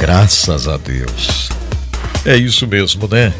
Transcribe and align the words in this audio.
Graças 0.00 0.68
a 0.68 0.76
Deus. 0.76 1.48
É 2.24 2.36
isso 2.36 2.68
mesmo, 2.68 3.08
né? 3.08 3.32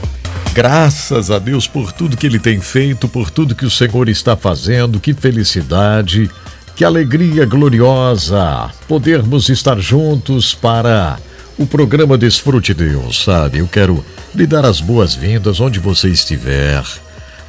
Graças 0.53 1.30
a 1.30 1.39
Deus 1.39 1.69
por 1.69 1.93
tudo 1.93 2.16
que 2.16 2.27
Ele 2.27 2.41
tem 2.41 2.61
feito, 2.61 3.07
por 3.07 3.30
tudo 3.30 3.55
que 3.55 3.65
o 3.65 3.71
Senhor 3.71 4.09
está 4.09 4.37
fazendo, 4.37 4.99
que 4.99 5.15
felicidade, 5.15 6.29
que 6.75 6.85
alegria 6.85 7.47
gloriosa 7.47 8.71
podermos 8.89 9.49
estar 9.49 9.79
juntos 9.79 10.52
para 10.52 11.19
o 11.57 11.65
programa 11.65 12.19
Desfrute 12.19 12.75
Deus, 12.75 13.23
sabe? 13.23 13.59
Eu 13.59 13.69
quero 13.69 14.05
lhe 14.35 14.47
dar 14.47 14.65
as 14.65 14.80
boas-vindas 14.80 15.61
onde 15.61 15.79
você 15.79 16.09
estiver. 16.09 16.83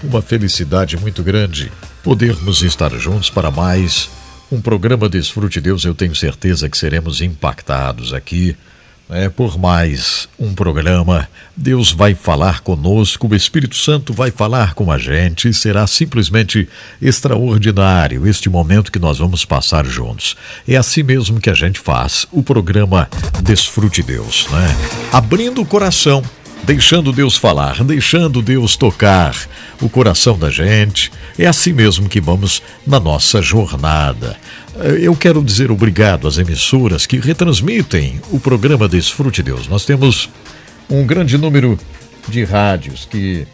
Uma 0.03 0.22
felicidade 0.22 0.98
muito 0.98 1.23
grande 1.23 1.72
podermos 2.03 2.62
estar 2.62 2.91
juntos 2.98 3.31
para 3.31 3.50
mais 3.50 4.08
um 4.52 4.62
programa 4.62 5.09
Desfrute 5.09 5.59
Deus. 5.59 5.84
Eu 5.84 5.95
tenho 5.95 6.16
certeza 6.16 6.70
que 6.70 6.78
seremos 6.78 7.22
impactados 7.22 8.14
aqui 8.14 8.55
é, 9.09 9.27
por 9.27 9.58
mais 9.58 10.30
um 10.39 10.53
programa, 10.53 11.28
Deus 11.58 11.92
vai 11.92 12.14
falar 12.14 12.61
conosco, 12.61 13.28
o 13.28 13.36
Espírito 13.36 13.75
Santo 13.75 14.14
vai 14.14 14.30
falar 14.30 14.75
com 14.75 14.92
a 14.92 14.97
gente, 14.97 15.52
será 15.52 15.88
simplesmente 15.88 16.70
extraordinário 17.02 18.28
este 18.28 18.50
momento 18.50 18.92
que 18.92 19.00
nós 19.00 19.17
vamos 19.17 19.44
passar 19.44 19.86
juntos. 19.86 20.36
É 20.67 20.75
assim 20.75 21.02
mesmo 21.02 21.42
que 21.42 21.50
a 21.50 21.56
gente 21.56 21.80
faz 21.80 22.28
o 22.31 22.44
programa 22.44 23.09
Desfrute 23.42 24.03
Deus, 24.03 24.48
né? 24.52 24.67
Abrindo 25.11 25.61
o 25.61 25.66
coração 25.66 26.23
deixando 26.64 27.11
Deus 27.11 27.36
falar, 27.36 27.83
deixando 27.83 28.42
Deus 28.42 28.76
tocar 28.76 29.36
o 29.81 29.89
coração 29.89 30.38
da 30.38 30.50
gente. 30.50 31.11
É 31.38 31.48
assim 31.48 31.73
mesmo 31.73 32.08
que 32.08 32.22
vamos 32.22 32.61
na 32.86 33.00
nossa 33.00 33.42
jornada. 33.42 34.38
Eh, 34.80 34.99
eu 35.02 35.16
quero 35.16 35.44
dizer 35.44 35.72
obrigado 35.72 36.27
às 36.27 36.38
emissoras 36.38 37.05
que 37.05 37.17
retransmitem 37.17 38.22
o 38.31 38.39
programa 38.39 38.88
Desfrute 38.88 39.44
Deus. 39.44 39.67
Nós 39.67 39.86
temos 39.86 40.30
um 40.89 41.05
grande 41.05 41.38
número 41.38 41.77
de 42.27 42.44
rádios 42.44 43.05
que 43.05 43.45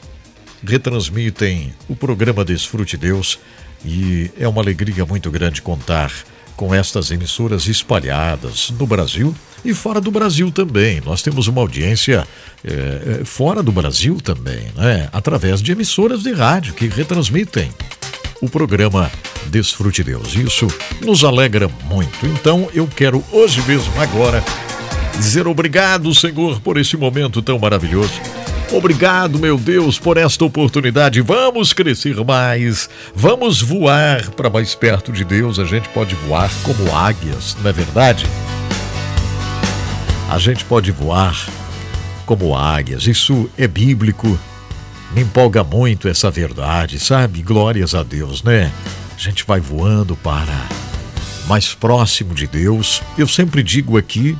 retransmitem 0.64 1.74
o 1.90 1.96
programa 1.96 2.46
Desfrute 2.46 2.96
Deus 2.96 3.40
e 3.84 4.30
é 4.40 4.48
uma 4.48 4.62
alegria 4.62 5.06
muito 5.06 5.32
grande 5.32 5.62
contar 5.62 6.12
com 6.56 6.74
estas 6.74 7.12
emissoras 7.12 7.68
espalhadas 7.68 8.72
no 8.72 8.88
Brasil 8.88 9.36
e 9.64 9.74
fora 9.74 10.00
do 10.00 10.10
Brasil 10.10 10.52
também. 10.52 11.02
Nós 11.04 11.22
temos 11.22 11.48
uma 11.48 11.60
audiência 11.60 12.26
é, 12.64 13.26
fora 13.26 13.62
do 13.62 13.72
Brasil 13.72 14.20
também, 14.24 14.68
né? 14.76 15.10
através 15.12 15.62
de 15.62 15.72
emissoras 15.72 16.24
de 16.24 16.32
rádio 16.32 16.74
que 16.74 16.88
retransmitem 16.88 17.70
o 18.42 18.50
programa 18.50 19.12
Desfrute 19.48 20.04
Deus. 20.04 20.36
Isso 20.36 20.68
nos 21.02 21.24
alegra 21.24 21.70
muito. 21.86 22.26
Então 22.26 22.70
eu 22.74 22.88
quero 22.88 23.24
hoje 23.32 23.62
mesmo, 23.64 23.92
agora, 24.02 24.44
dizer 25.18 25.48
obrigado, 25.48 26.14
Senhor, 26.14 26.60
por 26.62 26.78
esse 26.78 26.98
momento 26.98 27.42
tão 27.42 27.60
maravilhoso. 27.60 28.22
Obrigado, 28.72 29.38
meu 29.38 29.58
Deus, 29.58 30.00
por 30.00 30.18
esta 30.18 30.44
oportunidade. 30.44 31.22
Vamos 31.22 31.72
crescer 31.72 32.16
mais, 32.26 32.90
vamos 33.14 33.62
voar 33.62 34.32
para 34.32 34.50
mais 34.50 34.74
perto 34.74 35.12
de 35.12 35.24
Deus. 35.24 35.60
A 35.60 35.66
gente 35.66 35.88
pode 35.90 36.16
voar 36.16 36.52
como 36.64 36.94
águias, 36.94 37.56
não 37.62 37.70
é 37.70 37.74
verdade? 37.74 38.26
A 40.30 40.40
gente 40.40 40.66
pode 40.66 40.92
voar 40.92 41.48
como 42.26 42.56
águias. 42.58 43.06
Isso 43.06 43.50
é 43.58 43.68
bíblico. 43.68 44.38
Me 45.16 45.22
empolga 45.22 45.64
muito 45.64 46.10
essa 46.10 46.30
verdade, 46.30 47.00
sabe? 47.00 47.42
Glórias 47.42 47.96
a 47.96 48.04
Deus, 48.04 48.44
né? 48.44 48.70
A 49.16 49.18
gente 49.18 49.46
vai 49.48 49.62
voando 49.62 50.14
para 50.18 50.54
mais 51.48 51.74
próximo 51.74 52.36
de 52.36 52.46
Deus. 52.46 53.02
Eu 53.18 53.26
sempre 53.26 53.64
digo 53.64 53.98
aqui 53.98 54.38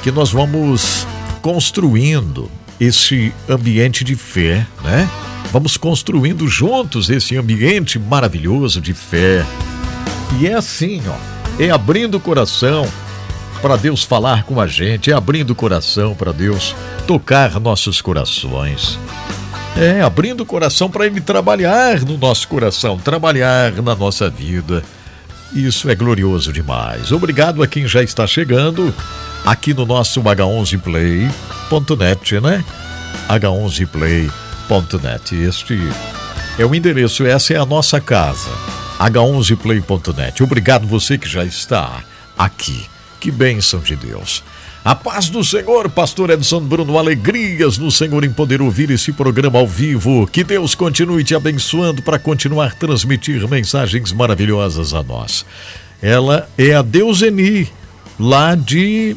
que 0.00 0.12
nós 0.12 0.30
vamos 0.30 1.04
construindo 1.42 2.48
esse 2.78 3.32
ambiente 3.48 4.04
de 4.04 4.14
fé, 4.14 4.64
né? 4.84 5.10
Vamos 5.52 5.76
construindo 5.76 6.46
juntos 6.46 7.10
esse 7.10 7.36
ambiente 7.36 7.98
maravilhoso 7.98 8.80
de 8.80 8.94
fé. 8.94 9.44
E 10.38 10.46
é 10.46 10.54
assim, 10.54 11.02
ó, 11.08 11.60
é 11.60 11.70
abrindo 11.70 12.18
o 12.18 12.20
coração 12.20 12.88
para 13.60 13.76
Deus 13.76 14.04
falar 14.04 14.44
com 14.44 14.60
a 14.60 14.68
gente, 14.68 15.10
é 15.10 15.14
abrindo 15.14 15.50
o 15.50 15.56
coração 15.56 16.14
para 16.14 16.30
Deus 16.30 16.76
tocar 17.08 17.58
nossos 17.58 18.00
corações. 18.00 19.00
É, 19.76 20.02
abrindo 20.02 20.42
o 20.42 20.46
coração 20.46 20.88
para 20.88 21.06
Ele 21.06 21.20
trabalhar 21.20 22.00
no 22.00 22.16
nosso 22.16 22.46
coração, 22.46 22.96
trabalhar 22.96 23.72
na 23.72 23.96
nossa 23.96 24.30
vida. 24.30 24.84
Isso 25.52 25.90
é 25.90 25.94
glorioso 25.94 26.52
demais. 26.52 27.10
Obrigado 27.10 27.62
a 27.62 27.66
quem 27.66 27.86
já 27.86 28.02
está 28.02 28.26
chegando 28.26 28.94
aqui 29.44 29.74
no 29.74 29.84
nosso 29.84 30.22
H11play.net, 30.22 32.40
né? 32.40 32.64
H11play.net. 33.28 35.36
Este 35.36 35.78
é 36.58 36.64
o 36.64 36.74
endereço, 36.74 37.26
essa 37.26 37.54
é 37.54 37.56
a 37.56 37.66
nossa 37.66 38.00
casa. 38.00 38.50
H11play.net. 38.98 40.42
Obrigado 40.42 40.86
você 40.86 41.18
que 41.18 41.28
já 41.28 41.44
está 41.44 42.02
aqui. 42.38 42.86
Que 43.18 43.30
bênção 43.30 43.80
de 43.80 43.96
Deus. 43.96 44.44
A 44.84 44.94
paz 44.94 45.30
do 45.30 45.42
Senhor, 45.42 45.88
Pastor 45.88 46.28
Edson 46.28 46.60
Bruno, 46.60 46.98
alegrias 46.98 47.78
no 47.78 47.90
Senhor 47.90 48.22
em 48.22 48.30
poder 48.30 48.60
ouvir 48.60 48.90
esse 48.90 49.14
programa 49.14 49.58
ao 49.58 49.66
vivo. 49.66 50.26
Que 50.26 50.44
Deus 50.44 50.74
continue 50.74 51.24
te 51.24 51.34
abençoando 51.34 52.02
para 52.02 52.18
continuar 52.18 52.74
transmitir 52.74 53.48
mensagens 53.48 54.12
maravilhosas 54.12 54.92
a 54.92 55.02
nós. 55.02 55.46
Ela 56.02 56.46
é 56.58 56.74
a 56.74 56.82
Deuseni, 56.82 57.66
lá 58.20 58.54
de 58.54 59.16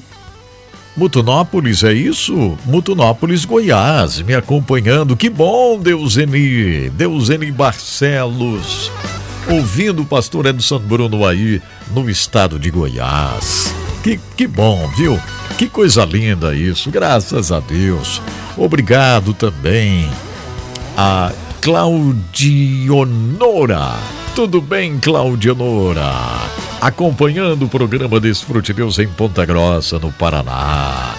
Mutunópolis, 0.95 1.83
é 1.83 1.91
isso? 1.91 2.57
Mutunópolis, 2.63 3.43
Goiás, 3.43 4.21
me 4.21 4.35
acompanhando. 4.35 5.17
Que 5.17 5.29
bom, 5.29 5.77
Deuseni, 5.77 6.89
Deuseni 6.91 7.51
Barcelos, 7.51 8.89
ouvindo 9.49 10.03
o 10.03 10.05
pastor 10.05 10.45
Edson 10.45 10.79
Bruno 10.79 11.27
aí 11.27 11.61
no 11.93 12.09
estado 12.09 12.57
de 12.57 12.71
Goiás. 12.71 13.86
Que, 14.03 14.19
que 14.35 14.47
bom, 14.47 14.87
viu? 14.95 15.19
Que 15.57 15.67
coisa 15.67 16.05
linda 16.05 16.55
isso, 16.55 16.91
graças 16.91 17.51
a 17.51 17.59
Deus. 17.59 18.21
Obrigado 18.55 19.33
também 19.33 20.09
a 20.95 21.31
Claudionora. 21.61 22.95
Tudo 24.35 24.61
bem, 24.61 24.99
Claudionora? 24.99 26.11
acompanhando 26.81 27.65
o 27.65 27.69
programa 27.69 28.19
Desfrute 28.19 28.73
Deus 28.73 28.99
em 28.99 29.07
Ponta 29.07 29.45
Grossa, 29.45 29.99
no 29.99 30.11
Paraná. 30.11 31.15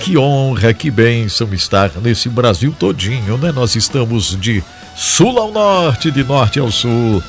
Que 0.00 0.16
honra, 0.16 0.72
que 0.72 0.90
bênção 0.90 1.52
estar 1.52 1.90
nesse 2.02 2.28
Brasil 2.28 2.74
todinho, 2.78 3.36
né? 3.38 3.50
Nós 3.50 3.74
estamos 3.74 4.38
de 4.40 4.62
sul 4.94 5.38
ao 5.38 5.50
norte, 5.50 6.10
de 6.10 6.22
norte 6.22 6.60
ao 6.60 6.70
sul, 6.70 7.22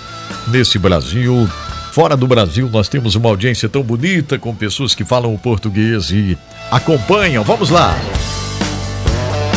nesse 0.48 0.78
Brasil. 0.78 1.50
Fora 1.92 2.16
do 2.16 2.28
Brasil, 2.28 2.70
nós 2.72 2.88
temos 2.88 3.16
uma 3.16 3.30
audiência 3.30 3.68
tão 3.68 3.82
bonita 3.82 4.38
com 4.38 4.54
pessoas 4.54 4.94
que 4.94 5.04
falam 5.04 5.34
o 5.34 5.40
português 5.40 6.12
e 6.12 6.38
acompanham. 6.72 7.44
Vamos 7.44 7.70
lá! 7.70 7.96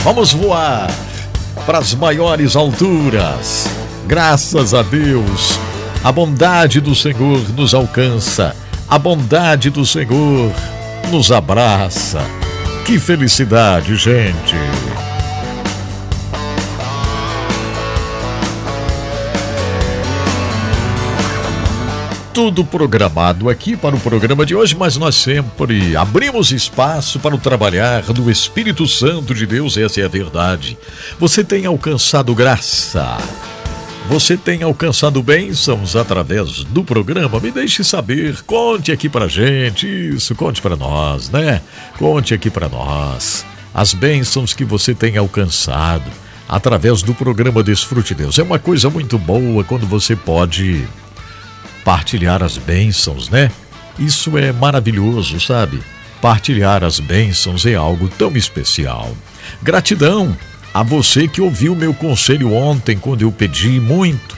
Vamos 0.03 0.33
voar 0.33 0.91
para 1.67 1.79
as 1.79 1.95
maiores 1.95 2.57
alturas. 2.57 3.69
Graças 4.07 4.73
a 4.73 4.83
Deus 4.83 5.59
a 6.03 6.11
bondade 6.11 6.81
do 6.81 6.95
Senhor 6.95 7.47
nos 7.55 7.75
alcança, 7.75 8.57
a 8.89 8.99
bondade 8.99 9.69
do 9.69 9.85
Senhor 9.85 10.51
nos 11.11 11.31
abraça. 11.31 12.23
Que 12.87 12.99
felicidade, 12.99 13.95
gente! 13.97 14.57
Tudo 22.33 22.65
programado 22.65 23.49
aqui 23.49 23.77
para 23.77 23.95
o 23.95 24.01
programa 24.01 24.47
de 24.47 24.55
hoje, 24.55 24.77
mas 24.77 24.97
nós 24.97 25.17
sempre 25.17 25.97
abrimos 25.97 26.53
espaço 26.53 27.19
para 27.19 27.35
o 27.35 27.39
trabalhar 27.39 28.03
do 28.13 28.31
Espírito 28.31 28.87
Santo 28.87 29.35
de 29.35 29.47
Deus, 29.47 29.77
essa 29.77 30.01
é 30.01 30.05
a 30.05 30.09
verdade. 30.09 30.79
Você 31.19 31.43
tem 31.43 31.67
alcançado 31.67 32.35
graça 32.35 33.19
você 34.09 34.37
tem 34.37 34.65
alcançado 34.65 35.23
bênçãos 35.23 35.95
através 35.95 36.65
do 36.65 36.83
programa? 36.83 37.39
Me 37.39 37.53
deixe 37.53 37.85
saber, 37.85 38.43
conte 38.43 38.91
aqui 38.91 39.09
pra 39.09 39.29
gente, 39.29 39.87
isso, 39.87 40.35
conte 40.35 40.61
pra 40.61 40.75
nós, 40.75 41.31
né? 41.31 41.63
Conte 41.97 42.35
aqui 42.35 42.51
pra 42.51 42.69
nós 42.69 43.47
as 43.73 43.95
bênçãos 43.95 44.53
que 44.53 44.65
você 44.65 44.95
tem 44.97 45.17
alcançado 45.17 46.11
através 46.49 47.03
do 47.03 47.15
programa 47.15 47.63
Desfrute 47.63 48.13
Deus. 48.13 48.37
É 48.37 48.43
uma 48.43 48.59
coisa 48.59 48.91
muito 48.91 49.17
boa 49.17 49.63
quando 49.63 49.87
você 49.87 50.17
pode 50.17 50.89
partilhar 51.85 52.43
as 52.43 52.57
bênçãos, 52.57 53.29
né? 53.29 53.51
Isso 53.99 54.37
é 54.39 54.53
maravilhoso, 54.53 55.41
sabe? 55.41 55.81
Partilhar 56.21 56.85
as 56.85 57.01
bênçãos 57.01 57.67
é 57.67 57.75
algo 57.75 58.09
tão 58.09 58.37
especial. 58.37 59.15
Gratidão 59.63 60.37
a 60.73 60.83
você 60.83 61.27
que 61.27 61.41
ouviu 61.41 61.75
meu 61.75 61.93
conselho 61.93 62.53
ontem 62.53 62.97
quando 62.97 63.23
eu 63.23 63.33
pedi 63.33 63.81
muito, 63.81 64.37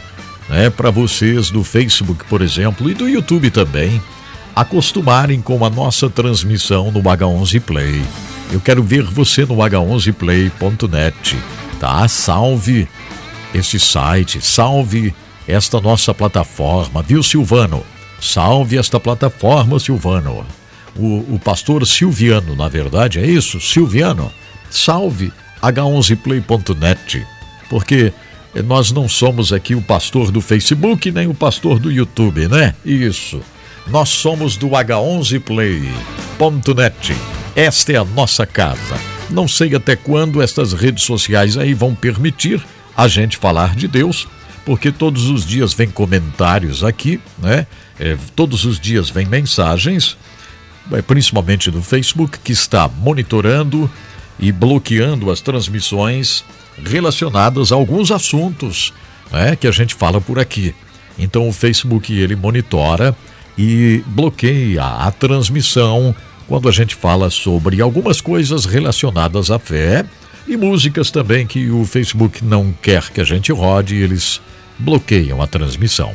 né, 0.49 0.71
para 0.71 0.91
vocês 0.91 1.51
do 1.51 1.63
Facebook, 1.63 2.25
por 2.25 2.41
exemplo, 2.41 2.91
e 2.91 2.95
do 2.95 3.09
YouTube 3.09 3.51
também, 3.51 4.01
acostumarem 4.55 5.41
com 5.41 5.65
a 5.65 5.71
nossa 5.71 6.09
transmissão 6.09 6.91
no 6.91 7.03
H11 7.03 7.61
Play. 7.61 8.03
Eu 8.51 8.61
quero 8.61 8.83
ver 8.83 9.03
você 9.03 9.47
no 9.47 9.57
h11play.net, 9.57 11.39
tá? 11.81 12.07
Salve 12.07 12.87
esse 13.55 13.81
site, 13.81 14.45
salve 14.45 15.15
esta 15.47 15.81
nossa 15.81 16.13
plataforma, 16.15 17.03
viu, 17.03 17.23
Silvano? 17.23 17.85
Salve 18.21 18.79
esta 18.79 19.01
plataforma, 19.01 19.81
Silvano. 19.81 20.47
O, 20.97 21.35
o 21.35 21.41
pastor 21.43 21.87
Silviano, 21.87 22.55
na 22.55 22.69
verdade, 22.69 23.19
é 23.19 23.27
isso? 23.27 23.59
Silviano? 23.61 24.31
Salve 24.71 25.33
h11play.net, 25.61 27.27
porque 27.69 28.13
nós 28.65 28.93
não 28.93 29.09
somos 29.09 29.53
aqui 29.53 29.75
o 29.75 29.83
pastor 29.83 30.31
do 30.31 30.41
Facebook 30.41 31.11
nem 31.11 31.27
o 31.27 31.35
pastor 31.35 31.79
do 31.79 31.91
YouTube, 31.91 32.49
né? 32.49 32.75
Isso. 32.85 33.41
Nós 33.89 34.11
somos 34.11 34.57
do 34.57 34.69
h11play.net. 34.69 37.17
Esta 37.57 37.93
é 37.93 37.97
a 37.97 38.05
nossa 38.05 38.47
casa. 38.47 39.01
Não 39.31 39.49
sei 39.49 39.75
até 39.75 39.97
quando 39.97 40.43
estas 40.43 40.73
redes 40.73 41.03
sociais 41.05 41.57
aí 41.57 41.75
vão 41.75 41.95
permitir 41.95 42.63
a 42.97 43.09
gente 43.09 43.39
falar 43.39 43.75
de 43.75 43.89
Deus, 43.89 44.29
porque 44.65 44.93
todos 44.93 45.27
os 45.29 45.45
dias 45.45 45.73
vem 45.73 45.89
comentários 45.89 46.85
aqui, 46.85 47.21
né? 47.39 47.67
É, 47.99 48.17
todos 48.35 48.65
os 48.65 48.79
dias 48.79 49.11
vem 49.11 49.27
mensagens, 49.27 50.17
é, 50.93 51.03
principalmente 51.03 51.71
do 51.71 51.83
Facebook, 51.83 52.39
que 52.39 52.53
está 52.53 52.89
monitorando 52.89 53.91
e 54.39 54.51
bloqueando 54.51 55.31
as 55.31 55.41
transmissões 55.41 56.45
relacionadas 56.85 57.71
a 57.71 57.75
alguns 57.75 58.11
assuntos 58.11 58.93
né, 59.31 59.57
que 59.57 59.67
a 59.67 59.71
gente 59.71 59.95
fala 59.95 60.21
por 60.21 60.39
aqui. 60.39 60.75
Então 61.19 61.49
o 61.49 61.53
Facebook 61.53 62.13
ele 62.13 62.35
monitora 62.35 63.17
e 63.57 64.03
bloqueia 64.07 64.83
a 64.83 65.11
transmissão 65.11 66.15
quando 66.49 66.69
a 66.69 66.73
gente 66.73 66.95
fala 66.95 67.31
sobre 67.31 67.81
algumas 67.81 68.21
coisas 68.21 68.65
relacionadas 68.65 69.51
à 69.51 69.59
fé 69.59 70.05
e 70.47 70.57
músicas 70.57 71.11
também 71.11 71.47
que 71.47 71.71
o 71.71 71.85
Facebook 71.85 72.45
não 72.45 72.75
quer 72.83 73.11
que 73.11 73.21
a 73.21 73.25
gente 73.25 73.53
rode, 73.53 73.95
eles 73.95 74.41
bloqueiam 74.83 75.41
a 75.41 75.47
transmissão. 75.47 76.15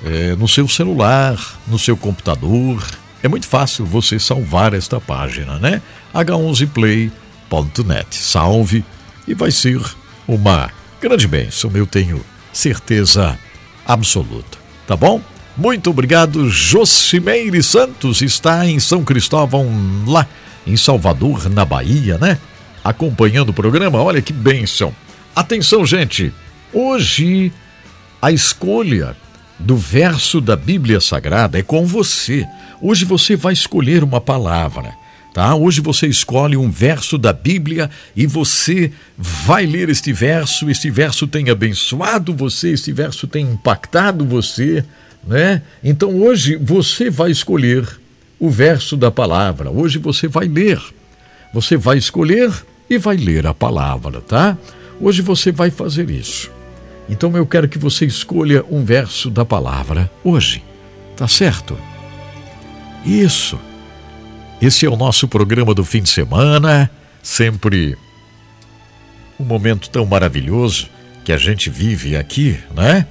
é, 0.04 0.34
no 0.36 0.48
seu 0.48 0.68
celular, 0.68 1.38
no 1.66 1.78
seu 1.78 1.96
computador. 1.96 2.84
É 3.22 3.28
muito 3.28 3.46
fácil 3.46 3.86
você 3.86 4.18
salvar 4.18 4.74
esta 4.74 5.00
página, 5.00 5.58
né? 5.58 5.80
h11play.net. 6.14 8.16
Salve 8.16 8.84
e 9.26 9.34
vai 9.34 9.50
ser 9.50 9.80
uma 10.26 10.70
grande 11.00 11.26
bênção, 11.26 11.70
eu 11.74 11.86
tenho 11.86 12.24
certeza 12.52 13.38
absoluta. 13.86 14.58
Tá 14.86 14.96
bom? 14.96 15.20
Muito 15.56 15.90
obrigado, 15.90 16.48
Josimeire 16.48 17.62
Santos 17.62 18.22
está 18.22 18.66
em 18.66 18.80
São 18.80 19.04
Cristóvão, 19.04 19.68
lá 20.06 20.26
em 20.66 20.76
Salvador, 20.76 21.48
na 21.48 21.64
Bahia, 21.64 22.18
né? 22.18 22.38
Acompanhando 22.84 23.50
o 23.50 23.54
programa, 23.54 24.02
olha 24.02 24.22
que 24.22 24.32
bênção. 24.32 24.94
Atenção, 25.34 25.86
gente, 25.86 26.32
hoje 26.72 27.52
a 28.20 28.30
escolha 28.30 29.16
do 29.58 29.76
verso 29.76 30.40
da 30.40 30.56
Bíblia 30.56 31.00
Sagrada 31.00 31.58
é 31.58 31.62
com 31.62 31.86
você. 31.86 32.46
Hoje 32.80 33.04
você 33.04 33.36
vai 33.36 33.52
escolher 33.52 34.02
uma 34.02 34.20
palavra, 34.20 34.92
tá? 35.32 35.54
Hoje 35.54 35.80
você 35.80 36.06
escolhe 36.06 36.56
um 36.56 36.70
verso 36.70 37.16
da 37.16 37.32
Bíblia 37.32 37.88
e 38.14 38.26
você 38.26 38.92
vai 39.16 39.64
ler 39.66 39.88
este 39.88 40.12
verso. 40.12 40.68
Este 40.68 40.90
verso 40.90 41.26
tem 41.26 41.48
abençoado 41.48 42.34
você, 42.34 42.70
este 42.70 42.92
verso 42.92 43.26
tem 43.26 43.46
impactado 43.46 44.26
você, 44.26 44.84
né? 45.26 45.62
Então 45.82 46.20
hoje 46.20 46.56
você 46.56 47.08
vai 47.08 47.30
escolher 47.30 48.01
o 48.42 48.50
verso 48.50 48.96
da 48.96 49.08
palavra. 49.08 49.70
Hoje 49.70 50.00
você 50.00 50.26
vai 50.26 50.48
ler. 50.48 50.82
Você 51.54 51.76
vai 51.76 51.96
escolher 51.96 52.52
e 52.90 52.98
vai 52.98 53.16
ler 53.16 53.46
a 53.46 53.54
palavra, 53.54 54.20
tá? 54.20 54.58
Hoje 55.00 55.22
você 55.22 55.52
vai 55.52 55.70
fazer 55.70 56.10
isso. 56.10 56.50
Então 57.08 57.36
eu 57.36 57.46
quero 57.46 57.68
que 57.68 57.78
você 57.78 58.04
escolha 58.04 58.64
um 58.68 58.84
verso 58.84 59.30
da 59.30 59.44
palavra 59.44 60.10
hoje. 60.24 60.60
Tá 61.16 61.28
certo? 61.28 61.78
Isso. 63.06 63.56
Esse 64.60 64.86
é 64.86 64.90
o 64.90 64.96
nosso 64.96 65.28
programa 65.28 65.72
do 65.72 65.84
fim 65.84 66.02
de 66.02 66.10
semana, 66.10 66.90
sempre 67.22 67.96
um 69.38 69.44
momento 69.44 69.88
tão 69.88 70.04
maravilhoso 70.04 70.88
que 71.24 71.30
a 71.30 71.38
gente 71.38 71.70
vive 71.70 72.16
aqui, 72.16 72.58
né? 72.74 73.06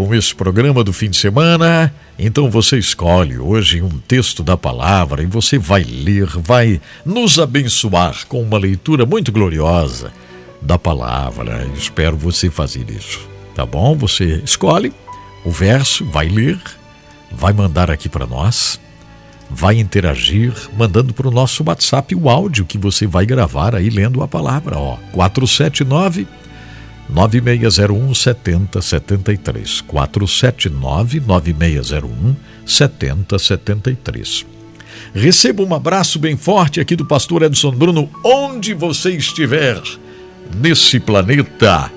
Com 0.00 0.14
esse 0.14 0.34
programa 0.34 0.82
do 0.82 0.94
fim 0.94 1.10
de 1.10 1.18
semana, 1.18 1.92
então 2.18 2.50
você 2.50 2.78
escolhe 2.78 3.38
hoje 3.38 3.82
um 3.82 3.90
texto 3.90 4.42
da 4.42 4.56
palavra 4.56 5.22
e 5.22 5.26
você 5.26 5.58
vai 5.58 5.82
ler, 5.82 6.26
vai 6.38 6.80
nos 7.04 7.38
abençoar 7.38 8.26
com 8.26 8.40
uma 8.42 8.56
leitura 8.56 9.04
muito 9.04 9.30
gloriosa 9.30 10.10
da 10.62 10.78
palavra. 10.78 11.68
espero 11.76 12.16
você 12.16 12.48
fazer 12.48 12.88
isso. 12.88 13.20
Tá 13.54 13.66
bom? 13.66 13.94
Você 13.98 14.40
escolhe 14.42 14.90
o 15.44 15.50
verso, 15.50 16.02
vai 16.06 16.30
ler, 16.30 16.58
vai 17.30 17.52
mandar 17.52 17.90
aqui 17.90 18.08
para 18.08 18.26
nós, 18.26 18.80
vai 19.50 19.78
interagir, 19.78 20.54
mandando 20.78 21.12
para 21.12 21.28
o 21.28 21.30
nosso 21.30 21.62
WhatsApp 21.62 22.14
o 22.14 22.30
áudio 22.30 22.64
que 22.64 22.78
você 22.78 23.06
vai 23.06 23.26
gravar 23.26 23.74
aí 23.74 23.90
lendo 23.90 24.22
a 24.22 24.28
palavra, 24.28 24.78
ó. 24.78 24.96
479 25.12 26.26
9601 27.10 28.14
7073. 28.14 29.80
479 29.82 31.20
9601 31.20 32.36
7073. 32.64 34.46
Receba 35.14 35.62
um 35.62 35.74
abraço 35.74 36.18
bem 36.18 36.36
forte 36.36 36.80
aqui 36.80 36.94
do 36.94 37.04
pastor 37.04 37.42
Edson 37.42 37.72
Bruno, 37.72 38.08
onde 38.24 38.74
você 38.74 39.10
estiver 39.10 39.80
nesse 40.56 41.00
planeta. 41.00 41.90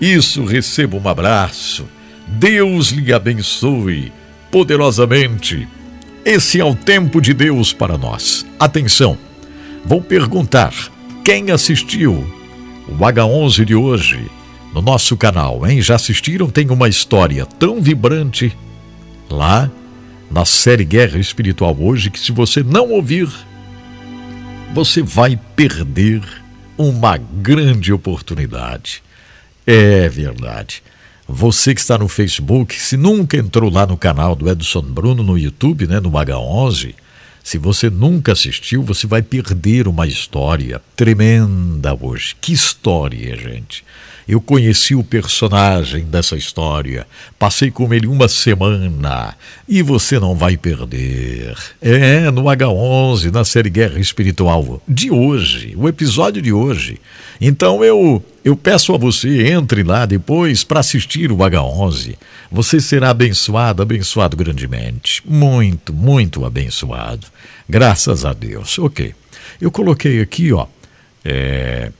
Isso, 0.00 0.44
receba 0.44 0.96
um 0.96 1.08
abraço. 1.08 1.86
Deus 2.26 2.90
lhe 2.90 3.12
abençoe 3.12 4.12
poderosamente. 4.50 5.68
Esse 6.24 6.60
é 6.60 6.64
o 6.64 6.74
tempo 6.74 7.20
de 7.20 7.34
Deus 7.34 7.72
para 7.72 7.98
nós. 7.98 8.46
Atenção, 8.58 9.18
vou 9.84 10.00
perguntar: 10.00 10.72
quem 11.24 11.50
assistiu 11.50 12.41
o 12.88 12.92
H11 12.92 13.64
de 13.64 13.74
hoje, 13.74 14.30
no 14.74 14.82
nosso 14.82 15.16
canal, 15.16 15.66
hein? 15.66 15.80
Já 15.80 15.96
assistiram? 15.96 16.50
Tem 16.50 16.70
uma 16.70 16.88
história 16.88 17.46
tão 17.46 17.80
vibrante 17.80 18.56
lá 19.30 19.70
na 20.30 20.44
série 20.44 20.84
Guerra 20.84 21.18
Espiritual 21.18 21.76
hoje 21.78 22.10
que 22.10 22.18
se 22.18 22.32
você 22.32 22.62
não 22.62 22.90
ouvir, 22.90 23.28
você 24.72 25.02
vai 25.02 25.38
perder 25.54 26.22
uma 26.76 27.16
grande 27.16 27.92
oportunidade. 27.92 29.02
É 29.66 30.08
verdade. 30.08 30.82
Você 31.28 31.74
que 31.74 31.80
está 31.80 31.96
no 31.96 32.08
Facebook, 32.08 32.74
se 32.80 32.96
nunca 32.96 33.36
entrou 33.36 33.70
lá 33.70 33.86
no 33.86 33.96
canal 33.96 34.34
do 34.34 34.50
Edson 34.50 34.82
Bruno 34.82 35.22
no 35.22 35.38
YouTube, 35.38 35.86
né, 35.86 36.00
no 36.00 36.10
H11, 36.10 36.94
se 37.42 37.58
você 37.58 37.90
nunca 37.90 38.32
assistiu, 38.32 38.82
você 38.82 39.06
vai 39.06 39.22
perder 39.22 39.88
uma 39.88 40.06
história 40.06 40.80
tremenda 40.96 41.96
hoje. 42.00 42.36
Que 42.40 42.52
história, 42.52 43.36
gente! 43.36 43.84
Eu 44.26 44.40
conheci 44.40 44.94
o 44.94 45.02
personagem 45.02 46.04
dessa 46.04 46.36
história, 46.36 47.06
passei 47.38 47.70
com 47.70 47.92
ele 47.92 48.06
uma 48.06 48.28
semana 48.28 49.34
e 49.68 49.82
você 49.82 50.18
não 50.18 50.34
vai 50.34 50.56
perder. 50.56 51.56
É, 51.80 52.30
no 52.30 52.42
H11, 52.44 53.32
na 53.32 53.44
série 53.44 53.70
Guerra 53.70 53.98
Espiritual 53.98 54.80
de 54.86 55.10
hoje, 55.10 55.74
o 55.76 55.88
episódio 55.88 56.40
de 56.40 56.52
hoje. 56.52 57.00
Então 57.40 57.84
eu 57.84 58.22
eu 58.44 58.56
peço 58.56 58.92
a 58.92 58.98
você, 58.98 59.52
entre 59.52 59.84
lá 59.84 60.04
depois 60.04 60.64
para 60.64 60.80
assistir 60.80 61.30
o 61.30 61.36
H11. 61.36 62.16
Você 62.50 62.80
será 62.80 63.10
abençoado, 63.10 63.82
abençoado 63.82 64.36
grandemente. 64.36 65.22
Muito, 65.24 65.92
muito 65.92 66.44
abençoado. 66.44 67.26
Graças 67.68 68.24
a 68.24 68.32
Deus. 68.32 68.78
Ok. 68.80 69.14
Eu 69.60 69.70
coloquei 69.70 70.20
aqui, 70.20 70.52
ó. 70.52 70.66
É, 71.24 71.92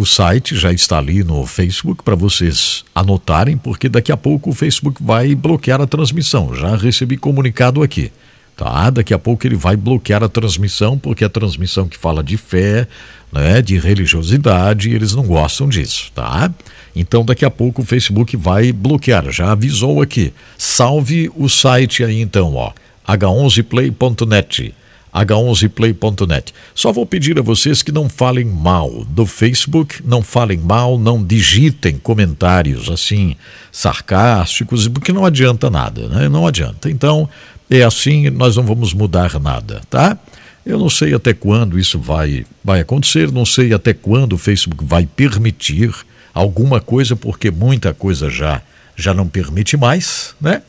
o 0.00 0.06
site 0.06 0.56
já 0.56 0.72
está 0.72 0.96
ali 0.96 1.22
no 1.22 1.44
Facebook 1.44 2.02
para 2.02 2.14
vocês 2.14 2.86
anotarem, 2.94 3.58
porque 3.58 3.86
daqui 3.86 4.10
a 4.10 4.16
pouco 4.16 4.48
o 4.48 4.54
Facebook 4.54 5.02
vai 5.02 5.34
bloquear 5.34 5.78
a 5.78 5.86
transmissão. 5.86 6.54
Já 6.54 6.74
recebi 6.74 7.18
comunicado 7.18 7.82
aqui. 7.82 8.10
Tá? 8.56 8.88
Daqui 8.88 9.12
a 9.12 9.18
pouco 9.18 9.46
ele 9.46 9.56
vai 9.56 9.76
bloquear 9.76 10.22
a 10.22 10.28
transmissão, 10.28 10.98
porque 10.98 11.22
a 11.22 11.28
transmissão 11.28 11.86
que 11.86 11.98
fala 11.98 12.24
de 12.24 12.38
fé, 12.38 12.88
né, 13.30 13.60
de 13.60 13.78
religiosidade, 13.78 14.90
eles 14.90 15.14
não 15.14 15.24
gostam 15.24 15.68
disso, 15.68 16.10
tá? 16.14 16.50
Então 16.96 17.22
daqui 17.22 17.44
a 17.44 17.50
pouco 17.50 17.82
o 17.82 17.84
Facebook 17.84 18.38
vai 18.38 18.72
bloquear, 18.72 19.30
já 19.30 19.52
avisou 19.52 20.00
aqui. 20.00 20.32
Salve 20.56 21.30
o 21.36 21.46
site 21.46 22.04
aí 22.04 22.22
então, 22.22 22.54
ó, 22.54 22.72
h11play.net 23.06 24.74
h11play.net. 25.12 26.54
Só 26.74 26.92
vou 26.92 27.04
pedir 27.04 27.38
a 27.38 27.42
vocês 27.42 27.82
que 27.82 27.92
não 27.92 28.08
falem 28.08 28.44
mal 28.44 29.04
do 29.08 29.26
Facebook, 29.26 30.02
não 30.04 30.22
falem 30.22 30.58
mal, 30.58 30.98
não 30.98 31.22
digitem 31.22 31.98
comentários 31.98 32.88
assim 32.88 33.36
sarcásticos, 33.72 34.88
porque 34.88 35.12
não 35.12 35.24
adianta 35.24 35.68
nada, 35.68 36.08
né? 36.08 36.28
Não 36.28 36.46
adianta. 36.46 36.90
Então, 36.90 37.28
é 37.68 37.82
assim, 37.82 38.30
nós 38.30 38.56
não 38.56 38.64
vamos 38.64 38.92
mudar 38.92 39.38
nada, 39.40 39.80
tá? 39.88 40.18
Eu 40.64 40.78
não 40.78 40.90
sei 40.90 41.14
até 41.14 41.32
quando 41.32 41.78
isso 41.78 41.98
vai, 41.98 42.44
vai 42.62 42.80
acontecer, 42.80 43.32
não 43.32 43.46
sei 43.46 43.72
até 43.72 43.94
quando 43.94 44.34
o 44.34 44.38
Facebook 44.38 44.84
vai 44.84 45.06
permitir 45.06 45.92
alguma 46.34 46.80
coisa, 46.80 47.16
porque 47.16 47.50
muita 47.50 47.94
coisa 47.94 48.28
já, 48.28 48.60
já 48.94 49.14
não 49.14 49.26
permite 49.26 49.76
mais, 49.76 50.34
né? 50.40 50.62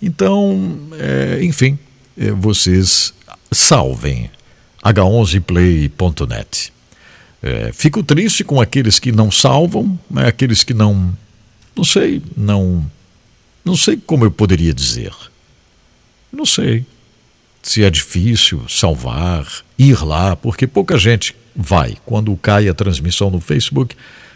Então, 0.00 0.78
é, 0.98 1.40
enfim, 1.42 1.78
é, 2.16 2.30
vocês 2.30 3.12
salvem 3.52 4.30
h11play.net. 4.84 6.72
É, 7.42 7.70
fico 7.72 8.02
triste 8.02 8.42
com 8.42 8.60
aqueles 8.60 8.98
que 8.98 9.12
não 9.12 9.30
salvam, 9.30 9.98
né, 10.10 10.26
aqueles 10.26 10.64
que 10.64 10.74
não, 10.74 11.16
não 11.76 11.84
sei, 11.84 12.22
não, 12.36 12.84
não 13.64 13.76
sei 13.76 13.96
como 13.96 14.24
eu 14.24 14.30
poderia 14.30 14.74
dizer. 14.74 15.12
Não 16.32 16.44
sei 16.44 16.84
se 17.62 17.84
é 17.84 17.90
difícil 17.90 18.62
salvar, 18.68 19.46
ir 19.78 20.02
lá, 20.02 20.34
porque 20.34 20.66
pouca 20.66 20.98
gente 20.98 21.34
vai. 21.54 21.96
Quando 22.04 22.36
cai 22.36 22.68
a 22.68 22.74
transmissão 22.74 23.30
no 23.30 23.40
Facebook, 23.40 23.94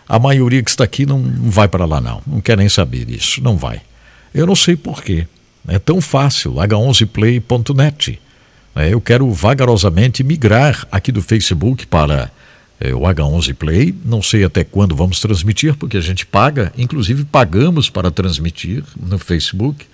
a 0.08 0.18
maioria 0.18 0.62
que 0.62 0.70
está 0.70 0.84
aqui 0.84 1.06
não 1.06 1.22
vai 1.22 1.68
para 1.68 1.86
lá, 1.86 2.00
não. 2.00 2.22
Não 2.26 2.40
quer 2.40 2.56
nem 2.56 2.68
saber 2.68 3.04
disso, 3.04 3.42
não 3.42 3.56
vai. 3.56 3.80
Eu 4.34 4.46
não 4.46 4.56
sei 4.56 4.76
porquê. 4.76 5.26
É 5.66 5.78
tão 5.78 6.00
fácil, 6.00 6.54
h11play.net. 6.54 8.20
É, 8.74 8.92
eu 8.92 9.00
quero 9.00 9.30
vagarosamente 9.30 10.24
migrar 10.24 10.86
aqui 10.90 11.12
do 11.12 11.22
Facebook 11.22 11.86
para 11.86 12.30
é, 12.80 12.94
o 12.94 13.00
H11 13.00 13.54
Play. 13.54 13.94
Não 14.04 14.22
sei 14.22 14.44
até 14.44 14.64
quando 14.64 14.96
vamos 14.96 15.20
transmitir, 15.20 15.74
porque 15.76 15.96
a 15.96 16.00
gente 16.00 16.24
paga, 16.24 16.72
inclusive 16.76 17.24
pagamos 17.24 17.90
para 17.90 18.10
transmitir 18.10 18.82
no 18.98 19.18
Facebook 19.18 19.86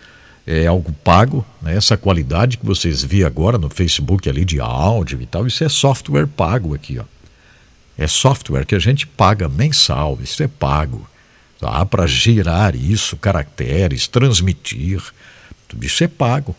é 0.51 0.67
algo 0.67 0.91
pago, 1.05 1.45
né? 1.61 1.77
essa 1.77 1.95
qualidade 1.95 2.57
que 2.57 2.65
vocês 2.65 3.05
vê 3.05 3.23
agora 3.23 3.59
no 3.59 3.69
Facebook 3.69 4.31
ali 4.31 4.47
de 4.47 4.59
áudio 4.59 5.21
e 5.21 5.27
tal, 5.27 5.47
isso 5.47 5.63
é 5.63 5.69
software 5.69 6.27
pago 6.27 6.75
aqui, 6.75 6.99
ó. 6.99 7.05
É 7.99 8.07
software 8.07 8.65
que 8.65 8.75
a 8.75 8.79
gente 8.79 9.07
paga 9.07 9.47
mensal, 9.47 10.19
isso 10.23 10.43
é 10.43 10.49
pago, 10.49 11.07
tá? 11.61 11.85
Para 11.85 12.07
gerar 12.07 12.75
isso, 12.75 13.17
caracteres, 13.19 14.09
transmitir, 14.09 15.03
tudo 15.67 15.85
isso 15.85 16.03
é 16.03 16.09
pago. 16.09 16.57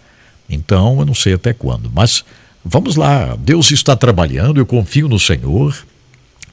Então, 0.50 1.00
eu 1.00 1.06
não 1.06 1.14
sei 1.14 1.34
até 1.34 1.54
quando, 1.54 1.92
mas 1.94 2.24
vamos 2.66 2.96
lá, 2.96 3.36
Deus 3.38 3.72
está 3.72 3.96
trabalhando, 3.96 4.60
eu 4.60 4.66
confio 4.66 5.08
no 5.08 5.20
Senhor. 5.20 5.76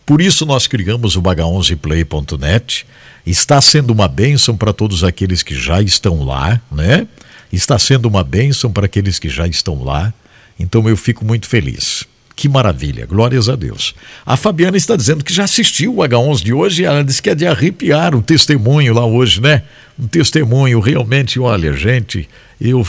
Por 0.05 0.21
isso 0.21 0.47
nós 0.47 0.67
criamos 0.67 1.17
o 1.17 1.23
Baga11play.net. 1.23 2.87
Está 3.27 3.61
sendo 3.61 3.93
uma 3.93 4.07
bênção 4.07 4.57
para 4.57 4.73
todos 4.73 5.03
aqueles 5.03 5.43
que 5.43 5.55
já 5.55 5.83
estão 5.83 6.23
lá, 6.23 6.61
né? 6.71 7.09
está 7.53 7.79
sendo 7.79 8.07
uma 8.07 8.23
bênção 8.23 8.71
para 8.71 8.87
aqueles 8.87 9.19
que 9.19 9.29
já 9.29 9.47
estão 9.47 9.83
lá. 9.83 10.13
Então 10.59 10.89
eu 10.89 10.97
fico 10.97 11.25
muito 11.25 11.47
feliz. 11.49 12.05
Que 12.35 12.49
maravilha, 12.49 13.07
glórias 13.07 13.49
a 13.49 13.57
Deus. 13.57 13.95
A 14.25 14.37
Fabiana 14.37 14.77
está 14.77 14.95
dizendo 14.95 15.25
que 15.25 15.33
já 15.33 15.45
assistiu 15.45 15.97
o 15.97 15.99
H11 16.03 16.43
de 16.43 16.53
hoje 16.53 16.83
e 16.83 16.85
ela 16.85 17.03
disse 17.03 17.23
que 17.23 17.31
é 17.31 17.35
de 17.35 17.47
arrepiar 17.47 18.15
o 18.15 18.21
testemunho 18.21 18.93
lá 18.93 19.07
hoje, 19.07 19.41
né? 19.41 19.63
Um 19.99 20.07
testemunho 20.07 20.79
realmente, 20.81 21.41
olha, 21.41 21.73
gente, 21.73 22.29
eu 22.61 22.87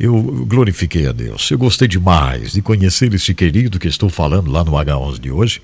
eu 0.00 0.14
glorifiquei 0.46 1.06
a 1.06 1.12
Deus. 1.12 1.50
Eu 1.50 1.58
gostei 1.58 1.86
demais 1.86 2.52
de 2.52 2.62
conhecer 2.62 3.12
esse 3.12 3.34
querido 3.34 3.78
que 3.78 3.86
estou 3.86 4.08
falando 4.08 4.50
lá 4.50 4.64
no 4.64 4.72
H11 4.72 5.20
de 5.20 5.30
hoje. 5.30 5.60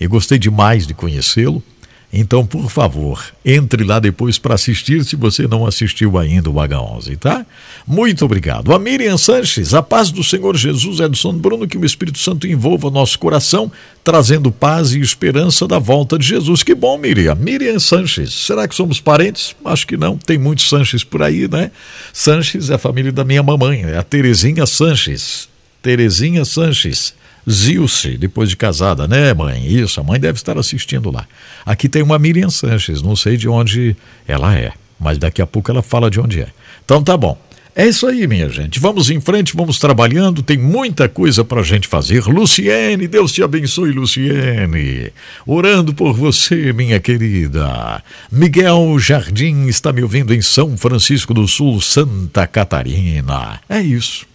Eu 0.00 0.10
gostei 0.10 0.40
demais 0.40 0.88
de 0.88 0.92
conhecê-lo. 0.92 1.62
Então, 2.18 2.46
por 2.46 2.70
favor, 2.70 3.22
entre 3.44 3.84
lá 3.84 3.98
depois 3.98 4.38
para 4.38 4.54
assistir 4.54 5.04
se 5.04 5.14
você 5.14 5.46
não 5.46 5.66
assistiu 5.66 6.16
ainda 6.16 6.48
o 6.48 6.54
H11, 6.54 7.18
tá? 7.18 7.44
Muito 7.86 8.24
obrigado. 8.24 8.72
A 8.72 8.78
Miriam 8.78 9.18
Sanches, 9.18 9.74
a 9.74 9.82
paz 9.82 10.10
do 10.10 10.24
Senhor 10.24 10.56
Jesus, 10.56 10.98
Edson 10.98 11.34
Bruno, 11.34 11.68
que 11.68 11.76
o 11.76 11.84
Espírito 11.84 12.18
Santo 12.18 12.46
envolva 12.46 12.90
nosso 12.90 13.18
coração, 13.18 13.70
trazendo 14.02 14.50
paz 14.50 14.94
e 14.94 15.00
esperança 15.00 15.68
da 15.68 15.78
volta 15.78 16.18
de 16.18 16.26
Jesus. 16.26 16.62
Que 16.62 16.74
bom, 16.74 16.96
Miriam. 16.96 17.34
Miriam 17.34 17.78
Sanches, 17.78 18.32
será 18.32 18.66
que 18.66 18.74
somos 18.74 18.98
parentes? 18.98 19.54
Acho 19.62 19.86
que 19.86 19.98
não, 19.98 20.16
tem 20.16 20.38
muitos 20.38 20.70
Sanches 20.70 21.04
por 21.04 21.22
aí, 21.22 21.46
né? 21.46 21.70
Sanches 22.14 22.70
é 22.70 22.76
a 22.76 22.78
família 22.78 23.12
da 23.12 23.24
minha 23.24 23.42
mamãe, 23.42 23.82
é 23.82 23.98
a 23.98 24.02
Terezinha 24.02 24.64
Sanches. 24.64 25.50
Terezinha 25.82 26.46
Sanches. 26.46 27.12
Zilce, 27.48 28.16
depois 28.16 28.48
de 28.48 28.56
casada, 28.56 29.06
né, 29.06 29.32
mãe? 29.32 29.66
Isso, 29.66 30.00
a 30.00 30.02
mãe 30.02 30.18
deve 30.18 30.36
estar 30.36 30.58
assistindo 30.58 31.10
lá. 31.10 31.26
Aqui 31.64 31.88
tem 31.88 32.02
uma 32.02 32.18
Miriam 32.18 32.50
Sanches, 32.50 33.02
não 33.02 33.14
sei 33.14 33.36
de 33.36 33.48
onde 33.48 33.96
ela 34.26 34.54
é, 34.56 34.72
mas 34.98 35.18
daqui 35.18 35.40
a 35.40 35.46
pouco 35.46 35.70
ela 35.70 35.82
fala 35.82 36.10
de 36.10 36.20
onde 36.20 36.40
é. 36.40 36.48
Então 36.84 37.02
tá 37.02 37.16
bom. 37.16 37.38
É 37.78 37.86
isso 37.86 38.06
aí, 38.06 38.26
minha 38.26 38.48
gente. 38.48 38.80
Vamos 38.80 39.10
em 39.10 39.20
frente, 39.20 39.54
vamos 39.54 39.78
trabalhando. 39.78 40.42
Tem 40.42 40.56
muita 40.56 41.10
coisa 41.10 41.44
para 41.44 41.60
a 41.60 41.62
gente 41.62 41.86
fazer. 41.86 42.24
Luciene, 42.24 43.06
Deus 43.06 43.30
te 43.32 43.42
abençoe, 43.42 43.92
Luciene. 43.92 45.12
Orando 45.46 45.92
por 45.92 46.14
você, 46.14 46.72
minha 46.72 46.98
querida. 46.98 48.02
Miguel 48.32 48.98
Jardim 48.98 49.66
está 49.66 49.92
me 49.92 50.02
ouvindo 50.02 50.32
em 50.32 50.40
São 50.40 50.74
Francisco 50.74 51.34
do 51.34 51.46
Sul, 51.46 51.78
Santa 51.82 52.46
Catarina. 52.46 53.60
É 53.68 53.82
isso. 53.82 54.26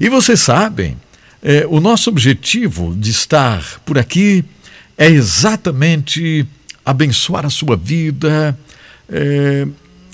E 0.00 0.08
vocês 0.08 0.40
sabem 0.40 0.96
é, 1.42 1.66
o 1.68 1.80
nosso 1.80 2.10
objetivo 2.10 2.94
de 2.96 3.10
estar 3.10 3.80
por 3.84 3.98
aqui 3.98 4.44
é 4.96 5.08
exatamente 5.08 6.46
abençoar 6.84 7.44
a 7.44 7.50
sua 7.50 7.76
vida, 7.76 8.58
é, 9.08 9.66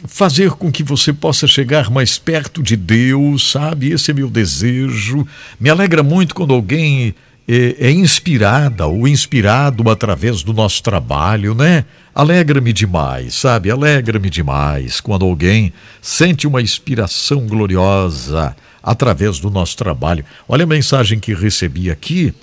fazer 0.07 0.50
com 0.52 0.71
que 0.71 0.83
você 0.83 1.12
possa 1.12 1.47
chegar 1.47 1.91
mais 1.91 2.19
perto 2.19 2.62
de 2.62 2.76
Deus, 2.76 3.50
sabe? 3.50 3.93
Esse 3.93 4.11
é 4.11 4.14
meu 4.14 4.29
desejo. 4.29 5.26
Me 5.61 5.71
alegra 5.71 6.02
muito 6.02 6.35
quando 6.35 6.52
alguém 6.52 7.14
é, 7.47 7.76
é 7.79 7.91
inspirada 7.91 8.87
ou 8.87 9.07
inspirado 9.07 9.88
através 9.91 10.43
do 10.43 10.52
nosso 10.52 10.83
trabalho, 10.83 11.55
né? 11.55 11.85
Alegra-me 12.14 12.73
demais, 12.73 13.35
sabe? 13.35 13.71
Alegra-me 13.71 14.29
demais 14.29 15.00
quando 15.00 15.25
alguém 15.25 15.73
sente 16.00 16.47
uma 16.47 16.61
inspiração 16.61 17.47
gloriosa 17.47 18.55
através 18.83 19.39
do 19.39 19.51
nosso 19.51 19.77
trabalho. 19.77 20.25
Olha 20.49 20.65
a 20.65 20.67
mensagem 20.67 21.21
que 21.21 21.35
recebi 21.35 21.91
aqui 21.91 22.35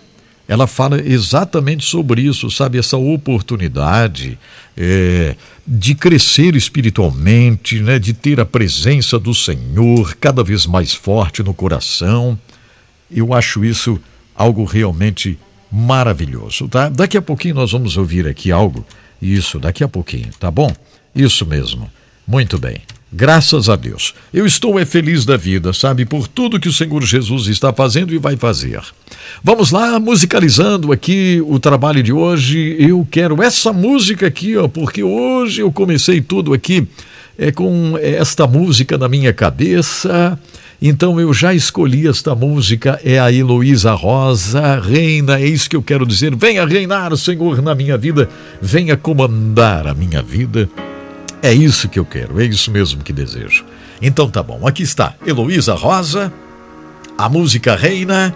ela 0.50 0.66
fala 0.66 1.00
exatamente 1.00 1.86
sobre 1.86 2.24
isso, 2.24 2.50
sabe? 2.50 2.80
Essa 2.80 2.98
oportunidade 2.98 4.36
é, 4.76 5.36
de 5.66 5.94
crescer 5.94 6.56
espiritualmente, 6.56 7.80
né? 7.80 8.00
de 8.00 8.16
ter 8.16 8.40
a 8.40 8.46
presença 8.46 9.20
do 9.20 9.32
Senhor 9.32 10.18
cada 10.20 10.44
vez 10.44 10.66
mais 10.66 10.92
forte 10.92 11.44
no 11.44 11.54
coração. 11.54 12.36
Eu 13.12 13.32
acho 13.32 13.64
isso 13.64 14.00
algo 14.36 14.64
realmente 14.64 15.38
maravilhoso, 15.72 16.68
tá? 16.68 16.90
Daqui 16.90 17.16
a 17.16 17.22
pouquinho 17.22 17.54
nós 17.54 17.72
vamos 17.72 17.96
ouvir 17.96 18.28
aqui 18.28 18.52
algo. 18.52 18.84
Isso, 19.22 19.60
daqui 19.60 19.84
a 19.84 19.88
pouquinho, 19.88 20.32
tá 20.40 20.50
bom? 20.50 20.74
Isso 21.14 21.46
mesmo. 21.46 21.92
Muito 22.26 22.58
bem. 22.58 22.82
Graças 23.12 23.70
a 23.70 23.76
Deus. 23.76 24.14
Eu 24.34 24.46
estou 24.46 24.80
é 24.80 24.86
feliz 24.86 25.26
da 25.26 25.36
vida, 25.36 25.74
sabe, 25.74 26.06
por 26.06 26.28
tudo 26.28 26.60
que 26.60 26.70
o 26.70 26.74
Senhor 26.74 27.04
Jesus 27.04 27.48
está 27.48 27.74
fazendo 27.74 28.14
e 28.14 28.20
vai 28.20 28.38
fazer. 28.38 28.82
Vamos 29.44 29.72
lá, 29.72 30.00
musicalizando 30.00 30.92
aqui 30.92 31.44
o 31.46 31.60
trabalho 31.60 32.04
de 32.04 32.14
hoje. 32.14 32.76
Eu 32.80 33.08
quero 33.10 33.42
essa 33.42 33.74
música 33.74 34.28
aqui, 34.28 34.56
ó, 34.56 34.68
porque 34.68 35.04
hoje 35.04 35.62
eu 35.62 35.72
comecei 35.72 36.22
tudo 36.22 36.54
aqui 36.54 36.88
é 37.40 37.54
com 37.54 37.98
esta 37.98 38.46
música 38.46 38.98
na 38.98 39.08
minha 39.08 39.32
cabeça. 39.32 40.38
Então 40.82 41.20
eu 41.20 41.34
já 41.34 41.54
escolhi 41.54 42.08
esta 42.08 42.36
música, 42.36 43.00
é 43.04 43.18
a 43.18 43.32
Heloísa 43.32 43.94
Rosa, 43.94 44.80
reina, 44.80 45.40
é 45.40 45.46
isso 45.46 45.70
que 45.70 45.76
eu 45.76 45.82
quero 45.82 46.06
dizer. 46.06 46.36
Venha 46.36 46.66
reinar, 46.66 47.16
Senhor, 47.18 47.62
na 47.62 47.74
minha 47.74 47.98
vida, 47.98 48.30
venha 48.62 48.96
comandar 48.98 49.88
a 49.88 49.94
minha 49.94 50.22
vida. 50.22 50.70
É 51.42 51.54
isso 51.54 51.88
que 51.88 51.98
eu 51.98 52.06
quero, 52.06 52.42
é 52.42 52.46
isso 52.46 52.70
mesmo 52.70 53.04
que 53.04 53.14
desejo. 53.14 53.64
Então 54.02 54.30
tá 54.30 54.44
bom, 54.44 54.68
aqui 54.68 54.84
está 54.84 55.14
Heloísa 55.26 55.74
Rosa, 55.74 56.32
a 57.18 57.30
música 57.30 57.76
Reina. 57.76 58.34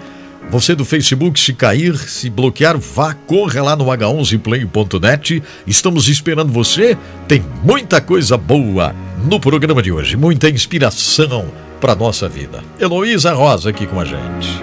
Você 0.50 0.76
do 0.76 0.84
Facebook, 0.84 1.40
se 1.40 1.54
cair, 1.54 1.98
se 1.98 2.30
bloquear, 2.30 2.78
vá, 2.78 3.14
corra 3.14 3.64
lá 3.64 3.76
no 3.76 3.86
h11play.net. 3.86 5.42
Estamos 5.66 6.10
esperando 6.10 6.52
você. 6.52 6.98
Tem 7.28 7.44
muita 7.64 8.02
coisa 8.02 8.38
boa 8.38 8.94
no 9.24 9.40
programa 9.40 9.82
de 9.82 9.92
hoje, 9.92 10.18
muita 10.18 10.50
inspiração 10.50 11.50
para 11.80 11.96
nossa 11.96 12.28
vida. 12.28 12.62
Heloísa 12.80 13.34
Rosa 13.34 13.70
aqui 13.70 13.88
com 13.88 14.00
a 14.00 14.06
gente. 14.06 14.62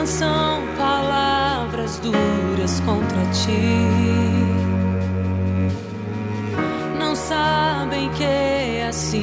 Lançam 0.00 0.62
palavras 0.78 1.98
duras 1.98 2.80
contra 2.86 3.20
ti. 3.32 3.84
Não 6.98 7.14
sabem 7.14 8.08
que 8.12 8.80
assim 8.88 9.20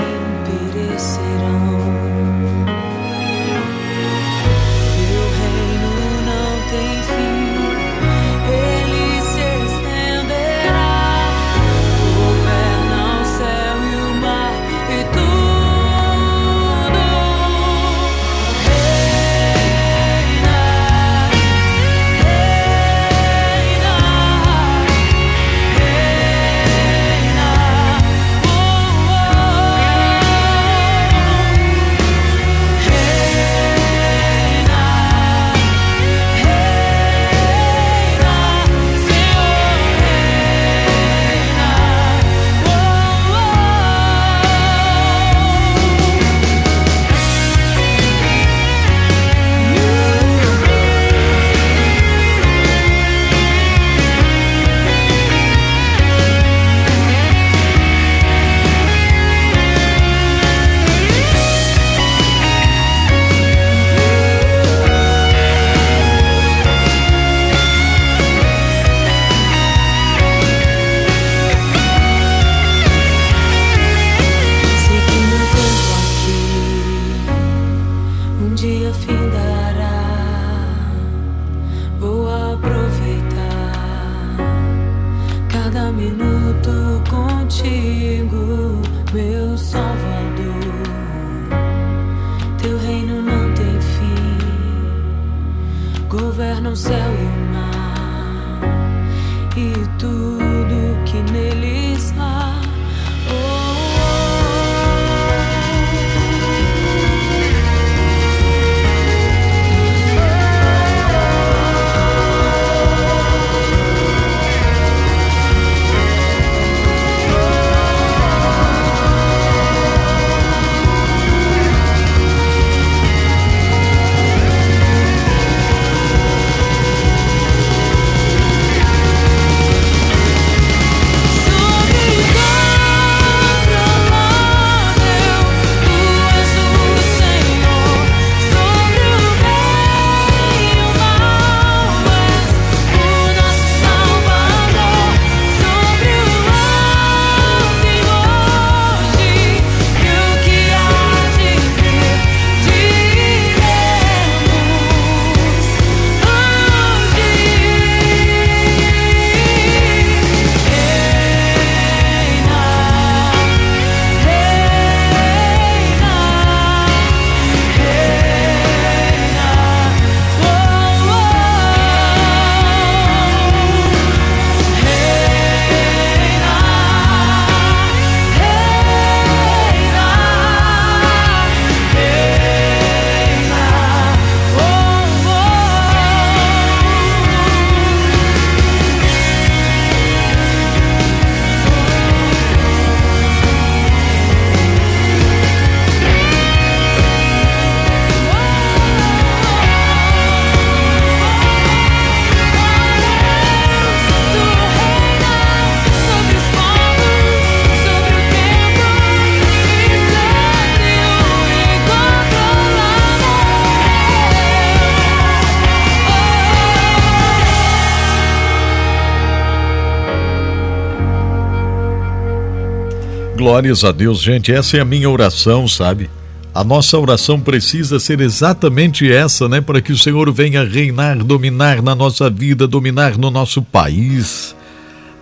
Glórias 223.58 223.84
a 223.84 223.92
Deus, 223.92 224.22
gente. 224.22 224.52
Essa 224.52 224.78
é 224.78 224.82
a 224.82 224.86
minha 224.86 225.10
oração, 225.10 225.68
sabe? 225.68 226.12
A 226.54 226.64
nossa 226.64 226.96
oração 226.96 227.40
precisa 227.40 228.00
ser 228.00 228.22
exatamente 228.22 229.12
essa, 229.12 229.50
né? 229.50 229.62
Para 229.62 229.82
que 229.82 229.92
o 229.92 229.98
Senhor 229.98 230.32
venha 230.32 230.64
reinar, 230.64 231.18
dominar 231.24 231.82
na 231.82 231.96
nossa 231.96 232.30
vida, 232.30 232.68
dominar 232.68 233.18
no 233.18 233.32
nosso 233.32 233.64
país, 233.64 234.56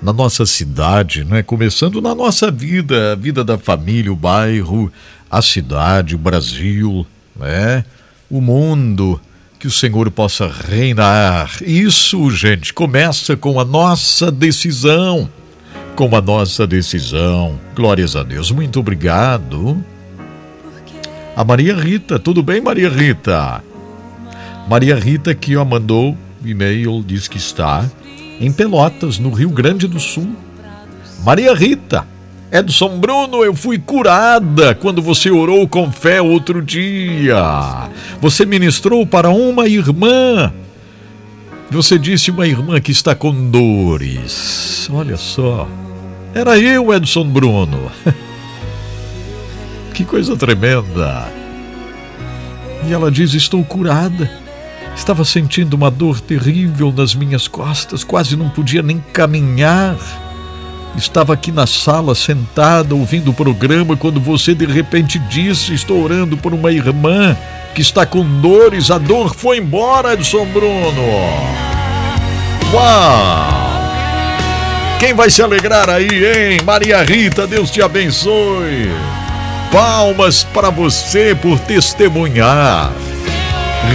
na 0.02 0.12
nossa 0.12 0.46
cidade, 0.46 1.24
né? 1.24 1.44
Começando 1.44 2.02
na 2.02 2.14
nossa 2.14 2.52
vida, 2.52 3.14
a 3.14 3.16
vida 3.16 3.42
da 3.42 3.58
família, 3.58 4.12
o 4.12 4.18
bairro, 4.18 4.92
a 5.32 5.42
cidade, 5.42 6.14
o 6.14 6.18
Brasil, 6.18 7.08
né? 7.40 7.86
O 8.30 8.42
mundo. 8.42 9.18
Que 9.58 9.68
o 9.68 9.72
Senhor 9.72 10.12
possa 10.12 10.46
reinar. 10.46 11.52
Isso, 11.62 12.30
gente, 12.32 12.74
começa 12.74 13.38
com 13.38 13.62
a 13.62 13.64
nossa 13.64 14.30
decisão. 14.30 15.30
Com 15.96 16.14
a 16.14 16.22
nossa 16.22 16.68
decisão. 16.68 17.58
Glórias 17.74 18.18
a 18.18 18.24
Deus. 18.24 18.52
Muito 18.52 18.82
obrigado. 18.82 19.82
A 21.36 21.44
Maria 21.44 21.74
Rita, 21.74 22.20
tudo 22.20 22.44
bem, 22.44 22.60
Maria 22.60 22.90
Rita? 22.90 23.64
Maria 24.68 24.96
Rita 24.96 25.34
que 25.34 25.56
ó, 25.56 25.64
mandou 25.64 26.18
e-mail, 26.44 27.02
diz 27.06 27.30
que 27.30 27.38
está 27.38 27.90
em 28.42 28.52
Pelotas, 28.52 29.20
no 29.20 29.30
Rio 29.32 29.50
Grande 29.50 29.88
do 29.88 30.00
Sul. 30.00 30.36
Maria 31.24 31.54
Rita, 31.54 32.06
Edson 32.52 33.00
Bruno, 33.00 33.44
eu 33.44 33.56
fui 33.56 33.80
curada 33.80 34.76
quando 34.76 35.02
você 35.02 35.32
orou 35.32 35.66
com 35.66 35.90
fé 35.92 36.22
outro 36.22 36.62
dia. 36.62 37.90
Você 38.20 38.46
ministrou 38.46 39.08
para 39.08 39.30
uma 39.30 39.66
irmã. 39.66 40.52
Você 41.72 41.98
disse 41.98 42.32
uma 42.32 42.46
irmã 42.46 42.80
que 42.82 42.92
está 42.92 43.16
com 43.16 43.50
dores. 43.50 44.90
Olha 44.92 45.18
só. 45.18 45.68
Era 46.36 46.60
eu, 46.60 46.94
Edson 46.94 47.26
Bruno. 47.26 47.90
Que 49.94 50.04
coisa 50.04 50.36
tremenda! 50.36 51.32
E 52.86 52.92
ela 52.92 53.10
diz: 53.10 53.34
Estou 53.34 53.64
curada. 53.64 54.30
Estava 54.94 55.24
sentindo 55.24 55.74
uma 55.76 55.90
dor 55.90 56.20
terrível 56.20 56.94
nas 56.96 57.16
minhas 57.16 57.48
costas, 57.48 58.04
quase 58.04 58.36
não 58.36 58.50
podia 58.50 58.82
nem 58.82 59.02
caminhar. 59.14 59.96
Estava 60.98 61.34
aqui 61.34 61.50
na 61.50 61.66
sala 61.66 62.14
sentada 62.14 62.94
ouvindo 62.94 63.32
o 63.32 63.34
programa 63.34 63.96
quando 63.96 64.20
você 64.20 64.54
de 64.54 64.66
repente 64.66 65.18
disse: 65.18 65.74
Estou 65.74 66.04
orando 66.04 66.36
por 66.36 66.54
uma 66.54 66.74
irmã 66.74 67.34
que 67.74 67.82
está 67.82 68.06
com 68.06 68.26
dores. 68.42 68.92
A 68.92 68.98
dor 68.98 69.34
foi 69.34 69.60
embora, 69.60 70.12
Edson 70.12 70.46
Bruno. 70.48 71.02
Uau! 72.74 73.65
Quem 75.00 75.14
vai 75.14 75.30
se 75.30 75.42
alegrar 75.42 75.90
aí, 75.90 76.08
hein? 76.08 76.62
Maria 76.64 77.04
Rita, 77.04 77.46
Deus 77.46 77.70
te 77.70 77.82
abençoe. 77.82 78.90
Palmas 79.72 80.44
para 80.44 80.70
você 80.70 81.36
por 81.36 81.60
testemunhar. 81.60 82.92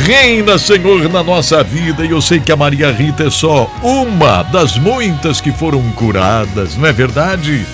Reina, 0.05 0.59
Senhor, 0.59 1.09
na 1.09 1.23
nossa 1.23 1.65
vida, 1.65 2.05
e 2.05 2.11
eu 2.11 2.21
sei 2.21 2.39
que 2.39 2.53
a 2.53 2.57
Maria 2.57 2.93
Rita 2.93 3.25
é 3.25 3.31
só 3.31 3.69
uma 3.83 4.43
das 4.43 4.77
muitas 4.77 5.41
que 5.41 5.51
foram 5.51 5.83
curadas, 5.93 6.77
não 6.77 6.87
é 6.87 6.93
verdade? 6.93 7.67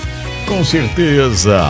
Com 0.47 0.65
certeza. 0.65 1.61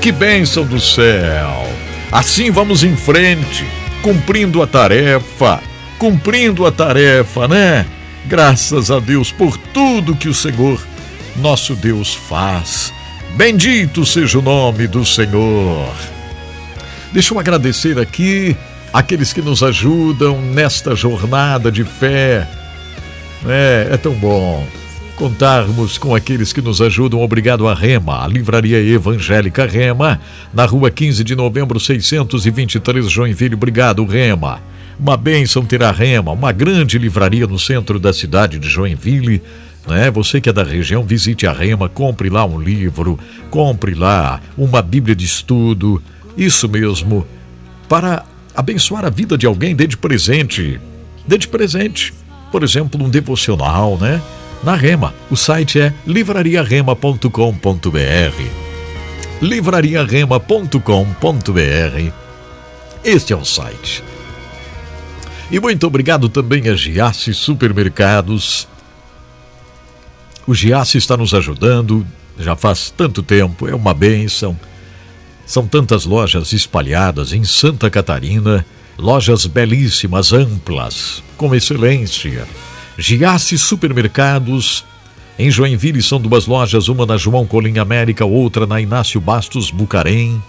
Que 0.00 0.10
bênção 0.10 0.64
do 0.64 0.80
céu. 0.80 1.68
Assim 2.10 2.50
vamos 2.50 2.82
em 2.82 2.96
frente, 2.96 3.64
cumprindo 4.02 4.62
a 4.62 4.66
tarefa, 4.66 5.60
cumprindo 5.98 6.66
a 6.66 6.72
tarefa, 6.72 7.46
né? 7.46 7.86
Graças 8.28 8.90
a 8.90 9.00
Deus 9.00 9.32
por 9.32 9.56
tudo 9.56 10.14
que 10.14 10.28
o 10.28 10.34
Senhor, 10.34 10.78
nosso 11.36 11.74
Deus, 11.74 12.14
faz 12.14 12.92
Bendito 13.36 14.04
seja 14.04 14.38
o 14.38 14.42
nome 14.42 14.86
do 14.86 15.04
Senhor. 15.04 15.94
Deixa 17.10 17.32
eu 17.32 17.38
agradecer 17.38 17.98
aqui 17.98 18.54
aqueles 18.92 19.32
que 19.32 19.40
nos 19.40 19.62
ajudam 19.62 20.42
nesta 20.42 20.94
jornada 20.94 21.72
de 21.72 21.84
fé. 21.84 22.46
É, 23.46 23.88
é 23.92 23.96
tão 23.96 24.12
bom 24.12 24.66
contarmos 25.16 25.96
com 25.96 26.14
aqueles 26.14 26.52
que 26.52 26.60
nos 26.60 26.82
ajudam. 26.82 27.22
Obrigado 27.22 27.66
a 27.66 27.74
Rema, 27.74 28.24
a 28.24 28.28
Livraria 28.28 28.78
Evangélica 28.78 29.66
Rema, 29.66 30.20
na 30.52 30.66
rua 30.66 30.90
15 30.90 31.24
de 31.24 31.34
novembro, 31.34 31.80
623, 31.80 33.08
Joinville. 33.08 33.54
Obrigado, 33.54 34.04
Rema. 34.04 34.60
Uma 34.98 35.16
bênção 35.16 35.64
ter 35.64 35.82
a 35.82 35.92
Rema, 35.92 36.32
uma 36.32 36.50
grande 36.50 36.98
livraria 36.98 37.46
no 37.46 37.58
centro 37.58 38.00
da 38.00 38.12
cidade 38.12 38.58
de 38.58 38.68
Joinville 38.68 39.40
né? 39.88 40.10
Você 40.10 40.40
que 40.40 40.48
é 40.50 40.52
da 40.52 40.62
região, 40.62 41.02
visite 41.02 41.46
a 41.46 41.52
Rema, 41.52 41.88
compre 41.88 42.28
lá 42.28 42.44
um 42.44 42.60
livro, 42.60 43.18
compre 43.50 43.94
lá 43.94 44.38
uma 44.56 44.82
Bíblia 44.82 45.16
de 45.16 45.24
estudo, 45.24 46.02
isso 46.36 46.68
mesmo, 46.68 47.26
para 47.88 48.24
abençoar 48.54 49.06
a 49.06 49.10
vida 49.10 49.38
de 49.38 49.46
alguém, 49.46 49.74
dê 49.74 49.86
de 49.86 49.96
presente. 49.96 50.78
Dê 51.26 51.38
de 51.38 51.48
presente, 51.48 52.12
por 52.52 52.62
exemplo, 52.62 53.02
um 53.02 53.08
devocional, 53.08 53.96
né? 53.98 54.20
Na 54.62 54.74
Rema. 54.74 55.14
O 55.30 55.36
site 55.36 55.80
é 55.80 55.94
livrariarema.com.br. 56.06 58.42
livrariarema.com.br. 59.40 62.12
Este 63.04 63.32
é 63.32 63.36
o 63.36 63.44
site. 63.44 64.02
E 65.50 65.58
muito 65.58 65.86
obrigado 65.86 66.28
também 66.28 66.68
a 66.68 66.74
Giasse 66.74 67.32
Supermercados 67.32 68.68
o 70.48 70.54
Giasse 70.54 70.96
está 70.96 71.14
nos 71.14 71.34
ajudando 71.34 72.06
já 72.38 72.56
faz 72.56 72.90
tanto 72.96 73.22
tempo, 73.22 73.68
é 73.68 73.74
uma 73.74 73.92
bênção. 73.92 74.58
São 75.44 75.66
tantas 75.66 76.06
lojas 76.06 76.54
espalhadas 76.54 77.34
em 77.34 77.44
Santa 77.44 77.90
Catarina, 77.90 78.64
lojas 78.96 79.44
belíssimas, 79.44 80.32
amplas, 80.32 81.22
com 81.36 81.54
excelência. 81.54 82.48
Giasse 82.96 83.58
Supermercados. 83.58 84.86
Em 85.38 85.50
Joinville 85.50 86.00
são 86.02 86.18
duas 86.18 86.46
lojas, 86.46 86.88
uma 86.88 87.04
na 87.04 87.18
João 87.18 87.46
Colim 87.46 87.78
América, 87.78 88.24
outra 88.24 88.66
na 88.66 88.80
Inácio 88.80 89.20
Bastos 89.20 89.70
Bucarém. 89.70 90.42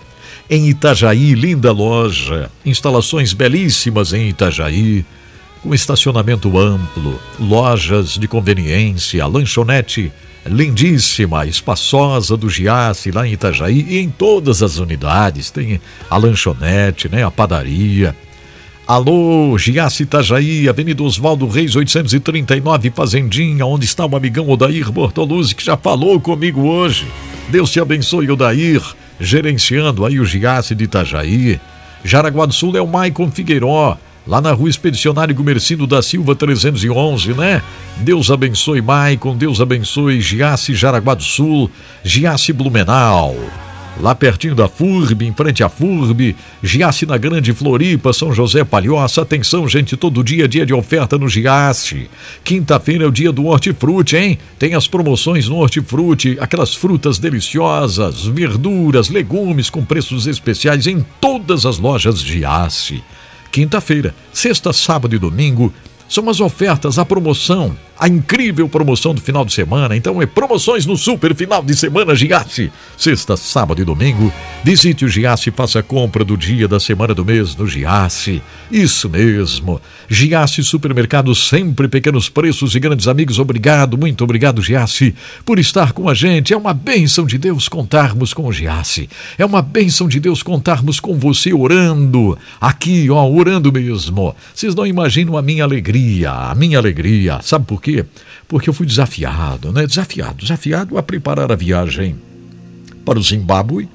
Em 0.52 0.68
Itajaí, 0.68 1.36
linda 1.36 1.72
loja, 1.72 2.50
instalações 2.66 3.34
belíssimas 3.34 4.14
em 4.14 4.30
Itajaí 4.30 5.06
com 5.62 5.76
estacionamento 5.76 6.58
amplo, 6.58 7.20
lojas 7.40 8.18
de 8.18 8.28
conveniência, 8.28 9.28
lanchonete 9.28 10.12
lindíssima, 10.48 11.46
espaçosa 11.46 12.36
do 12.36 12.50
Giasse 12.50 13.12
lá 13.12 13.28
em 13.28 13.34
Itajaí 13.34 13.86
e 13.88 14.00
em 14.00 14.10
todas 14.10 14.64
as 14.64 14.80
unidades 14.80 15.52
tem 15.52 15.80
a 16.10 16.18
lanchonete, 16.18 17.08
né, 17.08 17.24
a 17.24 17.30
padaria. 17.30 18.16
Alô, 18.88 19.56
Giasse 19.56 20.02
Itajaí, 20.02 20.68
Avenida 20.68 21.04
Oswaldo 21.04 21.48
Reis 21.48 21.76
839, 21.76 22.90
Fazendinha, 22.90 23.68
onde 23.68 23.86
está 23.86 24.04
o 24.04 24.16
amigão 24.16 24.50
Odair 24.50 24.92
Bortoluzzi 24.92 25.54
que 25.54 25.64
já 25.64 25.78
falou 25.78 26.20
comigo 26.20 26.62
hoje. 26.62 27.06
Deus 27.50 27.70
te 27.70 27.80
abençoe, 27.80 28.32
Odair, 28.32 28.82
gerenciando 29.20 30.06
aí 30.06 30.20
o 30.20 30.26
Giasse 30.26 30.74
de 30.74 30.86
Itajaí. 30.86 31.60
Jaraguá 32.04 32.46
do 32.46 32.54
Sul 32.54 32.78
é 32.78 32.82
o 32.82 32.88
Maicon 32.88 33.30
Figueiró, 33.30 33.98
lá 34.26 34.40
na 34.40 34.52
rua 34.52 34.70
Expedicionário 34.70 35.36
Gumercindo 35.36 35.86
da 35.86 36.02
Silva 36.02 36.36
311, 36.36 37.34
né? 37.34 37.62
Deus 37.98 38.32
abençoe 38.32 38.82
Maicon, 38.82 39.36
Deus 39.36 39.60
abençoe 39.60 40.22
Giasse 40.22 40.74
Jaraguá 40.74 41.14
do 41.14 41.24
Sul, 41.24 41.70
Giasse 42.04 42.54
Blumenau. 42.54 43.36
Lá 44.00 44.16
pertinho 44.16 44.56
da 44.56 44.68
FURB, 44.68 45.26
em 45.26 45.34
frente 45.34 45.64
à 45.64 45.70
FURB, 45.70 46.36
Giasse 46.64 47.06
na 47.06 47.18
Grande 47.18 47.54
Floripa, 47.54 48.14
São 48.14 48.34
José 48.34 48.64
Palhoça. 48.64 49.22
Atenção, 49.22 49.68
gente, 49.68 49.98
todo 49.98 50.24
dia 50.24 50.48
dia 50.48 50.66
de 50.66 50.74
oferta 50.74 51.18
no 51.18 51.28
Giasse. 51.28 52.10
Quinta-feira 52.44 53.04
é 53.04 53.08
o 53.08 53.12
dia 53.12 53.32
do 53.32 53.46
hortifruti, 53.46 54.16
hein? 54.16 54.40
Tem 54.58 54.74
as 54.74 54.88
promoções 54.88 55.50
no 55.50 55.58
hortifruti, 55.58 56.38
aquelas 56.40 56.74
frutas 56.74 57.20
deliciosas, 57.20 58.26
verduras, 58.26 59.10
legumes 59.10 59.70
com 59.70 59.84
preços 59.84 60.28
especiais 60.28 60.88
em 60.88 61.06
todas 61.20 61.66
as 61.66 61.78
lojas 61.78 62.22
Giasse 62.22 63.04
quinta-feira, 63.52 64.14
sexta, 64.32 64.72
sábado 64.72 65.16
e 65.16 65.20
domingo. 65.20 65.74
São 66.08 66.30
as 66.30 66.40
ofertas, 66.40 66.98
a 66.98 67.06
promoção 67.06 67.76
a 68.00 68.08
incrível 68.08 68.70
promoção 68.70 69.14
do 69.14 69.20
final 69.20 69.44
de 69.44 69.52
semana. 69.52 69.96
Então 69.96 70.22
é 70.22 70.26
promoções 70.26 70.86
no 70.86 70.96
super 70.96 71.36
final 71.36 71.62
de 71.62 71.76
semana 71.76 72.16
Giasse. 72.16 72.72
Sexta, 72.98 73.36
sábado 73.36 73.82
e 73.82 73.86
domingo. 73.86 74.32
Visite 74.64 75.04
o 75.04 75.10
Giasse 75.10 75.50
e 75.50 75.52
faça 75.52 75.80
a 75.80 75.84
compra 75.84 76.24
do 76.24 76.38
dia, 76.38 76.68
da 76.68 76.80
semana, 76.80 77.14
do 77.14 77.26
mês 77.26 77.56
no 77.58 77.68
Giasse. 77.68 78.42
Isso 78.72 79.10
mesmo. 79.10 79.82
Giasse 80.08 80.64
Supermercado, 80.64 81.36
sempre 81.36 81.88
pequenos 81.90 82.30
preços 82.30 82.74
e 82.74 82.80
grandes 82.80 83.08
amigos. 83.08 83.38
Obrigado, 83.38 83.98
muito 83.98 84.24
obrigado, 84.24 84.62
Giasse, 84.62 85.14
por 85.44 85.60
estar 85.60 85.92
com 85.92 86.08
a 86.08 86.14
gente. 86.14 86.54
É 86.54 86.58
uma 86.58 86.74
bênção 86.74 87.26
de 87.26 87.38
Deus 87.38 87.68
contarmos 87.68 88.34
com 88.34 88.48
o 88.48 88.54
Giasse. 88.54 89.10
É 89.38 89.46
uma 89.46 89.62
bênção 89.62 90.08
de 90.08 90.20
Deus 90.20 90.42
contarmos 90.42 91.00
com 91.00 91.18
você 91.18 91.54
orando. 91.54 92.38
Aqui, 92.62 93.10
ó, 93.10 93.28
orando 93.28 93.74
mesmo. 93.74 94.36
Vocês 94.54 94.74
não 94.74 94.86
imaginam 94.86 95.38
a 95.38 95.42
minha 95.42 95.64
alegria, 95.64 96.32
a 96.32 96.56
minha 96.56 96.78
alegria. 96.78 97.40
Sabe 97.42 97.66
por 97.66 97.82
quê? 97.82 97.89
Porque 98.48 98.70
eu 98.70 98.74
fui 98.74 98.86
desafiado, 98.86 99.72
né? 99.72 99.86
Desafiado, 99.86 100.38
desafiado 100.42 100.98
a 100.98 101.04
preparar 101.04 101.52
a 101.52 101.56
viagem 101.56 102.16
para 103.06 103.20
o 103.20 103.24
Zimbábue. 103.24 103.90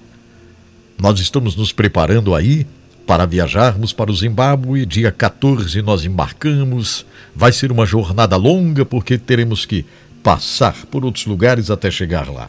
Nós 1.00 1.18
estamos 1.20 1.56
nos 1.56 1.72
preparando 1.72 2.34
aí 2.34 2.66
para 3.06 3.26
viajarmos 3.26 3.92
para 3.92 4.10
o 4.10 4.14
Zimbábue. 4.14 4.86
Dia 4.86 5.10
14 5.10 5.82
nós 5.82 6.04
embarcamos. 6.04 7.04
Vai 7.34 7.52
ser 7.52 7.70
uma 7.70 7.84
jornada 7.84 8.36
longa 8.36 8.84
porque 8.84 9.18
teremos 9.18 9.66
que 9.66 9.84
passar 10.22 10.74
por 10.90 11.04
outros 11.04 11.26
lugares 11.26 11.70
até 11.70 11.90
chegar 11.90 12.28
lá. 12.28 12.48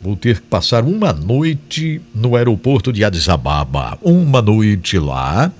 Vou 0.00 0.16
ter 0.16 0.36
que 0.36 0.46
passar 0.46 0.84
uma 0.84 1.12
noite 1.12 2.00
no 2.14 2.36
aeroporto 2.36 2.92
de 2.92 3.02
Addis 3.02 3.28
Ababa. 3.28 3.98
Uma 4.02 4.42
noite 4.42 4.98
lá, 4.98 5.50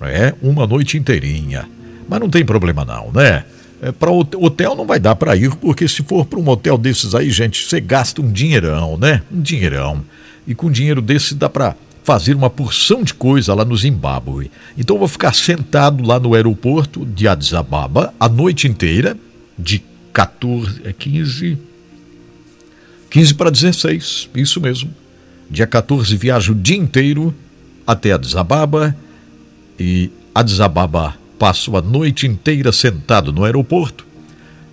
é, 0.00 0.34
uma 0.42 0.66
noite 0.66 0.96
inteirinha. 0.96 1.68
Mas 2.08 2.18
não 2.18 2.30
tem 2.30 2.44
problema 2.44 2.84
não, 2.84 3.12
né? 3.12 3.44
É, 3.82 3.90
para 3.92 4.10
hotel 4.10 4.76
não 4.76 4.86
vai 4.86 5.00
dar 5.00 5.16
para 5.16 5.34
ir, 5.34 5.54
porque 5.56 5.88
se 5.88 6.02
for 6.02 6.26
para 6.26 6.38
um 6.38 6.48
hotel 6.48 6.76
desses 6.76 7.14
aí, 7.14 7.30
gente, 7.30 7.64
você 7.64 7.80
gasta 7.80 8.20
um 8.20 8.30
dinheirão, 8.30 8.98
né? 8.98 9.22
Um 9.32 9.40
dinheirão. 9.40 10.04
E 10.46 10.54
com 10.54 10.70
dinheiro 10.70 11.00
desse 11.00 11.34
dá 11.34 11.48
para 11.48 11.74
fazer 12.04 12.34
uma 12.34 12.50
porção 12.50 13.02
de 13.02 13.14
coisa 13.14 13.54
lá 13.54 13.64
no 13.64 13.76
Zimbábue. 13.76 14.50
Então 14.76 14.96
eu 14.96 15.00
vou 15.00 15.08
ficar 15.08 15.34
sentado 15.34 16.04
lá 16.04 16.18
no 16.18 16.34
aeroporto 16.34 17.06
de 17.06 17.26
Addis 17.28 17.54
Ababa 17.54 18.12
a 18.18 18.28
noite 18.28 18.66
inteira, 18.66 19.16
de 19.58 19.82
14, 20.12 20.82
é 20.84 20.92
15, 20.92 21.58
15 23.10 23.34
para 23.34 23.50
16, 23.50 24.30
isso 24.34 24.60
mesmo. 24.60 24.90
Dia 25.50 25.66
14 25.66 26.16
viajo 26.16 26.52
o 26.52 26.54
dia 26.54 26.76
inteiro 26.76 27.34
até 27.86 28.12
Addis 28.12 28.36
Ababa 28.36 28.96
e 29.78 30.10
Addis 30.34 30.60
Ababa 30.60 31.19
passo 31.40 31.74
a 31.74 31.80
noite 31.80 32.26
inteira 32.26 32.70
sentado 32.70 33.32
no 33.32 33.44
aeroporto. 33.44 34.06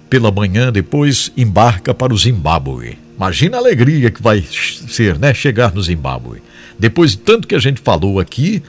Pela 0.09 0.29
manhã 0.29 0.69
depois 0.69 1.31
embarca 1.37 1.93
para 1.93 2.13
o 2.13 2.17
Zimbábue. 2.17 2.99
Imagina 3.15 3.55
a 3.55 3.59
alegria 3.61 4.11
que 4.11 4.21
vai 4.21 4.43
ser, 4.43 5.17
né? 5.17 5.33
Chegar 5.33 5.73
no 5.73 5.81
Zimbábue. 5.81 6.43
Depois 6.77 7.11
de 7.11 7.19
tanto 7.19 7.47
que 7.47 7.55
a 7.55 7.59
gente 7.59 7.79
falou 7.79 8.19
aqui, 8.19 8.61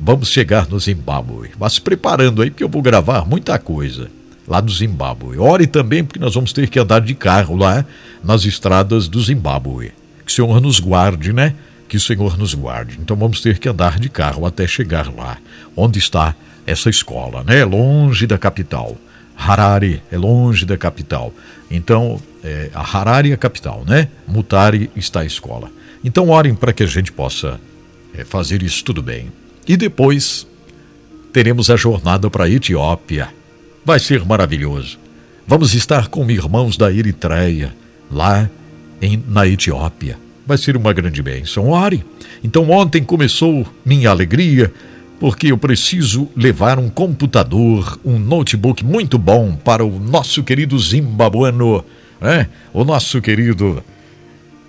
vamos 0.00 0.30
chegar 0.30 0.68
no 0.68 0.80
Zimbábue. 0.80 1.52
Mas 1.56 1.78
preparando 1.78 2.42
aí, 2.42 2.50
porque 2.50 2.64
eu 2.64 2.68
vou 2.68 2.82
gravar 2.82 3.24
muita 3.24 3.56
coisa 3.56 4.10
lá 4.48 4.60
do 4.60 4.72
Zimbábue. 4.72 5.38
Ore 5.38 5.68
também, 5.68 6.02
porque 6.02 6.18
nós 6.18 6.34
vamos 6.34 6.52
ter 6.52 6.68
que 6.68 6.80
andar 6.80 7.02
de 7.02 7.14
carro 7.14 7.56
lá 7.56 7.86
nas 8.22 8.44
estradas 8.44 9.06
do 9.06 9.22
Zimbábue. 9.22 9.92
Que 10.26 10.32
o 10.32 10.34
Senhor 10.34 10.60
nos 10.60 10.80
guarde, 10.80 11.32
né? 11.32 11.54
Que 11.88 11.98
o 11.98 12.00
Senhor 12.00 12.36
nos 12.36 12.52
guarde. 12.52 12.98
Então 13.00 13.16
vamos 13.16 13.40
ter 13.40 13.60
que 13.60 13.68
andar 13.68 14.00
de 14.00 14.08
carro 14.08 14.44
até 14.44 14.66
chegar 14.66 15.08
lá, 15.14 15.38
onde 15.76 16.00
está 16.00 16.34
essa 16.66 16.88
escola, 16.88 17.42
né? 17.44 17.64
Longe 17.64 18.26
da 18.26 18.38
capital. 18.38 18.96
Harare 19.36 20.02
é 20.10 20.16
longe 20.16 20.64
da 20.64 20.76
capital. 20.76 21.32
Então, 21.70 22.20
é, 22.42 22.70
a 22.74 22.80
Harare 22.80 23.30
é 23.30 23.34
a 23.34 23.36
capital, 23.36 23.84
né? 23.86 24.08
Mutare 24.26 24.90
está 24.94 25.20
a 25.20 25.24
escola. 25.24 25.70
Então, 26.04 26.28
orem 26.28 26.54
para 26.54 26.72
que 26.72 26.82
a 26.82 26.86
gente 26.86 27.10
possa 27.10 27.60
é, 28.16 28.24
fazer 28.24 28.62
isso 28.62 28.84
tudo 28.84 29.02
bem. 29.02 29.32
E 29.66 29.76
depois 29.76 30.46
teremos 31.32 31.70
a 31.70 31.76
jornada 31.76 32.30
para 32.30 32.44
a 32.44 32.50
Etiópia. 32.50 33.28
Vai 33.84 33.98
ser 33.98 34.24
maravilhoso. 34.24 34.98
Vamos 35.46 35.74
estar 35.74 36.08
com 36.08 36.30
irmãos 36.30 36.76
da 36.76 36.92
Eritreia, 36.92 37.74
lá 38.10 38.48
em, 39.00 39.22
na 39.28 39.46
Etiópia. 39.46 40.18
Vai 40.46 40.58
ser 40.58 40.76
uma 40.76 40.92
grande 40.92 41.22
bênção. 41.22 41.70
Ore. 41.70 42.04
Então, 42.42 42.70
ontem 42.70 43.02
começou 43.02 43.66
minha 43.84 44.10
alegria 44.10 44.72
porque 45.24 45.50
eu 45.50 45.56
preciso 45.56 46.28
levar 46.36 46.78
um 46.78 46.90
computador, 46.90 47.98
um 48.04 48.18
notebook 48.18 48.84
muito 48.84 49.16
bom 49.16 49.56
para 49.56 49.82
o 49.82 49.98
nosso 49.98 50.42
querido 50.42 50.78
zimbabuano, 50.78 51.82
né? 52.20 52.46
o 52.74 52.84
nosso 52.84 53.22
querido, 53.22 53.82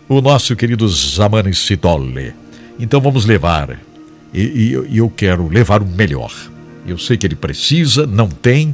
o 0.07 0.21
nosso 0.21 0.55
querido 0.55 0.87
Zamani 0.87 1.53
Sitole. 1.53 2.33
Então 2.79 3.01
vamos 3.01 3.25
levar, 3.25 3.77
e, 4.33 4.79
e 4.89 4.97
eu 4.97 5.09
quero 5.09 5.49
levar 5.49 5.81
o 5.81 5.85
melhor. 5.85 6.31
Eu 6.87 6.97
sei 6.97 7.17
que 7.17 7.27
ele 7.27 7.35
precisa, 7.35 8.07
não 8.07 8.29
tem, 8.29 8.73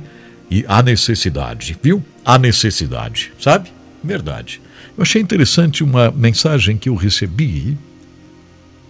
e 0.51 0.63
há 0.67 0.83
necessidade, 0.83 1.75
viu? 1.81 2.05
Há 2.23 2.37
necessidade, 2.37 3.33
sabe? 3.39 3.71
Verdade. 4.03 4.61
Eu 4.95 5.01
achei 5.01 5.19
interessante 5.19 5.83
uma 5.83 6.11
mensagem 6.11 6.77
que 6.77 6.89
eu 6.89 6.93
recebi 6.93 7.75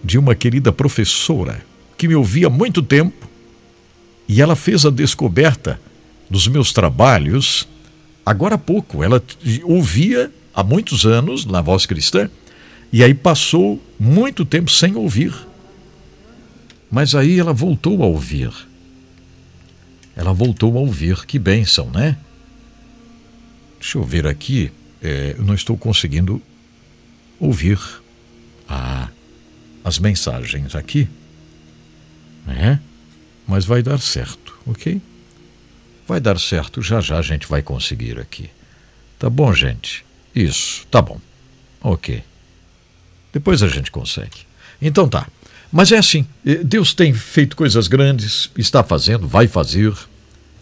de 0.04 0.18
uma 0.18 0.34
querida 0.34 0.70
professora 0.70 1.71
que 2.02 2.08
me 2.08 2.16
ouvia 2.16 2.48
há 2.48 2.50
muito 2.50 2.82
tempo 2.82 3.28
e 4.26 4.42
ela 4.42 4.56
fez 4.56 4.84
a 4.84 4.90
descoberta 4.90 5.80
dos 6.28 6.48
meus 6.48 6.72
trabalhos 6.72 7.68
agora 8.26 8.56
há 8.56 8.58
pouco. 8.58 9.04
Ela 9.04 9.22
ouvia 9.62 10.28
há 10.52 10.64
muitos 10.64 11.06
anos 11.06 11.44
na 11.44 11.60
voz 11.60 11.86
cristã 11.86 12.28
e 12.92 13.04
aí 13.04 13.14
passou 13.14 13.80
muito 14.00 14.44
tempo 14.44 14.68
sem 14.68 14.96
ouvir. 14.96 15.32
Mas 16.90 17.14
aí 17.14 17.38
ela 17.38 17.52
voltou 17.52 18.02
a 18.02 18.06
ouvir. 18.06 18.50
Ela 20.16 20.32
voltou 20.32 20.76
a 20.76 20.80
ouvir. 20.80 21.24
Que 21.24 21.38
bênção, 21.38 21.88
né? 21.88 22.16
Deixa 23.78 23.96
eu 23.96 24.02
ver 24.02 24.26
aqui. 24.26 24.72
É, 25.00 25.36
eu 25.38 25.44
não 25.44 25.54
estou 25.54 25.78
conseguindo 25.78 26.42
ouvir 27.38 27.78
ah, 28.68 29.08
as 29.84 30.00
mensagens 30.00 30.74
aqui 30.74 31.08
né? 32.46 32.80
Mas 33.46 33.64
vai 33.64 33.82
dar 33.82 34.00
certo, 34.00 34.56
ok? 34.66 35.00
Vai 36.06 36.20
dar 36.20 36.38
certo, 36.38 36.82
já 36.82 37.00
já 37.00 37.18
a 37.18 37.22
gente 37.22 37.46
vai 37.46 37.62
conseguir 37.62 38.18
aqui. 38.18 38.50
Tá 39.18 39.30
bom, 39.30 39.52
gente? 39.52 40.04
Isso, 40.34 40.86
tá 40.90 41.00
bom. 41.00 41.20
Ok. 41.80 42.22
Depois 43.32 43.62
a 43.62 43.68
gente 43.68 43.90
consegue. 43.90 44.46
Então 44.80 45.08
tá. 45.08 45.26
Mas 45.70 45.90
é 45.90 45.98
assim, 45.98 46.26
eh, 46.44 46.56
Deus 46.56 46.92
tem 46.92 47.14
feito 47.14 47.56
coisas 47.56 47.88
grandes, 47.88 48.50
está 48.56 48.82
fazendo, 48.84 49.26
vai 49.26 49.48
fazer. 49.48 49.94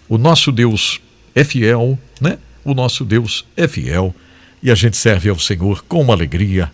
O 0.09 0.17
nosso 0.19 0.53
Deus 0.53 1.01
é 1.35 1.43
fiel, 1.43 1.99
né? 2.21 2.39
O 2.65 2.75
nosso 2.75 3.05
Deus 3.05 3.45
é 3.57 3.67
fiel 3.67 4.15
e 4.63 4.71
a 4.71 4.75
gente 4.75 4.97
serve 4.97 5.29
ao 5.29 5.39
Senhor 5.39 5.83
com 5.85 6.13
alegria, 6.13 6.71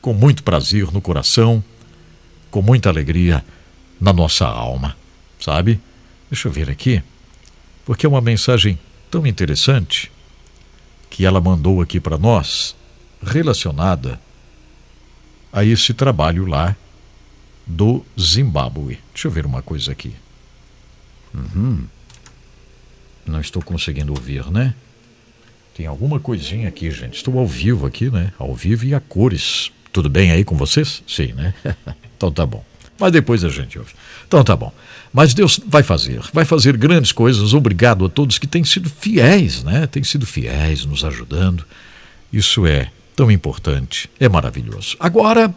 com 0.00 0.12
muito 0.12 0.42
prazer 0.42 0.90
no 0.92 1.00
coração, 1.00 1.62
com 2.50 2.62
muita 2.62 2.88
alegria 2.88 3.44
na 4.00 4.12
nossa 4.12 4.46
alma, 4.46 4.96
sabe? 5.40 5.80
Deixa 6.30 6.48
eu 6.48 6.52
ver 6.52 6.70
aqui, 6.70 7.02
porque 7.84 8.04
é 8.04 8.08
uma 8.08 8.20
mensagem 8.20 8.78
tão 9.10 9.26
interessante 9.26 10.10
que 11.08 11.24
ela 11.24 11.40
mandou 11.40 11.80
aqui 11.80 11.98
para 11.98 12.18
nós, 12.18 12.76
relacionada 13.22 14.20
a 15.52 15.64
esse 15.64 15.94
trabalho 15.94 16.44
lá 16.44 16.76
do 17.66 18.04
Zimbábue. 18.20 18.98
Deixa 19.12 19.28
eu 19.28 19.32
ver 19.32 19.46
uma 19.46 19.62
coisa 19.62 19.92
aqui. 19.92 20.14
Uhum. 21.32 21.86
Não 23.24 23.40
estou 23.40 23.62
conseguindo 23.62 24.12
ouvir, 24.12 24.44
né? 24.50 24.74
Tem 25.74 25.86
alguma 25.86 26.20
coisinha 26.20 26.68
aqui, 26.68 26.90
gente. 26.90 27.16
Estou 27.16 27.38
ao 27.38 27.46
vivo 27.46 27.86
aqui, 27.86 28.10
né? 28.10 28.32
Ao 28.38 28.54
vivo 28.54 28.84
e 28.84 28.94
a 28.94 29.00
cores. 29.00 29.72
Tudo 29.92 30.08
bem 30.08 30.30
aí 30.30 30.44
com 30.44 30.56
vocês? 30.56 31.02
Sim, 31.06 31.32
né? 31.32 31.54
então 32.16 32.30
tá 32.30 32.46
bom. 32.46 32.64
Mas 32.98 33.12
depois 33.12 33.44
a 33.44 33.48
gente 33.48 33.78
ouve. 33.78 33.92
Então 34.26 34.42
tá 34.42 34.56
bom. 34.56 34.72
Mas 35.12 35.34
Deus 35.34 35.60
vai 35.66 35.82
fazer, 35.82 36.20
vai 36.32 36.44
fazer 36.44 36.76
grandes 36.76 37.12
coisas. 37.12 37.54
Obrigado 37.54 38.04
a 38.04 38.08
todos 38.08 38.38
que 38.38 38.46
têm 38.46 38.64
sido 38.64 38.90
fiéis, 38.90 39.62
né? 39.62 39.86
Têm 39.86 40.04
sido 40.04 40.26
fiéis, 40.26 40.84
nos 40.84 41.04
ajudando. 41.04 41.64
Isso 42.32 42.66
é 42.66 42.90
tão 43.14 43.30
importante, 43.30 44.10
é 44.20 44.28
maravilhoso. 44.28 44.96
Agora, 45.00 45.54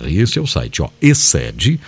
Esse 0.09 0.38
é 0.38 0.42
o 0.42 0.46
site, 0.46 0.81
ó, 0.81 0.88
esed.org.br. 1.02 1.78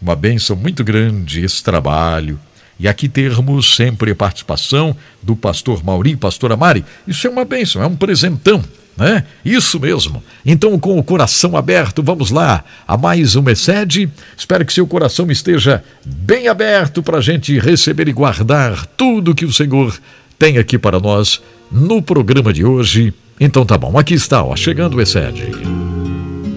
Uma 0.00 0.14
bênção 0.14 0.54
muito 0.54 0.84
grande 0.84 1.44
esse 1.44 1.64
trabalho 1.64 2.38
e 2.78 2.86
aqui 2.86 3.08
termos 3.08 3.74
sempre 3.74 4.10
a 4.10 4.14
participação 4.14 4.96
do 5.22 5.34
pastor 5.34 5.82
Mauri, 5.84 6.16
pastora 6.16 6.56
Mari. 6.56 6.84
Isso 7.06 7.26
é 7.26 7.30
uma 7.30 7.44
bênção, 7.44 7.82
é 7.82 7.86
um 7.86 7.96
presentão 7.96 8.62
né? 8.96 9.24
Isso 9.44 9.78
mesmo. 9.78 10.22
Então, 10.44 10.78
com 10.78 10.98
o 10.98 11.02
coração 11.02 11.56
aberto, 11.56 12.02
vamos 12.02 12.30
lá 12.30 12.64
a 12.88 12.96
mais 12.96 13.36
uma 13.36 13.52
excede. 13.52 14.08
Espero 14.36 14.64
que 14.64 14.72
seu 14.72 14.86
coração 14.86 15.30
esteja 15.30 15.84
bem 16.04 16.48
aberto 16.48 17.02
para 17.02 17.18
a 17.18 17.20
gente 17.20 17.58
receber 17.58 18.08
e 18.08 18.12
guardar 18.12 18.86
tudo 18.96 19.34
que 19.34 19.44
o 19.44 19.52
Senhor 19.52 19.94
tem 20.38 20.56
aqui 20.58 20.78
para 20.78 20.98
nós 20.98 21.42
no 21.70 22.00
programa 22.00 22.52
de 22.52 22.64
hoje. 22.64 23.12
Então 23.38 23.66
tá 23.66 23.76
bom, 23.76 23.98
aqui 23.98 24.14
está, 24.14 24.42
ó, 24.42 24.56
chegando 24.56 24.96
o 24.96 25.00
excede. 25.02 25.44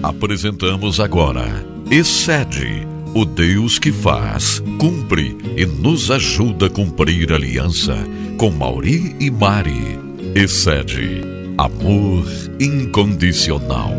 Apresentamos 0.02 0.98
agora 0.98 1.68
Excede, 1.90 2.86
o 3.14 3.24
Deus 3.24 3.78
que 3.78 3.90
faz, 3.90 4.62
cumpre 4.78 5.36
e 5.56 5.66
nos 5.66 6.10
ajuda 6.10 6.66
a 6.66 6.70
cumprir 6.70 7.32
a 7.32 7.36
aliança 7.36 7.96
com 8.36 8.50
Mauri 8.50 9.16
e 9.18 9.30
Mari. 9.30 9.98
Excede 10.34 11.22
Amor 11.58 12.24
incondicional. 12.60 13.92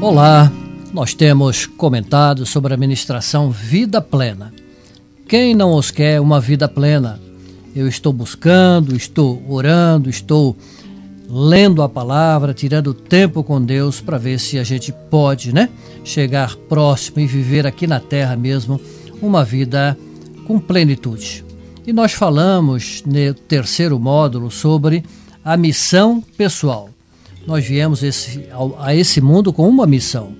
Olá, 0.00 0.50
nós 0.92 1.14
temos 1.14 1.66
comentado 1.66 2.46
sobre 2.46 2.74
a 2.74 2.76
ministração 2.76 3.50
Vida 3.50 4.00
Plena. 4.00 4.52
Quem 5.28 5.54
não 5.54 5.74
os 5.74 5.90
quer 5.90 6.20
uma 6.20 6.40
vida 6.40 6.68
plena? 6.68 7.20
Eu 7.74 7.88
estou 7.88 8.12
buscando, 8.12 8.96
estou 8.96 9.42
orando, 9.48 10.08
estou 10.08 10.56
lendo 11.36 11.82
a 11.82 11.88
palavra, 11.88 12.54
tirando 12.54 12.94
tempo 12.94 13.42
com 13.42 13.60
Deus 13.60 14.00
para 14.00 14.16
ver 14.16 14.38
se 14.38 14.56
a 14.56 14.62
gente 14.62 14.92
pode, 15.10 15.52
né, 15.52 15.68
chegar 16.04 16.54
próximo 16.54 17.18
e 17.18 17.26
viver 17.26 17.66
aqui 17.66 17.88
na 17.88 17.98
terra 17.98 18.36
mesmo 18.36 18.80
uma 19.20 19.44
vida 19.44 19.98
com 20.46 20.60
plenitude. 20.60 21.44
E 21.84 21.92
nós 21.92 22.12
falamos 22.12 23.02
no 23.04 23.34
terceiro 23.34 23.98
módulo 23.98 24.48
sobre 24.48 25.02
a 25.44 25.56
missão 25.56 26.22
pessoal. 26.36 26.88
Nós 27.44 27.66
viemos 27.66 28.04
esse, 28.04 28.48
a 28.78 28.94
esse 28.94 29.20
mundo 29.20 29.52
com 29.52 29.68
uma 29.68 29.88
missão. 29.88 30.36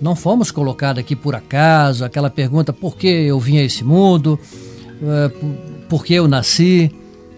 Não 0.00 0.16
fomos 0.16 0.50
colocados 0.50 0.98
aqui 0.98 1.14
por 1.14 1.36
acaso, 1.36 2.04
aquela 2.04 2.28
pergunta 2.28 2.72
por 2.72 2.96
que 2.96 3.06
eu 3.06 3.38
vim 3.38 3.58
a 3.58 3.62
esse 3.62 3.84
mundo, 3.84 4.38
eh, 5.00 5.30
por 5.88 6.04
que 6.04 6.14
eu 6.14 6.26
nasci. 6.26 6.90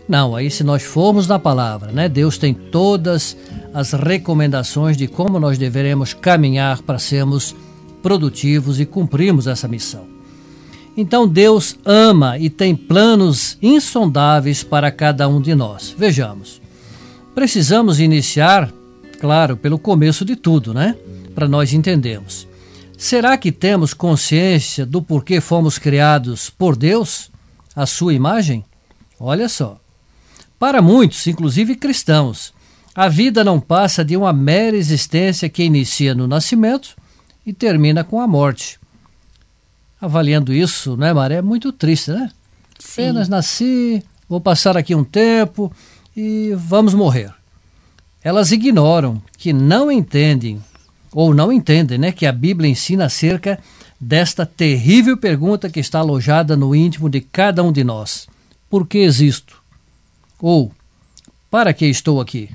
Não, 0.08 0.36
aí 0.36 0.50
se 0.50 0.62
nós 0.62 0.82
formos 0.82 1.26
na 1.26 1.38
palavra, 1.38 1.90
né? 1.90 2.08
Deus 2.08 2.36
tem 2.36 2.52
todas 2.52 3.36
as 3.72 3.92
recomendações 3.92 4.96
de 4.96 5.06
como 5.06 5.40
nós 5.40 5.56
deveremos 5.56 6.12
caminhar 6.12 6.82
para 6.82 6.98
sermos 6.98 7.54
produtivos 8.02 8.78
e 8.78 8.84
cumprirmos 8.84 9.46
essa 9.46 9.66
missão. 9.66 10.06
Então 10.96 11.26
Deus 11.26 11.76
ama 11.84 12.38
e 12.38 12.50
tem 12.50 12.76
planos 12.76 13.58
insondáveis 13.60 14.62
para 14.62 14.92
cada 14.92 15.26
um 15.26 15.40
de 15.40 15.54
nós. 15.54 15.94
Vejamos. 15.96 16.60
Precisamos 17.34 17.98
iniciar, 17.98 18.70
claro, 19.18 19.56
pelo 19.56 19.78
começo 19.78 20.24
de 20.24 20.36
tudo, 20.36 20.74
né? 20.74 20.94
Para 21.34 21.48
nós 21.48 21.72
entendermos. 21.72 22.46
Será 22.96 23.36
que 23.36 23.50
temos 23.50 23.92
consciência 23.92 24.86
do 24.86 25.02
porquê 25.02 25.40
fomos 25.40 25.78
criados 25.78 26.48
por 26.48 26.76
Deus, 26.76 27.30
a 27.74 27.86
sua 27.86 28.14
imagem? 28.14 28.64
Olha 29.18 29.48
só. 29.48 29.83
Para 30.64 30.80
muitos, 30.80 31.26
inclusive 31.26 31.74
cristãos, 31.76 32.54
a 32.94 33.06
vida 33.06 33.44
não 33.44 33.60
passa 33.60 34.02
de 34.02 34.16
uma 34.16 34.32
mera 34.32 34.74
existência 34.74 35.46
que 35.46 35.62
inicia 35.62 36.14
no 36.14 36.26
nascimento 36.26 36.96
e 37.44 37.52
termina 37.52 38.02
com 38.02 38.18
a 38.18 38.26
morte 38.26 38.80
avaliando 40.00 40.54
isso, 40.54 40.96
né, 40.96 41.12
Maré? 41.12 41.34
É 41.34 41.42
muito 41.42 41.70
triste, 41.70 42.12
né? 42.12 42.30
Sim. 42.78 43.02
Apenas 43.02 43.28
nasci, 43.28 44.02
vou 44.26 44.40
passar 44.40 44.74
aqui 44.74 44.94
um 44.94 45.04
tempo 45.04 45.70
e 46.16 46.54
vamos 46.56 46.94
morrer. 46.94 47.30
Elas 48.22 48.50
ignoram 48.50 49.20
que 49.36 49.52
não 49.52 49.92
entendem, 49.92 50.64
ou 51.12 51.34
não 51.34 51.52
entendem, 51.52 51.98
né, 51.98 52.10
que 52.10 52.24
a 52.24 52.32
Bíblia 52.32 52.70
ensina 52.70 53.04
acerca 53.04 53.58
desta 54.00 54.46
terrível 54.46 55.18
pergunta 55.18 55.68
que 55.68 55.78
está 55.78 55.98
alojada 55.98 56.56
no 56.56 56.74
íntimo 56.74 57.10
de 57.10 57.20
cada 57.20 57.62
um 57.62 57.70
de 57.70 57.84
nós: 57.84 58.26
Por 58.70 58.86
que 58.86 58.96
existo? 58.96 59.62
Ou 60.46 60.70
para 61.50 61.72
que 61.72 61.86
estou 61.86 62.20
aqui? 62.20 62.50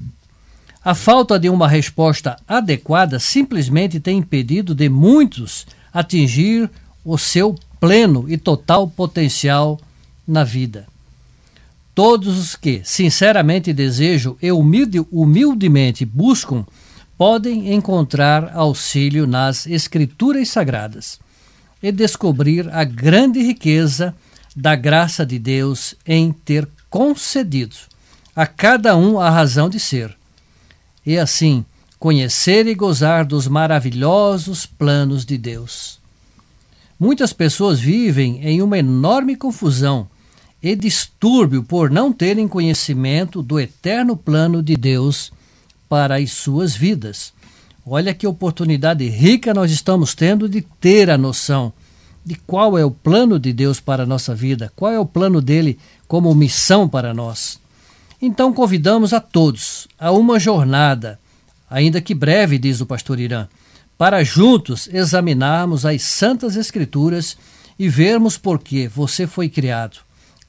A 0.85 0.93
falta 0.93 1.39
de 1.39 1.49
uma 1.49 1.67
resposta 1.67 2.37
adequada 2.47 3.17
simplesmente 3.19 3.99
tem 3.99 4.19
impedido 4.19 4.75
de 4.75 4.87
muitos 4.87 5.65
atingir 5.91 6.69
o 7.03 7.17
seu 7.17 7.55
pleno 7.79 8.29
e 8.29 8.37
total 8.37 8.87
potencial 8.87 9.81
na 10.27 10.43
vida. 10.43 10.85
Todos 11.95 12.37
os 12.37 12.55
que 12.55 12.83
sinceramente 12.83 13.73
desejam 13.73 14.37
e 14.39 14.51
humilde, 14.51 15.03
humildemente 15.11 16.05
buscam 16.05 16.67
podem 17.17 17.73
encontrar 17.73 18.55
auxílio 18.55 19.25
nas 19.25 19.65
Escrituras 19.65 20.49
Sagradas 20.49 21.19
e 21.81 21.91
descobrir 21.91 22.69
a 22.71 22.83
grande 22.83 23.41
riqueza 23.41 24.15
da 24.55 24.75
graça 24.75 25.25
de 25.25 25.39
Deus 25.39 25.95
em 26.05 26.31
ter 26.31 26.69
concedido 26.89 27.75
a 28.35 28.47
cada 28.47 28.95
um 28.95 29.19
a 29.19 29.29
razão 29.29 29.69
de 29.69 29.79
ser, 29.79 30.15
e 31.05 31.17
assim 31.17 31.65
conhecer 31.99 32.65
e 32.67 32.73
gozar 32.73 33.25
dos 33.25 33.47
maravilhosos 33.47 34.65
planos 34.65 35.25
de 35.25 35.37
Deus. 35.37 35.99
Muitas 36.97 37.33
pessoas 37.33 37.79
vivem 37.79 38.41
em 38.41 38.61
uma 38.61 38.77
enorme 38.77 39.35
confusão 39.35 40.07
e 40.61 40.75
distúrbio 40.75 41.63
por 41.63 41.89
não 41.89 42.11
terem 42.11 42.47
conhecimento 42.47 43.41
do 43.41 43.59
eterno 43.59 44.15
plano 44.15 44.63
de 44.63 44.75
Deus 44.75 45.31
para 45.87 46.17
as 46.17 46.31
suas 46.31 46.75
vidas. 46.75 47.33
Olha 47.85 48.13
que 48.13 48.27
oportunidade 48.27 49.07
rica 49.07 49.53
nós 49.53 49.71
estamos 49.71 50.13
tendo 50.13 50.47
de 50.47 50.61
ter 50.61 51.09
a 51.09 51.17
noção 51.17 51.73
de 52.23 52.35
qual 52.35 52.77
é 52.77 52.85
o 52.85 52.91
plano 52.91 53.39
de 53.39 53.51
Deus 53.51 53.79
para 53.79 54.03
a 54.03 54.05
nossa 54.05 54.35
vida, 54.35 54.71
qual 54.75 54.91
é 54.91 54.99
o 54.99 55.05
plano 55.05 55.41
dele 55.41 55.79
como 56.09 56.33
missão 56.33 56.89
para 56.89 57.13
nós. 57.13 57.59
Então 58.19 58.51
convidamos 58.51 59.13
a 59.13 59.21
todos 59.21 59.87
a 59.97 60.11
uma 60.11 60.39
jornada, 60.39 61.19
ainda 61.69 62.01
que 62.01 62.15
breve, 62.15 62.57
diz 62.57 62.81
o 62.81 62.85
pastor 62.85 63.19
Irã, 63.19 63.47
para 63.95 64.23
juntos 64.23 64.89
examinarmos 64.91 65.85
as 65.85 66.01
Santas 66.01 66.55
Escrituras 66.55 67.37
e 67.77 67.87
vermos 67.87 68.37
por 68.37 68.59
que 68.59 68.87
você 68.87 69.27
foi 69.27 69.47
criado, 69.47 69.99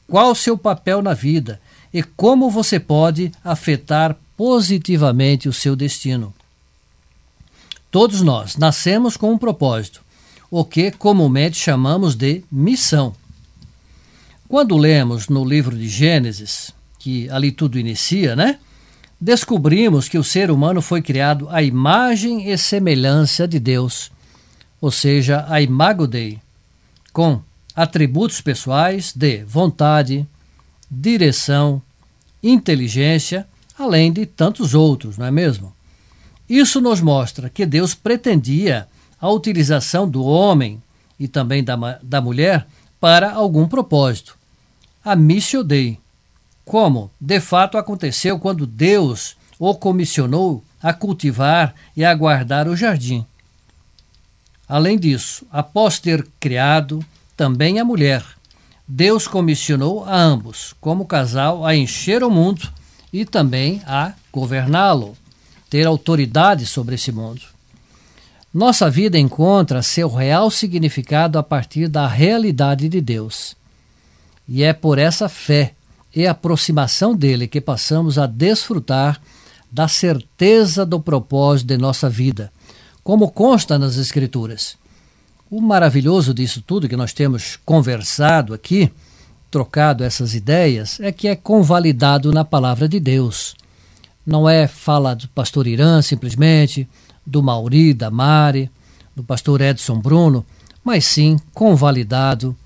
qual 0.08 0.32
o 0.32 0.34
seu 0.34 0.56
papel 0.56 1.02
na 1.02 1.12
vida 1.12 1.60
e 1.92 2.02
como 2.02 2.48
você 2.48 2.80
pode 2.80 3.30
afetar 3.44 4.16
positivamente 4.36 5.46
o 5.46 5.52
seu 5.52 5.76
destino. 5.76 6.32
Todos 7.90 8.22
nós 8.22 8.56
nascemos 8.56 9.14
com 9.14 9.30
um 9.30 9.38
propósito, 9.38 10.00
o 10.50 10.64
que 10.64 10.90
comumente 10.90 11.58
chamamos 11.58 12.14
de 12.14 12.42
missão. 12.50 13.14
Quando 14.50 14.76
lemos 14.76 15.28
no 15.28 15.44
livro 15.44 15.78
de 15.78 15.88
Gênesis, 15.88 16.74
que 16.98 17.30
ali 17.30 17.52
tudo 17.52 17.78
inicia, 17.78 18.34
né? 18.34 18.58
descobrimos 19.20 20.08
que 20.08 20.18
o 20.18 20.24
ser 20.24 20.50
humano 20.50 20.82
foi 20.82 21.00
criado 21.00 21.48
à 21.50 21.62
imagem 21.62 22.50
e 22.50 22.58
semelhança 22.58 23.46
de 23.46 23.60
Deus, 23.60 24.10
ou 24.80 24.90
seja, 24.90 25.46
a 25.48 25.62
imago 25.62 26.04
Dei, 26.04 26.40
com 27.12 27.40
atributos 27.76 28.40
pessoais 28.40 29.12
de 29.14 29.44
vontade, 29.44 30.26
direção, 30.90 31.80
inteligência, 32.42 33.46
além 33.78 34.12
de 34.12 34.26
tantos 34.26 34.74
outros, 34.74 35.16
não 35.16 35.26
é 35.26 35.30
mesmo? 35.30 35.72
Isso 36.48 36.80
nos 36.80 37.00
mostra 37.00 37.48
que 37.48 37.64
Deus 37.64 37.94
pretendia 37.94 38.88
a 39.20 39.30
utilização 39.30 40.10
do 40.10 40.24
homem 40.24 40.82
e 41.20 41.28
também 41.28 41.62
da, 41.62 42.00
da 42.02 42.20
mulher 42.20 42.66
para 42.98 43.30
algum 43.30 43.68
propósito. 43.68 44.39
A 45.02 45.16
missio 45.16 45.64
Dei, 45.64 45.98
como 46.64 47.10
de 47.18 47.40
fato 47.40 47.78
aconteceu 47.78 48.38
quando 48.38 48.66
Deus 48.66 49.34
o 49.58 49.74
comissionou 49.74 50.62
a 50.82 50.92
cultivar 50.92 51.74
e 51.96 52.04
a 52.04 52.14
guardar 52.14 52.68
o 52.68 52.76
jardim. 52.76 53.24
Além 54.68 54.98
disso, 54.98 55.44
após 55.50 55.98
ter 55.98 56.26
criado 56.38 57.04
também 57.36 57.80
a 57.80 57.84
mulher, 57.84 58.24
Deus 58.86 59.26
comissionou 59.26 60.04
a 60.04 60.16
ambos, 60.16 60.74
como 60.80 61.06
casal, 61.06 61.64
a 61.64 61.74
encher 61.74 62.22
o 62.22 62.30
mundo 62.30 62.68
e 63.12 63.24
também 63.24 63.80
a 63.86 64.12
governá-lo, 64.30 65.16
ter 65.68 65.86
autoridade 65.86 66.66
sobre 66.66 66.96
esse 66.96 67.10
mundo. 67.10 67.42
Nossa 68.52 68.90
vida 68.90 69.18
encontra 69.18 69.80
seu 69.80 70.08
real 70.08 70.50
significado 70.50 71.38
a 71.38 71.42
partir 71.42 71.88
da 71.88 72.06
realidade 72.06 72.88
de 72.88 73.00
Deus. 73.00 73.56
E 74.50 74.64
é 74.64 74.72
por 74.72 74.98
essa 74.98 75.28
fé 75.28 75.74
e 76.12 76.26
aproximação 76.26 77.14
dele 77.14 77.46
que 77.46 77.60
passamos 77.60 78.18
a 78.18 78.26
desfrutar 78.26 79.20
da 79.70 79.86
certeza 79.86 80.84
do 80.84 80.98
propósito 80.98 81.68
de 81.68 81.78
nossa 81.78 82.10
vida, 82.10 82.52
como 83.04 83.30
consta 83.30 83.78
nas 83.78 83.96
Escrituras. 83.96 84.76
O 85.48 85.60
maravilhoso 85.60 86.34
disso 86.34 86.60
tudo 86.66 86.88
que 86.88 86.96
nós 86.96 87.12
temos 87.12 87.60
conversado 87.64 88.52
aqui 88.52 88.90
trocado 89.48 90.02
essas 90.02 90.34
ideias 90.34 90.98
é 90.98 91.12
que 91.12 91.28
é 91.28 91.36
convalidado 91.36 92.32
na 92.32 92.44
palavra 92.44 92.88
de 92.88 92.98
Deus. 92.98 93.54
Não 94.26 94.48
é 94.48 94.66
fala 94.66 95.14
do 95.14 95.28
pastor 95.28 95.68
Irã 95.68 96.02
simplesmente, 96.02 96.88
do 97.24 97.40
Mauri, 97.40 97.94
da 97.94 98.10
Mari, 98.10 98.68
do 99.14 99.22
pastor 99.22 99.60
Edson 99.60 100.00
Bruno, 100.00 100.44
mas 100.82 101.04
sim 101.04 101.36
convalidado 101.54 102.56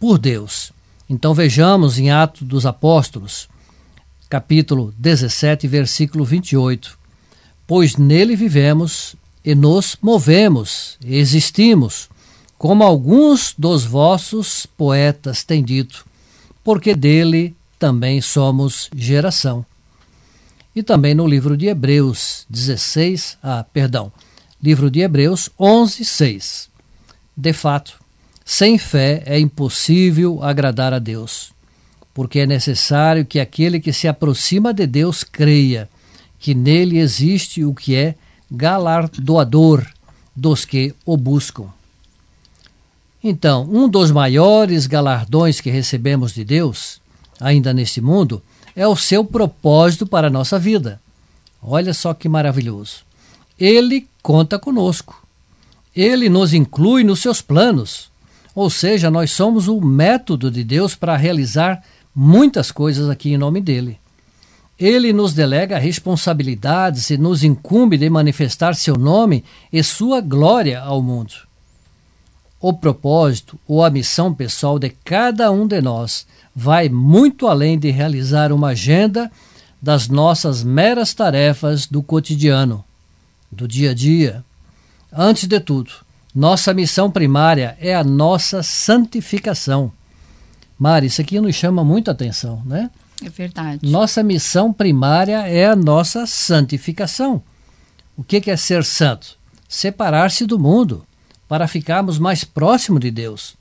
por 0.00 0.18
Deus. 0.18 0.71
Então 1.12 1.34
vejamos 1.34 1.98
em 1.98 2.10
Atos 2.10 2.40
dos 2.40 2.64
Apóstolos, 2.64 3.46
capítulo 4.30 4.94
17, 4.96 5.68
versículo 5.68 6.24
28. 6.24 6.98
Pois 7.66 7.98
nele 7.98 8.34
vivemos 8.34 9.14
e 9.44 9.54
nos 9.54 9.94
movemos, 10.00 10.96
existimos, 11.04 12.08
como 12.56 12.82
alguns 12.82 13.54
dos 13.58 13.84
vossos 13.84 14.64
poetas 14.64 15.44
têm 15.44 15.62
dito, 15.62 16.06
porque 16.64 16.94
dele 16.94 17.54
também 17.78 18.22
somos 18.22 18.88
geração. 18.96 19.66
E 20.74 20.82
também 20.82 21.14
no 21.14 21.26
livro 21.26 21.58
de 21.58 21.66
Hebreus 21.66 22.46
16, 22.48 23.36
ah, 23.42 23.66
perdão, 23.70 24.10
livro 24.62 24.90
de 24.90 25.00
Hebreus 25.00 25.50
11, 25.60 26.06
6. 26.06 26.70
De 27.36 27.52
fato, 27.52 28.01
sem 28.44 28.78
fé 28.78 29.22
é 29.26 29.38
impossível 29.38 30.42
agradar 30.42 30.92
a 30.92 30.98
Deus, 30.98 31.52
porque 32.12 32.40
é 32.40 32.46
necessário 32.46 33.24
que 33.24 33.40
aquele 33.40 33.80
que 33.80 33.92
se 33.92 34.08
aproxima 34.08 34.72
de 34.72 34.86
Deus 34.86 35.24
creia 35.24 35.88
que 36.38 36.54
nele 36.54 36.98
existe 36.98 37.64
o 37.64 37.72
que 37.72 37.94
é 37.94 38.14
galardoador 38.50 39.86
dos 40.34 40.64
que 40.64 40.94
o 41.06 41.16
buscam. 41.16 41.66
Então, 43.22 43.68
um 43.70 43.88
dos 43.88 44.10
maiores 44.10 44.86
galardões 44.86 45.60
que 45.60 45.70
recebemos 45.70 46.34
de 46.34 46.44
Deus, 46.44 47.00
ainda 47.40 47.72
neste 47.72 48.00
mundo, 48.00 48.42
é 48.74 48.86
o 48.86 48.96
seu 48.96 49.24
propósito 49.24 50.06
para 50.06 50.26
a 50.26 50.30
nossa 50.30 50.58
vida. 50.58 51.00
Olha 51.62 51.94
só 51.94 52.12
que 52.12 52.28
maravilhoso. 52.28 53.04
Ele 53.58 54.08
conta 54.20 54.58
conosco. 54.58 55.24
Ele 55.94 56.28
nos 56.28 56.52
inclui 56.52 57.04
nos 57.04 57.20
seus 57.20 57.40
planos. 57.40 58.10
Ou 58.54 58.68
seja, 58.68 59.10
nós 59.10 59.30
somos 59.30 59.68
o 59.68 59.80
método 59.80 60.50
de 60.50 60.62
Deus 60.62 60.94
para 60.94 61.16
realizar 61.16 61.82
muitas 62.14 62.70
coisas 62.70 63.08
aqui 63.08 63.32
em 63.32 63.38
nome 63.38 63.60
dele. 63.60 63.98
Ele 64.78 65.12
nos 65.12 65.32
delega 65.32 65.78
responsabilidades 65.78 67.10
e 67.10 67.16
nos 67.16 67.44
incumbe 67.44 67.96
de 67.96 68.10
manifestar 68.10 68.74
seu 68.74 68.96
nome 68.96 69.44
e 69.72 69.82
sua 69.82 70.20
glória 70.20 70.80
ao 70.80 71.02
mundo. 71.02 71.34
O 72.60 72.72
propósito 72.72 73.58
ou 73.66 73.84
a 73.84 73.90
missão 73.90 74.32
pessoal 74.32 74.78
de 74.78 74.90
cada 74.90 75.50
um 75.50 75.66
de 75.66 75.80
nós 75.80 76.26
vai 76.54 76.88
muito 76.88 77.46
além 77.46 77.78
de 77.78 77.90
realizar 77.90 78.52
uma 78.52 78.68
agenda 78.68 79.30
das 79.80 80.08
nossas 80.08 80.62
meras 80.62 81.12
tarefas 81.12 81.86
do 81.86 82.02
cotidiano, 82.02 82.84
do 83.50 83.66
dia 83.66 83.90
a 83.90 83.94
dia. 83.94 84.44
Antes 85.12 85.48
de 85.48 85.58
tudo, 85.58 85.90
nossa 86.34 86.72
missão 86.72 87.10
primária 87.10 87.76
é 87.78 87.94
a 87.94 88.02
nossa 88.02 88.62
santificação. 88.62 89.92
Mari, 90.78 91.06
isso 91.06 91.20
aqui 91.20 91.38
nos 91.40 91.54
chama 91.54 91.84
muita 91.84 92.10
atenção, 92.10 92.62
né? 92.64 92.90
É 93.24 93.28
verdade. 93.28 93.88
Nossa 93.88 94.22
missão 94.22 94.72
primária 94.72 95.46
é 95.46 95.66
a 95.66 95.76
nossa 95.76 96.26
santificação. 96.26 97.42
O 98.16 98.24
que 98.24 98.50
é 98.50 98.56
ser 98.56 98.84
santo? 98.84 99.38
Separar-se 99.68 100.44
do 100.46 100.58
mundo, 100.58 101.06
para 101.48 101.68
ficarmos 101.68 102.18
mais 102.18 102.44
próximo 102.44 102.98
de 102.98 103.10
Deus. 103.10 103.54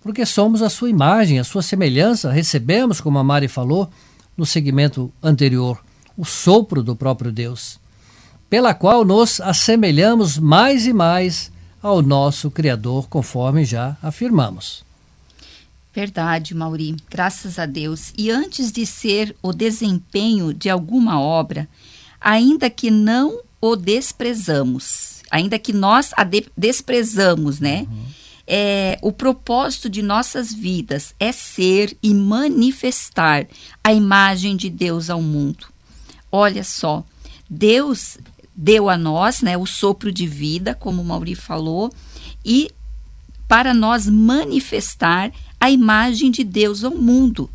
Porque 0.00 0.24
somos 0.24 0.62
a 0.62 0.70
sua 0.70 0.90
imagem, 0.90 1.38
a 1.38 1.44
sua 1.44 1.62
semelhança, 1.62 2.30
recebemos, 2.30 3.00
como 3.00 3.18
a 3.18 3.24
Mari 3.24 3.48
falou 3.48 3.90
no 4.36 4.46
segmento 4.46 5.12
anterior, 5.22 5.82
o 6.16 6.24
sopro 6.24 6.82
do 6.82 6.94
próprio 6.94 7.32
Deus, 7.32 7.80
pela 8.48 8.72
qual 8.72 9.04
nos 9.04 9.40
assemelhamos 9.40 10.38
mais 10.38 10.86
e 10.86 10.92
mais 10.92 11.50
ao 11.82 12.02
nosso 12.02 12.50
Criador, 12.50 13.08
conforme 13.08 13.64
já 13.64 13.96
afirmamos. 14.02 14.84
Verdade, 15.94 16.54
Mauri, 16.54 16.96
graças 17.10 17.58
a 17.58 17.66
Deus. 17.66 18.12
E 18.16 18.30
antes 18.30 18.70
de 18.70 18.86
ser 18.86 19.34
o 19.42 19.52
desempenho 19.52 20.54
de 20.54 20.70
alguma 20.70 21.20
obra, 21.20 21.68
ainda 22.20 22.70
que 22.70 22.90
não 22.90 23.40
o 23.60 23.74
desprezamos, 23.74 25.22
ainda 25.30 25.58
que 25.58 25.72
nós 25.72 26.12
a 26.16 26.24
de 26.24 26.46
desprezamos, 26.56 27.58
né? 27.58 27.86
Uhum. 27.90 28.04
É, 28.46 28.98
o 29.02 29.12
propósito 29.12 29.90
de 29.90 30.00
nossas 30.00 30.54
vidas 30.54 31.14
é 31.20 31.32
ser 31.32 31.94
e 32.02 32.14
manifestar 32.14 33.46
a 33.84 33.92
imagem 33.92 34.56
de 34.56 34.70
Deus 34.70 35.10
ao 35.10 35.20
mundo. 35.20 35.66
Olha 36.32 36.64
só, 36.64 37.04
Deus 37.50 38.18
deu 38.60 38.90
a 38.90 38.98
nós 38.98 39.40
né, 39.40 39.56
o 39.56 39.64
sopro 39.64 40.10
de 40.10 40.26
vida, 40.26 40.74
como 40.74 41.00
o 41.00 41.04
Mauri 41.04 41.36
falou, 41.36 41.92
e 42.44 42.68
para 43.46 43.72
nós 43.72 44.08
manifestar 44.08 45.30
a 45.60 45.70
imagem 45.70 46.28
de 46.28 46.42
Deus 46.42 46.82
ao 46.82 46.90
mundo. 46.90 47.48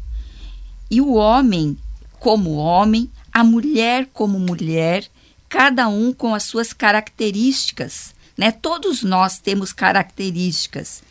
E 0.89 1.01
o 1.01 1.13
homem, 1.15 1.77
como 2.19 2.53
homem, 2.53 3.11
a 3.33 3.43
mulher 3.43 4.07
como 4.13 4.39
mulher, 4.39 5.05
cada 5.49 5.89
um 5.89 6.13
com 6.13 6.33
as 6.33 6.43
suas 6.43 6.71
características. 6.71 8.15
Né? 8.37 8.51
Todos 8.51 9.03
nós 9.03 9.39
temos 9.39 9.73
características. 9.73 11.03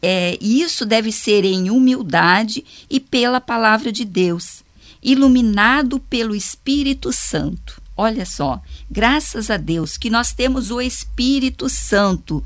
É, 0.00 0.38
isso 0.40 0.86
deve 0.86 1.10
ser 1.10 1.44
em 1.44 1.70
humildade 1.70 2.64
e 2.88 3.00
pela 3.00 3.40
palavra 3.40 3.90
de 3.90 4.04
Deus, 4.04 4.62
iluminado 5.02 5.98
pelo 5.98 6.36
Espírito 6.36 7.12
Santo. 7.12 7.79
Olha 8.02 8.24
só, 8.24 8.62
graças 8.90 9.50
a 9.50 9.58
Deus 9.58 9.98
que 9.98 10.08
nós 10.08 10.32
temos 10.32 10.70
o 10.70 10.80
Espírito 10.80 11.68
Santo 11.68 12.42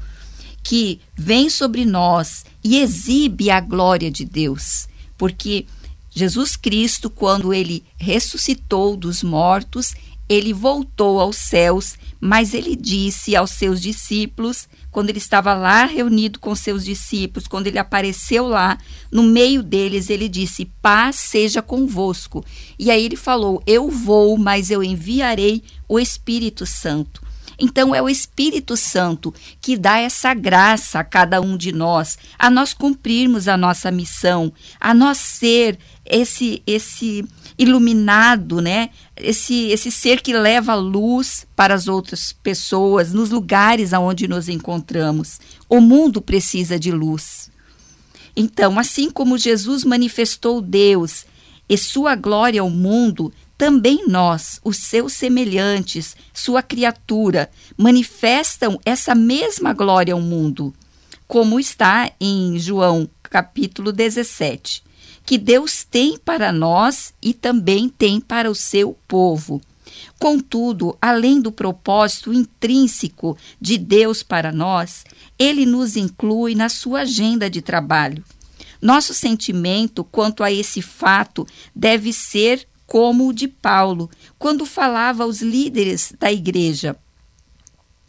que 0.65 1.01
vem 1.15 1.49
sobre 1.49 1.85
nós 1.85 2.45
e 2.65 2.81
exibe 2.81 3.53
a 3.53 3.61
glória 3.61 4.11
de 4.11 4.25
Deus, 4.25 4.89
porque 5.17 5.65
Jesus 6.11 6.57
Cristo, 6.57 7.09
quando 7.09 7.55
ele 7.55 7.85
ressuscitou 7.97 8.97
dos 8.97 9.23
mortos, 9.23 9.95
ele 10.29 10.53
voltou 10.53 11.21
aos 11.21 11.37
céus, 11.37 11.97
mas 12.21 12.55
ele 12.55 12.75
disse 12.75 13.37
aos 13.37 13.51
seus 13.51 13.81
discípulos, 13.81 14.69
quando 14.91 15.11
ele 15.11 15.19
estava 15.19 15.55
lá 15.55 15.85
reunido 15.85 16.39
com 16.39 16.55
seus 16.55 16.85
discípulos, 16.85 17.47
quando 17.47 17.67
ele 17.67 17.79
apareceu 17.79 18.47
lá, 18.47 18.79
no 19.11 19.23
meio 19.23 19.63
deles, 19.63 20.09
ele 20.09 20.29
disse: 20.29 20.65
Paz 20.81 21.17
seja 21.17 21.61
convosco. 21.61 22.45
E 22.79 22.91
aí 22.91 23.05
ele 23.05 23.17
falou: 23.17 23.63
Eu 23.67 23.91
vou, 23.91 24.39
mas 24.39 24.71
eu 24.71 24.83
enviarei 24.83 25.63
o 25.89 25.99
Espírito 25.99 26.65
Santo. 26.65 27.23
Então 27.59 27.95
é 27.95 28.03
o 28.03 28.09
Espírito 28.09 28.77
Santo 28.77 29.33
que 29.61 29.77
dá 29.77 29.99
essa 29.99 30.35
graça 30.35 30.99
a 30.99 31.05
cada 31.05 31.41
um 31.41 31.57
de 31.57 31.73
nós, 31.73 32.19
a 32.39 32.51
nós 32.51 32.73
cumprirmos 32.75 33.49
a 33.49 33.57
nossa 33.57 33.91
missão, 33.91 34.53
a 34.81 34.93
nós 34.93 35.19
ser 35.19 35.79
esse 36.05 36.63
esse 36.67 37.25
iluminado, 37.59 38.61
né? 38.61 38.91
Esse 39.17 39.69
esse 39.69 39.91
ser 39.91 40.21
que 40.21 40.33
leva 40.33 40.75
luz 40.75 41.47
para 41.55 41.75
as 41.75 41.87
outras 41.87 42.33
pessoas 42.33 43.13
nos 43.13 43.31
lugares 43.31 43.93
aonde 43.93 44.27
nos 44.27 44.49
encontramos. 44.49 45.41
O 45.69 45.81
mundo 45.81 46.21
precisa 46.21 46.79
de 46.79 46.91
luz. 46.91 47.51
Então, 48.37 48.79
assim 48.79 49.11
como 49.11 49.39
Jesus 49.39 49.85
manifestou 49.85 50.61
Deus 50.61 51.25
e 51.69 51.79
sua 51.79 52.17
glória 52.17 52.61
ao 52.61 52.69
mundo, 52.69 53.33
também 53.57 54.09
nós, 54.09 54.61
os 54.65 54.79
seus 54.79 55.13
semelhantes, 55.13 56.17
sua 56.33 56.63
criatura, 56.63 57.49
manifestam 57.77 58.81
essa 58.85 59.15
mesma 59.15 59.73
glória 59.73 60.13
ao 60.13 60.21
mundo, 60.21 60.75
como 61.27 61.61
está 61.61 62.11
em 62.21 62.59
João 62.59 63.09
capítulo 63.23 63.91
17, 63.91 64.84
que 65.25 65.39
Deus 65.39 65.85
tem 65.85 66.19
para 66.19 66.53
nós 66.53 67.15
e 67.23 67.33
também 67.33 67.89
tem 67.89 68.21
para 68.21 68.51
o 68.51 68.55
seu 68.55 68.97
povo. 69.09 69.61
Contudo, 70.19 70.97
além 71.01 71.41
do 71.41 71.53
propósito 71.53 72.33
intrínseco 72.33 73.37
de 73.61 73.79
Deus 73.79 74.23
para 74.23 74.53
nós, 74.53 75.05
ele 75.39 75.67
nos 75.67 75.97
inclui 75.97 76.55
na 76.55 76.69
sua 76.69 77.01
agenda 77.01 77.49
de 77.49 77.61
trabalho. 77.63 78.25
Nosso 78.81 79.15
sentimento 79.15 80.05
quanto 80.05 80.43
a 80.43 80.53
esse 80.53 80.83
fato 80.83 81.47
deve 81.75 82.13
ser 82.13 82.67
como 82.87 83.29
o 83.29 83.33
de 83.33 83.49
Paulo, 83.49 84.11
quando 84.39 84.67
falava 84.67 85.25
aos 85.25 85.41
líderes 85.41 86.13
da 86.19 86.31
igreja. 86.31 86.97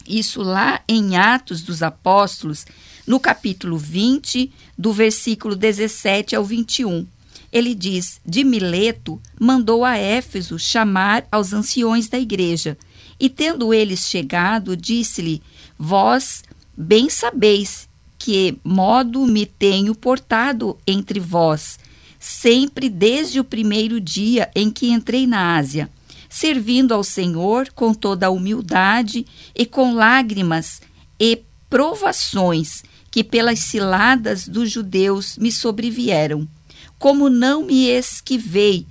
Isso 0.06 0.42
lá 0.42 0.80
em 0.86 1.16
Atos 1.16 1.62
dos 1.62 1.82
Apóstolos, 1.82 2.64
no 3.06 3.20
capítulo 3.20 3.78
20, 3.78 4.50
do 4.76 4.92
versículo 4.92 5.54
17 5.54 6.34
ao 6.34 6.44
21. 6.44 7.06
Ele 7.52 7.74
diz: 7.74 8.20
De 8.26 8.42
Mileto 8.42 9.20
mandou 9.38 9.84
a 9.84 9.96
Éfeso 9.96 10.58
chamar 10.58 11.26
aos 11.30 11.52
anciões 11.52 12.08
da 12.08 12.18
igreja. 12.18 12.76
E 13.18 13.28
tendo 13.30 13.72
eles 13.72 14.00
chegado, 14.08 14.76
disse-lhe: 14.76 15.42
Vós 15.78 16.42
bem 16.76 17.08
sabeis 17.08 17.88
que 18.18 18.58
modo 18.64 19.24
me 19.26 19.46
tenho 19.46 19.94
portado 19.94 20.76
entre 20.86 21.20
vós, 21.20 21.78
sempre 22.18 22.88
desde 22.88 23.38
o 23.38 23.44
primeiro 23.44 24.00
dia 24.00 24.50
em 24.54 24.70
que 24.70 24.90
entrei 24.90 25.26
na 25.26 25.56
Ásia, 25.56 25.88
servindo 26.28 26.92
ao 26.92 27.04
Senhor 27.04 27.70
com 27.72 27.94
toda 27.94 28.26
a 28.26 28.30
humildade 28.30 29.24
e 29.54 29.64
com 29.64 29.94
lágrimas 29.94 30.80
e 31.20 31.40
provações 31.70 32.82
que 33.16 33.24
pelas 33.24 33.60
ciladas 33.60 34.46
dos 34.46 34.70
judeus 34.70 35.38
me 35.38 35.50
sobrevieram. 35.50 36.46
Como 36.98 37.30
não 37.30 37.64
me 37.64 37.86
esquivei 37.88 38.86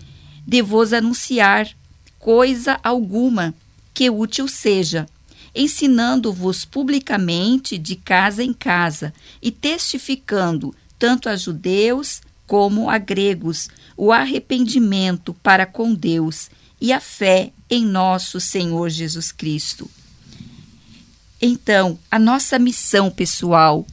de 0.47 0.63
vos 0.63 0.93
anunciar 0.93 1.69
coisa 2.17 2.79
alguma 2.81 3.53
que 3.93 4.09
útil 4.09 4.47
seja, 4.47 5.05
ensinando-vos 5.53 6.65
publicamente 6.65 7.77
de 7.77 7.95
casa 7.95 8.43
em 8.43 8.51
casa 8.51 9.13
e 9.43 9.51
testificando 9.51 10.73
tanto 10.97 11.29
a 11.29 11.35
judeus 11.35 12.19
como 12.47 12.89
a 12.89 12.97
gregos 12.97 13.69
o 13.95 14.11
arrependimento 14.11 15.35
para 15.35 15.67
com 15.67 15.93
Deus 15.93 16.49
e 16.81 16.91
a 16.91 16.99
fé 16.99 17.51
em 17.69 17.85
nosso 17.85 18.39
Senhor 18.39 18.89
Jesus 18.89 19.31
Cristo. 19.31 19.87
Então, 21.39 21.99
a 22.09 22.17
nossa 22.17 22.57
missão 22.57 23.11
pessoal, 23.11 23.85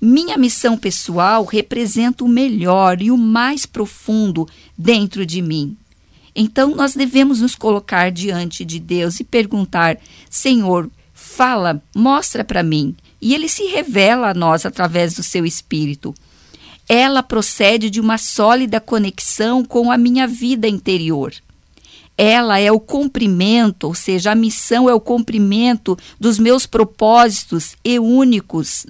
minha 0.00 0.38
missão 0.38 0.76
pessoal 0.76 1.44
representa 1.44 2.24
o 2.24 2.28
melhor 2.28 3.02
e 3.02 3.10
o 3.10 3.18
mais 3.18 3.66
profundo 3.66 4.46
dentro 4.76 5.26
de 5.26 5.42
mim. 5.42 5.76
Então, 6.34 6.74
nós 6.74 6.94
devemos 6.94 7.40
nos 7.40 7.56
colocar 7.56 8.12
diante 8.12 8.64
de 8.64 8.78
Deus 8.78 9.18
e 9.18 9.24
perguntar: 9.24 9.98
Senhor, 10.30 10.88
fala, 11.12 11.82
mostra 11.94 12.44
para 12.44 12.62
mim. 12.62 12.94
E 13.20 13.34
ele 13.34 13.48
se 13.48 13.64
revela 13.64 14.30
a 14.30 14.34
nós 14.34 14.64
através 14.64 15.14
do 15.14 15.22
seu 15.24 15.44
espírito. 15.44 16.14
Ela 16.88 17.22
procede 17.22 17.90
de 17.90 18.00
uma 18.00 18.16
sólida 18.18 18.80
conexão 18.80 19.64
com 19.64 19.90
a 19.90 19.98
minha 19.98 20.28
vida 20.28 20.68
interior. 20.68 21.34
Ela 22.16 22.58
é 22.58 22.70
o 22.70 22.80
cumprimento, 22.80 23.88
ou 23.88 23.94
seja, 23.94 24.30
a 24.30 24.34
missão 24.34 24.88
é 24.88 24.94
o 24.94 25.00
cumprimento 25.00 25.98
dos 26.18 26.38
meus 26.38 26.66
propósitos 26.66 27.76
e 27.84 27.98
únicos 27.98 28.86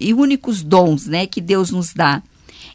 e 0.00 0.12
únicos 0.12 0.62
dons, 0.62 1.06
né, 1.06 1.26
que 1.26 1.40
Deus 1.40 1.70
nos 1.70 1.92
dá. 1.92 2.22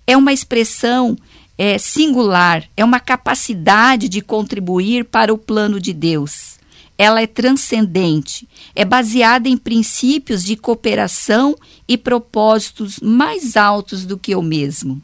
É 0.07 0.15
uma 0.15 0.33
expressão 0.33 1.15
é, 1.57 1.77
singular, 1.77 2.63
é 2.75 2.83
uma 2.83 2.99
capacidade 2.99 4.09
de 4.09 4.21
contribuir 4.21 5.05
para 5.05 5.33
o 5.33 5.37
plano 5.37 5.79
de 5.79 5.93
Deus. 5.93 6.55
Ela 6.97 7.21
é 7.21 7.27
transcendente, 7.27 8.47
é 8.73 8.85
baseada 8.85 9.49
em 9.49 9.57
princípios 9.57 10.43
de 10.43 10.55
cooperação 10.55 11.55
e 11.87 11.97
propósitos 11.97 12.99
mais 12.99 13.57
altos 13.57 14.05
do 14.05 14.17
que 14.17 14.31
eu 14.31 14.41
mesmo. 14.41 15.01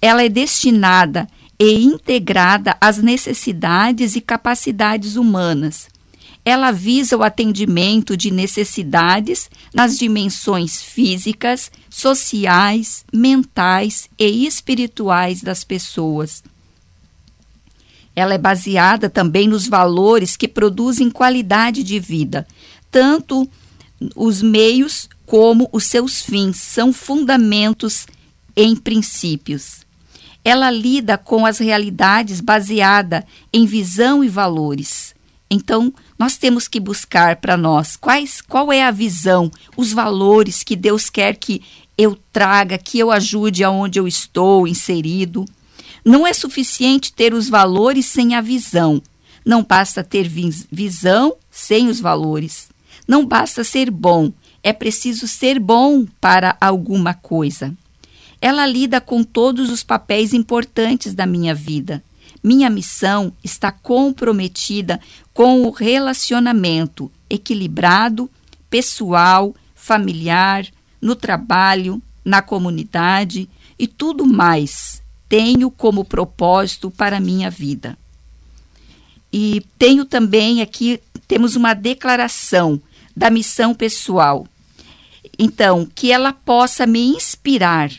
Ela 0.00 0.24
é 0.24 0.28
destinada 0.28 1.26
e 1.58 1.84
integrada 1.84 2.76
às 2.80 2.98
necessidades 2.98 4.16
e 4.16 4.20
capacidades 4.20 5.16
humanas, 5.16 5.88
ela 6.44 6.70
visa 6.70 7.16
o 7.16 7.22
atendimento 7.22 8.16
de 8.16 8.30
necessidades 8.30 9.50
nas 9.72 9.96
dimensões 9.96 10.82
físicas, 10.82 11.72
sociais, 11.88 13.04
mentais 13.12 14.10
e 14.18 14.46
espirituais 14.46 15.40
das 15.40 15.64
pessoas. 15.64 16.44
Ela 18.14 18.34
é 18.34 18.38
baseada 18.38 19.08
também 19.08 19.48
nos 19.48 19.66
valores 19.66 20.36
que 20.36 20.46
produzem 20.46 21.10
qualidade 21.10 21.82
de 21.82 21.98
vida, 21.98 22.46
tanto 22.90 23.48
os 24.14 24.42
meios 24.42 25.08
como 25.24 25.68
os 25.72 25.84
seus 25.84 26.20
fins 26.20 26.58
são 26.58 26.92
fundamentos 26.92 28.06
em 28.54 28.76
princípios. 28.76 29.84
Ela 30.44 30.70
lida 30.70 31.16
com 31.16 31.46
as 31.46 31.58
realidades 31.58 32.40
baseada 32.40 33.26
em 33.50 33.64
visão 33.64 34.22
e 34.22 34.28
valores. 34.28 35.14
Então, 35.50 35.92
nós 36.18 36.36
temos 36.36 36.68
que 36.68 36.78
buscar 36.78 37.36
para 37.36 37.56
nós 37.56 37.96
quais, 37.96 38.40
qual 38.40 38.72
é 38.72 38.82
a 38.82 38.90
visão, 38.90 39.50
os 39.76 39.92
valores 39.92 40.62
que 40.62 40.76
Deus 40.76 41.10
quer 41.10 41.36
que 41.36 41.62
eu 41.98 42.18
traga, 42.32 42.78
que 42.78 42.98
eu 42.98 43.10
ajude 43.10 43.64
aonde 43.64 43.98
eu 43.98 44.06
estou 44.06 44.66
inserido. 44.66 45.44
Não 46.04 46.26
é 46.26 46.32
suficiente 46.32 47.12
ter 47.12 47.34
os 47.34 47.48
valores 47.48 48.06
sem 48.06 48.34
a 48.34 48.40
visão. 48.40 49.02
Não 49.44 49.62
basta 49.62 50.02
ter 50.02 50.28
visão 50.70 51.36
sem 51.50 51.88
os 51.88 52.00
valores. 52.00 52.68
Não 53.06 53.26
basta 53.26 53.62
ser 53.62 53.90
bom, 53.90 54.32
é 54.62 54.72
preciso 54.72 55.28
ser 55.28 55.58
bom 55.58 56.06
para 56.20 56.56
alguma 56.60 57.12
coisa. 57.12 57.74
Ela 58.40 58.66
lida 58.66 59.00
com 59.00 59.22
todos 59.22 59.70
os 59.70 59.82
papéis 59.82 60.32
importantes 60.32 61.12
da 61.12 61.26
minha 61.26 61.54
vida 61.54 62.02
minha 62.44 62.68
missão 62.68 63.32
está 63.42 63.72
comprometida 63.72 65.00
com 65.32 65.62
o 65.62 65.70
relacionamento 65.70 67.10
equilibrado, 67.28 68.30
pessoal, 68.68 69.54
familiar, 69.74 70.66
no 71.00 71.16
trabalho, 71.16 72.02
na 72.22 72.42
comunidade 72.42 73.48
e 73.78 73.86
tudo 73.86 74.26
mais 74.26 75.02
tenho 75.26 75.70
como 75.70 76.04
propósito 76.04 76.90
para 76.90 77.16
a 77.16 77.20
minha 77.20 77.50
vida. 77.50 77.96
E 79.32 79.62
tenho 79.78 80.04
também 80.04 80.60
aqui, 80.60 81.00
temos 81.26 81.56
uma 81.56 81.74
declaração 81.74 82.80
da 83.16 83.30
missão 83.30 83.74
pessoal. 83.74 84.46
Então, 85.38 85.88
que 85.92 86.12
ela 86.12 86.32
possa 86.32 86.86
me 86.86 87.00
inspirar 87.00 87.90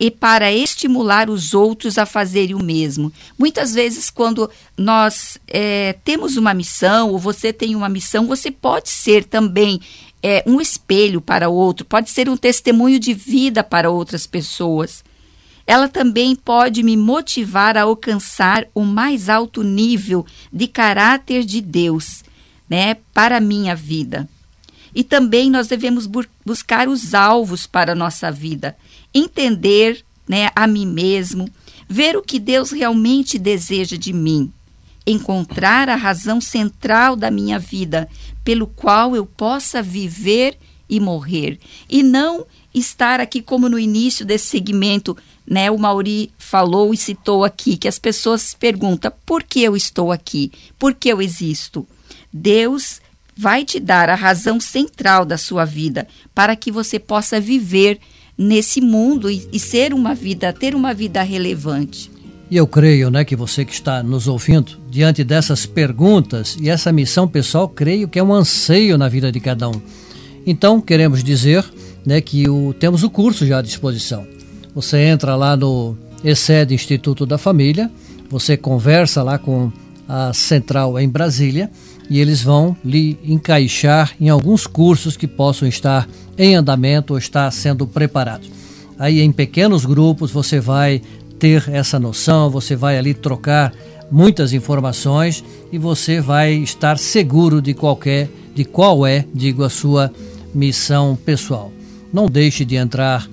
e 0.00 0.10
para 0.10 0.52
estimular 0.52 1.28
os 1.28 1.54
outros 1.54 1.98
a 1.98 2.06
fazerem 2.06 2.54
o 2.54 2.62
mesmo. 2.62 3.12
Muitas 3.36 3.74
vezes, 3.74 4.10
quando 4.10 4.48
nós 4.76 5.38
é, 5.48 5.94
temos 6.04 6.36
uma 6.36 6.54
missão, 6.54 7.10
ou 7.10 7.18
você 7.18 7.52
tem 7.52 7.74
uma 7.74 7.88
missão, 7.88 8.26
você 8.26 8.50
pode 8.50 8.90
ser 8.90 9.24
também 9.24 9.80
é, 10.22 10.44
um 10.46 10.60
espelho 10.60 11.20
para 11.20 11.48
outro, 11.48 11.84
pode 11.84 12.10
ser 12.10 12.28
um 12.28 12.36
testemunho 12.36 12.98
de 13.00 13.12
vida 13.12 13.64
para 13.64 13.90
outras 13.90 14.26
pessoas. 14.26 15.02
Ela 15.66 15.88
também 15.88 16.34
pode 16.34 16.82
me 16.82 16.96
motivar 16.96 17.76
a 17.76 17.82
alcançar 17.82 18.66
o 18.74 18.84
mais 18.84 19.28
alto 19.28 19.62
nível 19.62 20.24
de 20.52 20.66
caráter 20.68 21.44
de 21.44 21.60
Deus, 21.60 22.22
né, 22.70 22.96
para 23.12 23.36
a 23.38 23.40
minha 23.40 23.74
vida. 23.74 24.28
E 24.94 25.04
também 25.04 25.50
nós 25.50 25.68
devemos 25.68 26.06
bu 26.06 26.24
buscar 26.44 26.88
os 26.88 27.12
alvos 27.12 27.66
para 27.66 27.92
a 27.92 27.94
nossa 27.94 28.32
vida 28.32 28.74
entender 29.14 30.04
né, 30.28 30.50
a 30.54 30.66
mim 30.66 30.86
mesmo, 30.86 31.48
ver 31.88 32.16
o 32.16 32.22
que 32.22 32.38
Deus 32.38 32.70
realmente 32.70 33.38
deseja 33.38 33.96
de 33.96 34.12
mim, 34.12 34.52
encontrar 35.06 35.88
a 35.88 35.96
razão 35.96 36.40
central 36.40 37.16
da 37.16 37.30
minha 37.30 37.58
vida, 37.58 38.08
pelo 38.44 38.66
qual 38.66 39.16
eu 39.16 39.24
possa 39.24 39.82
viver 39.82 40.58
e 40.88 41.00
morrer, 41.00 41.58
e 41.88 42.02
não 42.02 42.46
estar 42.74 43.20
aqui 43.20 43.40
como 43.42 43.68
no 43.68 43.78
início 43.78 44.24
desse 44.24 44.46
segmento, 44.46 45.16
né? 45.46 45.70
O 45.70 45.78
Mauri 45.78 46.30
falou 46.38 46.92
e 46.92 46.96
citou 46.96 47.44
aqui 47.44 47.76
que 47.76 47.88
as 47.88 47.98
pessoas 47.98 48.42
se 48.42 48.56
perguntam: 48.56 49.12
por 49.24 49.42
que 49.42 49.62
eu 49.62 49.76
estou 49.76 50.12
aqui? 50.12 50.52
Por 50.78 50.94
que 50.94 51.08
eu 51.08 51.22
existo? 51.22 51.86
Deus 52.32 53.00
vai 53.36 53.64
te 53.64 53.78
dar 53.78 54.10
a 54.10 54.14
razão 54.14 54.58
central 54.58 55.24
da 55.24 55.38
sua 55.38 55.64
vida 55.64 56.08
para 56.34 56.56
que 56.56 56.72
você 56.72 56.98
possa 56.98 57.40
viver 57.40 58.00
nesse 58.38 58.80
mundo 58.80 59.28
e, 59.28 59.48
e 59.52 59.58
ser 59.58 59.92
uma 59.92 60.14
vida, 60.14 60.52
ter 60.52 60.74
uma 60.74 60.94
vida 60.94 61.20
relevante. 61.22 62.10
E 62.50 62.56
eu 62.56 62.66
creio, 62.66 63.10
né, 63.10 63.24
que 63.24 63.36
você 63.36 63.64
que 63.64 63.72
está 63.72 64.02
nos 64.02 64.26
ouvindo, 64.26 64.78
diante 64.88 65.22
dessas 65.22 65.66
perguntas 65.66 66.56
e 66.60 66.70
essa 66.70 66.90
missão 66.90 67.28
pessoal, 67.28 67.68
creio 67.68 68.08
que 68.08 68.18
é 68.18 68.22
um 68.22 68.32
anseio 68.32 68.96
na 68.96 69.08
vida 69.08 69.30
de 69.30 69.38
cada 69.40 69.68
um. 69.68 69.80
Então, 70.46 70.80
queremos 70.80 71.22
dizer, 71.22 71.62
né, 72.06 72.22
que 72.22 72.48
o, 72.48 72.72
temos 72.72 73.02
o 73.02 73.10
curso 73.10 73.44
já 73.44 73.58
à 73.58 73.62
disposição. 73.62 74.26
Você 74.74 74.98
entra 74.98 75.36
lá 75.36 75.56
no 75.56 75.94
ECED 76.24 76.72
Instituto 76.74 77.26
da 77.26 77.36
Família, 77.36 77.90
você 78.30 78.56
conversa 78.56 79.22
lá 79.22 79.38
com 79.38 79.70
a 80.08 80.32
central 80.32 80.98
em 80.98 81.08
Brasília 81.08 81.70
e 82.08 82.18
eles 82.18 82.42
vão 82.42 82.74
lhe 82.82 83.18
encaixar 83.22 84.14
em 84.18 84.30
alguns 84.30 84.66
cursos 84.66 85.16
que 85.18 85.26
possam 85.26 85.68
estar 85.68 86.08
em 86.38 86.54
andamento 86.54 87.12
ou 87.12 87.18
estar 87.18 87.50
sendo 87.50 87.86
preparados. 87.86 88.50
Aí 88.98 89.20
em 89.20 89.32
pequenos 89.32 89.84
grupos 89.84 90.30
você 90.30 90.60
vai 90.60 91.02
ter 91.38 91.68
essa 91.68 91.98
noção, 91.98 92.50
você 92.50 92.74
vai 92.74 92.98
ali 92.98 93.14
trocar 93.14 93.72
muitas 94.10 94.52
informações 94.52 95.44
e 95.72 95.78
você 95.78 96.20
vai 96.20 96.52
estar 96.54 96.98
seguro 96.98 97.60
de 97.60 97.74
qualquer 97.74 98.28
de 98.54 98.64
qual 98.64 99.06
é, 99.06 99.24
digo, 99.32 99.62
a 99.62 99.70
sua 99.70 100.12
missão 100.54 101.16
pessoal. 101.24 101.70
Não 102.12 102.26
deixe 102.26 102.64
de 102.64 102.74
entrar 102.74 103.28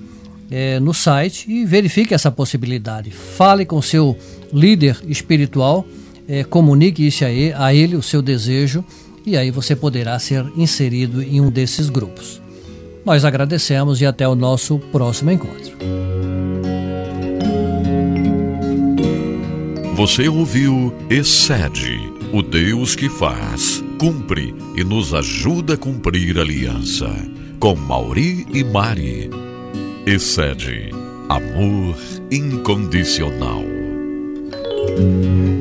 é, 0.50 0.78
no 0.78 0.94
site 0.94 1.50
e 1.50 1.64
verifique 1.64 2.14
essa 2.14 2.30
possibilidade. 2.30 3.10
Fale 3.10 3.64
com 3.64 3.82
seu 3.82 4.16
líder 4.52 4.98
espiritual 5.08 5.84
é, 6.28 6.44
comunique 6.44 7.06
isso 7.06 7.24
a 7.24 7.30
ele, 7.30 7.54
a 7.56 7.74
ele, 7.74 7.96
o 7.96 8.02
seu 8.02 8.20
desejo, 8.20 8.84
e 9.24 9.36
aí 9.36 9.50
você 9.50 9.74
poderá 9.74 10.18
ser 10.18 10.44
inserido 10.56 11.22
em 11.22 11.40
um 11.40 11.50
desses 11.50 11.88
grupos. 11.88 12.40
Nós 13.06 13.24
agradecemos 13.24 14.00
e 14.00 14.06
até 14.06 14.26
o 14.26 14.34
nosso 14.34 14.80
próximo 14.80 15.30
encontro. 15.30 15.76
Você 19.94 20.28
ouviu 20.28 20.92
Excede, 21.08 22.00
o 22.32 22.42
Deus 22.42 22.96
que 22.96 23.08
faz, 23.08 23.82
cumpre 24.00 24.52
e 24.76 24.82
nos 24.82 25.14
ajuda 25.14 25.74
a 25.74 25.76
cumprir 25.76 26.36
a 26.36 26.40
aliança. 26.40 27.08
Com 27.60 27.76
Mauri 27.76 28.44
e 28.52 28.64
Mari. 28.64 29.30
Excede, 30.04 30.90
amor 31.28 31.96
incondicional. 32.30 33.62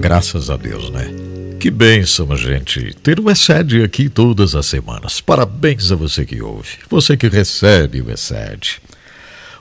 Graças 0.02 0.50
a 0.50 0.58
Deus, 0.58 0.90
né? 0.90 1.25
Que 1.66 1.72
bênção, 1.72 2.38
gente, 2.38 2.96
ter 3.02 3.20
o 3.20 3.28
Excede 3.28 3.82
aqui 3.82 4.08
todas 4.08 4.54
as 4.54 4.68
semanas. 4.68 5.20
Parabéns 5.20 5.92
a 5.92 5.96
você 5.96 6.24
que 6.24 6.40
ouve, 6.40 6.78
você 6.88 7.18
que 7.18 7.28
recebe 7.28 8.04
o 8.04 8.12
Excede. 8.12 8.80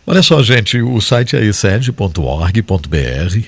Olha 0.07 0.23
só, 0.23 0.43
gente, 0.43 0.83
o 0.83 1.01
site 1.01 1.35
é 1.35 1.43
exced.org.br 1.43 2.13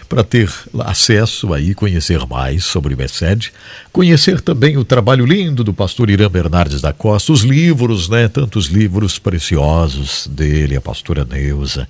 para 0.08 0.24
ter 0.24 0.50
acesso 0.78 1.52
aí, 1.52 1.74
conhecer 1.74 2.26
mais 2.26 2.64
sobre 2.64 2.94
o 2.94 3.02
ESED, 3.02 3.52
conhecer 3.92 4.40
também 4.40 4.78
o 4.78 4.84
trabalho 4.86 5.26
lindo 5.26 5.62
do 5.62 5.74
pastor 5.74 6.08
Irã 6.08 6.30
Bernardes 6.30 6.80
da 6.80 6.94
Costa, 6.94 7.32
os 7.32 7.42
livros, 7.42 8.08
né? 8.08 8.26
Tantos 8.26 8.68
livros 8.68 9.18
preciosos 9.18 10.26
dele, 10.28 10.76
a 10.76 10.80
pastora 10.80 11.26
Neuza. 11.26 11.86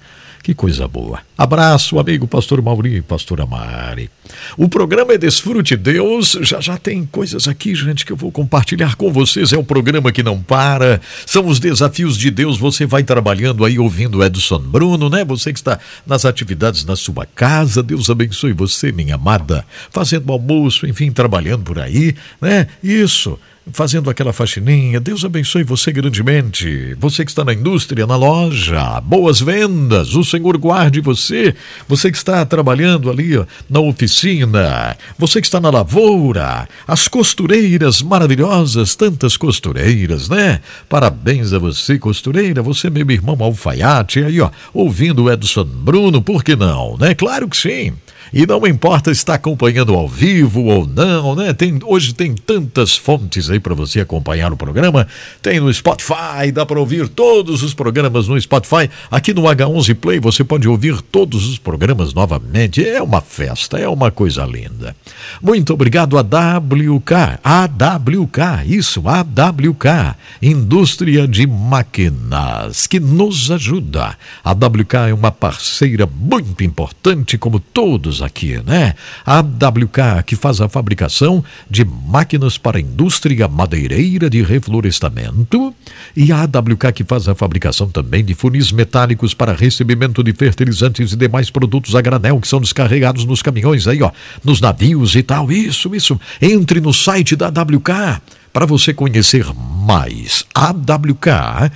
Que 0.46 0.54
coisa 0.54 0.86
boa. 0.86 1.18
Abraço, 1.36 1.98
amigo 1.98 2.24
pastor 2.28 2.62
Mauri, 2.62 3.02
pastora 3.02 3.44
Mari. 3.44 4.08
O 4.56 4.68
programa 4.68 5.12
é 5.12 5.18
Desfrute 5.18 5.74
Deus. 5.74 6.38
Já 6.42 6.60
já 6.60 6.78
tem 6.78 7.04
coisas 7.04 7.48
aqui, 7.48 7.74
gente, 7.74 8.06
que 8.06 8.12
eu 8.12 8.16
vou 8.16 8.30
compartilhar 8.30 8.94
com 8.94 9.12
vocês. 9.12 9.52
É 9.52 9.58
um 9.58 9.64
programa 9.64 10.12
que 10.12 10.22
não 10.22 10.40
para. 10.40 11.00
São 11.26 11.48
os 11.48 11.58
desafios 11.58 12.16
de 12.16 12.30
Deus. 12.30 12.58
Você 12.58 12.86
vai 12.86 13.02
trabalhando 13.02 13.64
aí 13.64 13.76
ouvindo 13.76 14.22
Edson 14.22 14.60
Bruno, 14.60 15.10
né? 15.10 15.24
Você 15.24 15.52
que 15.52 15.58
está 15.58 15.80
nas 16.06 16.24
atividades 16.24 16.84
na 16.84 16.94
sua 16.94 17.26
casa. 17.26 17.82
Deus 17.82 18.08
abençoe 18.08 18.52
você, 18.52 18.92
minha 18.92 19.16
amada. 19.16 19.66
Fazendo 19.90 20.30
almoço, 20.30 20.86
enfim, 20.86 21.10
trabalhando 21.10 21.64
por 21.64 21.80
aí, 21.80 22.14
né? 22.40 22.68
Isso 22.84 23.36
fazendo 23.72 24.08
aquela 24.08 24.32
faxininha. 24.32 25.00
Deus 25.00 25.24
abençoe 25.24 25.64
você 25.64 25.92
grandemente. 25.92 26.94
Você 26.98 27.24
que 27.24 27.30
está 27.30 27.44
na 27.44 27.52
indústria, 27.52 28.06
na 28.06 28.16
loja, 28.16 29.00
boas 29.00 29.40
vendas. 29.40 30.14
O 30.14 30.24
Senhor 30.24 30.56
guarde 30.56 31.00
você. 31.00 31.54
Você 31.88 32.10
que 32.10 32.16
está 32.16 32.44
trabalhando 32.44 33.10
ali 33.10 33.36
ó, 33.36 33.44
na 33.68 33.80
oficina. 33.80 34.96
Você 35.18 35.40
que 35.40 35.46
está 35.46 35.60
na 35.60 35.70
lavoura. 35.70 36.68
As 36.86 37.08
costureiras 37.08 38.02
maravilhosas, 38.02 38.94
tantas 38.94 39.36
costureiras, 39.36 40.28
né? 40.28 40.60
Parabéns 40.88 41.52
a 41.52 41.58
você, 41.58 41.98
costureira. 41.98 42.62
Você, 42.62 42.88
meu 42.88 43.10
irmão 43.10 43.36
alfaiate, 43.40 44.20
aí, 44.20 44.40
ó, 44.40 44.50
ouvindo 44.72 45.24
o 45.24 45.32
Edson 45.32 45.64
Bruno, 45.64 46.22
por 46.22 46.44
que 46.44 46.54
não, 46.54 46.96
né? 46.96 47.14
Claro 47.14 47.48
que 47.48 47.56
sim. 47.56 47.92
E 48.32 48.46
não 48.46 48.66
importa 48.66 49.10
estar 49.10 49.34
acompanhando 49.34 49.94
ao 49.94 50.08
vivo 50.08 50.64
ou 50.64 50.86
não, 50.86 51.34
né? 51.34 51.52
Tem, 51.52 51.78
hoje 51.84 52.14
tem 52.14 52.34
tantas 52.34 52.96
fontes 52.96 53.48
aí 53.48 53.60
para 53.60 53.74
você 53.74 54.00
acompanhar 54.00 54.52
o 54.52 54.56
programa. 54.56 55.06
Tem 55.40 55.60
no 55.60 55.72
Spotify, 55.72 56.50
dá 56.52 56.66
para 56.66 56.80
ouvir 56.80 57.08
todos 57.08 57.62
os 57.62 57.72
programas 57.72 58.28
no 58.28 58.40
Spotify. 58.40 58.90
Aqui 59.10 59.32
no 59.32 59.42
H11 59.42 59.94
Play 59.94 60.18
você 60.18 60.42
pode 60.42 60.68
ouvir 60.68 61.00
todos 61.00 61.46
os 61.46 61.58
programas 61.58 62.12
novamente. 62.12 62.86
É 62.86 63.00
uma 63.02 63.20
festa, 63.20 63.78
é 63.78 63.88
uma 63.88 64.10
coisa 64.10 64.44
linda. 64.44 64.96
Muito 65.40 65.72
obrigado 65.72 66.18
a 66.18 66.22
WK, 66.22 67.40
AWK, 67.42 68.66
isso, 68.66 69.02
AWK, 69.06 70.16
Indústria 70.42 71.28
de 71.28 71.46
Máquinas, 71.46 72.86
que 72.86 72.98
nos 72.98 73.50
ajuda. 73.50 74.16
A 74.44 74.50
AWK 74.50 74.94
é 75.08 75.14
uma 75.14 75.30
parceira 75.30 76.06
muito 76.06 76.64
importante, 76.64 77.38
como 77.38 77.60
todos 77.60 78.15
aqui, 78.22 78.60
né? 78.64 78.94
A 79.24 79.40
WK, 79.40 80.22
que 80.24 80.36
faz 80.36 80.60
a 80.60 80.68
fabricação 80.68 81.44
de 81.70 81.84
máquinas 81.84 82.58
para 82.58 82.78
a 82.78 82.80
indústria 82.80 83.48
madeireira 83.48 84.28
de 84.28 84.42
reflorestamento, 84.42 85.74
e 86.16 86.32
a 86.32 86.42
AWK, 86.42 86.92
que 86.94 87.04
faz 87.04 87.28
a 87.28 87.34
fabricação 87.34 87.88
também 87.88 88.24
de 88.24 88.34
funis 88.34 88.72
metálicos 88.72 89.34
para 89.34 89.52
recebimento 89.52 90.22
de 90.22 90.32
fertilizantes 90.32 91.12
e 91.12 91.16
demais 91.16 91.50
produtos 91.50 91.94
a 91.94 92.00
granel 92.00 92.40
que 92.40 92.48
são 92.48 92.60
descarregados 92.60 93.24
nos 93.24 93.42
caminhões 93.42 93.86
aí, 93.86 94.02
ó, 94.02 94.10
nos 94.44 94.60
navios 94.60 95.14
e 95.14 95.22
tal. 95.22 95.50
Isso, 95.50 95.94
isso. 95.94 96.20
Entre 96.40 96.80
no 96.80 96.92
site 96.92 97.36
da 97.36 97.46
AWK 97.46 98.20
para 98.52 98.64
você 98.64 98.94
conhecer 98.94 99.46
mais 99.54 100.44
awk.ind.br. 100.54 101.70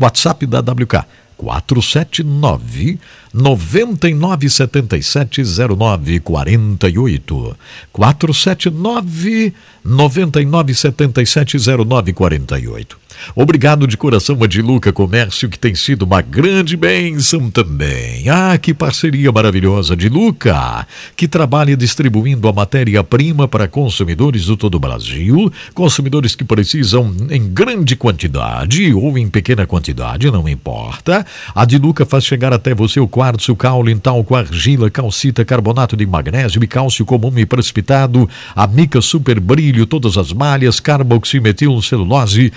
WhatsApp 0.00 0.46
da 0.46 0.58
AWK 0.58 1.04
479 1.44 2.98
9977 3.32 5.44
0948 5.44 7.56
479 7.92 9.52
9977 9.82 11.86
0948 11.86 13.03
Obrigado 13.34 13.86
de 13.86 13.96
coração 13.96 14.42
a 14.42 14.46
Diluca 14.46 14.92
Comércio, 14.92 15.48
que 15.48 15.58
tem 15.58 15.74
sido 15.74 16.02
uma 16.02 16.20
grande 16.20 16.76
bênção 16.76 17.50
também. 17.50 18.28
Ah, 18.28 18.58
que 18.58 18.74
parceria 18.74 19.32
maravilhosa 19.32 19.96
de 19.96 20.08
Luca, 20.08 20.86
que 21.16 21.26
trabalha 21.26 21.76
distribuindo 21.76 22.48
a 22.48 22.52
matéria-prima 22.52 23.48
para 23.48 23.66
consumidores 23.66 24.46
do 24.46 24.56
todo 24.56 24.74
o 24.74 24.80
Brasil, 24.80 25.52
consumidores 25.72 26.34
que 26.34 26.44
precisam 26.44 27.14
em 27.30 27.48
grande 27.48 27.96
quantidade 27.96 28.92
ou 28.92 29.16
em 29.16 29.28
pequena 29.28 29.66
quantidade, 29.66 30.30
não 30.30 30.48
importa. 30.48 31.26
A 31.54 31.64
Diluca 31.64 32.04
faz 32.04 32.24
chegar 32.24 32.52
até 32.52 32.74
você 32.74 33.00
o 33.00 33.08
quartzo, 33.08 33.56
caule, 33.56 33.94
talco, 33.96 34.34
argila, 34.34 34.90
calcita, 34.90 35.44
carbonato 35.44 35.96
de 35.96 36.06
magnésio 36.06 36.62
e 36.62 36.66
cálcio 36.66 37.04
comum 37.04 37.32
e 37.36 37.46
precipitado, 37.46 38.28
a 38.54 38.66
mica 38.66 39.00
super 39.00 39.40
brilho, 39.40 39.86
todas 39.86 40.16
as 40.16 40.32
malhas, 40.32 40.80
carboximetil, 40.80 41.80
celulose, 41.80 42.52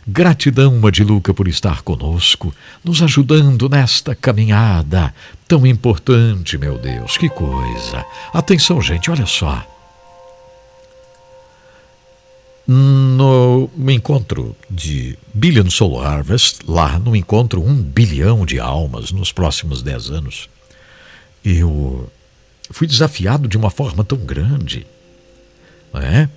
Gratidão, 0.08 0.80
Adiluca, 0.86 1.34
por 1.34 1.48
estar 1.48 1.82
conosco, 1.82 2.54
nos 2.84 3.02
ajudando 3.02 3.68
nesta 3.70 4.14
caminhada 4.14 5.14
tão 5.48 5.66
importante, 5.66 6.58
meu 6.58 6.78
Deus, 6.78 7.18
que 7.18 7.30
coisa. 7.30 8.06
Atenção, 8.34 8.82
gente, 8.82 9.10
olha 9.10 9.26
só. 9.26 9.66
No 12.66 13.70
encontro 13.90 14.56
de 14.70 15.18
Billion 15.34 15.70
Soul 15.70 16.02
Harvest, 16.02 16.60
lá 16.66 16.98
no 16.98 17.16
encontro 17.16 17.62
um 17.62 17.76
bilhão 17.76 18.46
de 18.46 18.60
almas 18.60 19.12
nos 19.12 19.32
próximos 19.34 19.82
dez 19.82 20.10
anos, 20.10 20.50
eu 21.44 22.10
fui 22.72 22.88
desafiado 22.88 23.50
de 23.50 23.58
uma 23.58 23.70
forma 23.70 24.04
tão 24.04 24.18
grande, 24.18 24.88
não 25.94 26.02
é? 26.02 26.30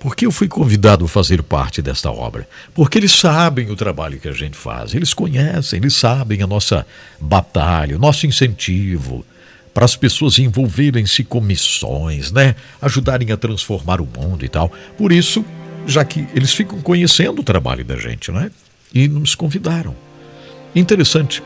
Porque 0.00 0.26
eu 0.26 0.32
fui 0.32 0.48
convidado 0.48 1.04
a 1.04 1.08
fazer 1.08 1.42
parte 1.42 1.80
desta 1.80 2.10
obra? 2.10 2.48
Porque 2.74 2.98
eles 2.98 3.12
sabem 3.12 3.70
o 3.70 3.76
trabalho 3.76 4.18
que 4.18 4.28
a 4.28 4.32
gente 4.32 4.56
faz, 4.56 4.94
eles 4.94 5.14
conhecem, 5.14 5.78
eles 5.78 5.94
sabem 5.94 6.42
a 6.42 6.46
nossa 6.46 6.84
batalha, 7.20 7.96
o 7.96 8.00
nosso 8.00 8.26
incentivo 8.26 9.24
para 9.72 9.84
as 9.84 9.94
pessoas 9.94 10.40
envolverem-se 10.40 11.22
com 11.22 11.40
missões, 11.40 12.32
né? 12.32 12.56
Ajudarem 12.82 13.30
a 13.30 13.36
transformar 13.36 14.00
o 14.00 14.06
mundo 14.06 14.44
e 14.44 14.48
tal. 14.48 14.72
Por 14.96 15.12
isso, 15.12 15.44
já 15.88 16.04
que 16.04 16.28
eles 16.34 16.52
ficam 16.52 16.80
conhecendo 16.82 17.40
o 17.40 17.42
trabalho 17.42 17.84
da 17.84 17.96
gente, 17.96 18.30
né? 18.30 18.50
E 18.94 19.08
nos 19.08 19.34
convidaram. 19.34 19.96
Interessante. 20.74 21.42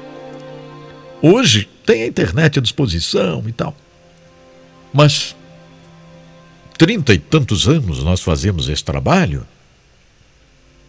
Hoje 1.22 1.68
tem 1.86 2.02
a 2.02 2.06
internet 2.06 2.58
à 2.58 2.62
disposição 2.62 3.44
e 3.46 3.52
tal. 3.52 3.74
Mas 4.92 5.36
trinta 6.76 7.14
e 7.14 7.18
tantos 7.18 7.68
anos 7.68 8.02
nós 8.02 8.20
fazemos 8.20 8.68
esse 8.68 8.82
trabalho. 8.82 9.46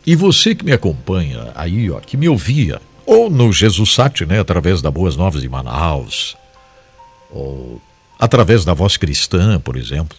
E 0.05 0.15
você 0.15 0.55
que 0.55 0.65
me 0.65 0.73
acompanha 0.73 1.51
aí, 1.53 1.89
ó, 1.91 1.99
que 1.99 2.17
me 2.17 2.27
ouvia, 2.27 2.81
ou 3.05 3.29
no 3.29 3.53
Jesus 3.53 3.93
Sat, 3.93 4.25
né, 4.25 4.39
através 4.39 4.81
da 4.81 4.89
Boas 4.89 5.15
Novas 5.15 5.41
de 5.41 5.47
Manaus, 5.47 6.35
ou 7.29 7.79
através 8.19 8.65
da 8.65 8.73
voz 8.73 8.97
cristã, 8.97 9.59
por 9.59 9.77
exemplo. 9.77 10.17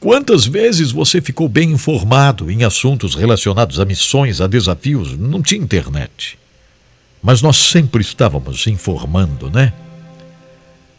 Quantas 0.00 0.46
vezes 0.46 0.92
você 0.92 1.20
ficou 1.20 1.48
bem 1.48 1.72
informado 1.72 2.50
em 2.50 2.62
assuntos 2.62 3.16
relacionados 3.16 3.80
a 3.80 3.84
missões, 3.84 4.40
a 4.40 4.46
desafios? 4.46 5.18
Não 5.18 5.42
tinha 5.42 5.60
internet. 5.60 6.38
Mas 7.20 7.42
nós 7.42 7.56
sempre 7.56 8.00
estávamos 8.00 8.64
informando, 8.68 9.50
né? 9.50 9.72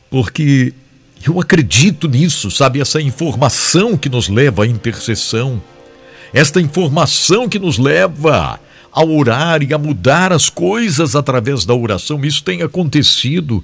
Porque 0.09 0.73
eu 1.25 1.39
acredito 1.39 2.09
nisso, 2.09 2.51
sabe? 2.51 2.81
Essa 2.81 3.01
informação 3.01 3.97
que 3.97 4.09
nos 4.09 4.27
leva 4.27 4.63
à 4.63 4.67
intercessão, 4.67 5.61
esta 6.33 6.59
informação 6.59 7.47
que 7.47 7.57
nos 7.57 7.77
leva 7.77 8.59
a 8.91 9.05
orar 9.05 9.63
e 9.63 9.73
a 9.73 9.77
mudar 9.77 10.33
as 10.33 10.49
coisas 10.49 11.15
através 11.15 11.63
da 11.63 11.73
oração. 11.73 12.23
Isso 12.25 12.43
tem 12.43 12.63
acontecido 12.63 13.63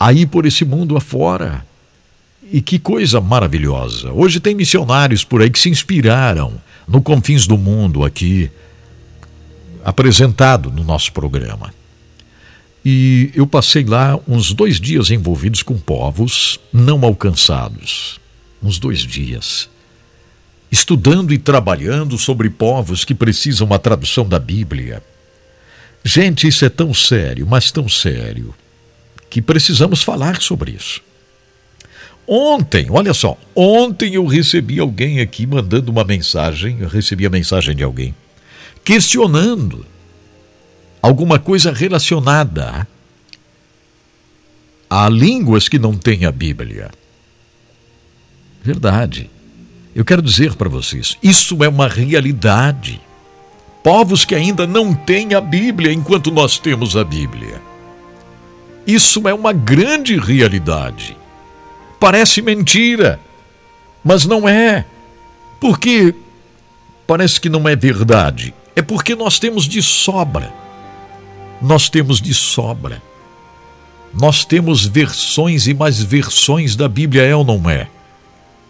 aí 0.00 0.26
por 0.26 0.46
esse 0.46 0.64
mundo 0.64 0.96
afora. 0.96 1.64
E 2.50 2.60
que 2.60 2.78
coisa 2.78 3.20
maravilhosa. 3.20 4.12
Hoje 4.12 4.38
tem 4.38 4.54
missionários 4.54 5.24
por 5.24 5.42
aí 5.42 5.50
que 5.50 5.58
se 5.58 5.70
inspiraram 5.70 6.60
no 6.86 7.02
Confins 7.02 7.46
do 7.46 7.56
Mundo 7.56 8.04
aqui, 8.04 8.50
apresentado 9.84 10.70
no 10.70 10.84
nosso 10.84 11.12
programa. 11.12 11.72
E 12.84 13.30
eu 13.34 13.46
passei 13.46 13.82
lá 13.82 14.20
uns 14.28 14.52
dois 14.52 14.78
dias 14.78 15.10
envolvidos 15.10 15.62
com 15.62 15.78
povos 15.78 16.60
não 16.72 17.02
alcançados. 17.02 18.20
Uns 18.62 18.78
dois 18.78 19.00
dias. 19.00 19.70
Estudando 20.70 21.32
e 21.32 21.38
trabalhando 21.38 22.18
sobre 22.18 22.50
povos 22.50 23.04
que 23.04 23.14
precisam 23.14 23.66
uma 23.66 23.78
tradução 23.78 24.26
da 24.28 24.38
Bíblia. 24.38 25.02
Gente, 26.04 26.46
isso 26.46 26.64
é 26.64 26.68
tão 26.68 26.92
sério, 26.92 27.46
mas 27.46 27.70
tão 27.70 27.88
sério, 27.88 28.54
que 29.30 29.40
precisamos 29.40 30.02
falar 30.02 30.42
sobre 30.42 30.72
isso. 30.72 31.00
Ontem, 32.26 32.86
olha 32.90 33.12
só, 33.12 33.36
ontem 33.54 34.14
eu 34.14 34.24
recebi 34.26 34.78
alguém 34.80 35.20
aqui 35.20 35.46
mandando 35.46 35.90
uma 35.90 36.04
mensagem, 36.04 36.78
eu 36.80 36.88
recebi 36.88 37.26
a 37.26 37.30
mensagem 37.30 37.76
de 37.76 37.82
alguém, 37.82 38.14
questionando 38.82 39.84
alguma 41.02 41.38
coisa 41.38 41.70
relacionada 41.70 42.88
a 44.88 45.08
línguas 45.08 45.68
que 45.68 45.78
não 45.78 45.94
têm 45.94 46.24
a 46.24 46.32
Bíblia. 46.32 46.90
Verdade. 48.62 49.30
Eu 49.94 50.04
quero 50.04 50.22
dizer 50.22 50.54
para 50.54 50.68
vocês, 50.68 51.16
isso 51.22 51.62
é 51.62 51.68
uma 51.68 51.88
realidade. 51.88 53.00
Povos 53.82 54.24
que 54.24 54.34
ainda 54.34 54.66
não 54.66 54.94
têm 54.94 55.34
a 55.34 55.40
Bíblia 55.40 55.92
enquanto 55.92 56.30
nós 56.30 56.58
temos 56.58 56.96
a 56.96 57.04
Bíblia. 57.04 57.60
Isso 58.86 59.28
é 59.28 59.34
uma 59.34 59.52
grande 59.52 60.18
realidade. 60.18 61.16
Parece 62.04 62.42
mentira, 62.42 63.18
mas 64.04 64.26
não 64.26 64.46
é. 64.46 64.84
Porque 65.58 66.14
parece 67.06 67.40
que 67.40 67.48
não 67.48 67.66
é 67.66 67.74
verdade. 67.74 68.52
É 68.76 68.82
porque 68.82 69.14
nós 69.14 69.38
temos 69.38 69.66
de 69.66 69.82
sobra. 69.82 70.52
Nós 71.62 71.88
temos 71.88 72.20
de 72.20 72.34
sobra. 72.34 73.02
Nós 74.12 74.44
temos 74.44 74.84
versões 74.84 75.66
e 75.66 75.72
mais 75.72 76.02
versões 76.02 76.76
da 76.76 76.90
Bíblia, 76.90 77.22
é 77.22 77.34
ou 77.34 77.42
não 77.42 77.70
é? 77.70 77.88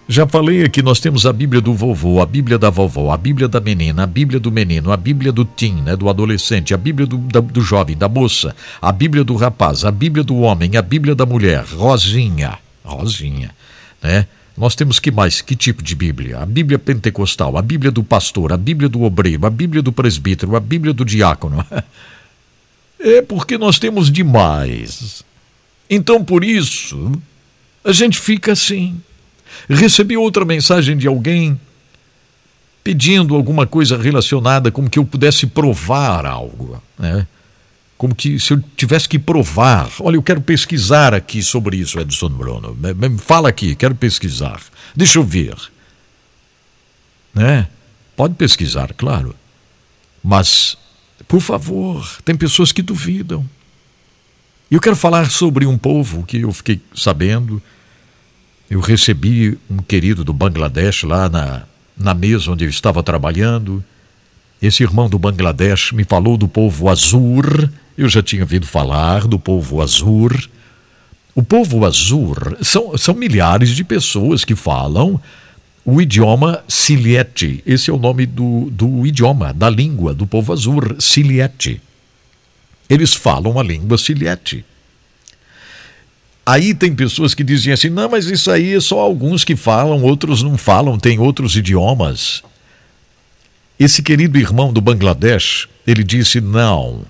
Já 0.06 0.28
falei 0.28 0.62
aqui, 0.62 0.80
nós 0.80 1.00
temos 1.00 1.26
a 1.26 1.32
Bíblia 1.32 1.60
do 1.60 1.74
vovô, 1.74 2.22
a 2.22 2.26
Bíblia 2.26 2.56
da 2.56 2.70
vovó, 2.70 3.10
a 3.10 3.16
Bíblia 3.16 3.48
da 3.48 3.58
menina, 3.58 4.04
a 4.04 4.06
Bíblia 4.06 4.38
do 4.38 4.52
menino, 4.52 4.92
a 4.92 4.96
Bíblia 4.96 5.32
do 5.32 5.44
teen, 5.44 5.82
né, 5.82 5.96
do 5.96 6.08
adolescente, 6.08 6.72
a 6.72 6.76
Bíblia 6.76 7.04
do, 7.04 7.18
da, 7.18 7.40
do 7.40 7.62
jovem, 7.62 7.96
da 7.96 8.08
moça, 8.08 8.54
a 8.80 8.92
Bíblia 8.92 9.24
do 9.24 9.34
rapaz, 9.34 9.84
a 9.84 9.90
Bíblia 9.90 10.22
do 10.22 10.36
homem, 10.36 10.76
a 10.76 10.82
Bíblia 10.82 11.16
da 11.16 11.26
mulher, 11.26 11.64
Rosinha. 11.64 12.62
Rosinha, 12.84 13.54
né? 14.02 14.26
Nós 14.56 14.76
temos 14.76 15.00
que 15.00 15.10
mais? 15.10 15.40
Que 15.40 15.56
tipo 15.56 15.82
de 15.82 15.94
Bíblia? 15.96 16.38
A 16.38 16.46
Bíblia 16.46 16.78
pentecostal, 16.78 17.56
a 17.56 17.62
Bíblia 17.62 17.90
do 17.90 18.04
pastor, 18.04 18.52
a 18.52 18.56
Bíblia 18.56 18.88
do 18.88 19.02
obreiro, 19.02 19.44
a 19.46 19.50
Bíblia 19.50 19.82
do 19.82 19.92
presbítero, 19.92 20.54
a 20.54 20.60
Bíblia 20.60 20.92
do 20.92 21.04
diácono. 21.04 21.64
É 23.06 23.20
porque 23.20 23.58
nós 23.58 23.78
temos 23.78 24.10
demais. 24.10 25.22
Então, 25.90 26.24
por 26.24 26.42
isso, 26.42 27.12
a 27.84 27.92
gente 27.92 28.18
fica 28.18 28.52
assim. 28.52 28.98
Recebi 29.68 30.16
outra 30.16 30.42
mensagem 30.42 30.96
de 30.96 31.06
alguém 31.06 31.60
pedindo 32.82 33.34
alguma 33.34 33.66
coisa 33.66 33.98
relacionada 33.98 34.70
como 34.70 34.88
que 34.88 34.98
eu 34.98 35.04
pudesse 35.04 35.46
provar 35.46 36.24
algo, 36.24 36.82
né? 36.98 37.26
Como 37.96 38.14
que 38.14 38.38
se 38.38 38.52
eu 38.52 38.62
tivesse 38.76 39.08
que 39.08 39.18
provar. 39.18 39.90
Olha, 40.00 40.16
eu 40.16 40.22
quero 40.22 40.40
pesquisar 40.40 41.14
aqui 41.14 41.42
sobre 41.42 41.76
isso, 41.76 41.98
Edson 41.98 42.28
Bruno. 42.28 42.76
Me 42.76 43.18
fala 43.18 43.48
aqui, 43.48 43.74
quero 43.74 43.94
pesquisar. 43.94 44.60
Deixa 44.94 45.18
eu 45.18 45.24
ver. 45.24 45.56
Né? 47.32 47.68
Pode 48.16 48.34
pesquisar, 48.34 48.92
claro. 48.94 49.34
Mas, 50.22 50.76
por 51.26 51.40
favor, 51.40 52.06
tem 52.24 52.36
pessoas 52.36 52.72
que 52.72 52.82
duvidam. 52.82 53.48
Eu 54.70 54.80
quero 54.80 54.96
falar 54.96 55.30
sobre 55.30 55.66
um 55.66 55.76
povo 55.76 56.24
que 56.24 56.38
eu 56.40 56.52
fiquei 56.52 56.80
sabendo. 56.94 57.62
Eu 58.68 58.80
recebi 58.80 59.58
um 59.68 59.78
querido 59.78 60.24
do 60.24 60.32
Bangladesh 60.32 61.02
lá 61.02 61.28
na, 61.28 61.64
na 61.96 62.14
mesa 62.14 62.50
onde 62.50 62.64
eu 62.64 62.70
estava 62.70 63.02
trabalhando. 63.02 63.84
Esse 64.64 64.82
irmão 64.82 65.10
do 65.10 65.18
Bangladesh 65.18 65.92
me 65.92 66.04
falou 66.04 66.38
do 66.38 66.48
povo 66.48 66.88
Azur, 66.88 67.68
eu 67.98 68.08
já 68.08 68.22
tinha 68.22 68.40
ouvido 68.40 68.66
falar 68.66 69.26
do 69.26 69.38
povo 69.38 69.82
Azur. 69.82 70.48
O 71.34 71.42
povo 71.42 71.84
Azur 71.84 72.56
são, 72.62 72.96
são 72.96 73.14
milhares 73.14 73.76
de 73.76 73.84
pessoas 73.84 74.42
que 74.42 74.54
falam 74.54 75.20
o 75.84 76.00
idioma 76.00 76.64
Siliete. 76.66 77.62
Esse 77.66 77.90
é 77.90 77.92
o 77.92 77.98
nome 77.98 78.24
do, 78.24 78.70
do 78.70 79.06
idioma, 79.06 79.52
da 79.52 79.68
língua 79.68 80.14
do 80.14 80.26
povo 80.26 80.50
Azur, 80.50 80.96
Siliete. 80.98 81.78
Eles 82.88 83.12
falam 83.12 83.60
a 83.60 83.62
língua 83.62 83.98
Siliete. 83.98 84.64
Aí 86.46 86.72
tem 86.72 86.94
pessoas 86.94 87.34
que 87.34 87.44
dizem 87.44 87.70
assim: 87.70 87.90
não, 87.90 88.08
mas 88.08 88.24
isso 88.28 88.50
aí 88.50 88.72
é 88.72 88.80
só 88.80 88.98
alguns 88.98 89.44
que 89.44 89.56
falam, 89.56 90.02
outros 90.02 90.42
não 90.42 90.56
falam, 90.56 90.98
tem 90.98 91.18
outros 91.18 91.54
idiomas. 91.54 92.42
Esse 93.78 94.02
querido 94.02 94.38
irmão 94.38 94.72
do 94.72 94.80
Bangladesh, 94.80 95.68
ele 95.86 96.04
disse: 96.04 96.40
não, 96.40 97.04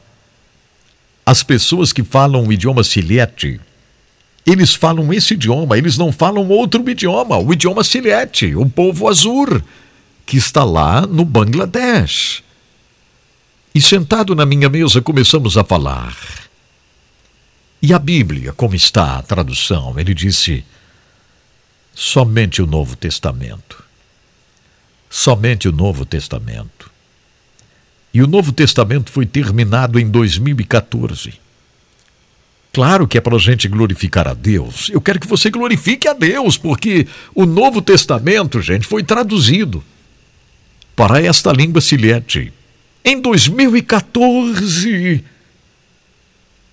as 1.25 1.43
pessoas 1.43 1.93
que 1.93 2.03
falam 2.03 2.47
o 2.47 2.53
idioma 2.53 2.83
silhete, 2.83 3.61
eles 4.47 4.75
falam 4.75 5.13
esse 5.13 5.35
idioma, 5.35 5.77
eles 5.77 5.97
não 5.97 6.13
falam 6.13 6.49
outro 6.49 6.89
idioma, 6.89 7.39
o 7.39 7.53
idioma 7.53 7.85
silhete, 7.85 8.55
o 8.55 8.69
povo 8.69 9.09
azul, 9.09 9.63
que 10.27 10.37
está 10.37 10.65
lá 10.65 11.07
no 11.07 11.25
Bangladesh. 11.25 12.43
E 13.75 13.81
sentado 13.81 14.35
na 14.35 14.47
minha 14.47 14.69
mesa 14.69 15.03
começamos 15.03 15.57
a 15.59 15.65
falar. 15.65 16.17
E 17.83 17.93
a 17.93 17.99
Bíblia, 17.99 18.53
como 18.53 18.75
está 18.75 19.19
a 19.19 19.23
tradução? 19.23 19.99
Ele 19.99 20.15
disse: 20.15 20.65
somente 21.95 22.63
o 22.63 22.67
Novo 22.67 22.97
Testamento. 22.97 23.84
Somente 25.17 25.69
o 25.69 25.73
Novo 25.73 26.05
Testamento. 26.05 26.91
E 28.13 28.21
o 28.21 28.27
Novo 28.27 28.53
Testamento 28.53 29.13
foi 29.13 29.25
terminado 29.25 30.01
em 30.01 30.11
2014. 30.11 31.35
Claro 32.73 33.07
que 33.07 33.17
é 33.17 33.21
para 33.21 33.37
a 33.37 33.39
gente 33.39 33.69
glorificar 33.69 34.27
a 34.27 34.35
Deus. 34.35 34.91
Eu 34.91 35.01
quero 35.01 35.21
que 35.21 35.29
você 35.29 35.51
glorifique 35.51 36.09
a 36.09 36.13
Deus, 36.13 36.59
porque 36.59 37.07
o 37.33 37.47
Novo 37.47 37.81
Testamento, 37.81 38.61
gente, 38.61 38.89
foi 38.89 39.05
traduzido 39.05 39.85
para 40.97 41.23
esta 41.23 41.53
língua 41.53 41.81
silhete 41.81 42.53
em 43.05 43.21
2014. 43.21 45.25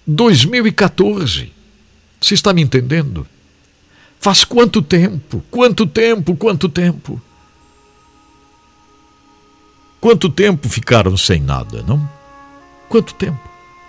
2014. 0.08 1.52
Você 2.20 2.34
está 2.34 2.52
me 2.52 2.64
entendendo? 2.64 3.28
Faz 4.20 4.44
quanto 4.44 4.82
tempo? 4.82 5.46
Quanto 5.52 5.86
tempo? 5.86 6.36
Quanto 6.36 6.68
tempo? 6.68 7.22
Quanto 10.02 10.30
tempo 10.30 10.68
ficaram 10.68 11.16
sem 11.16 11.40
nada, 11.40 11.84
não? 11.84 12.10
Quanto 12.90 13.14
tempo? 13.14 13.40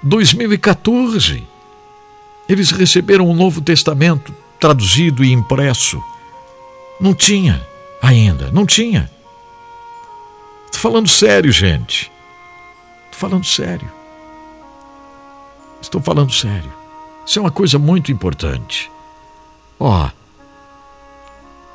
2014. 0.02 1.42
Eles 2.46 2.70
receberam 2.70 3.26
o 3.26 3.34
Novo 3.34 3.62
Testamento 3.62 4.34
traduzido 4.60 5.24
e 5.24 5.32
impresso. 5.32 6.02
Não 7.00 7.14
tinha 7.14 7.66
ainda, 8.02 8.50
não 8.52 8.66
tinha. 8.66 9.10
Estou 10.66 10.80
falando 10.82 11.08
sério, 11.08 11.50
gente. 11.50 12.12
Estou 13.06 13.18
falando 13.30 13.46
sério. 13.46 13.90
Estou 15.80 16.00
falando 16.02 16.32
sério. 16.32 16.72
Isso 17.24 17.38
é 17.38 17.42
uma 17.42 17.50
coisa 17.50 17.78
muito 17.78 18.12
importante. 18.12 18.90
Ó, 19.80 20.10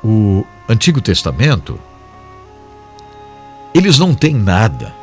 o 0.04 0.46
Antigo 0.68 1.00
Testamento 1.00 1.78
eles 3.78 3.98
não 3.98 4.14
têm 4.14 4.34
nada. 4.34 4.94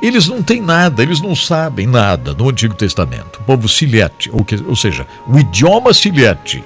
Eles 0.00 0.28
não 0.28 0.42
têm 0.42 0.60
nada, 0.60 1.02
eles 1.02 1.20
não 1.20 1.34
sabem 1.34 1.86
nada 1.86 2.32
no 2.32 2.48
Antigo 2.48 2.74
Testamento. 2.74 3.40
O 3.40 3.44
povo 3.44 3.68
silhete, 3.68 4.30
ou, 4.32 4.44
que, 4.44 4.54
ou 4.66 4.76
seja, 4.76 5.06
o 5.26 5.38
idioma 5.38 5.92
silhete, 5.92 6.64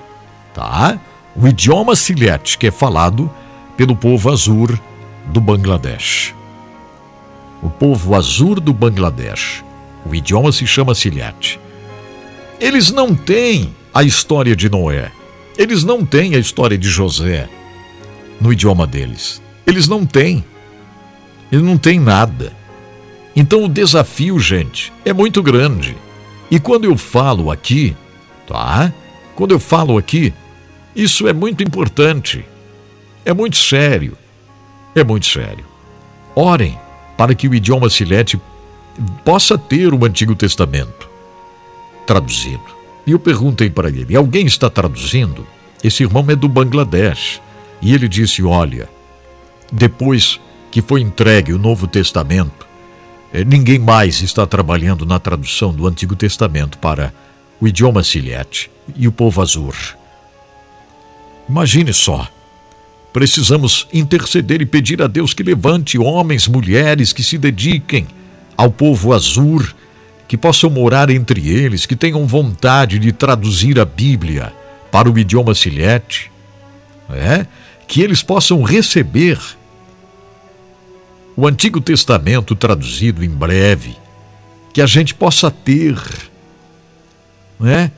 tá? 0.52 1.00
O 1.34 1.48
idioma 1.48 1.96
Silhete, 1.96 2.58
que 2.58 2.66
é 2.66 2.70
falado 2.70 3.30
pelo 3.76 3.96
povo 3.96 4.30
Azur 4.30 4.78
do 5.26 5.40
Bangladesh. 5.40 6.34
O 7.62 7.70
povo 7.70 8.14
Azur 8.14 8.60
do 8.60 8.72
Bangladesh. 8.72 9.64
O 10.04 10.14
idioma 10.14 10.52
se 10.52 10.66
chama 10.66 10.94
Silhete. 10.94 11.58
Eles 12.60 12.90
não 12.90 13.14
têm 13.14 13.74
a 13.94 14.02
história 14.02 14.54
de 14.54 14.68
Noé. 14.68 15.10
Eles 15.56 15.84
não 15.84 16.04
têm 16.04 16.34
a 16.34 16.38
história 16.38 16.76
de 16.76 16.88
José 16.88 17.48
no 18.40 18.52
idioma 18.52 18.86
deles. 18.86 19.40
Eles 19.66 19.88
não 19.88 20.04
têm. 20.04 20.44
Eles 21.52 21.64
não 21.64 21.76
têm 21.76 22.00
nada. 22.00 22.50
Então 23.36 23.64
o 23.64 23.68
desafio, 23.68 24.40
gente, 24.40 24.90
é 25.04 25.12
muito 25.12 25.42
grande. 25.42 25.94
E 26.50 26.58
quando 26.58 26.86
eu 26.86 26.96
falo 26.96 27.50
aqui, 27.50 27.94
tá? 28.48 28.90
Quando 29.36 29.52
eu 29.52 29.60
falo 29.60 29.98
aqui, 29.98 30.32
isso 30.96 31.28
é 31.28 31.32
muito 31.34 31.62
importante. 31.62 32.42
É 33.22 33.34
muito 33.34 33.56
sério. 33.56 34.16
É 34.94 35.04
muito 35.04 35.26
sério. 35.26 35.64
Orem 36.34 36.78
para 37.16 37.34
que 37.34 37.46
o 37.46 37.54
idioma 37.54 37.90
silete 37.90 38.40
possa 39.24 39.56
ter 39.56 39.92
o 39.92 40.04
Antigo 40.04 40.34
Testamento 40.34 41.08
traduzido. 42.06 42.62
E 43.06 43.12
eu 43.12 43.18
perguntei 43.18 43.70
para 43.70 43.88
ele: 43.88 44.16
alguém 44.16 44.46
está 44.46 44.70
traduzindo? 44.70 45.46
Esse 45.82 46.02
irmão 46.02 46.24
é 46.28 46.36
do 46.36 46.48
Bangladesh. 46.48 47.40
E 47.80 47.94
ele 47.94 48.08
disse: 48.08 48.42
olha, 48.42 48.88
depois 49.70 50.40
que 50.72 50.80
foi 50.80 51.02
entregue 51.02 51.52
o 51.52 51.58
Novo 51.58 51.86
Testamento, 51.86 52.66
eh, 53.32 53.44
ninguém 53.44 53.78
mais 53.78 54.22
está 54.22 54.46
trabalhando 54.46 55.04
na 55.04 55.18
tradução 55.18 55.72
do 55.72 55.86
Antigo 55.86 56.16
Testamento 56.16 56.78
para 56.78 57.12
o 57.60 57.68
idioma 57.68 58.02
silete 58.02 58.70
e 58.96 59.06
o 59.06 59.12
povo 59.12 59.42
azur. 59.42 59.76
Imagine 61.48 61.92
só. 61.92 62.26
Precisamos 63.12 63.86
interceder 63.92 64.62
e 64.62 64.66
pedir 64.66 65.02
a 65.02 65.06
Deus 65.06 65.34
que 65.34 65.42
levante 65.42 65.98
homens, 65.98 66.48
mulheres 66.48 67.12
que 67.12 67.22
se 67.22 67.36
dediquem 67.36 68.06
ao 68.56 68.70
povo 68.70 69.12
azur, 69.12 69.74
que 70.26 70.38
possam 70.38 70.70
morar 70.70 71.10
entre 71.10 71.46
eles, 71.46 71.84
que 71.84 71.94
tenham 71.94 72.26
vontade 72.26 72.98
de 72.98 73.12
traduzir 73.12 73.78
a 73.78 73.84
Bíblia 73.84 74.54
para 74.90 75.10
o 75.10 75.18
idioma 75.18 75.54
silete, 75.54 76.32
é? 77.10 77.46
que 77.86 78.00
eles 78.00 78.22
possam 78.22 78.62
receber 78.62 79.38
o 81.36 81.46
Antigo 81.46 81.80
Testamento 81.80 82.54
traduzido 82.54 83.24
em 83.24 83.30
breve, 83.30 83.96
que 84.72 84.80
a 84.80 84.86
gente 84.86 85.14
possa 85.14 85.50
ter, 85.50 85.96
é? 87.64 87.90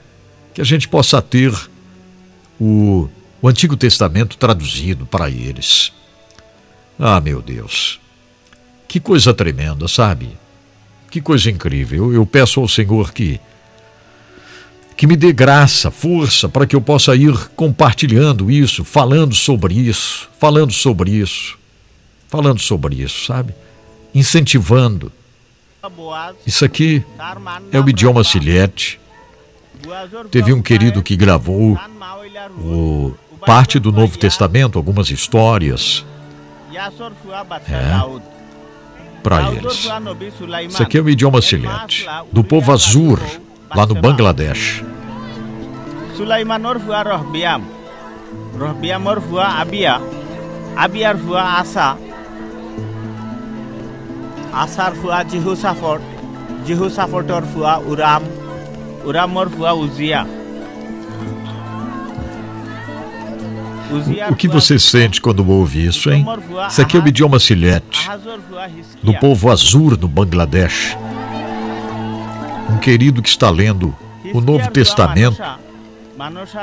que 0.52 0.60
a 0.60 0.64
gente 0.64 0.88
possa 0.88 1.20
ter 1.20 1.52
o 2.60 3.08
o 3.44 3.48
Antigo 3.48 3.76
Testamento 3.76 4.38
traduzido 4.38 5.04
para 5.04 5.28
eles. 5.28 5.92
Ah, 6.98 7.20
meu 7.20 7.42
Deus, 7.42 8.00
que 8.88 8.98
coisa 8.98 9.34
tremenda, 9.34 9.86
sabe? 9.86 10.30
Que 11.10 11.20
coisa 11.20 11.50
incrível. 11.50 12.10
Eu 12.10 12.24
peço 12.24 12.58
ao 12.58 12.66
Senhor 12.66 13.12
que 13.12 13.38
que 14.96 15.06
me 15.06 15.14
dê 15.14 15.30
graça, 15.30 15.90
força 15.90 16.48
para 16.48 16.66
que 16.66 16.74
eu 16.74 16.80
possa 16.80 17.14
ir 17.14 17.36
compartilhando 17.54 18.50
isso, 18.50 18.82
falando 18.82 19.34
sobre 19.34 19.74
isso, 19.74 20.26
falando 20.40 20.72
sobre 20.72 21.10
isso, 21.10 21.58
falando 22.34 22.58
sobre 22.58 22.96
isso, 22.96 23.26
sabe? 23.26 23.54
Incentivando. 24.12 25.12
Isso 26.44 26.64
aqui 26.64 27.04
é 27.70 27.78
o 27.78 27.88
idioma 27.88 28.24
silhete. 28.24 28.98
Teve 30.32 30.52
um 30.52 30.60
querido 30.60 31.00
que 31.00 31.14
gravou 31.14 31.78
o 32.58 33.14
parte 33.46 33.78
do 33.78 33.92
Novo 33.92 34.18
Testamento, 34.18 34.78
algumas 34.78 35.10
histórias. 35.10 36.04
É, 37.68 38.02
para 39.22 39.52
eles. 39.52 39.88
Isso 40.68 40.82
aqui 40.82 40.98
é 40.98 41.00
o 41.00 41.08
idioma 41.08 41.40
silente, 41.40 42.04
do 42.32 42.42
povo 42.42 42.72
Azur, 42.72 43.20
lá 43.72 43.86
no 43.86 43.94
Bangladesh. 43.94 44.82
Sulaimanor 46.16 46.80
fua 49.20 49.60
Abia. 49.60 50.00
Asa. 51.60 52.13
Asar 54.54 54.94
fua 54.94 55.24
Jehusafort. 55.24 56.02
Jehusafortor 56.64 57.42
fua 57.42 57.78
Uram. 57.78 58.22
Uramor 59.04 59.50
fua 59.50 59.74
Uzia. 59.74 60.26
O 64.30 64.34
que 64.34 64.48
você 64.48 64.78
sente 64.78 65.20
quando 65.20 65.48
ouve 65.48 65.86
isso, 65.86 66.10
hein? 66.10 66.26
Isso 66.68 66.80
aqui 66.82 66.96
é 66.96 67.00
o 67.00 67.06
idioma 67.06 67.38
silhete, 67.38 68.08
do 69.02 69.14
povo 69.14 69.50
azul 69.50 69.96
do 69.96 70.08
Bangladesh. 70.08 70.96
Um 72.70 72.78
querido 72.78 73.22
que 73.22 73.28
está 73.28 73.50
lendo 73.50 73.94
o 74.32 74.40
Novo 74.40 74.68
Testamento, 74.70 75.40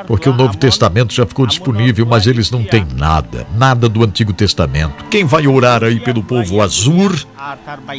porque 0.08 0.30
o 0.30 0.34
Novo 0.34 0.58
Testamento 0.58 1.14
já 1.14 1.26
ficou 1.26 1.46
disponível, 1.46 2.06
mas 2.06 2.28
eles 2.28 2.50
não 2.52 2.64
têm 2.64 2.86
nada, 2.96 3.46
nada 3.56 3.88
do 3.88 4.04
Antigo 4.04 4.34
Testamento. 4.34 5.06
Quem 5.06 5.26
vai 5.26 5.48
orar 5.48 5.84
aí 5.84 6.00
pelo 6.00 6.24
povo 6.24 6.62
azul, 6.62 7.12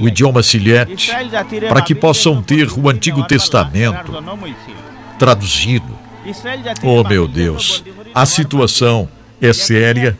o 0.00 0.08
idioma 0.08 0.42
silhete, 0.42 1.10
para 1.68 1.82
que 1.82 1.94
possam 1.94 2.42
ter 2.42 2.70
o 2.76 2.88
Antigo 2.88 3.24
Testamento 3.24 4.12
traduzido? 5.18 5.98
Oh, 6.82 7.02
meu 7.02 7.26
Deus, 7.26 7.82
a 8.14 8.24
situação 8.24 9.08
é 9.40 9.52
séria. 9.52 10.16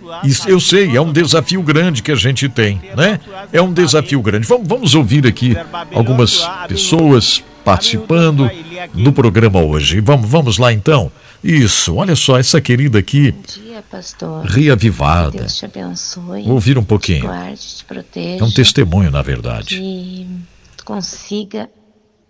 Eu 0.47 0.59
sei, 0.59 0.97
é 0.97 1.01
um 1.01 1.13
desafio 1.13 1.63
grande 1.63 2.03
que 2.03 2.11
a 2.11 2.17
gente 2.17 2.49
tem, 2.49 2.81
né? 2.97 3.21
É 3.53 3.63
um 3.63 3.73
desafio 3.73 4.21
grande. 4.21 4.47
Vamos, 4.47 4.67
vamos 4.67 4.95
ouvir 4.95 5.27
aqui 5.27 5.57
algumas 5.95 6.45
pessoas 6.67 7.43
participando 7.65 8.51
do 8.93 9.13
programa 9.13 9.61
hoje. 9.61 10.01
Vamos, 10.01 10.29
vamos 10.29 10.59
lá 10.59 10.73
então. 10.73 11.11
Isso, 11.43 11.97
olha 11.97 12.15
só, 12.15 12.39
essa 12.39 12.61
querida 12.61 12.99
aqui. 12.99 13.33
Bom 13.33 13.43
dia, 13.43 13.85
pastor. 13.91 14.45
Reavivada. 14.45 15.39
Deus 15.39 15.57
te 15.57 15.65
abençoe. 15.65 16.45
Vou 16.45 16.55
ouvir 16.55 16.79
um 16.79 16.85
pouquinho. 16.85 17.23
Te 17.23 17.27
guarde, 17.27 17.77
te 17.77 17.85
proteja, 17.85 18.45
é 18.45 18.47
um 18.47 18.51
testemunho, 18.51 19.11
na 19.11 19.23
verdade. 19.23 19.77
Que 19.77 20.27
consiga 20.85 21.69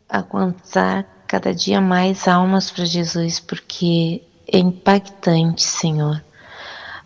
aguentar 0.08 1.06
cada 1.26 1.54
dia 1.54 1.80
mais 1.80 2.26
almas 2.26 2.70
para 2.70 2.84
Jesus, 2.84 3.38
porque 3.38 4.22
é 4.50 4.58
impactante, 4.58 5.62
Senhor. 5.62 6.22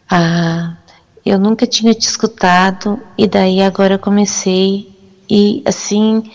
Ah, 0.09 0.77
eu 1.25 1.39
nunca 1.39 1.67
tinha 1.67 1.93
te 1.93 2.07
escutado 2.07 3.01
e 3.19 3.27
daí 3.27 3.61
agora 3.61 3.95
eu 3.95 3.99
comecei 3.99 4.89
e 5.29 5.61
assim 5.67 6.31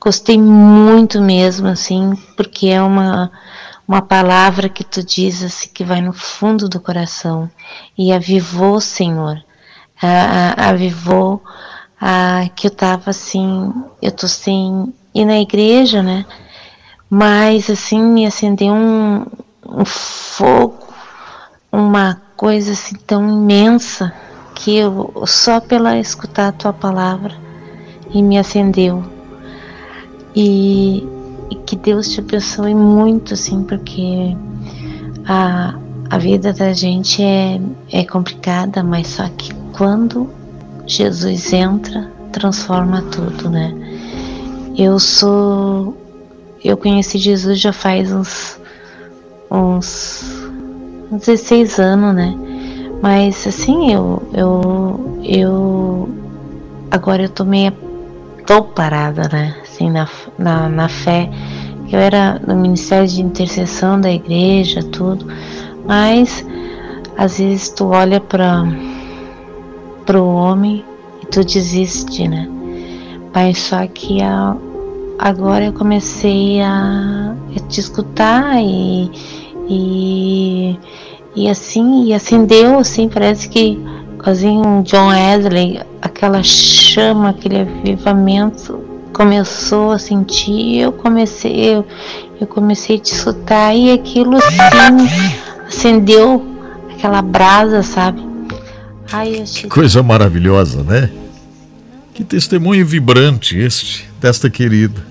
gostei 0.00 0.38
muito 0.38 1.20
mesmo 1.20 1.66
assim 1.66 2.12
porque 2.36 2.68
é 2.68 2.80
uma 2.80 3.32
uma 3.86 4.02
palavra 4.02 4.68
que 4.68 4.84
tu 4.84 5.04
diz 5.04 5.42
assim 5.42 5.68
que 5.72 5.84
vai 5.84 6.00
no 6.00 6.12
fundo 6.12 6.68
do 6.68 6.80
coração 6.80 7.50
e 7.96 8.12
avivou 8.12 8.80
Senhor 8.80 9.42
avivou 10.56 11.42
ah, 12.00 12.48
que 12.54 12.66
eu 12.66 12.70
tava 12.70 13.10
assim 13.10 13.72
eu 14.02 14.12
tô 14.12 14.28
sem 14.28 14.92
ir 15.14 15.24
na 15.24 15.38
igreja 15.40 16.02
né 16.02 16.26
mas 17.08 17.70
assim 17.70 18.02
me 18.02 18.26
acendeu 18.26 18.72
um, 18.72 19.26
um 19.66 19.84
fogo 19.84 20.88
uma 21.70 22.20
coisa 22.36 22.72
assim 22.72 22.96
tão 23.06 23.28
imensa 23.28 24.12
que 24.54 24.76
eu 24.76 25.24
só 25.26 25.60
pela 25.60 25.98
escutar 25.98 26.48
a 26.48 26.52
tua 26.52 26.72
palavra 26.72 27.34
e 28.10 28.22
me 28.22 28.38
acendeu. 28.38 29.04
E, 30.34 31.06
e 31.50 31.54
que 31.56 31.76
Deus 31.76 32.08
te 32.10 32.20
abençoe 32.20 32.74
muito, 32.74 33.34
assim, 33.34 33.62
porque 33.64 34.36
a, 35.26 35.74
a 36.10 36.18
vida 36.18 36.52
da 36.52 36.72
gente 36.72 37.22
é, 37.22 37.60
é 37.92 38.04
complicada, 38.04 38.82
mas 38.82 39.08
só 39.08 39.28
que 39.28 39.52
quando 39.72 40.28
Jesus 40.86 41.52
entra, 41.52 42.10
transforma 42.32 43.02
tudo, 43.10 43.48
né? 43.48 43.72
Eu 44.76 44.98
sou. 44.98 45.96
Eu 46.62 46.76
conheci 46.76 47.18
Jesus 47.18 47.60
já 47.60 47.72
faz 47.72 48.12
uns. 48.12 48.60
uns 49.50 50.24
16 51.10 51.78
anos, 51.78 52.14
né? 52.14 52.34
Mas 53.00 53.46
assim, 53.46 53.92
eu 53.92 54.22
eu 54.32 55.20
eu 55.22 56.08
agora 56.90 57.22
eu 57.22 57.28
tô 57.28 57.44
meio 57.44 57.72
tô 58.46 58.62
parada, 58.62 59.28
né? 59.32 59.54
Assim 59.62 59.90
na, 59.90 60.08
na, 60.38 60.68
na 60.68 60.88
fé. 60.88 61.30
Eu 61.90 61.98
era 61.98 62.40
no 62.46 62.56
ministério 62.56 63.06
de 63.06 63.22
intercessão 63.22 64.00
da 64.00 64.10
igreja, 64.10 64.82
tudo. 64.82 65.26
Mas 65.86 66.44
às 67.16 67.38
vezes 67.38 67.68
tu 67.70 67.86
olha 67.86 68.20
para 68.20 68.64
pro 70.06 70.24
homem 70.24 70.84
e 71.22 71.26
tu 71.26 71.44
desiste, 71.44 72.26
né? 72.28 72.48
Mas 73.34 73.58
só 73.58 73.86
que 73.86 74.22
a, 74.22 74.56
agora 75.18 75.66
eu 75.66 75.72
comecei 75.72 76.60
a, 76.60 77.34
a 77.56 77.60
te 77.68 77.80
escutar 77.80 78.60
e, 78.62 79.10
e 79.68 80.78
E 81.36 81.48
assim, 81.48 82.04
e 82.04 82.14
acendeu, 82.14 82.78
assim, 82.78 83.08
parece 83.08 83.48
que 83.48 83.78
um 84.26 84.82
John 84.82 85.08
Wesley, 85.08 85.80
aquela 86.00 86.42
chama, 86.42 87.30
aquele 87.30 87.60
avivamento 87.60 88.80
começou 89.12 89.92
a 89.92 89.98
sentir, 89.98 90.78
eu 90.78 90.92
comecei, 90.92 91.74
eu, 91.76 91.86
eu 92.40 92.46
comecei 92.46 92.96
a 92.96 93.00
desfrutar 93.00 93.76
e 93.76 93.92
aquilo 93.92 94.36
assim 94.36 95.08
acendeu 95.66 96.44
aquela 96.90 97.22
brasa, 97.22 97.82
sabe? 97.82 98.22
Ai, 99.12 99.40
achei... 99.42 99.62
Que 99.62 99.68
coisa 99.68 100.02
maravilhosa, 100.02 100.82
né? 100.82 101.10
Que 102.14 102.24
testemunho 102.24 102.86
vibrante 102.86 103.58
este 103.58 104.08
desta 104.20 104.48
querida. 104.48 105.04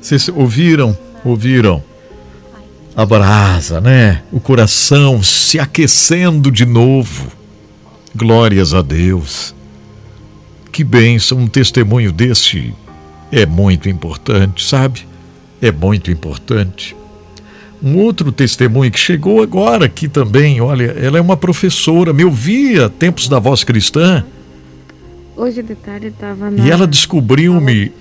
Vocês 0.00 0.28
ouviram? 0.28 0.96
Ouviram? 1.24 1.82
A 2.96 3.04
brasa, 3.04 3.80
né? 3.80 4.22
O 4.32 4.40
coração 4.40 5.22
se 5.22 5.58
aquecendo 5.60 6.50
de 6.50 6.64
novo. 6.64 7.35
Glórias 8.16 8.72
a 8.72 8.80
Deus. 8.80 9.54
Que 10.72 10.82
bênção, 10.82 11.38
um 11.38 11.46
testemunho 11.46 12.10
deste 12.10 12.74
é 13.30 13.44
muito 13.44 13.90
importante, 13.90 14.66
sabe? 14.66 15.06
É 15.60 15.70
muito 15.70 16.10
importante. 16.10 16.96
Um 17.82 17.98
outro 17.98 18.32
testemunho 18.32 18.90
que 18.90 18.98
chegou 18.98 19.42
agora 19.42 19.84
aqui 19.84 20.08
também, 20.08 20.62
olha, 20.62 20.96
ela 20.98 21.18
é 21.18 21.20
uma 21.20 21.36
professora, 21.36 22.14
me 22.14 22.24
ouvia 22.24 22.88
tempos 22.88 23.28
da 23.28 23.38
voz 23.38 23.62
cristã. 23.62 24.24
Hoje 25.36 25.62
de 25.62 25.74
tarde 25.74 26.06
estava 26.06 26.50
E 26.50 26.70
ela 26.70 26.86
descobriu-me 26.86 27.92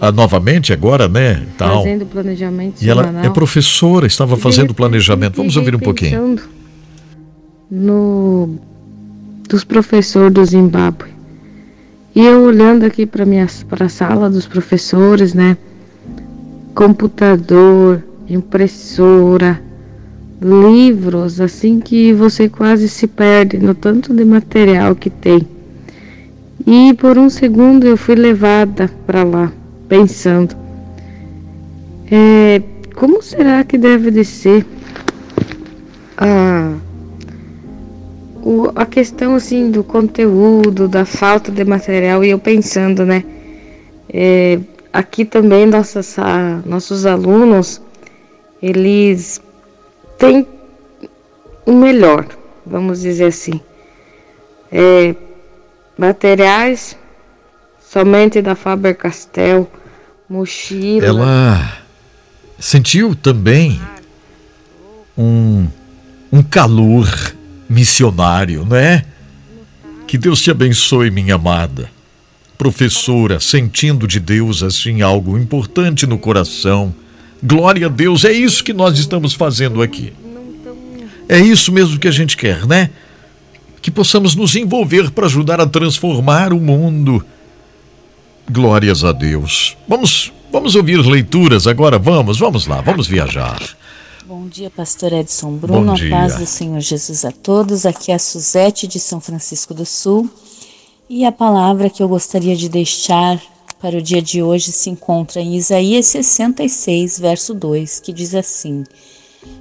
ah, 0.00 0.12
novamente 0.12 0.72
agora, 0.72 1.08
né? 1.08 1.44
Tal. 1.58 1.82
Fazendo 1.82 2.06
planejamento 2.06 2.80
E 2.80 2.88
ela 2.88 3.12
é 3.24 3.28
professora, 3.28 4.06
estava 4.06 4.36
fazendo 4.36 4.72
planejamento. 4.72 5.34
Vamos 5.34 5.56
ouvir 5.56 5.74
um 5.74 5.80
pouquinho. 5.80 6.38
No 7.68 8.60
dos 9.48 9.64
professores 9.64 10.32
do 10.32 10.44
Zimbábue. 10.44 11.12
E 12.14 12.24
eu 12.24 12.42
olhando 12.42 12.84
aqui 12.84 13.06
para 13.06 13.24
a 13.84 13.88
sala 13.88 14.30
dos 14.30 14.46
professores, 14.46 15.34
né? 15.34 15.56
Computador, 16.74 18.02
impressora, 18.28 19.60
livros, 20.40 21.40
assim 21.40 21.80
que 21.80 22.12
você 22.12 22.48
quase 22.48 22.88
se 22.88 23.06
perde 23.06 23.58
no 23.58 23.74
tanto 23.74 24.14
de 24.14 24.24
material 24.24 24.94
que 24.94 25.10
tem. 25.10 25.46
E 26.66 26.94
por 26.94 27.18
um 27.18 27.28
segundo 27.28 27.86
eu 27.86 27.96
fui 27.96 28.14
levada 28.14 28.90
para 29.06 29.22
lá, 29.24 29.52
pensando: 29.88 30.56
é, 32.10 32.62
como 32.94 33.22
será 33.22 33.64
que 33.64 33.76
deve 33.76 34.10
de 34.10 34.24
ser 34.24 34.64
a, 36.16 36.74
o, 38.44 38.70
a 38.74 38.84
questão 38.84 39.34
assim 39.34 39.70
do 39.70 39.82
conteúdo, 39.82 40.86
da 40.86 41.06
falta 41.06 41.50
de 41.50 41.64
material? 41.64 42.22
E 42.22 42.30
eu 42.30 42.38
pensando, 42.38 43.06
né? 43.06 43.24
É, 44.12 44.60
aqui 44.92 45.24
também 45.24 45.64
nossas, 45.64 46.18
a, 46.18 46.60
nossos 46.66 47.06
alunos 47.06 47.80
eles 48.62 49.40
têm 50.18 50.46
o 51.64 51.72
melhor, 51.72 52.26
vamos 52.66 53.00
dizer 53.00 53.26
assim. 53.26 53.60
É, 54.70 55.14
materiais 55.96 56.96
somente 57.80 58.42
da 58.42 58.54
Faber 58.54 58.94
Castell, 58.94 59.70
mochila. 60.28 61.06
Ela 61.06 61.78
sentiu 62.58 63.14
também 63.14 63.80
um, 65.16 65.66
um 66.32 66.42
calor 66.42 67.33
missionário, 67.74 68.64
não 68.64 68.76
é? 68.76 69.04
Que 70.06 70.16
Deus 70.16 70.40
te 70.40 70.50
abençoe, 70.50 71.10
minha 71.10 71.34
amada. 71.34 71.90
Professora, 72.56 73.40
sentindo 73.40 74.06
de 74.06 74.20
Deus 74.20 74.62
assim 74.62 75.02
algo 75.02 75.36
importante 75.36 76.06
no 76.06 76.16
coração 76.16 76.94
Glória 77.46 77.88
a 77.88 77.90
Deus, 77.90 78.24
é 78.24 78.32
isso 78.32 78.64
que 78.64 78.72
nós 78.72 78.98
estamos 78.98 79.34
fazendo 79.34 79.82
aqui. 79.82 80.14
É 81.28 81.38
isso 81.38 81.70
mesmo 81.70 81.98
que 81.98 82.08
a 82.08 82.10
gente 82.10 82.38
quer, 82.38 82.66
né? 82.66 82.88
Que 83.82 83.90
possamos 83.90 84.34
nos 84.34 84.56
envolver 84.56 85.10
para 85.10 85.26
ajudar 85.26 85.60
a 85.60 85.66
transformar 85.66 86.54
o 86.54 86.60
mundo. 86.60 87.22
Glórias 88.50 89.04
a 89.04 89.12
Deus. 89.12 89.76
Vamos, 89.86 90.32
vamos 90.50 90.74
ouvir 90.74 91.04
leituras 91.04 91.66
agora, 91.66 91.98
vamos, 91.98 92.38
vamos 92.38 92.66
lá, 92.66 92.80
vamos 92.80 93.06
viajar. 93.06 93.60
Bom 94.26 94.48
dia, 94.48 94.70
pastor 94.70 95.12
Edson 95.12 95.52
Bruno. 95.52 95.92
Bom 95.92 95.94
dia. 95.94 96.06
A 96.06 96.20
paz 96.20 96.36
do 96.36 96.46
Senhor 96.46 96.80
Jesus 96.80 97.26
a 97.26 97.30
todos. 97.30 97.84
Aqui 97.84 98.10
é 98.10 98.14
a 98.14 98.18
Suzete 98.18 98.86
de 98.86 98.98
São 98.98 99.20
Francisco 99.20 99.74
do 99.74 99.84
Sul. 99.84 100.30
E 101.10 101.26
a 101.26 101.30
palavra 101.30 101.90
que 101.90 102.02
eu 102.02 102.08
gostaria 102.08 102.56
de 102.56 102.70
deixar 102.70 103.38
para 103.78 103.98
o 103.98 104.00
dia 104.00 104.22
de 104.22 104.42
hoje 104.42 104.72
se 104.72 104.88
encontra 104.88 105.42
em 105.42 105.56
Isaías 105.56 106.06
66, 106.06 107.18
verso 107.18 107.52
2, 107.52 108.00
que 108.00 108.14
diz 108.14 108.34
assim: 108.34 108.84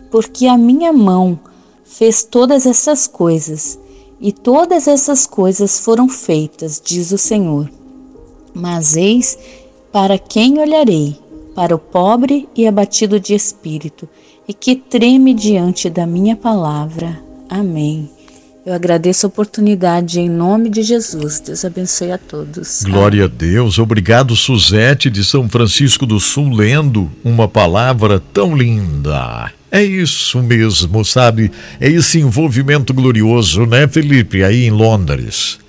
Porque 0.09 0.47
a 0.47 0.57
minha 0.57 0.93
mão 0.93 1.37
fez 1.83 2.23
todas 2.23 2.65
essas 2.65 3.05
coisas, 3.05 3.77
e 4.17 4.31
todas 4.31 4.87
essas 4.87 5.27
coisas 5.27 5.77
foram 5.77 6.07
feitas, 6.07 6.81
diz 6.81 7.11
o 7.11 7.17
Senhor. 7.17 7.69
Mas 8.53 8.95
eis 8.95 9.37
para 9.91 10.17
quem 10.17 10.57
olharei? 10.57 11.19
Para 11.53 11.75
o 11.75 11.79
pobre 11.79 12.47
e 12.55 12.65
abatido 12.65 13.19
de 13.19 13.35
espírito, 13.35 14.07
e 14.47 14.53
que 14.53 14.75
treme 14.75 15.33
diante 15.33 15.89
da 15.89 16.05
minha 16.05 16.35
palavra. 16.35 17.19
Amém. 17.49 18.09
Eu 18.65 18.73
agradeço 18.73 19.25
a 19.25 19.29
oportunidade 19.29 20.21
em 20.21 20.29
nome 20.29 20.69
de 20.69 20.83
Jesus. 20.83 21.41
Deus 21.41 21.65
abençoe 21.65 22.13
a 22.13 22.17
todos. 22.17 22.83
Glória 22.83 23.25
Amém. 23.25 23.35
a 23.35 23.37
Deus. 23.37 23.77
Obrigado, 23.77 24.35
Suzete 24.37 25.09
de 25.09 25.23
São 25.25 25.49
Francisco 25.49 26.05
do 26.05 26.17
Sul, 26.17 26.49
lendo 26.49 27.11
uma 27.25 27.45
palavra 27.45 28.23
tão 28.33 28.55
linda. 28.55 29.51
É 29.69 29.83
isso 29.83 30.41
mesmo, 30.41 31.03
sabe? 31.03 31.51
É 31.77 31.89
esse 31.89 32.19
envolvimento 32.19 32.93
glorioso, 32.93 33.65
né, 33.65 33.85
Felipe? 33.85 34.43
Aí 34.43 34.65
em 34.65 34.71
Londres. 34.71 35.59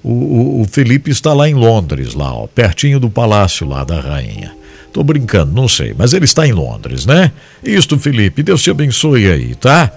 O, 0.00 0.12
o, 0.12 0.60
o 0.60 0.64
Felipe 0.66 1.10
está 1.10 1.32
lá 1.32 1.48
em 1.48 1.54
Londres, 1.54 2.14
lá, 2.14 2.32
ó, 2.32 2.46
pertinho 2.46 3.00
do 3.00 3.10
palácio 3.10 3.66
lá 3.66 3.82
da 3.82 3.98
rainha. 3.98 4.54
Tô 4.94 5.02
brincando, 5.02 5.52
não 5.52 5.66
sei, 5.66 5.92
mas 5.98 6.12
ele 6.12 6.24
está 6.24 6.46
em 6.46 6.52
Londres, 6.52 7.04
né? 7.04 7.32
Isto, 7.64 7.98
Felipe, 7.98 8.44
Deus 8.44 8.62
te 8.62 8.70
abençoe 8.70 9.26
aí, 9.26 9.56
tá? 9.56 9.90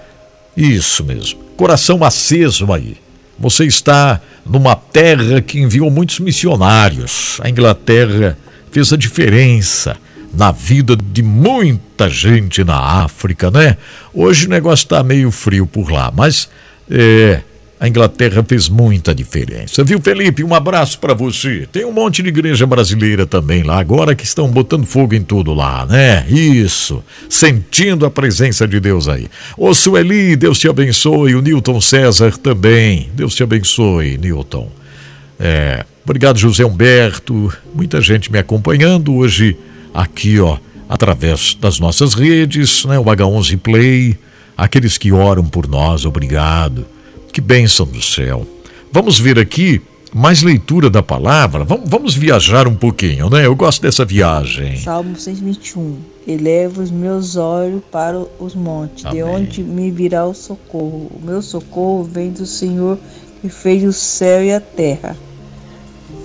Isso 0.56 1.04
mesmo. 1.04 1.38
Coração 1.56 2.02
aceso 2.02 2.72
aí. 2.72 2.96
Você 3.38 3.64
está 3.64 4.20
numa 4.44 4.74
terra 4.74 5.40
que 5.40 5.60
enviou 5.60 5.88
muitos 5.88 6.18
missionários. 6.18 7.38
A 7.44 7.48
Inglaterra 7.48 8.36
fez 8.72 8.92
a 8.92 8.96
diferença 8.96 9.96
na 10.34 10.50
vida 10.50 10.96
de 10.96 11.22
muita 11.22 12.10
gente 12.10 12.64
na 12.64 12.76
África, 13.04 13.52
né? 13.52 13.76
Hoje 14.12 14.48
o 14.48 14.50
negócio 14.50 14.82
está 14.82 15.04
meio 15.04 15.30
frio 15.30 15.64
por 15.64 15.92
lá, 15.92 16.12
mas 16.12 16.48
é, 16.90 17.40
a 17.80 17.86
Inglaterra 17.86 18.44
fez 18.46 18.68
muita 18.68 19.14
diferença. 19.14 19.84
Viu, 19.84 20.00
Felipe? 20.00 20.42
Um 20.42 20.52
abraço 20.52 20.98
para 20.98 21.14
você. 21.14 21.68
Tem 21.70 21.84
um 21.84 21.92
monte 21.92 22.22
de 22.22 22.28
igreja 22.28 22.66
brasileira 22.66 23.24
também 23.24 23.62
lá, 23.62 23.78
agora 23.78 24.16
que 24.16 24.24
estão 24.24 24.48
botando 24.48 24.84
fogo 24.84 25.14
em 25.14 25.22
tudo 25.22 25.54
lá, 25.54 25.86
né? 25.86 26.26
Isso. 26.28 27.04
Sentindo 27.28 28.04
a 28.04 28.10
presença 28.10 28.66
de 28.66 28.80
Deus 28.80 29.06
aí. 29.06 29.28
Ô 29.56 29.72
Sueli, 29.72 30.34
Deus 30.34 30.58
te 30.58 30.68
abençoe. 30.68 31.36
O 31.36 31.42
Newton 31.42 31.80
César 31.80 32.36
também. 32.36 33.10
Deus 33.14 33.34
te 33.34 33.44
abençoe, 33.44 34.18
Newton. 34.18 34.68
É, 35.38 35.84
obrigado, 36.04 36.36
José 36.36 36.64
Humberto. 36.64 37.52
Muita 37.72 38.00
gente 38.00 38.32
me 38.32 38.40
acompanhando 38.40 39.14
hoje 39.14 39.56
aqui, 39.94 40.40
ó, 40.40 40.58
através 40.88 41.54
das 41.54 41.78
nossas 41.78 42.14
redes, 42.14 42.84
né? 42.86 42.98
O 42.98 43.04
H11 43.04 43.56
Play. 43.56 44.18
Aqueles 44.56 44.98
que 44.98 45.12
oram 45.12 45.44
por 45.44 45.68
nós, 45.68 46.04
obrigado. 46.04 46.84
Que 47.32 47.40
bênção 47.40 47.86
do 47.86 48.02
céu. 48.02 48.46
Vamos 48.92 49.18
ver 49.18 49.38
aqui 49.38 49.80
mais 50.14 50.42
leitura 50.42 50.88
da 50.88 51.02
palavra. 51.02 51.64
Vamos, 51.64 51.88
vamos 51.88 52.14
viajar 52.14 52.66
um 52.66 52.74
pouquinho, 52.74 53.28
né? 53.28 53.46
Eu 53.46 53.54
gosto 53.54 53.82
dessa 53.82 54.04
viagem. 54.04 54.78
Salmo 54.78 55.16
121. 55.16 55.98
Eleva 56.26 56.82
os 56.82 56.90
meus 56.90 57.36
olhos 57.36 57.82
para 57.90 58.18
os 58.38 58.54
montes, 58.54 59.04
Amém. 59.04 59.16
de 59.16 59.22
onde 59.22 59.62
me 59.62 59.90
virá 59.90 60.26
o 60.26 60.34
socorro. 60.34 61.10
O 61.14 61.20
meu 61.24 61.40
socorro 61.40 62.04
vem 62.04 62.30
do 62.30 62.46
Senhor 62.46 62.98
que 63.40 63.48
fez 63.48 63.84
o 63.84 63.92
céu 63.92 64.44
e 64.44 64.52
a 64.52 64.60
terra. 64.60 65.16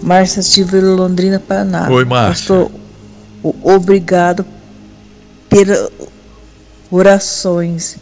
Márcia 0.01 0.41
Silva, 0.41 0.77
Londrina, 0.79 1.39
Paraná. 1.39 1.89
Oi, 1.89 2.03
Márcia. 2.03 2.55
Pastor, 2.55 2.71
obrigado 3.63 4.45
pelas 5.47 5.89
orações 6.89 7.97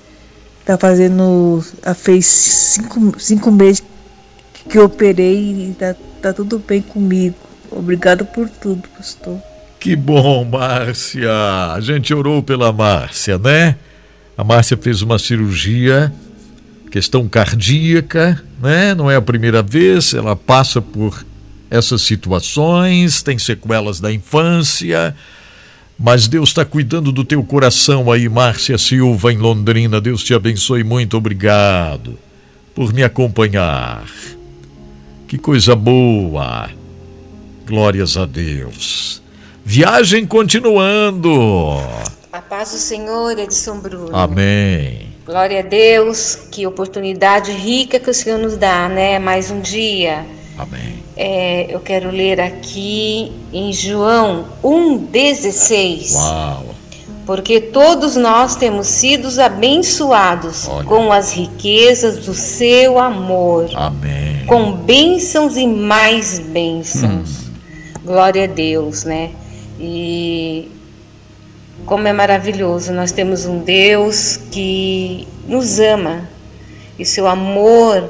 Tá 0.65 0.77
fazendo. 0.77 1.63
Fez 1.95 2.25
cinco, 2.25 3.19
cinco 3.19 3.51
meses 3.51 3.83
que 4.69 4.77
eu 4.77 4.85
operei 4.85 5.69
e 5.69 5.75
tá, 5.77 5.95
tá 6.21 6.33
tudo 6.33 6.59
bem 6.59 6.81
comigo. 6.81 7.35
Obrigado 7.71 8.25
por 8.25 8.49
tudo, 8.49 8.87
pastor. 8.89 9.39
Que 9.79 9.95
bom, 9.95 10.45
Márcia. 10.45 11.31
A 11.73 11.79
gente 11.81 12.13
orou 12.13 12.43
pela 12.43 12.71
Márcia, 12.71 13.37
né? 13.37 13.75
A 14.37 14.43
Márcia 14.43 14.77
fez 14.77 15.01
uma 15.01 15.17
cirurgia 15.17 16.11
questão 16.91 17.27
cardíaca, 17.27 18.43
né? 18.61 18.93
Não 18.93 19.09
é 19.09 19.15
a 19.15 19.21
primeira 19.21 19.63
vez, 19.63 20.13
ela 20.13 20.35
passa 20.35 20.81
por 20.81 21.25
essas 21.69 22.01
situações, 22.01 23.23
tem 23.23 23.39
sequelas 23.39 24.01
da 24.01 24.11
infância, 24.11 25.15
mas 26.01 26.27
Deus 26.27 26.49
está 26.49 26.65
cuidando 26.65 27.11
do 27.11 27.23
teu 27.23 27.43
coração 27.43 28.11
aí, 28.11 28.27
Márcia 28.27 28.75
Silva, 28.75 29.31
em 29.31 29.37
Londrina. 29.37 30.01
Deus 30.01 30.23
te 30.23 30.33
abençoe 30.33 30.83
muito, 30.83 31.15
obrigado 31.15 32.17
por 32.73 32.91
me 32.91 33.03
acompanhar. 33.03 34.09
Que 35.27 35.37
coisa 35.37 35.75
boa! 35.75 36.71
Glórias 37.67 38.17
a 38.17 38.25
Deus. 38.25 39.21
Viagem 39.63 40.25
continuando. 40.25 41.29
A 42.33 42.41
paz 42.41 42.71
do 42.71 42.77
Senhor, 42.77 43.37
Edson 43.37 43.79
Bruno. 43.79 44.15
Amém. 44.15 45.09
Glória 45.23 45.59
a 45.59 45.63
Deus, 45.63 46.35
que 46.51 46.65
oportunidade 46.65 47.51
rica 47.51 47.99
que 47.99 48.09
o 48.09 48.13
Senhor 48.13 48.39
nos 48.39 48.57
dá, 48.57 48.89
né? 48.89 49.19
Mais 49.19 49.51
um 49.51 49.61
dia. 49.61 50.25
Amém. 50.57 51.00
É, 51.23 51.67
eu 51.69 51.79
quero 51.79 52.09
ler 52.09 52.41
aqui 52.41 53.31
em 53.53 53.71
João 53.71 54.45
1,16. 54.63 56.15
Uau! 56.15 56.65
Porque 57.27 57.61
todos 57.61 58.15
nós 58.15 58.55
temos 58.55 58.87
sido 58.87 59.29
abençoados 59.39 60.67
Olha. 60.67 60.83
com 60.83 61.13
as 61.13 61.31
riquezas 61.31 62.25
do 62.25 62.33
seu 62.33 62.97
amor, 62.97 63.69
Amém. 63.75 64.43
com 64.47 64.71
bênçãos 64.71 65.57
e 65.57 65.67
mais 65.67 66.39
bênçãos. 66.39 67.51
Glória 68.03 68.45
a 68.45 68.47
Deus, 68.47 69.03
né? 69.03 69.29
E 69.79 70.71
como 71.85 72.07
é 72.07 72.13
maravilhoso, 72.13 72.91
nós 72.91 73.11
temos 73.11 73.45
um 73.45 73.59
Deus 73.59 74.39
que 74.49 75.27
nos 75.47 75.79
ama 75.79 76.27
e 76.97 77.05
seu 77.05 77.27
amor 77.27 78.09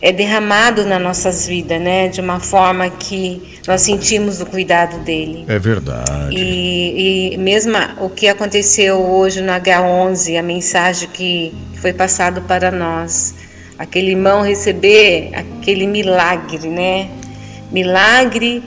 é 0.00 0.12
derramado 0.12 0.84
nas 0.84 1.02
nossas 1.02 1.46
vidas, 1.46 1.80
né? 1.80 2.08
De 2.08 2.20
uma 2.20 2.38
forma 2.38 2.88
que 2.88 3.58
nós 3.66 3.82
sentimos 3.82 4.40
o 4.40 4.46
cuidado 4.46 4.98
dele. 5.00 5.44
É 5.48 5.58
verdade. 5.58 6.36
E, 6.36 7.32
e 7.34 7.38
mesmo 7.38 7.76
o 8.00 8.08
que 8.08 8.28
aconteceu 8.28 8.96
hoje 8.96 9.40
no 9.40 9.52
H11, 9.52 10.38
a 10.38 10.42
mensagem 10.42 11.08
que 11.08 11.52
foi 11.80 11.92
passado 11.92 12.42
para 12.42 12.70
nós, 12.70 13.34
aquele 13.78 14.12
irmão 14.12 14.42
receber 14.42 15.30
aquele 15.34 15.86
milagre, 15.86 16.68
né? 16.68 17.08
Milagre 17.72 18.62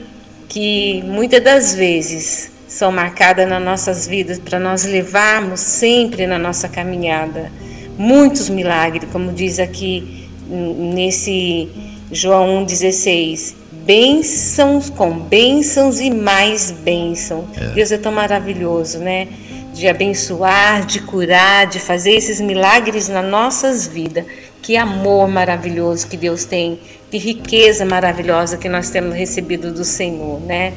que 0.48 1.02
muitas 1.06 1.42
das 1.42 1.74
vezes 1.74 2.52
são 2.68 2.92
marcadas 2.92 3.48
nas 3.48 3.62
nossas 3.62 4.06
vidas 4.06 4.38
para 4.38 4.58
nós 4.58 4.84
levarmos 4.84 5.60
sempre 5.60 6.26
na 6.26 6.38
nossa 6.38 6.68
caminhada. 6.68 7.50
Muitos 7.96 8.48
milagres, 8.48 9.08
como 9.10 9.32
diz 9.32 9.58
aqui 9.58 10.21
nesse 10.52 11.68
João 12.10 12.64
1,16. 12.66 13.54
Bênçãos 13.84 14.90
com 14.90 15.18
bênçãos 15.18 16.00
e 16.00 16.10
mais 16.10 16.70
bênçãos. 16.70 17.46
É. 17.56 17.68
Deus 17.68 17.90
é 17.90 17.98
tão 17.98 18.12
maravilhoso, 18.12 18.98
né? 18.98 19.26
De 19.74 19.88
abençoar, 19.88 20.86
de 20.86 21.00
curar, 21.00 21.66
de 21.66 21.80
fazer 21.80 22.12
esses 22.12 22.40
milagres 22.40 23.08
nas 23.08 23.24
nossas 23.24 23.86
vidas. 23.86 24.24
Que 24.60 24.76
amor 24.76 25.26
maravilhoso 25.26 26.06
que 26.06 26.16
Deus 26.16 26.44
tem, 26.44 26.78
que 27.10 27.18
riqueza 27.18 27.84
maravilhosa 27.84 28.56
que 28.56 28.68
nós 28.68 28.90
temos 28.90 29.16
recebido 29.16 29.72
do 29.72 29.84
Senhor, 29.84 30.40
né? 30.40 30.72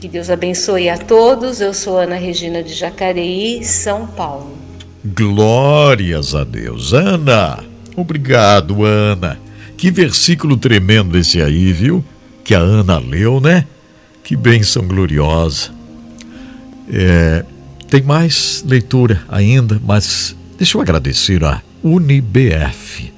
Que 0.00 0.08
Deus 0.08 0.30
abençoe 0.30 0.88
a 0.88 0.96
todos. 0.96 1.60
Eu 1.60 1.74
sou 1.74 1.98
Ana 1.98 2.16
Regina 2.16 2.62
de 2.62 2.72
Jacareí, 2.72 3.62
São 3.62 4.06
Paulo. 4.06 4.56
Glórias 5.04 6.34
a 6.34 6.42
Deus. 6.42 6.94
Ana, 6.94 7.69
obrigado, 7.96 8.84
Ana. 8.84 9.38
Que 9.76 9.90
versículo 9.90 10.56
tremendo 10.56 11.16
esse 11.16 11.40
aí, 11.40 11.72
viu? 11.72 12.04
Que 12.44 12.54
a 12.54 12.58
Ana 12.58 12.98
leu, 12.98 13.40
né? 13.40 13.66
Que 14.22 14.36
bênção 14.36 14.86
gloriosa. 14.86 15.70
É, 16.92 17.44
tem 17.88 18.02
mais 18.02 18.64
leitura 18.66 19.22
ainda, 19.28 19.80
mas 19.84 20.36
deixa 20.58 20.76
eu 20.76 20.80
agradecer 20.80 21.44
a 21.44 21.62
UniBF, 21.82 23.12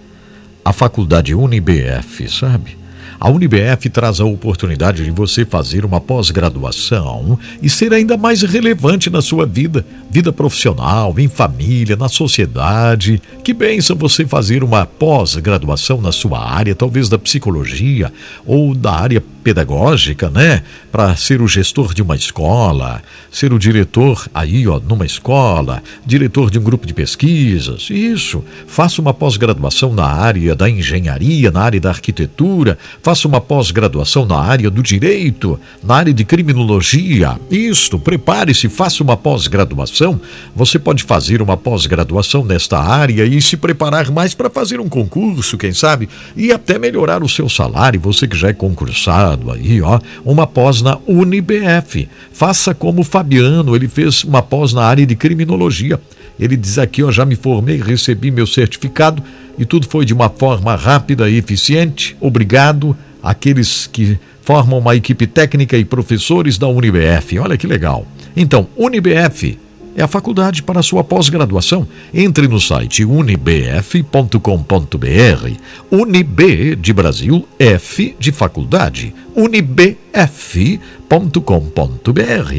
a 0.64 0.72
faculdade 0.72 1.34
UniBF, 1.34 2.28
sabe? 2.28 2.76
A 3.22 3.30
UniBF 3.30 3.88
traz 3.88 4.18
a 4.18 4.24
oportunidade 4.24 5.04
de 5.04 5.10
você 5.12 5.44
fazer 5.44 5.84
uma 5.84 6.00
pós-graduação 6.00 7.38
e 7.62 7.70
ser 7.70 7.92
ainda 7.92 8.16
mais 8.16 8.42
relevante 8.42 9.08
na 9.08 9.22
sua 9.22 9.46
vida, 9.46 9.86
vida 10.10 10.32
profissional, 10.32 11.14
em 11.16 11.28
família, 11.28 11.94
na 11.94 12.08
sociedade. 12.08 13.22
Que 13.44 13.54
bênção 13.54 13.94
você 13.94 14.26
fazer 14.26 14.64
uma 14.64 14.84
pós-graduação 14.84 16.00
na 16.00 16.10
sua 16.10 16.44
área, 16.44 16.74
talvez 16.74 17.08
da 17.08 17.16
psicologia 17.16 18.12
ou 18.44 18.74
da 18.74 18.92
área 18.92 19.22
pedagógica, 19.44 20.28
né? 20.28 20.62
Para 20.90 21.14
ser 21.16 21.42
o 21.42 21.48
gestor 21.48 21.94
de 21.94 22.02
uma 22.02 22.16
escola, 22.16 23.02
ser 23.30 23.52
o 23.52 23.58
diretor 23.58 24.28
aí, 24.32 24.66
ó, 24.66 24.80
numa 24.80 25.04
escola, 25.04 25.82
diretor 26.06 26.50
de 26.50 26.58
um 26.58 26.62
grupo 26.62 26.86
de 26.86 26.94
pesquisas. 26.94 27.88
Isso. 27.90 28.44
Faça 28.66 29.00
uma 29.00 29.14
pós-graduação 29.14 29.92
na 29.92 30.06
área 30.06 30.54
da 30.54 30.68
engenharia, 30.68 31.50
na 31.50 31.62
área 31.62 31.80
da 31.80 31.90
arquitetura, 31.90 32.78
faça 33.02 33.11
uma 33.26 33.40
pós-graduação 33.40 34.24
na 34.24 34.38
área 34.38 34.70
do 34.70 34.82
direito, 34.82 35.58
na 35.82 35.96
área 35.96 36.12
de 36.12 36.24
criminologia. 36.24 37.38
Isto, 37.50 37.98
prepare-se, 37.98 38.68
faça 38.68 39.02
uma 39.02 39.16
pós-graduação. 39.16 40.20
Você 40.54 40.78
pode 40.78 41.02
fazer 41.02 41.42
uma 41.42 41.56
pós-graduação 41.56 42.44
nesta 42.44 42.78
área 42.78 43.24
e 43.24 43.40
se 43.40 43.56
preparar 43.56 44.10
mais 44.10 44.34
para 44.34 44.50
fazer 44.50 44.80
um 44.80 44.88
concurso, 44.88 45.58
quem 45.58 45.72
sabe, 45.72 46.08
e 46.36 46.50
até 46.50 46.78
melhorar 46.78 47.22
o 47.22 47.28
seu 47.28 47.48
salário, 47.48 48.00
você 48.00 48.26
que 48.26 48.36
já 48.36 48.48
é 48.48 48.52
concursado 48.52 49.50
aí, 49.50 49.80
ó, 49.82 50.00
uma 50.24 50.46
pós 50.46 50.82
na 50.82 50.98
UniBF. 51.06 52.08
Faça 52.32 52.74
como 52.74 53.02
o 53.02 53.04
Fabiano, 53.04 53.76
ele 53.76 53.88
fez 53.88 54.24
uma 54.24 54.42
pós 54.42 54.72
na 54.72 54.84
área 54.84 55.06
de 55.06 55.14
criminologia. 55.14 56.00
Ele 56.43 56.56
diz 56.56 56.78
aqui, 56.78 57.02
ó, 57.02 57.10
já 57.10 57.24
me 57.24 57.36
formei, 57.36 57.81
recebi 57.81 58.31
meu 58.31 58.47
certificado 58.47 59.23
e 59.59 59.64
tudo 59.64 59.86
foi 59.86 60.05
de 60.05 60.12
uma 60.12 60.28
forma 60.28 60.74
rápida 60.74 61.31
e 61.31 61.36
eficiente. 61.36 62.16
Obrigado 62.20 62.97
àqueles 63.23 63.86
que 63.86 64.19
formam 64.43 64.78
uma 64.78 64.97
equipe 64.97 65.27
técnica 65.27 65.77
e 65.77 65.85
professores 65.85 66.59
da 66.59 66.66
UniBF. 66.66 67.39
Olha 67.39 67.56
que 67.56 67.66
legal. 67.66 68.06
Então, 68.36 68.66
UniBF 68.77 69.59
é 69.97 70.02
a 70.02 70.09
faculdade 70.09 70.62
para 70.62 70.82
sua 70.82 71.05
pós-graduação. 71.05 71.86
Entre 72.12 72.48
no 72.48 72.60
site 72.60 73.05
unibf.com.br. 73.05 74.39
Unib 75.90 76.77
de 76.77 76.93
Brasil, 76.93 77.47
F 77.59 78.14
de 78.19 78.32
faculdade. 78.32 79.14
unibf.com.br. 79.35 79.97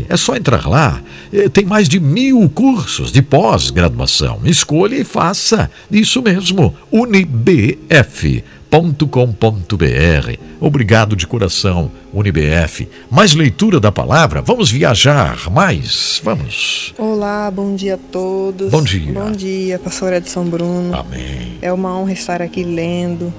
É 0.10 0.18
só 0.18 0.36
entrar 0.36 0.68
lá. 0.68 1.02
Eh, 1.32 1.50
Tem 1.50 1.66
mais 1.66 1.88
de 1.90 2.00
mil 2.00 2.48
cursos 2.50 3.12
de 3.12 3.22
pós-graduação. 3.22 4.40
Escolha 4.46 4.96
e 4.96 5.04
faça. 5.04 5.70
Isso 5.92 6.22
mesmo. 6.22 6.74
Unibf 6.92 8.44
www.unibf.com.br. 8.74 10.38
Obrigado 10.60 11.16
de 11.16 11.28
coração, 11.28 11.92
Unibf. 12.12 12.88
Mais 13.10 13.36
leitura 13.36 13.80
da 13.80 13.92
palavra? 13.92 14.42
Vamos 14.42 14.72
viajar 14.72 15.50
mais? 15.52 16.20
Vamos. 16.24 16.94
Olá, 16.98 17.52
bom 17.52 17.76
dia 17.76 17.96
a 17.96 17.98
todos. 17.98 18.72
Bom 18.72 18.82
dia. 18.82 19.14
Bom 19.14 19.32
dia, 19.32 19.78
pastor 19.78 20.14
Edson 20.14 20.46
Bruno. 20.46 20.96
Amém. 20.96 21.60
É 21.62 21.72
uma 21.72 21.96
honra 21.96 22.14
estar 22.14 22.42
aqui 22.42 22.64
lendo. 22.64 23.32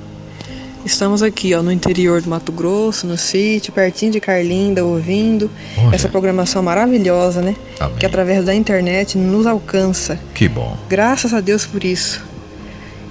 Estamos 0.84 1.22
aqui, 1.22 1.54
ó, 1.54 1.62
no 1.62 1.72
interior 1.72 2.20
do 2.20 2.28
Mato 2.28 2.52
Grosso, 2.52 3.06
no 3.06 3.16
sítio, 3.16 3.72
pertinho 3.72 4.12
de 4.12 4.20
Carlinda, 4.20 4.84
ouvindo 4.84 5.50
Olha. 5.78 5.96
essa 5.96 6.10
programação 6.10 6.62
maravilhosa, 6.62 7.40
né? 7.40 7.56
Amém. 7.80 7.96
Que 7.96 8.04
através 8.04 8.44
da 8.44 8.54
internet 8.54 9.16
nos 9.16 9.46
alcança. 9.46 10.20
Que 10.34 10.46
bom. 10.46 10.76
Graças 10.88 11.32
a 11.32 11.40
Deus 11.40 11.64
por 11.64 11.82
isso. 11.82 12.22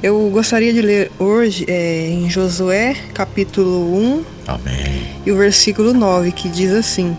Eu 0.03 0.29
gostaria 0.29 0.73
de 0.73 0.81
ler 0.81 1.09
hoje 1.17 1.63
é, 1.65 2.09
em 2.09 2.29
Josué, 2.29 2.93
capítulo 3.13 3.95
1, 3.95 4.23
Amém. 4.47 5.07
e 5.25 5.31
o 5.31 5.37
versículo 5.37 5.93
9, 5.93 6.33
que 6.33 6.49
diz 6.49 6.73
assim: 6.73 7.15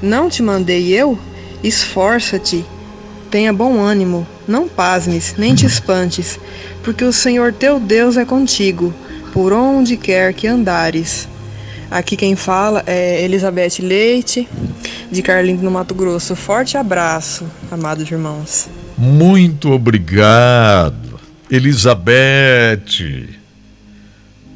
Não 0.00 0.30
te 0.30 0.40
mandei 0.40 0.92
eu? 0.92 1.18
Esforça-te, 1.64 2.64
tenha 3.28 3.52
bom 3.52 3.80
ânimo, 3.80 4.24
não 4.46 4.68
pasmes, 4.68 5.34
nem 5.36 5.52
te 5.52 5.66
espantes, 5.66 6.38
porque 6.84 7.02
o 7.02 7.12
Senhor 7.12 7.52
teu 7.52 7.80
Deus 7.80 8.16
é 8.16 8.24
contigo, 8.24 8.94
por 9.32 9.52
onde 9.52 9.96
quer 9.96 10.32
que 10.32 10.46
andares. 10.46 11.26
Aqui 11.90 12.16
quem 12.16 12.36
fala 12.36 12.84
é 12.86 13.20
Elizabeth 13.24 13.80
Leite, 13.80 14.48
de 15.10 15.22
Carlindo, 15.22 15.64
no 15.64 15.72
Mato 15.72 15.92
Grosso. 15.92 16.36
Forte 16.36 16.76
abraço, 16.76 17.44
amados 17.68 18.08
irmãos. 18.08 18.68
Muito 18.96 19.72
obrigado, 19.72 21.11
Elizabeth. 21.52 23.28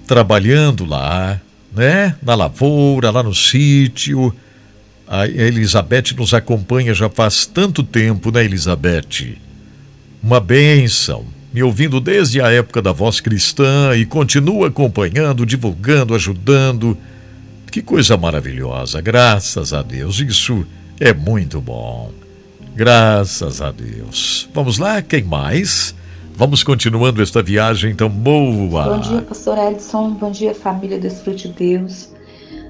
Trabalhando 0.07 0.87
lá, 0.87 1.39
né? 1.71 2.17
Na 2.23 2.35
lavoura, 2.35 3.11
lá 3.11 3.23
no 3.23 3.35
sítio. 3.35 4.35
A 5.07 5.27
Elizabeth 5.29 6.15
nos 6.17 6.33
acompanha 6.33 6.95
já 6.95 7.11
faz 7.11 7.45
tanto 7.45 7.83
tempo, 7.83 8.31
né, 8.31 8.47
Elizabeth? 8.47 9.37
Uma 10.23 10.41
bênção. 10.41 11.27
me 11.53 11.63
ouvindo 11.63 12.01
desde 12.01 12.41
a 12.41 12.51
época 12.51 12.81
da 12.81 12.93
voz 12.93 13.21
cristã 13.21 13.95
e 13.95 14.07
continua 14.07 14.69
acompanhando, 14.69 15.45
divulgando, 15.45 16.15
ajudando. 16.15 16.97
Que 17.71 17.83
coisa 17.83 18.17
maravilhosa, 18.17 19.03
graças 19.03 19.75
a 19.75 19.83
Deus. 19.83 20.19
Isso 20.21 20.67
é 20.99 21.13
muito 21.13 21.61
bom. 21.61 22.11
Graças 22.75 23.61
a 23.61 23.71
Deus. 23.71 24.49
Vamos 24.55 24.79
lá, 24.79 25.03
quem 25.03 25.23
mais? 25.23 25.95
Vamos 26.39 26.63
continuando 26.63 27.23
esta 27.23 27.43
viagem 27.43 27.97
tão 27.97 28.11
boa. 28.11 28.85
Bom 28.85 29.01
dia, 29.01 29.23
pastor 29.23 29.57
Edson. 29.57 30.11
Bom 30.11 30.31
dia, 30.31 30.55
família 30.55 30.99
Desfrute 30.99 31.49
Deus. 31.49 32.13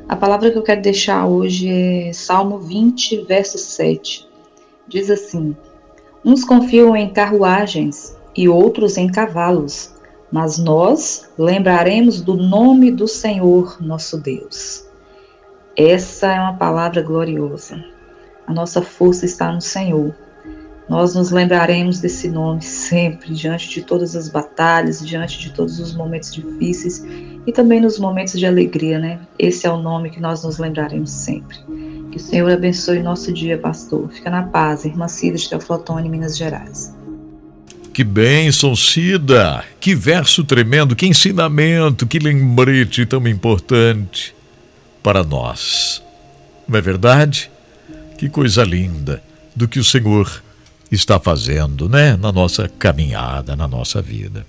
A 0.08 0.14
palavra 0.14 0.52
que 0.52 0.56
eu 0.56 0.62
quero 0.62 0.80
deixar 0.80 1.26
hoje 1.26 1.68
é 1.68 2.12
Salmo 2.12 2.60
20, 2.60 3.24
verso 3.24 3.58
7. 3.58 4.24
Diz 4.86 5.10
assim: 5.10 5.56
Uns 6.24 6.44
confiam 6.44 6.94
em 6.94 7.12
carruagens 7.12 8.16
e 8.36 8.48
outros 8.48 8.96
em 8.96 9.08
cavalos, 9.08 9.92
mas 10.30 10.58
nós 10.58 11.28
lembraremos 11.36 12.20
do 12.20 12.34
nome 12.34 12.92
do 12.92 13.08
Senhor 13.08 13.78
nosso 13.80 14.16
Deus. 14.16 14.86
Essa 15.76 16.28
é 16.28 16.40
uma 16.40 16.54
palavra 16.54 17.02
gloriosa. 17.02 17.84
A 18.46 18.54
nossa 18.54 18.80
força 18.80 19.26
está 19.26 19.50
no 19.50 19.60
Senhor. 19.60 20.14
Nós 20.88 21.14
nos 21.16 21.30
lembraremos 21.30 21.98
desse 21.98 22.28
nome 22.28 22.62
sempre, 22.62 23.34
diante 23.34 23.68
de 23.68 23.82
todas 23.82 24.14
as 24.14 24.28
batalhas, 24.28 25.04
diante 25.04 25.38
de 25.38 25.52
todos 25.52 25.80
os 25.80 25.94
momentos 25.94 26.32
difíceis 26.32 27.04
e 27.44 27.52
também 27.52 27.80
nos 27.80 27.98
momentos 27.98 28.38
de 28.38 28.46
alegria, 28.46 28.98
né? 28.98 29.18
Esse 29.36 29.66
é 29.66 29.70
o 29.70 29.76
nome 29.76 30.10
que 30.10 30.20
nós 30.20 30.44
nos 30.44 30.58
lembraremos 30.58 31.10
sempre. 31.10 31.58
Que 32.12 32.18
o 32.18 32.20
Senhor 32.20 32.50
abençoe 32.50 33.02
nosso 33.02 33.32
dia, 33.32 33.58
pastor. 33.58 34.08
Fica 34.12 34.30
na 34.30 34.44
paz, 34.44 34.84
irmã 34.84 35.08
Cida 35.08 35.36
de 35.36 35.48
Teoflotone, 35.48 36.08
Minas 36.08 36.36
Gerais. 36.36 36.94
Que 37.92 38.04
bênção, 38.04 38.76
Cida! 38.76 39.64
Que 39.80 39.94
verso 39.94 40.44
tremendo, 40.44 40.94
que 40.94 41.06
ensinamento, 41.06 42.06
que 42.06 42.18
lembrete 42.18 43.06
tão 43.06 43.26
importante 43.26 44.34
para 45.02 45.24
nós. 45.24 46.02
Não 46.68 46.78
é 46.78 46.82
verdade? 46.82 47.50
Que 48.18 48.28
coisa 48.28 48.62
linda 48.62 49.22
do 49.54 49.66
que 49.66 49.78
o 49.78 49.84
Senhor 49.84 50.42
está 50.90 51.18
fazendo, 51.18 51.88
né, 51.88 52.16
na 52.16 52.30
nossa 52.30 52.68
caminhada, 52.68 53.56
na 53.56 53.66
nossa 53.66 54.00
vida. 54.00 54.46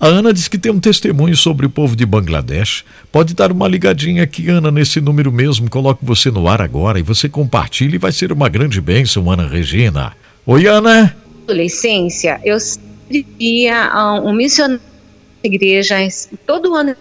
A 0.00 0.06
Ana 0.06 0.32
diz 0.32 0.48
que 0.48 0.58
tem 0.58 0.72
um 0.72 0.80
testemunho 0.80 1.36
sobre 1.36 1.66
o 1.66 1.70
povo 1.70 1.94
de 1.94 2.04
Bangladesh. 2.04 2.84
Pode 3.12 3.34
dar 3.34 3.52
uma 3.52 3.68
ligadinha 3.68 4.22
aqui, 4.22 4.48
Ana, 4.48 4.70
nesse 4.70 5.00
número 5.00 5.30
mesmo. 5.30 5.70
Coloco 5.70 6.04
você 6.04 6.30
no 6.30 6.48
ar 6.48 6.60
agora 6.60 6.98
e 6.98 7.02
você 7.02 7.28
compartilha 7.28 7.94
e 7.94 7.98
vai 7.98 8.10
ser 8.10 8.32
uma 8.32 8.48
grande 8.48 8.80
bênção, 8.80 9.30
Ana 9.30 9.46
Regina. 9.46 10.16
Oi, 10.46 10.66
Ana. 10.66 11.14
Adolescência, 11.44 12.40
eu 12.44 12.56
via 13.38 14.20
um 14.24 14.32
missionário 14.32 14.80
na 15.44 15.48
igreja, 15.48 15.96
todo 16.46 16.74
ano 16.74 16.96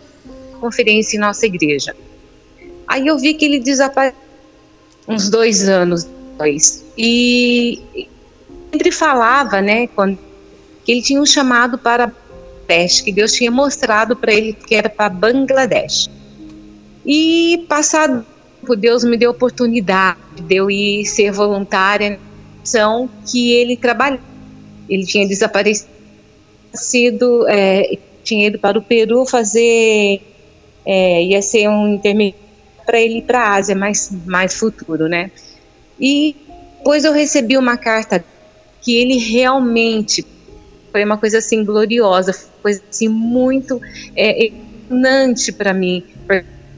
conferência 0.60 1.18
em 1.18 1.20
nossa 1.20 1.46
igreja. 1.46 1.96
Aí 2.88 3.08
eu 3.08 3.18
vi 3.18 3.34
que 3.34 3.46
ele 3.46 3.60
desapareceu 3.60 4.18
uns 5.08 5.30
dois 5.30 5.68
anos 5.68 6.04
depois. 6.04 6.84
E 6.98 8.08
sempre 8.72 8.92
falava, 8.92 9.62
né, 9.62 9.88
quando, 9.88 10.18
que 10.84 10.92
ele 10.92 11.02
tinha 11.02 11.22
um 11.22 11.26
chamado 11.26 11.78
para 11.78 12.08
Bangladesh, 12.08 13.02
que 13.02 13.12
Deus 13.12 13.32
tinha 13.32 13.50
mostrado 13.50 14.16
para 14.16 14.34
ele 14.34 14.54
que 14.54 14.76
era 14.76 14.90
para 14.90 15.10
Bangladesh. 15.10 16.10
E 17.06 17.66
passado 17.70 18.26
Deus 18.76 19.04
me 19.04 19.16
deu 19.18 19.32
oportunidade 19.32 20.20
de 20.42 20.56
eu 20.56 20.70
ir 20.70 21.06
ser 21.06 21.32
voluntária 21.32 22.10
na 22.10 22.20
que 23.26 23.54
ele 23.54 23.78
trabalhou. 23.78 24.20
Ele 24.90 25.06
tinha 25.06 25.28
desaparecido, 25.28 25.88
é, 27.48 27.98
tinha 28.24 28.48
ido 28.48 28.60
para 28.60 28.78
o 28.78 28.82
Peru 28.82 29.26
fazer, 29.26 30.22
é, 30.86 31.24
ia 31.24 31.42
ser 31.42 31.70
um 31.70 31.94
intermediário 31.94 32.48
para 32.86 33.02
ele 33.02 33.18
ir 33.18 33.24
para 33.24 33.42
a 33.42 33.56
Ásia 33.56 33.76
mais, 33.76 34.10
mais 34.26 34.54
futuro, 34.54 35.10
né? 35.10 35.30
E 36.00 36.36
depois 36.78 37.04
eu 37.04 37.12
recebi 37.12 37.58
uma 37.58 37.76
carta 37.76 38.24
que 38.88 38.96
ele 38.96 39.18
realmente 39.18 40.26
foi 40.94 41.04
uma 41.04 41.18
coisa 41.18 41.40
assim 41.40 41.66
gloriosa, 41.66 42.34
coisa 42.62 42.82
assim 42.90 43.10
muito 43.10 43.82
é, 44.16 44.46
emocionante 44.48 45.52
para 45.52 45.74
mim. 45.74 46.06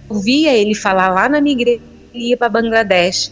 Eu 0.09 0.19
via 0.19 0.57
ele 0.57 0.73
falar 0.73 1.09
lá 1.09 1.29
na 1.29 1.39
minha 1.39 1.55
igreja, 1.55 1.79
ele 2.11 2.29
ia 2.29 2.35
para 2.35 2.49
Bangladesh. 2.49 3.31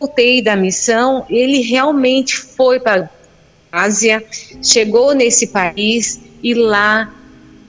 Voltei 0.00 0.42
da 0.42 0.56
missão, 0.56 1.24
ele 1.30 1.60
realmente 1.60 2.36
foi 2.36 2.80
para 2.80 3.08
Ásia, 3.70 4.24
chegou 4.60 5.14
nesse 5.14 5.46
país 5.46 6.20
e 6.42 6.54
lá 6.54 7.14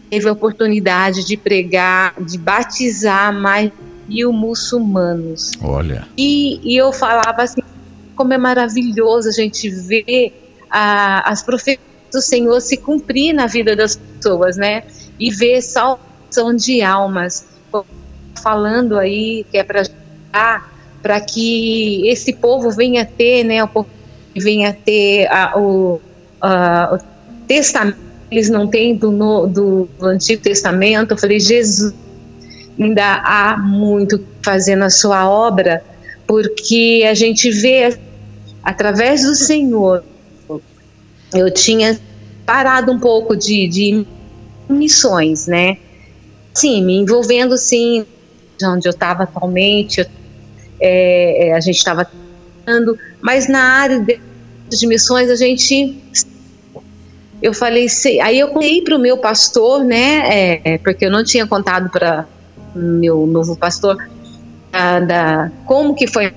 teve 0.09 0.27
a 0.27 0.31
oportunidade 0.31 1.23
de 1.23 1.37
pregar, 1.37 2.15
de 2.19 2.39
batizar 2.39 3.31
mais 3.31 3.71
mil 4.07 4.33
muçulmanos. 4.33 5.51
Olha. 5.61 6.07
E, 6.17 6.59
e 6.63 6.75
eu 6.75 6.91
falava 6.91 7.43
assim, 7.43 7.61
como 8.15 8.33
é 8.33 8.37
maravilhoso 8.37 9.29
a 9.29 9.31
gente 9.31 9.69
ver 9.69 10.33
a, 10.69 11.29
as 11.29 11.41
profecias 11.41 11.79
do 12.11 12.21
Senhor 12.21 12.59
se 12.61 12.77
cumprir 12.77 13.33
na 13.33 13.47
vida 13.47 13.75
das 13.75 13.95
pessoas, 13.95 14.55
né? 14.55 14.83
E 15.19 15.31
ver 15.31 15.61
salvação 15.61 16.55
de 16.55 16.81
almas. 16.81 17.45
Falando 18.41 18.97
aí 18.97 19.45
que 19.51 19.57
é 19.57 19.63
para 19.63 19.83
para 21.01 21.19
que 21.19 22.07
esse 22.07 22.31
povo 22.31 22.71
venha 22.71 23.05
ter, 23.05 23.43
né, 23.43 23.61
o 23.61 23.67
povo 23.67 23.89
venha 24.33 24.71
ter 24.73 25.27
a, 25.27 25.59
o, 25.59 26.01
a, 26.39 26.95
o 26.95 27.45
testamento 27.45 28.13
eles 28.33 28.49
não 28.49 28.67
têm 28.67 28.95
do, 28.95 29.11
no, 29.11 29.45
do, 29.45 29.87
do 29.99 30.05
Antigo 30.07 30.41
Testamento. 30.41 31.11
Eu 31.11 31.17
falei, 31.17 31.39
Jesus, 31.39 31.93
ainda 32.79 33.21
há 33.23 33.57
muito 33.57 34.25
fazer 34.41 34.75
na 34.75 34.89
sua 34.89 35.29
obra, 35.29 35.83
porque 36.27 37.05
a 37.09 37.13
gente 37.13 37.49
vê 37.51 37.97
através 38.63 39.23
do 39.23 39.35
Senhor. 39.35 40.03
Eu 41.33 41.51
tinha 41.51 41.99
parado 42.45 42.91
um 42.91 42.99
pouco 42.99 43.35
de, 43.35 43.67
de 43.67 44.05
missões, 44.69 45.47
né? 45.47 45.77
Sim, 46.53 46.83
me 46.83 46.97
envolvendo 46.97 47.57
sim, 47.57 48.05
onde 48.63 48.87
eu 48.87 48.91
estava 48.91 49.23
atualmente, 49.23 50.07
é, 50.79 51.47
é, 51.47 51.53
a 51.53 51.59
gente 51.59 51.77
estava 51.77 52.09
mas 53.21 53.49
na 53.49 53.61
área 53.61 53.99
de, 53.99 54.19
de 54.69 54.87
missões 54.87 55.29
a 55.29 55.35
gente 55.35 55.97
eu 57.41 57.53
falei, 57.53 57.87
aí 58.21 58.39
eu 58.39 58.49
contei 58.49 58.81
para 58.81 58.95
o 58.95 58.99
meu 58.99 59.17
pastor, 59.17 59.83
né, 59.83 60.59
é, 60.63 60.77
porque 60.77 61.05
eu 61.05 61.11
não 61.11 61.25
tinha 61.25 61.45
contado 61.45 61.89
para 61.89 62.25
meu 62.73 63.27
novo 63.27 63.57
pastor 63.57 63.97
da, 64.73 64.99
da, 64.99 65.51
como 65.65 65.93
que 65.93 66.07
foi 66.07 66.33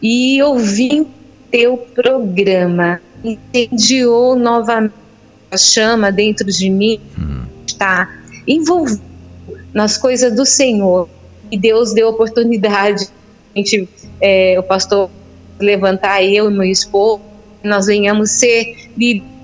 e 0.00 0.42
ouvi 0.42 1.06
teu 1.50 1.76
programa. 1.76 3.00
Incendiou 3.22 4.34
novamente 4.34 4.94
a 5.50 5.56
chama 5.56 6.10
dentro 6.10 6.46
de 6.46 6.70
mim 6.70 6.98
hum. 7.18 7.44
está 7.66 8.08
envolvido 8.46 9.02
nas 9.74 9.98
coisas 9.98 10.34
do 10.34 10.46
Senhor. 10.46 11.08
E 11.50 11.58
Deus 11.58 11.92
deu 11.92 12.08
oportunidade 12.08 13.08
a 13.54 13.58
gente, 13.58 13.88
é, 14.20 14.58
o 14.58 14.62
pastor 14.62 15.10
levantar 15.60 16.22
eu 16.24 16.50
e 16.50 16.54
meu 16.54 16.64
esposo. 16.64 17.20
Nós 17.62 17.86
venhamos 17.86 18.30
ser 18.30 18.90
líderes 18.96 19.36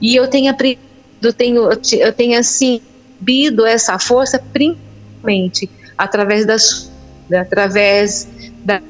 e 0.00 0.16
eu 0.16 0.26
tenho 0.28 0.50
aprendido, 0.50 0.80
eu 1.20 1.32
tenho, 1.32 1.68
eu 1.98 2.12
tenho 2.12 2.38
assim, 2.38 2.80
bido 3.20 3.66
essa 3.66 3.98
força 3.98 4.42
principalmente 4.52 5.68
através 5.98 6.46
das 6.46 6.90
através 7.30 8.26
da, 8.64 8.80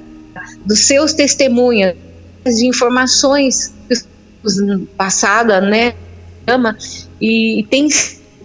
dos 0.64 0.86
seus 0.86 1.12
testemunhos, 1.12 1.94
de 2.44 2.66
informações 2.66 3.74
passadas, 4.96 5.60
né, 5.68 5.92
e, 7.20 7.58
e 7.58 7.62
tem 7.64 7.88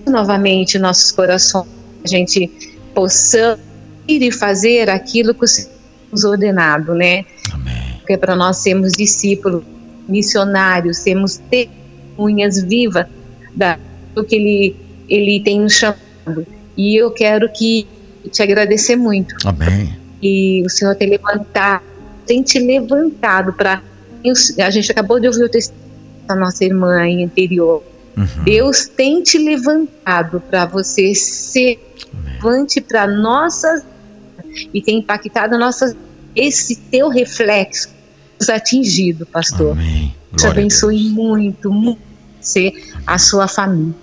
novamente 0.08 0.80
nossos 0.80 1.12
corações, 1.12 1.68
a 2.04 2.08
gente 2.08 2.50
possa 2.96 3.60
ir 4.08 4.24
e 4.24 4.32
fazer 4.32 4.90
aquilo 4.90 5.36
que 5.36 5.46
o 5.46 5.48
Senhor 5.48 5.70
nos 6.12 6.24
ordenado, 6.24 6.96
né? 6.96 7.24
Amém. 7.54 7.98
Porque 8.00 8.18
para 8.18 8.36
nós 8.36 8.58
sermos 8.58 8.94
discípulos, 8.94 9.64
missionários, 10.08 10.98
sermos 10.98 11.38
testemunhos 11.38 11.84
unhas 12.18 12.62
vivas 12.62 13.06
da, 13.56 13.78
do 14.14 14.24
que 14.24 14.36
ele, 14.36 14.76
ele 15.10 15.42
tem 15.44 15.60
nos 15.60 15.74
chamado. 15.74 16.46
E 16.76 16.96
eu 16.96 17.12
quero 17.12 17.52
que 17.52 17.88
te 18.30 18.42
agradecer 18.42 18.96
muito. 18.96 19.36
Amém. 19.46 19.98
E 20.22 20.64
o 20.66 20.70
Senhor 20.70 20.96
tem 20.96 21.10
levantado, 21.10 21.84
tem 22.26 22.42
te 22.42 22.60
levantado 22.60 23.54
para. 23.54 23.82
A 24.64 24.70
gente 24.70 24.92
acabou 24.92 25.20
de 25.20 25.28
ouvir 25.28 25.44
o 25.44 25.50
testemunho 25.50 25.84
da 26.28 26.36
nossa 26.36 26.64
irmã 26.64 27.08
interior. 27.08 27.84
Uhum. 28.16 28.44
Deus 28.44 28.88
tem 28.88 29.22
te 29.22 29.38
levantado 29.38 30.42
para 30.50 30.66
você 30.66 31.14
ser 31.16 31.80
levante 32.14 32.80
para 32.80 33.08
nossas 33.08 33.84
e 34.74 34.82
tem 34.82 35.00
impactado 35.00 35.58
nossas 35.58 35.96
esse 36.36 36.76
teu 36.76 37.10
reflexo 37.10 37.90
nos 38.40 38.50
atingido, 38.50 39.26
pastor. 39.26 39.72
Amém. 39.72 40.16
Te 40.36 40.48
abençoe 40.48 41.10
muito, 41.10 41.72
muito. 41.72 42.02
ser 42.42 42.74
a 43.08 43.18
sua 43.18 43.48
família. 43.48 44.03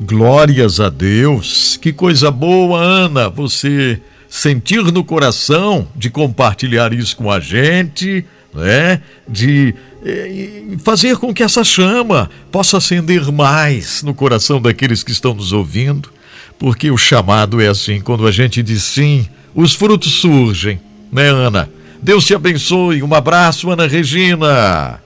Glórias 0.00 0.80
a 0.80 0.88
Deus. 0.88 1.76
Que 1.80 1.92
coisa 1.92 2.30
boa, 2.30 2.80
Ana, 2.80 3.28
você 3.28 4.00
sentir 4.28 4.82
no 4.82 5.04
coração 5.04 5.86
de 5.94 6.10
compartilhar 6.10 6.92
isso 6.92 7.16
com 7.16 7.30
a 7.30 7.38
gente, 7.38 8.24
né? 8.52 9.00
De 9.28 9.74
eh, 10.04 10.62
fazer 10.82 11.16
com 11.16 11.32
que 11.32 11.42
essa 11.42 11.62
chama 11.62 12.28
possa 12.50 12.78
acender 12.78 13.30
mais 13.30 14.02
no 14.02 14.12
coração 14.12 14.60
daqueles 14.60 15.04
que 15.04 15.12
estão 15.12 15.32
nos 15.34 15.52
ouvindo, 15.52 16.12
porque 16.58 16.90
o 16.90 16.98
chamado 16.98 17.60
é 17.60 17.68
assim, 17.68 18.00
quando 18.00 18.26
a 18.26 18.32
gente 18.32 18.62
diz 18.62 18.82
sim, 18.82 19.28
os 19.54 19.74
frutos 19.74 20.14
surgem, 20.14 20.80
né, 21.12 21.28
Ana? 21.28 21.70
Deus 22.02 22.26
te 22.26 22.34
abençoe. 22.34 23.02
Um 23.02 23.14
abraço, 23.14 23.70
Ana 23.70 23.86
Regina. 23.86 25.00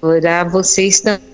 Orar 0.00 0.48
vocês 0.48 1.00
também. 1.00 1.27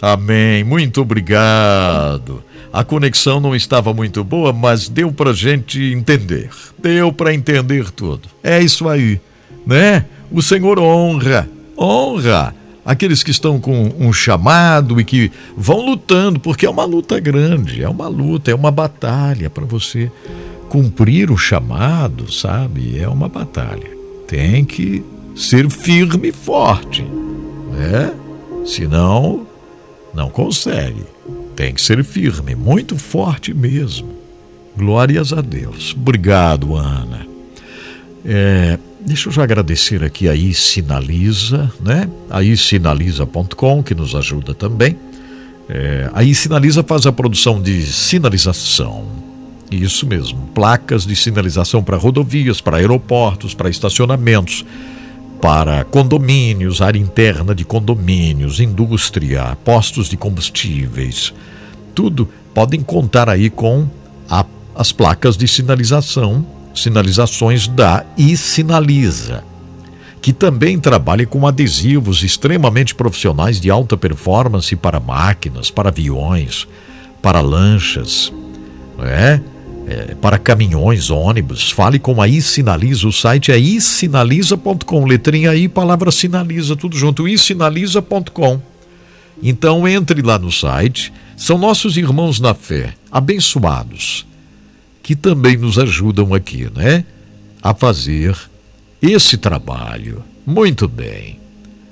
Amém. 0.00 0.64
Muito 0.64 1.00
obrigado. 1.00 2.42
A 2.72 2.84
conexão 2.84 3.40
não 3.40 3.56
estava 3.56 3.94
muito 3.94 4.22
boa, 4.22 4.52
mas 4.52 4.88
deu 4.88 5.10
para 5.10 5.32
gente 5.32 5.80
entender. 5.92 6.50
Deu 6.78 7.12
para 7.12 7.32
entender 7.32 7.90
tudo. 7.90 8.28
É 8.42 8.60
isso 8.62 8.88
aí, 8.88 9.20
né? 9.66 10.04
O 10.30 10.42
Senhor 10.42 10.78
honra, 10.78 11.48
honra 11.78 12.54
aqueles 12.84 13.22
que 13.22 13.30
estão 13.30 13.58
com 13.58 13.92
um 13.98 14.12
chamado 14.12 15.00
e 15.00 15.04
que 15.04 15.32
vão 15.56 15.80
lutando, 15.84 16.38
porque 16.38 16.66
é 16.66 16.70
uma 16.70 16.84
luta 16.84 17.18
grande, 17.18 17.82
é 17.82 17.88
uma 17.88 18.08
luta, 18.08 18.50
é 18.50 18.54
uma 18.54 18.70
batalha 18.70 19.48
para 19.48 19.64
você 19.64 20.10
cumprir 20.68 21.30
o 21.30 21.36
chamado, 21.36 22.30
sabe? 22.30 22.98
É 22.98 23.08
uma 23.08 23.28
batalha. 23.28 23.90
Tem 24.28 24.64
que 24.64 25.02
ser 25.34 25.70
firme 25.70 26.28
e 26.28 26.32
forte, 26.32 27.02
né? 27.72 28.12
Senão, 28.64 29.46
não 30.16 30.30
consegue. 30.30 31.04
Tem 31.54 31.72
que 31.74 31.80
ser 31.80 32.02
firme, 32.02 32.54
muito 32.54 32.96
forte 32.96 33.52
mesmo. 33.52 34.16
Glórias 34.76 35.32
a 35.32 35.40
Deus. 35.40 35.94
Obrigado, 35.96 36.74
Ana. 36.74 37.26
É, 38.24 38.78
deixa 39.00 39.28
eu 39.28 39.32
já 39.32 39.44
agradecer 39.44 40.02
aqui 40.02 40.28
a 40.28 40.54
Sinaliza, 40.54 41.70
né? 41.80 42.08
A 42.28 42.42
isinaliza.com, 42.42 43.82
que 43.82 43.94
nos 43.94 44.14
ajuda 44.14 44.54
também. 44.54 44.98
É, 45.68 46.10
a 46.12 46.34
Sinaliza 46.34 46.82
faz 46.82 47.06
a 47.06 47.12
produção 47.12 47.60
de 47.60 47.82
sinalização 47.86 49.26
isso 49.70 50.06
mesmo, 50.06 50.48
placas 50.54 51.04
de 51.04 51.16
sinalização 51.16 51.82
para 51.82 51.96
rodovias, 51.96 52.60
para 52.60 52.76
aeroportos, 52.76 53.52
para 53.52 53.68
estacionamentos, 53.68 54.64
para 55.40 55.84
condomínios, 55.84 56.80
área 56.80 56.98
interna 56.98 57.54
de 57.54 57.64
condomínios, 57.64 58.60
indústria, 58.60 59.56
postos 59.64 60.08
de 60.08 60.16
combustíveis. 60.16 61.32
Tudo 61.94 62.28
podem 62.54 62.80
contar 62.80 63.28
aí 63.28 63.50
com 63.50 63.86
a, 64.28 64.44
as 64.74 64.92
placas 64.92 65.36
de 65.36 65.46
sinalização, 65.46 66.44
sinalizações 66.74 67.68
da 67.68 68.04
e 68.16 68.36
Sinaliza, 68.36 69.44
que 70.20 70.32
também 70.32 70.78
trabalha 70.78 71.26
com 71.26 71.46
adesivos 71.46 72.22
extremamente 72.22 72.94
profissionais 72.94 73.60
de 73.60 73.70
alta 73.70 73.96
performance 73.96 74.74
para 74.74 74.98
máquinas, 74.98 75.70
para 75.70 75.90
aviões, 75.90 76.66
para 77.22 77.40
lanchas, 77.40 78.32
não 78.96 79.04
é? 79.04 79.40
É, 79.86 80.16
para 80.16 80.38
caminhões, 80.38 81.10
ônibus. 81.10 81.70
Fale 81.70 81.98
com 81.98 82.20
a 82.20 82.26
iSinaliza. 82.26 83.06
O 83.06 83.12
site 83.12 83.52
é 83.52 83.58
isinaliza.com. 83.58 85.06
Letrinha 85.06 85.50
aí, 85.50 85.68
palavra 85.68 86.10
sinaliza, 86.10 86.74
tudo 86.74 86.96
junto. 86.96 87.28
isinaliza.com. 87.28 88.60
Então 89.42 89.86
entre 89.86 90.22
lá 90.22 90.38
no 90.38 90.50
site. 90.50 91.12
São 91.36 91.58
nossos 91.58 91.98
irmãos 91.98 92.40
na 92.40 92.54
fé, 92.54 92.94
abençoados, 93.12 94.26
que 95.02 95.14
também 95.14 95.58
nos 95.58 95.78
ajudam 95.78 96.32
aqui, 96.32 96.66
né? 96.74 97.04
A 97.62 97.74
fazer 97.74 98.34
esse 99.02 99.36
trabalho. 99.36 100.24
Muito 100.46 100.88
bem. 100.88 101.38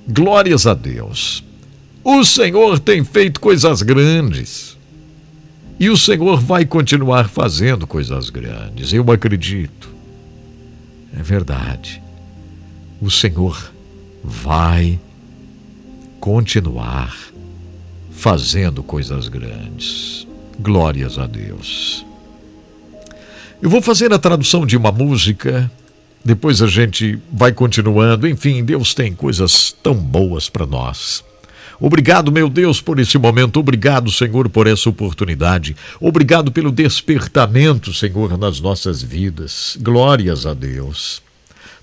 Glórias 0.08 0.66
a 0.66 0.72
Deus. 0.72 1.44
O 2.02 2.24
Senhor 2.24 2.78
tem 2.78 3.04
feito 3.04 3.38
coisas 3.38 3.82
grandes. 3.82 4.73
E 5.78 5.90
o 5.90 5.96
Senhor 5.96 6.40
vai 6.40 6.64
continuar 6.64 7.28
fazendo 7.28 7.86
coisas 7.86 8.30
grandes, 8.30 8.92
eu 8.92 9.10
acredito. 9.10 9.88
É 11.18 11.22
verdade. 11.22 12.02
O 13.00 13.10
Senhor 13.10 13.72
vai 14.22 14.98
continuar 16.20 17.14
fazendo 18.10 18.82
coisas 18.82 19.28
grandes. 19.28 20.26
Glórias 20.58 21.18
a 21.18 21.26
Deus. 21.26 22.06
Eu 23.60 23.68
vou 23.68 23.82
fazer 23.82 24.12
a 24.12 24.18
tradução 24.18 24.64
de 24.64 24.76
uma 24.76 24.92
música, 24.92 25.70
depois 26.24 26.62
a 26.62 26.66
gente 26.66 27.18
vai 27.32 27.52
continuando. 27.52 28.28
Enfim, 28.28 28.64
Deus 28.64 28.94
tem 28.94 29.14
coisas 29.14 29.74
tão 29.82 29.94
boas 29.94 30.48
para 30.48 30.66
nós. 30.66 31.24
Obrigado, 31.80 32.32
meu 32.32 32.48
Deus, 32.48 32.80
por 32.80 32.98
esse 32.98 33.18
momento. 33.18 33.58
Obrigado, 33.60 34.10
Senhor, 34.10 34.48
por 34.48 34.66
essa 34.66 34.88
oportunidade. 34.88 35.76
Obrigado 36.00 36.52
pelo 36.52 36.70
despertamento, 36.70 37.92
Senhor, 37.92 38.38
nas 38.38 38.60
nossas 38.60 39.02
vidas. 39.02 39.76
Glórias 39.80 40.46
a 40.46 40.54
Deus. 40.54 41.22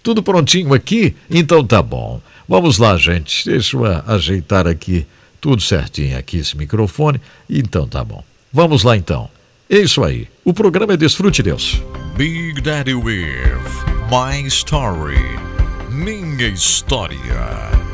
Tudo 0.03 0.23
prontinho 0.23 0.73
aqui? 0.73 1.15
Então 1.30 1.65
tá 1.65 1.81
bom. 1.81 2.22
Vamos 2.47 2.77
lá, 2.77 2.97
gente. 2.97 3.45
Deixa 3.45 3.77
eu 3.77 3.85
ajeitar 4.07 4.68
aqui 4.68 5.05
tudo 5.39 5.61
certinho 5.61 6.18
aqui 6.18 6.38
esse 6.38 6.55
microfone. 6.57 7.19
Então 7.49 7.88
tá 7.88 8.03
bom. 8.03 8.23
Vamos 8.51 8.84
lá 8.84 8.97
então. 8.97 9.30
É 9.69 9.77
isso 9.77 10.03
aí. 10.03 10.27
O 10.43 10.53
programa 10.53 10.93
é 10.93 10.97
Desfrute 10.97 11.41
Deus. 11.41 11.81
Big 12.18 12.59
Daddy 12.61 12.93
With 12.93 13.57
My 14.09 14.45
Story. 14.47 15.15
Minha 15.89 16.47
história. 16.47 17.90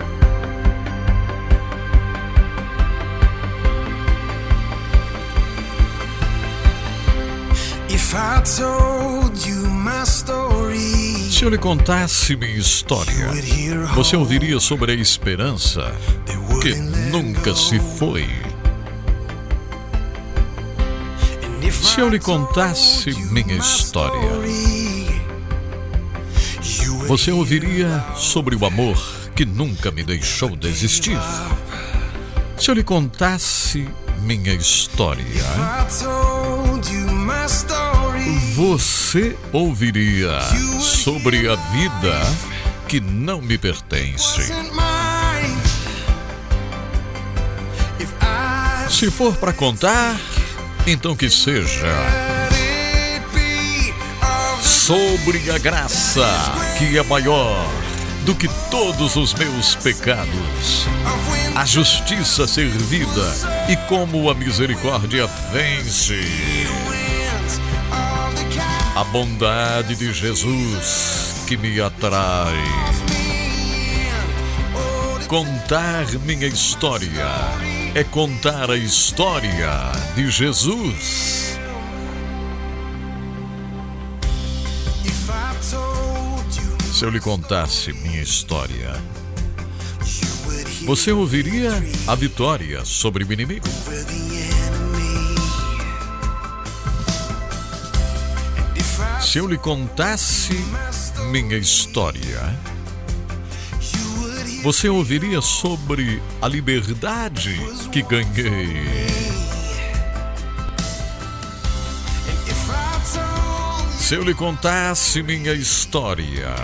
Se 11.31 11.43
eu 11.43 11.49
lhe 11.49 11.57
contasse 11.57 12.35
minha 12.35 12.57
história, 12.57 13.27
você 13.95 14.15
ouviria 14.15 14.59
sobre 14.59 14.91
a 14.91 14.95
esperança 14.95 15.91
que 16.61 16.75
nunca 16.75 17.55
se 17.55 17.79
foi. 17.97 18.27
Se 21.71 21.99
eu 21.99 22.09
lhe 22.09 22.19
contasse 22.19 23.11
minha 23.31 23.55
história, 23.55 24.29
você 27.07 27.31
ouviria 27.31 28.05
sobre 28.15 28.55
o 28.55 28.65
amor 28.65 28.97
que 29.35 29.45
nunca 29.45 29.89
me 29.91 30.03
deixou 30.03 30.55
desistir. 30.55 31.17
Se 32.57 32.69
eu 32.69 32.75
lhe 32.75 32.83
contasse 32.83 33.87
minha 34.21 34.53
história, 34.53 35.23
você 38.57 39.37
ouviria 39.53 40.41
sobre 40.81 41.47
a 41.47 41.53
vida 41.53 42.19
que 42.87 42.99
não 42.99 43.39
me 43.39 43.55
pertence. 43.55 44.51
Se 48.89 49.11
for 49.11 49.37
para 49.37 49.53
contar, 49.53 50.19
então 50.87 51.15
que 51.15 51.29
seja 51.29 51.85
sobre 54.63 55.51
a 55.51 55.59
graça 55.59 56.25
que 56.79 56.97
é 56.97 57.03
maior 57.03 57.63
do 58.25 58.33
que 58.33 58.49
todos 58.71 59.15
os 59.17 59.35
meus 59.35 59.75
pecados, 59.75 60.87
a 61.55 61.63
justiça 61.63 62.47
servida 62.47 63.35
e 63.69 63.75
como 63.87 64.31
a 64.31 64.33
misericórdia 64.33 65.27
vence 65.53 66.96
a 68.97 69.03
bondade 69.03 69.95
de 69.95 70.11
Jesus 70.11 71.43
que 71.47 71.55
me 71.55 71.79
atrai. 71.79 72.57
Contar 75.27 76.07
minha 76.25 76.47
história 76.47 77.27
é 77.93 78.03
contar 78.03 78.71
a 78.71 78.75
história 78.75 79.69
de 80.15 80.31
Jesus. 80.31 81.59
Se 86.91 87.05
eu 87.05 87.11
lhe 87.11 87.19
contasse 87.19 87.93
minha 87.93 88.23
história, 88.23 88.99
você 90.87 91.11
ouviria 91.11 91.69
a 92.07 92.15
vitória 92.15 92.83
sobre 92.83 93.23
o 93.23 93.31
inimigo? 93.31 93.67
Se 99.27 99.39
eu 99.39 99.45
lhe 99.45 99.57
contasse 99.57 100.53
minha 101.31 101.57
história, 101.57 102.57
você 104.63 104.87
ouviria 104.87 105.41
sobre 105.41 106.23
a 106.41 106.47
liberdade 106.47 107.59
que 107.91 108.01
ganhei. 108.03 108.87
Se 113.99 114.15
eu 114.15 114.23
lhe 114.23 114.33
contasse 114.33 115.21
minha 115.21 115.51
história, 115.51 116.55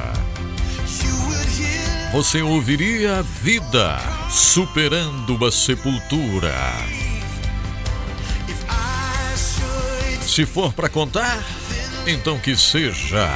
você 2.14 2.42
ouviria 2.42 3.18
a 3.20 3.22
vida 3.22 4.00
superando 4.32 5.36
uma 5.36 5.52
sepultura. 5.52 6.56
Se 10.22 10.46
for 10.46 10.72
para 10.74 10.88
contar, 10.88 11.44
então 12.06 12.38
que 12.38 12.56
seja 12.56 13.30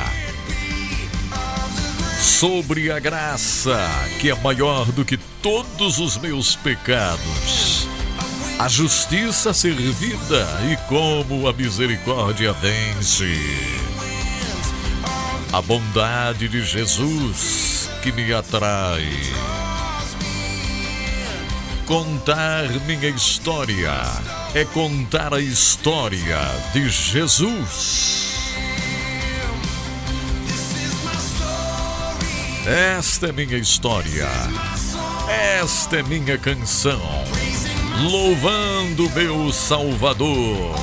sobre 2.20 2.92
a 2.92 3.00
graça 3.00 3.80
que 4.20 4.30
é 4.30 4.36
maior 4.36 4.92
do 4.92 5.06
que 5.06 5.18
todos 5.42 6.00
os 6.00 6.18
meus 6.18 6.56
pecados. 6.56 7.88
A 8.60 8.68
justiça 8.68 9.54
servida 9.54 10.46
e 10.72 10.76
como 10.88 11.48
a 11.48 11.54
misericórdia 11.54 12.52
vence. 12.54 13.40
A 15.54 15.62
bondade 15.62 16.50
de 16.50 16.64
Jesus 16.64 17.90
que 18.04 18.12
me 18.12 18.34
atrai. 18.34 19.08
Contar 21.86 22.68
minha 22.86 23.08
história 23.08 23.94
é 24.54 24.66
contar 24.66 25.34
a 25.34 25.40
história 25.40 26.40
de 26.74 26.90
Jesus. 26.90 28.37
Esta 32.68 33.28
é 33.28 33.32
minha 33.32 33.58
história. 33.58 34.28
Esta 35.30 36.00
é 36.00 36.04
minha 36.04 36.38
canção. 36.38 37.00
Louvando 38.12 39.10
meu 39.12 39.54
Salvador 39.54 40.76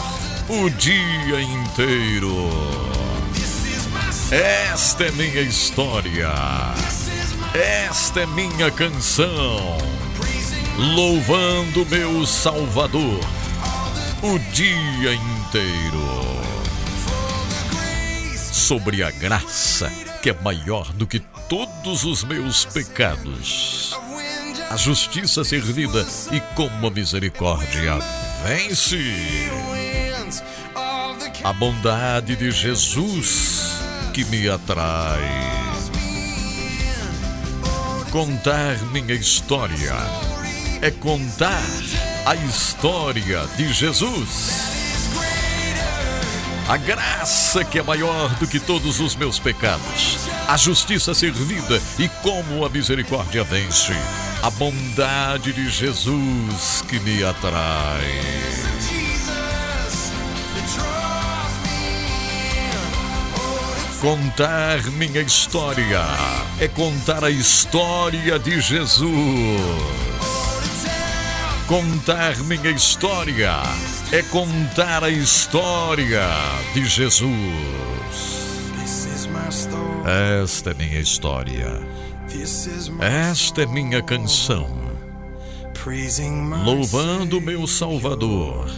o 0.49 0.71
dia 0.71 1.43
inteiro. 1.43 2.49
Esta 4.31 5.05
é 5.05 5.11
minha 5.11 5.43
história. 5.43 6.33
Esta 7.53 8.21
é 8.21 8.27
minha 8.29 8.71
canção. 8.71 9.77
Louvando 10.79 11.85
meu 11.91 12.25
Salvador 12.25 13.21
o 14.23 14.39
dia 14.55 15.13
inteiro. 15.13 16.25
Sobre 18.35 19.03
a 19.05 19.11
graça 19.11 19.93
que 20.23 20.31
é 20.31 20.33
maior 20.43 20.91
do 20.95 21.07
que 21.07 21.21
todos 21.49 22.05
os 22.05 22.25
meus 22.25 22.65
pecados. 22.65 23.97
A 24.71 24.77
justiça 24.77 25.45
servida 25.45 26.07
e 26.33 26.41
como 26.55 26.87
a 26.87 26.91
misericórdia 26.91 27.99
vence. 28.45 29.51
A 31.43 31.53
bondade 31.53 32.37
de 32.37 32.51
Jesus 32.51 33.79
que 34.13 34.25
me 34.25 34.49
atrai. 34.49 35.23
Contar 38.11 38.79
minha 38.93 39.15
história 39.15 39.95
é 40.81 40.91
contar 40.91 41.63
a 42.25 42.35
história 42.35 43.47
de 43.57 43.73
Jesus. 43.73 44.75
A 46.69 46.77
graça 46.79 47.65
que 47.65 47.79
é 47.79 47.83
maior 47.83 48.35
do 48.37 48.47
que 48.47 48.59
todos 48.59 49.01
os 49.01 49.15
meus 49.15 49.39
pecados. 49.39 50.34
A 50.47 50.59
justiça 50.59 51.15
servida 51.15 51.81
e 51.99 52.07
como 52.23 52.67
a 52.67 52.69
misericórdia 52.69 53.43
vence. 53.43 53.95
A 54.43 54.51
bondade 54.51 55.55
de 55.55 55.71
Jesus 55.71 56.85
que 56.87 56.99
me 57.01 57.25
atrai. 57.25 58.21
Contar 64.03 64.83
minha 64.93 65.23
história 65.23 66.03
é 66.61 66.69
contar 66.69 67.25
a 67.25 67.31
história 67.31 68.39
de 68.39 68.61
Jesus. 68.61 69.09
Contar 71.67 72.37
minha 72.45 72.71
história 72.71 73.63
é 74.13 74.23
contar 74.25 75.03
a 75.03 75.09
história 75.09 76.29
de 76.75 76.85
Jesus. 76.85 78.44
Esta 80.43 80.71
é 80.71 80.75
minha 80.75 81.01
história. 81.01 81.81
Esta 83.01 83.63
é 83.63 83.67
minha 83.67 84.03
canção. 84.03 84.67
Louvando 86.65 87.41
meu 87.41 87.67
Salvador 87.67 88.69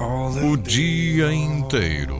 o 0.00 0.56
dia 0.56 1.32
inteiro. 1.32 2.16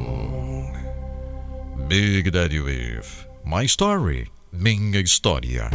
Big 1.89 2.31
Daddy 2.31 2.61
Wave. 2.61 3.27
My 3.45 3.65
story. 3.65 4.29
Minha 4.53 5.01
história. 5.01 5.71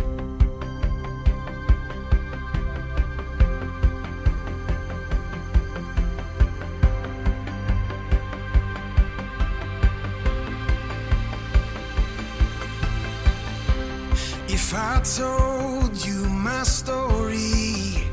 Told 15.16 16.06
you 16.06 16.28
my 16.30 16.64
story, 16.64 18.04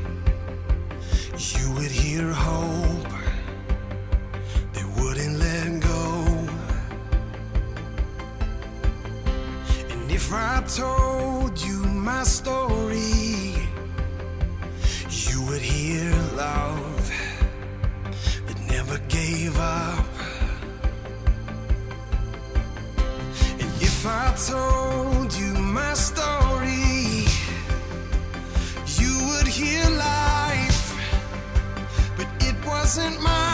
you 1.35 1.73
would 1.73 1.91
hear 1.91 2.31
hope 2.31 3.11
that 4.71 4.85
wouldn't 4.97 5.37
let 5.37 5.81
go. 5.81 6.25
And 9.91 10.09
if 10.09 10.31
I 10.31 10.63
told 10.67 11.61
you 11.61 11.83
my 11.83 12.23
story, 12.23 13.55
you 15.09 15.41
would 15.47 15.61
hear 15.61 16.11
love 16.37 17.11
that 18.47 18.59
never 18.69 18.99
gave 19.09 19.59
up. 19.59 20.05
And 23.59 23.71
if 23.81 24.05
I 24.05 24.33
told 24.47 24.84
innocent 32.97 33.21
mind. 33.21 33.44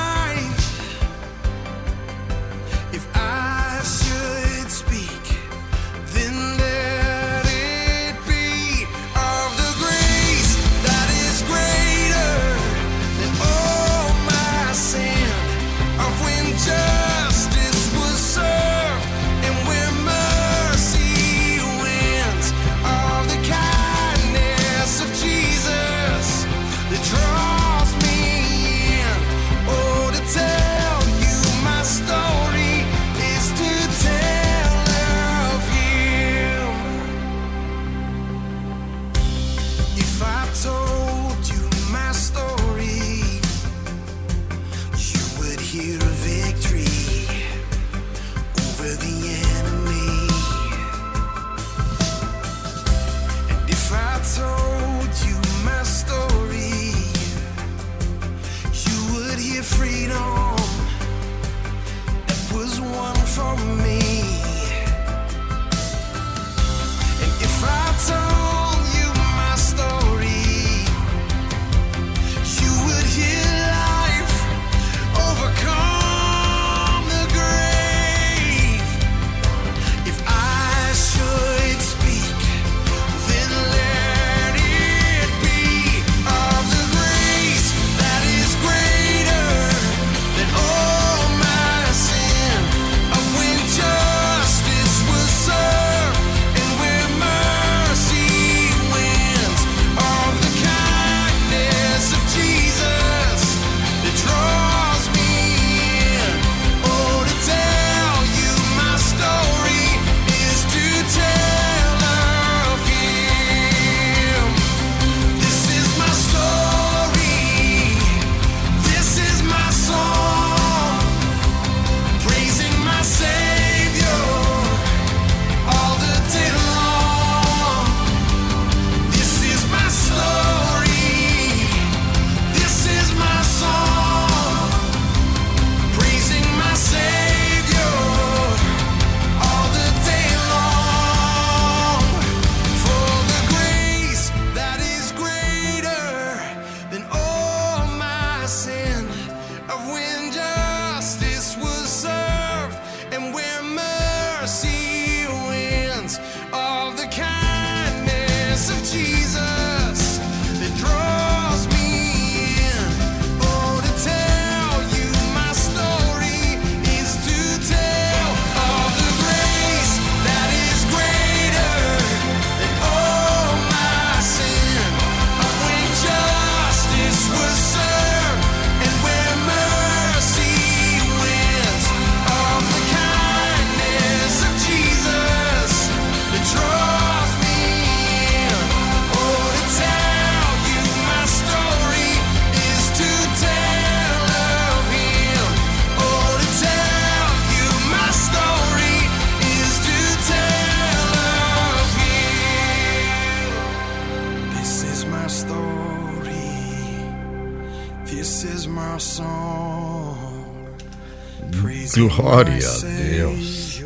Glória 211.95 212.69
a 212.69 212.77
Deus. 212.79 213.83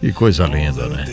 Que 0.00 0.12
coisa 0.12 0.46
linda, 0.46 0.88
né? 0.88 1.04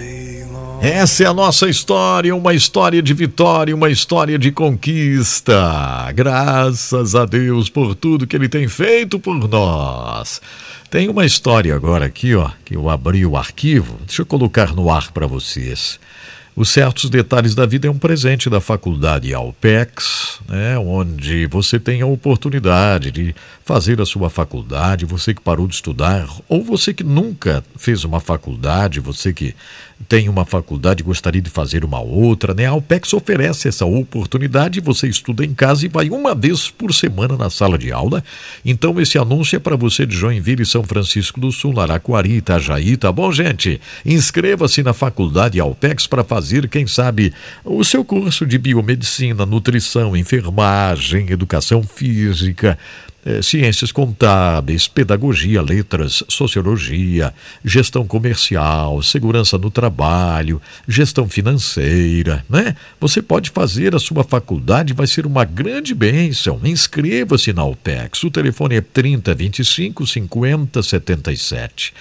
Essa 0.82 1.24
é 1.24 1.28
a 1.28 1.34
nossa 1.34 1.70
história, 1.70 2.36
uma 2.36 2.54
história 2.54 3.02
de 3.02 3.14
vitória, 3.14 3.76
uma 3.76 3.90
história 3.90 4.40
de 4.40 4.52
conquista. 4.52 6.12
Graças 6.14 7.16
a 7.16 7.26
Deus 7.26 7.70
por 7.70 7.96
tudo 7.96 8.26
que 8.26 8.36
Ele 8.36 8.48
tem 8.48 8.68
feito 8.68 9.20
por 9.20 9.36
nós. 9.48 10.42
Tem 10.90 11.10
uma 11.10 11.26
história 11.26 11.76
agora 11.76 12.06
aqui, 12.06 12.34
ó, 12.34 12.50
que 12.64 12.76
eu 12.76 12.90
abri 12.90 13.26
o 13.26 13.38
arquivo. 13.38 13.98
Deixa 14.06 14.22
eu 14.22 14.26
colocar 14.26 14.74
no 14.74 14.90
ar 14.90 15.12
para 15.12 15.28
vocês. 15.28 16.00
Os 16.60 16.72
certos 16.72 17.10
detalhes 17.10 17.56
da 17.56 17.66
vida 17.66 17.88
é 17.88 17.90
um 17.90 17.98
presente 17.98 18.50
da 18.50 18.60
faculdade 18.60 19.34
Alpex, 19.34 20.42
né, 20.46 20.78
onde 20.78 21.46
você 21.46 21.80
tem 21.80 22.02
a 22.02 22.06
oportunidade 22.06 23.12
de 23.12 23.34
fazer 23.64 24.02
a 24.02 24.06
sua 24.06 24.30
faculdade, 24.30 25.06
você 25.06 25.34
que 25.34 25.40
parou 25.40 25.66
de 25.70 25.76
estudar, 25.76 26.28
ou 26.50 26.62
você 26.62 26.94
que 26.94 27.02
nunca 27.02 27.64
fez 27.78 28.04
uma 28.04 28.20
faculdade, 28.20 29.00
você 29.00 29.32
que 29.32 29.56
tem 30.08 30.30
uma 30.30 30.46
faculdade 30.46 31.04
gostaria 31.04 31.42
de 31.42 31.50
fazer 31.50 31.84
uma 31.84 32.00
outra, 32.00 32.54
né? 32.54 32.66
A 32.66 32.72
Alpex 32.72 33.14
oferece 33.14 33.68
essa 33.68 33.86
oportunidade, 33.86 34.80
você 34.80 35.08
estuda 35.08 35.46
em 35.46 35.54
casa 35.54 35.86
e 35.86 35.90
vai 35.90 36.10
uma 36.10 36.34
vez 36.34 36.70
por 36.70 36.94
semana 36.94 37.36
na 37.36 37.50
sala 37.50 37.78
de 37.78 37.92
aula. 37.92 38.24
Então 38.64 39.00
esse 39.00 39.18
anúncio 39.18 39.58
é 39.58 39.60
para 39.60 39.76
você 39.76 40.06
de 40.06 40.16
Joinville, 40.16 40.66
São 40.66 40.84
Francisco 40.84 41.40
do 41.40 41.52
Sul, 41.52 41.80
Araquari, 41.80 42.38
Itajaí, 42.38 42.98
tá 42.98 43.12
bom, 43.12 43.32
gente? 43.32 43.80
Inscreva-se 44.06 44.82
na 44.82 44.94
faculdade 44.94 45.60
Alpex 45.60 46.08
para 46.08 46.24
fazer, 46.24 46.68
quem 46.70 46.88
sabe, 46.88 47.34
o 47.64 47.84
seu 47.84 48.04
curso 48.04 48.46
de 48.46 48.58
biomedicina, 48.58 49.46
nutrição, 49.46 50.16
enfermagem, 50.16 51.30
educação 51.30 51.84
física, 51.84 52.78
eh, 53.26 53.42
ciências 53.42 53.92
contábeis, 53.92 54.88
pedagogia, 54.88 55.62
letras, 55.62 56.24
sociologia, 56.28 57.34
gestão 57.64 58.06
comercial, 58.08 59.02
segurança 59.02 59.58
no 59.58 59.70
trabalho, 59.70 60.62
gestão 60.88 61.28
financeira, 61.28 62.46
né? 62.50 62.76
Você 63.00 63.22
pode 63.22 63.50
fazer 63.50 63.96
a 63.96 64.00
sua 64.00 64.24
faculdade, 64.24 64.94
vai 64.94 65.08
ser 65.08 65.26
uma 65.26 65.44
grande 65.44 65.94
bênção. 65.94 66.60
Inscreva-se 66.64 67.52
na 67.54 67.66
UPEX. 67.66 68.24
O 68.24 68.32
telefone 68.32 68.76
é 68.76 68.82
3025 68.82 70.06
5077. 70.06 70.10
30 70.10 70.70
25 70.76 70.80
50 70.80 70.84
77 70.84 71.94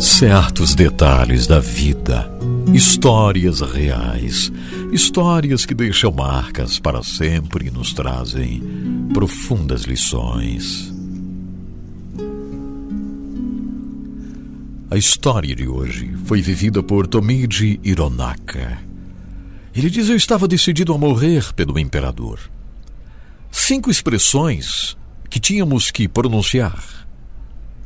Certos 0.00 0.74
detalhes 0.74 1.46
da 1.46 1.60
vida, 1.60 2.30
histórias 2.72 3.60
reais, 3.60 4.50
histórias 4.90 5.66
que 5.66 5.74
deixam 5.74 6.10
marcas 6.10 6.78
para 6.78 7.02
sempre 7.02 7.66
e 7.66 7.70
nos 7.70 7.92
trazem 7.92 8.62
profundas 9.12 9.82
lições. 9.82 10.90
A 14.90 14.96
história 14.96 15.54
de 15.54 15.68
hoje 15.68 16.16
foi 16.24 16.40
vivida 16.40 16.82
por 16.82 17.06
Tomiji 17.06 17.78
Hironaka. 17.84 18.78
Ele 19.76 19.90
diz: 19.90 20.08
Eu 20.08 20.16
estava 20.16 20.48
decidido 20.48 20.94
a 20.94 20.98
morrer 20.98 21.52
pelo 21.52 21.78
imperador. 21.78 22.40
Cinco 23.52 23.90
expressões 23.90 24.96
que 25.28 25.38
tínhamos 25.38 25.90
que 25.90 26.08
pronunciar 26.08 26.99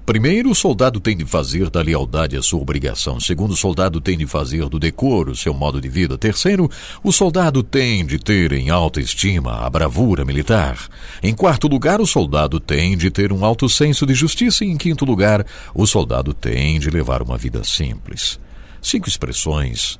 Primeiro, 0.07 0.51
o 0.51 0.55
soldado 0.55 1.01
tem 1.01 1.17
de 1.17 1.25
fazer 1.25 1.71
da 1.71 1.81
lealdade 1.81 2.37
a 2.37 2.43
sua 2.43 2.61
obrigação. 2.61 3.19
Segundo, 3.19 3.53
o 3.53 3.57
soldado 3.57 4.03
tem 4.03 4.19
de 4.19 4.27
fazer 4.27 4.69
do 4.69 4.79
decoro 4.79 5.35
seu 5.35 5.55
modo 5.55 5.81
de 5.81 5.89
vida. 5.89 6.19
Terceiro, 6.19 6.71
o 7.03 7.11
soldado 7.11 7.63
tem 7.63 8.05
de 8.05 8.19
ter 8.19 8.53
em 8.53 8.69
alta 8.69 9.01
estima 9.01 9.65
a 9.65 9.71
bravura 9.71 10.23
militar. 10.23 10.79
Em 11.23 11.33
quarto 11.33 11.67
lugar, 11.69 12.03
o 12.03 12.07
soldado 12.07 12.61
tem 12.61 12.99
de 12.99 13.11
ter 13.11 13.33
um 13.33 13.47
alto 13.47 13.67
senso 13.67 14.05
de 14.05 14.13
justiça. 14.13 14.63
E 14.63 14.69
em 14.69 14.77
quinto 14.77 15.07
lugar, 15.07 15.47
o 15.75 15.87
soldado 15.87 16.35
tem 16.35 16.79
de 16.79 16.91
levar 16.91 17.23
uma 17.23 17.39
vida 17.39 17.65
simples. 17.65 18.39
Cinco 18.83 19.09
expressões 19.09 19.99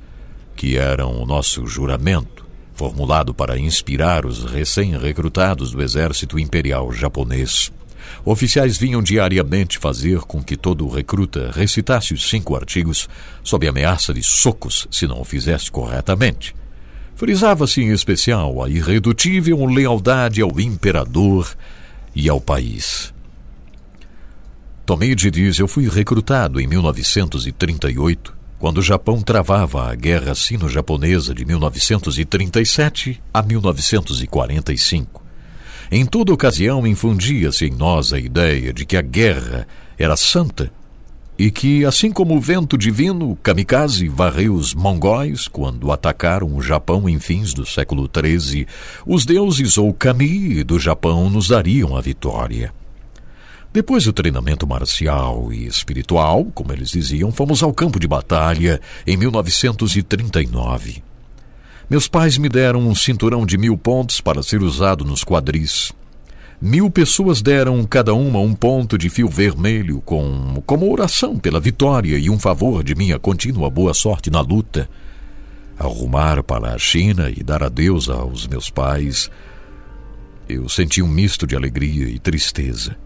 que 0.55 0.77
eram 0.77 1.19
o 1.19 1.25
nosso 1.25 1.65
juramento, 1.65 2.45
formulado 2.75 3.33
para 3.33 3.57
inspirar 3.57 4.23
os 4.23 4.43
recém-recrutados 4.43 5.71
do 5.71 5.81
exército 5.81 6.37
imperial 6.37 6.93
japonês. 6.93 7.71
Oficiais 8.23 8.77
vinham 8.77 9.01
diariamente 9.01 9.77
fazer 9.77 10.19
com 10.19 10.41
que 10.41 10.55
todo 10.55 10.87
recruta 10.87 11.51
recitasse 11.53 12.13
os 12.13 12.29
cinco 12.29 12.55
artigos 12.55 13.09
sob 13.43 13.67
ameaça 13.67 14.13
de 14.13 14.23
socos 14.23 14.87
se 14.89 15.07
não 15.07 15.21
o 15.21 15.25
fizesse 15.25 15.71
corretamente. 15.71 16.55
Frisava-se 17.15 17.81
em 17.81 17.91
especial 17.91 18.63
a 18.63 18.69
irredutível 18.69 19.65
lealdade 19.65 20.41
ao 20.41 20.59
imperador 20.59 21.55
e 22.15 22.29
ao 22.29 22.41
país. 22.41 23.13
Tomide 24.85 25.31
diz: 25.31 25.57
Eu 25.57 25.67
fui 25.67 25.89
recrutado 25.89 26.59
em 26.59 26.67
1938, 26.67 28.35
quando 28.59 28.77
o 28.77 28.83
Japão 28.83 29.21
travava 29.21 29.89
a 29.89 29.95
Guerra 29.95 30.35
Sino-Japonesa 30.35 31.33
de 31.33 31.43
1937 31.45 33.21
a 33.33 33.41
1945. 33.41 35.24
Em 35.91 36.05
toda 36.05 36.33
ocasião 36.33 36.85
infundia-se 36.85 37.65
em 37.65 37.71
nós 37.71 38.11
a 38.11 38.19
ideia 38.19 38.73
de 38.73 38.85
que 38.85 38.97
a 38.97 39.01
guerra 39.01 39.67
era 39.97 40.17
santa 40.17 40.71
e 41.37 41.51
que, 41.51 41.83
assim 41.83 42.11
como 42.11 42.35
o 42.35 42.39
vento 42.39 42.77
divino, 42.77 43.37
kamikaze 43.43 44.07
varreu 44.07 44.53
os 44.53 44.73
mongóis 44.73 45.47
quando 45.47 45.91
atacaram 45.91 46.55
o 46.55 46.61
Japão 46.61 47.09
em 47.09 47.19
fins 47.19 47.53
do 47.53 47.65
século 47.65 48.09
XIII, 48.09 48.65
os 49.05 49.25
deuses 49.25 49.77
ou 49.77 49.93
kami 49.93 50.63
do 50.63 50.79
Japão 50.79 51.29
nos 51.29 51.49
dariam 51.49 51.95
a 51.95 52.01
vitória. 52.01 52.73
Depois 53.73 54.05
do 54.05 54.13
treinamento 54.13 54.65
marcial 54.65 55.51
e 55.51 55.67
espiritual, 55.67 56.45
como 56.55 56.71
eles 56.71 56.91
diziam, 56.91 57.29
fomos 57.33 57.61
ao 57.61 57.73
campo 57.73 57.99
de 57.99 58.07
batalha 58.07 58.79
em 59.05 59.17
1939. 59.17 61.03
Meus 61.87 62.07
pais 62.07 62.37
me 62.37 62.49
deram 62.49 62.79
um 62.79 62.95
cinturão 62.95 63.45
de 63.45 63.57
mil 63.57 63.77
pontos 63.77 64.19
para 64.19 64.41
ser 64.41 64.63
usado 64.63 65.05
nos 65.05 65.23
quadris. 65.23 65.91
Mil 66.59 66.89
pessoas 66.89 67.43
deram 67.43 67.83
cada 67.85 68.13
uma 68.13 68.39
um 68.39 68.55
ponto 68.55 68.97
de 68.97 69.07
fio 69.07 69.27
vermelho 69.27 70.01
com, 70.01 70.63
como 70.65 70.91
oração 70.91 71.37
pela 71.37 71.59
vitória 71.59 72.17
e 72.17 72.27
um 72.27 72.39
favor 72.39 72.83
de 72.83 72.95
minha 72.95 73.19
contínua 73.19 73.69
boa 73.69 73.93
sorte 73.93 74.31
na 74.31 74.41
luta. 74.41 74.89
Arrumar 75.77 76.41
para 76.41 76.73
a 76.73 76.77
China 76.79 77.29
e 77.29 77.43
dar 77.43 77.61
adeus 77.61 78.09
aos 78.09 78.47
meus 78.47 78.69
pais, 78.69 79.29
eu 80.49 80.67
senti 80.67 81.03
um 81.03 81.07
misto 81.07 81.45
de 81.45 81.55
alegria 81.55 82.07
e 82.07 82.17
tristeza. 82.17 82.97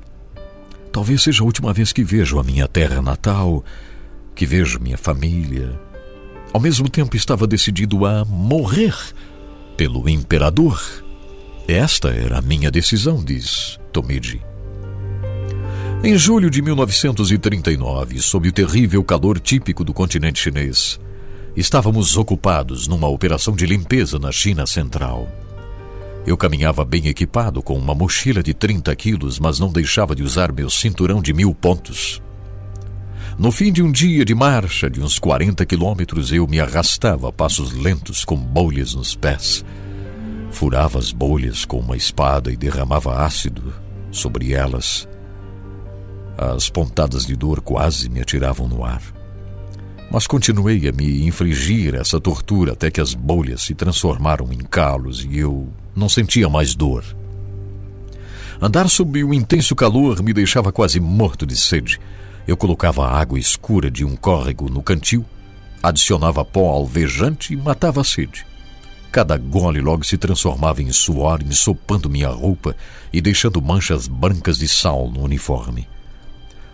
Talvez 0.90 1.24
seja 1.24 1.44
a 1.44 1.46
última 1.46 1.74
vez 1.74 1.92
que 1.92 2.04
vejo 2.04 2.40
a 2.40 2.44
minha 2.44 2.68
terra 2.68 3.02
natal, 3.02 3.64
que 4.34 4.46
vejo 4.46 4.80
minha 4.80 4.98
família, 4.98 5.78
ao 6.54 6.60
mesmo 6.60 6.90
tempo, 6.90 7.16
estava 7.16 7.46
decidido 7.46 8.06
a 8.06 8.26
morrer 8.26 8.96
pelo 9.78 10.10
imperador. 10.10 10.82
Esta 11.68 12.10
era 12.10 12.40
a 12.40 12.42
minha 12.42 12.72
decisão, 12.72 13.24
diz 13.24 13.80
Tomiji. 13.92 14.42
Em 16.04 16.18
julho 16.18 16.50
de 16.50 16.62
1939, 16.62 18.20
sob 18.22 18.48
o 18.48 18.52
terrível 18.52 19.04
calor 19.04 19.40
típico 19.40 19.84
do 19.84 19.94
continente 19.94 20.40
chinês, 20.40 21.00
estávamos 21.56 22.16
ocupados 22.16 22.88
numa 22.88 23.08
operação 23.08 23.54
de 23.54 23.66
limpeza 23.66 24.18
na 24.18 24.32
China 24.32 24.66
Central. 24.66 25.28
Eu 26.26 26.38
caminhava 26.38 26.86
bem 26.86 27.08
equipado 27.08 27.62
com 27.62 27.78
uma 27.78 27.94
mochila 27.94 28.42
de 28.42 28.54
30 28.54 28.96
quilos, 28.96 29.40
mas 29.40 29.60
não 29.60 29.72
deixava 29.72 30.16
de 30.16 30.24
usar 30.24 30.52
meu 30.52 30.70
cinturão 30.70 31.22
de 31.22 31.34
mil 31.34 31.54
pontos. 31.54 32.22
No 33.40 33.54
fim 33.54 33.72
de 33.72 33.82
um 33.82 33.90
dia 33.90 34.26
de 34.26 34.36
marcha 34.36 34.90
de 34.90 35.00
uns 35.00 35.18
40 35.18 35.66
quilômetros, 35.66 36.34
eu 36.34 36.46
me 36.46 36.60
arrastava 36.60 37.30
a 37.30 37.32
passos 37.32 37.72
lentos 37.72 38.26
com 38.26 38.36
bolhas 38.36 38.94
nos 38.94 39.16
pés. 39.16 39.64
Furava 40.52 41.00
as 41.00 41.14
bolhas 41.14 41.64
com 41.64 41.80
uma 41.80 41.96
espada 41.96 42.52
e 42.52 42.58
derramava 42.58 43.24
ácido 43.24 43.74
sobre 44.12 44.52
elas. 44.52 45.08
As 46.38 46.70
pontadas 46.70 47.26
de 47.26 47.34
dor 47.34 47.62
quase 47.62 48.10
me 48.10 48.20
atiravam 48.20 48.68
no 48.68 48.84
ar. 48.84 49.02
Mas 50.12 50.28
continuei 50.28 50.90
a 50.90 50.92
me 50.92 51.26
infligir 51.26 51.96
essa 51.96 52.20
tortura 52.20 52.74
até 52.74 52.92
que 52.92 53.00
as 53.00 53.14
bolhas 53.14 53.62
se 53.62 53.74
transformaram 53.74 54.52
em 54.52 54.58
calos 54.58 55.24
e 55.24 55.38
eu 55.38 55.70
não 55.96 56.10
sentia 56.10 56.50
mais 56.50 56.76
dor. 56.76 57.06
Andar 58.62 58.90
sob 58.90 59.24
o 59.24 59.34
intenso 59.34 59.74
calor 59.78 60.22
me 60.22 60.34
deixava 60.34 60.74
quase 60.74 61.00
morto 61.00 61.46
de 61.46 61.56
sede. 61.56 62.02
Eu 62.50 62.58
colocava 62.58 63.06
a 63.06 63.16
água 63.16 63.38
escura 63.38 63.92
de 63.92 64.04
um 64.04 64.16
córrego 64.16 64.72
no 64.72 64.82
cantil, 64.82 65.24
adicionava 65.84 66.44
pó 66.44 66.72
alvejante 66.72 67.54
e 67.54 67.56
matava 67.56 68.02
a 68.02 68.04
sede. 68.04 68.44
Cada 69.12 69.38
gole 69.38 69.80
logo 69.80 70.04
se 70.04 70.18
transformava 70.18 70.82
em 70.82 70.92
suor, 70.92 71.44
ensopando 71.44 72.10
minha 72.10 72.30
roupa 72.30 72.76
e 73.14 73.22
deixando 73.22 73.62
manchas 73.62 74.08
brancas 74.08 74.58
de 74.58 74.68
sal 74.68 75.12
no 75.12 75.22
uniforme. 75.22 75.88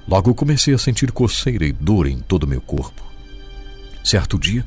Logo 0.08 0.34
comecei 0.34 0.74
a 0.74 0.78
sentir 0.78 1.12
coceira 1.12 1.66
e 1.66 1.74
dor 1.74 2.08
em 2.08 2.20
todo 2.20 2.44
o 2.44 2.48
meu 2.48 2.62
corpo. 2.62 3.04
Certo 4.02 4.40
dia, 4.40 4.66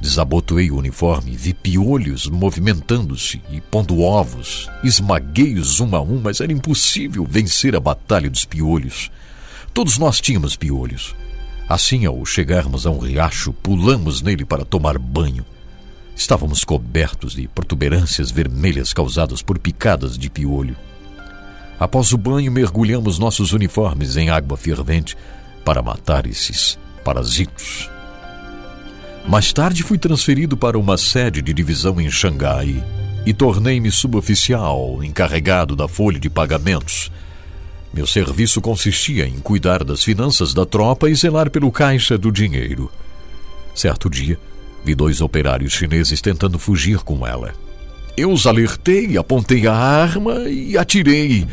desabotoei 0.00 0.72
o 0.72 0.78
uniforme, 0.78 1.36
vi 1.36 1.54
piolhos 1.54 2.28
movimentando-se 2.28 3.40
e 3.48 3.60
pondo 3.60 4.00
ovos. 4.00 4.68
Esmaguei-os 4.82 5.78
um 5.78 5.94
a 5.94 6.00
um, 6.00 6.20
mas 6.20 6.40
era 6.40 6.52
impossível 6.52 7.24
vencer 7.24 7.76
a 7.76 7.80
batalha 7.80 8.28
dos 8.28 8.44
piolhos. 8.44 9.08
Todos 9.72 9.98
nós 9.98 10.20
tínhamos 10.20 10.56
piolhos. 10.56 11.14
Assim, 11.68 12.06
ao 12.06 12.24
chegarmos 12.24 12.86
a 12.86 12.90
um 12.90 12.98
riacho, 12.98 13.52
pulamos 13.52 14.22
nele 14.22 14.44
para 14.44 14.64
tomar 14.64 14.98
banho. 14.98 15.44
Estávamos 16.16 16.64
cobertos 16.64 17.34
de 17.34 17.46
protuberâncias 17.46 18.30
vermelhas 18.30 18.92
causadas 18.92 19.42
por 19.42 19.58
picadas 19.58 20.18
de 20.18 20.28
piolho. 20.28 20.76
Após 21.78 22.12
o 22.12 22.18
banho, 22.18 22.50
mergulhamos 22.50 23.18
nossos 23.18 23.52
uniformes 23.52 24.16
em 24.16 24.30
água 24.30 24.56
fervente 24.56 25.16
para 25.64 25.80
matar 25.80 26.26
esses 26.26 26.78
parasitos. 27.04 27.88
Mais 29.28 29.52
tarde 29.52 29.82
fui 29.82 29.98
transferido 29.98 30.56
para 30.56 30.78
uma 30.78 30.96
sede 30.96 31.42
de 31.42 31.52
divisão 31.52 32.00
em 32.00 32.10
Xangai 32.10 32.82
e 33.26 33.34
tornei-me 33.34 33.90
suboficial 33.90 35.04
encarregado 35.04 35.76
da 35.76 35.86
folha 35.86 36.18
de 36.18 36.30
pagamentos. 36.30 37.12
Meu 37.92 38.06
serviço 38.06 38.60
consistia 38.60 39.26
em 39.26 39.38
cuidar 39.38 39.82
das 39.82 40.02
finanças 40.02 40.52
da 40.52 40.66
tropa 40.66 41.08
e 41.08 41.14
zelar 41.14 41.50
pelo 41.50 41.72
caixa 41.72 42.18
do 42.18 42.30
dinheiro. 42.30 42.90
Certo 43.74 44.10
dia, 44.10 44.38
vi 44.84 44.94
dois 44.94 45.20
operários 45.20 45.72
chineses 45.72 46.20
tentando 46.20 46.58
fugir 46.58 46.98
com 46.98 47.26
ela. 47.26 47.54
Eu 48.16 48.30
os 48.30 48.46
alertei, 48.46 49.16
apontei 49.16 49.66
a 49.66 49.74
arma 49.74 50.48
e 50.48 50.76
atirei. 50.76 51.46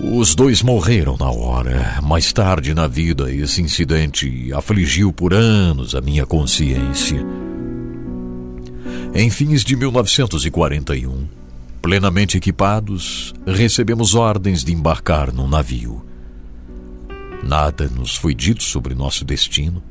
Os 0.00 0.34
dois 0.34 0.62
morreram 0.62 1.16
na 1.18 1.30
hora. 1.30 2.00
Mais 2.02 2.32
tarde 2.32 2.72
na 2.72 2.86
vida, 2.86 3.32
esse 3.32 3.60
incidente 3.60 4.52
afligiu 4.54 5.12
por 5.12 5.34
anos 5.34 5.94
a 5.94 6.00
minha 6.00 6.24
consciência. 6.24 7.24
Em 9.14 9.28
fins 9.28 9.62
de 9.62 9.76
1941, 9.76 11.26
plenamente 11.82 12.38
equipados, 12.38 13.34
recebemos 13.44 14.14
ordens 14.14 14.62
de 14.62 14.72
embarcar 14.72 15.32
num 15.32 15.48
navio. 15.48 16.06
Nada 17.42 17.88
nos 17.88 18.14
foi 18.14 18.34
dito 18.34 18.62
sobre 18.62 18.94
nosso 18.94 19.24
destino. 19.24 19.82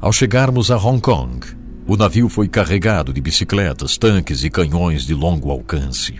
Ao 0.00 0.12
chegarmos 0.12 0.70
a 0.70 0.76
Hong 0.78 1.00
Kong, 1.00 1.44
o 1.86 1.96
navio 1.96 2.28
foi 2.28 2.46
carregado 2.46 3.12
de 3.12 3.20
bicicletas, 3.20 3.98
tanques 3.98 4.44
e 4.44 4.50
canhões 4.50 5.04
de 5.04 5.12
longo 5.12 5.50
alcance. 5.50 6.14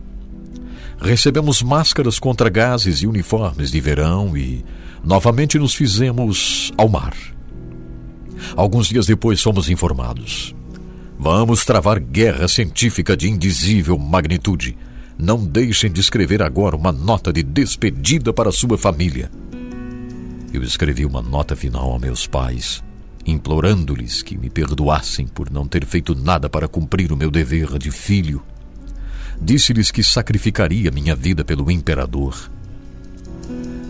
Recebemos 0.98 1.62
máscaras 1.62 2.18
contra 2.18 2.50
gases 2.50 3.00
e 3.00 3.06
uniformes 3.06 3.70
de 3.70 3.80
verão 3.80 4.36
e 4.36 4.64
novamente 5.04 5.56
nos 5.56 5.72
fizemos 5.72 6.72
ao 6.76 6.88
mar. 6.88 7.14
Alguns 8.56 8.88
dias 8.88 9.06
depois 9.06 9.40
fomos 9.40 9.70
informados. 9.70 10.54
Vamos 11.22 11.66
travar 11.66 12.00
guerra 12.00 12.48
científica 12.48 13.14
de 13.14 13.28
indizível 13.28 13.98
magnitude. 13.98 14.74
Não 15.18 15.44
deixem 15.44 15.92
de 15.92 16.00
escrever 16.00 16.40
agora 16.40 16.74
uma 16.74 16.90
nota 16.90 17.30
de 17.30 17.42
despedida 17.42 18.32
para 18.32 18.50
sua 18.50 18.78
família. 18.78 19.30
Eu 20.50 20.62
escrevi 20.62 21.04
uma 21.04 21.20
nota 21.20 21.54
final 21.54 21.94
a 21.94 21.98
meus 21.98 22.26
pais 22.26 22.82
implorando-lhes 23.26 24.22
que 24.22 24.34
me 24.34 24.48
perdoassem 24.48 25.26
por 25.26 25.50
não 25.50 25.68
ter 25.68 25.84
feito 25.84 26.14
nada 26.14 26.48
para 26.48 26.66
cumprir 26.66 27.12
o 27.12 27.16
meu 27.16 27.30
dever 27.30 27.78
de 27.78 27.90
filho. 27.90 28.42
Disse-lhes 29.38 29.90
que 29.90 30.02
sacrificaria 30.02 30.90
minha 30.90 31.14
vida 31.14 31.44
pelo 31.44 31.70
imperador. 31.70 32.50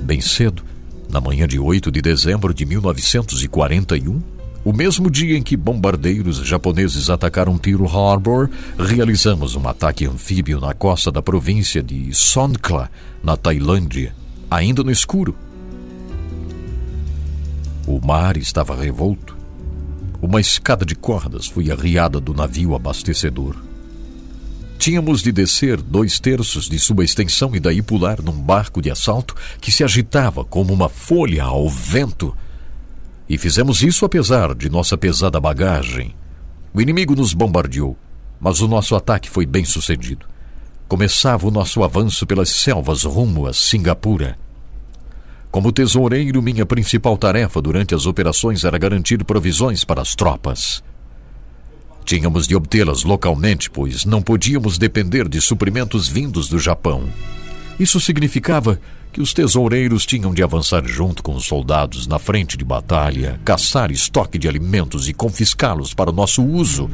Bem 0.02 0.20
cedo, 0.20 0.64
na 1.08 1.20
manhã 1.20 1.46
de 1.46 1.60
8 1.60 1.92
de 1.92 2.02
dezembro 2.02 2.52
de 2.52 2.66
1941, 2.66 4.20
o 4.64 4.72
mesmo 4.72 5.10
dia 5.10 5.38
em 5.38 5.42
que 5.42 5.56
bombardeiros 5.56 6.36
japoneses 6.46 7.08
atacaram 7.08 7.56
Pearl 7.56 7.86
Harbor, 7.86 8.50
realizamos 8.78 9.54
um 9.54 9.66
ataque 9.66 10.06
anfíbio 10.06 10.60
na 10.60 10.74
costa 10.74 11.10
da 11.10 11.22
província 11.22 11.82
de 11.82 12.12
Songkhla, 12.12 12.90
na 13.22 13.36
Tailândia, 13.36 14.14
ainda 14.50 14.82
no 14.82 14.90
escuro. 14.90 15.34
O 17.86 18.04
mar 18.04 18.36
estava 18.36 18.76
revolto. 18.76 19.36
Uma 20.20 20.40
escada 20.40 20.84
de 20.84 20.94
cordas 20.94 21.46
foi 21.46 21.70
arriada 21.70 22.20
do 22.20 22.34
navio 22.34 22.74
abastecedor. 22.74 23.56
Tínhamos 24.78 25.22
de 25.22 25.32
descer 25.32 25.80
dois 25.80 26.20
terços 26.20 26.68
de 26.68 26.78
sua 26.78 27.04
extensão 27.04 27.54
e 27.54 27.60
daí 27.60 27.82
pular 27.82 28.22
num 28.22 28.32
barco 28.32 28.80
de 28.80 28.90
assalto 28.90 29.34
que 29.60 29.72
se 29.72 29.82
agitava 29.82 30.44
como 30.44 30.72
uma 30.72 30.88
folha 30.88 31.44
ao 31.44 31.68
vento. 31.68 32.36
E 33.30 33.38
fizemos 33.38 33.80
isso 33.80 34.04
apesar 34.04 34.56
de 34.56 34.68
nossa 34.68 34.98
pesada 34.98 35.38
bagagem. 35.38 36.16
O 36.74 36.80
inimigo 36.80 37.14
nos 37.14 37.32
bombardeou, 37.32 37.96
mas 38.40 38.60
o 38.60 38.66
nosso 38.66 38.96
ataque 38.96 39.30
foi 39.30 39.46
bem 39.46 39.64
sucedido. 39.64 40.26
Começava 40.88 41.46
o 41.46 41.50
nosso 41.52 41.84
avanço 41.84 42.26
pelas 42.26 42.48
selvas 42.48 43.04
rumo 43.04 43.46
a 43.46 43.52
Singapura. 43.52 44.36
Como 45.48 45.70
tesoureiro, 45.70 46.42
minha 46.42 46.66
principal 46.66 47.16
tarefa 47.16 47.62
durante 47.62 47.94
as 47.94 48.04
operações 48.04 48.64
era 48.64 48.76
garantir 48.76 49.22
provisões 49.24 49.84
para 49.84 50.02
as 50.02 50.16
tropas. 50.16 50.82
Tínhamos 52.04 52.48
de 52.48 52.56
obtê-las 52.56 53.04
localmente, 53.04 53.70
pois 53.70 54.04
não 54.04 54.20
podíamos 54.20 54.76
depender 54.76 55.28
de 55.28 55.40
suprimentos 55.40 56.08
vindos 56.08 56.48
do 56.48 56.58
Japão. 56.58 57.08
Isso 57.78 58.00
significava 58.00 58.80
que 59.12 59.20
os 59.20 59.34
tesoureiros 59.34 60.06
tinham 60.06 60.32
de 60.32 60.42
avançar 60.42 60.86
junto 60.86 61.22
com 61.22 61.34
os 61.34 61.44
soldados 61.44 62.06
na 62.06 62.18
frente 62.18 62.56
de 62.56 62.64
batalha, 62.64 63.40
caçar 63.44 63.90
estoque 63.90 64.38
de 64.38 64.48
alimentos 64.48 65.08
e 65.08 65.12
confiscá-los 65.12 65.92
para 65.92 66.10
o 66.10 66.12
nosso 66.12 66.44
uso. 66.44 66.88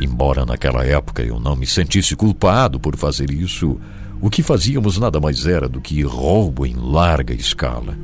Embora 0.00 0.46
naquela 0.46 0.84
época 0.84 1.22
eu 1.22 1.38
não 1.38 1.54
me 1.54 1.66
sentisse 1.66 2.16
culpado 2.16 2.80
por 2.80 2.96
fazer 2.96 3.30
isso, 3.30 3.78
o 4.20 4.30
que 4.30 4.42
fazíamos 4.42 4.98
nada 4.98 5.20
mais 5.20 5.46
era 5.46 5.68
do 5.68 5.80
que 5.80 6.02
roubo 6.02 6.64
em 6.64 6.74
larga 6.74 7.34
escala. 7.34 7.96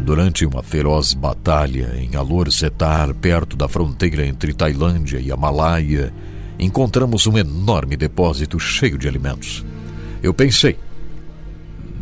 Durante 0.00 0.44
uma 0.44 0.62
feroz 0.62 1.14
batalha 1.14 1.94
em 1.96 2.14
Alor 2.14 2.52
Setar, 2.52 3.14
perto 3.14 3.56
da 3.56 3.68
fronteira 3.68 4.26
entre 4.26 4.52
Tailândia 4.52 5.18
e 5.18 5.32
a 5.32 5.36
Malaia, 5.36 6.12
encontramos 6.58 7.26
um 7.26 7.38
enorme 7.38 7.96
depósito 7.96 8.60
cheio 8.60 8.98
de 8.98 9.08
alimentos. 9.08 9.64
Eu 10.22 10.34
pensei, 10.34 10.76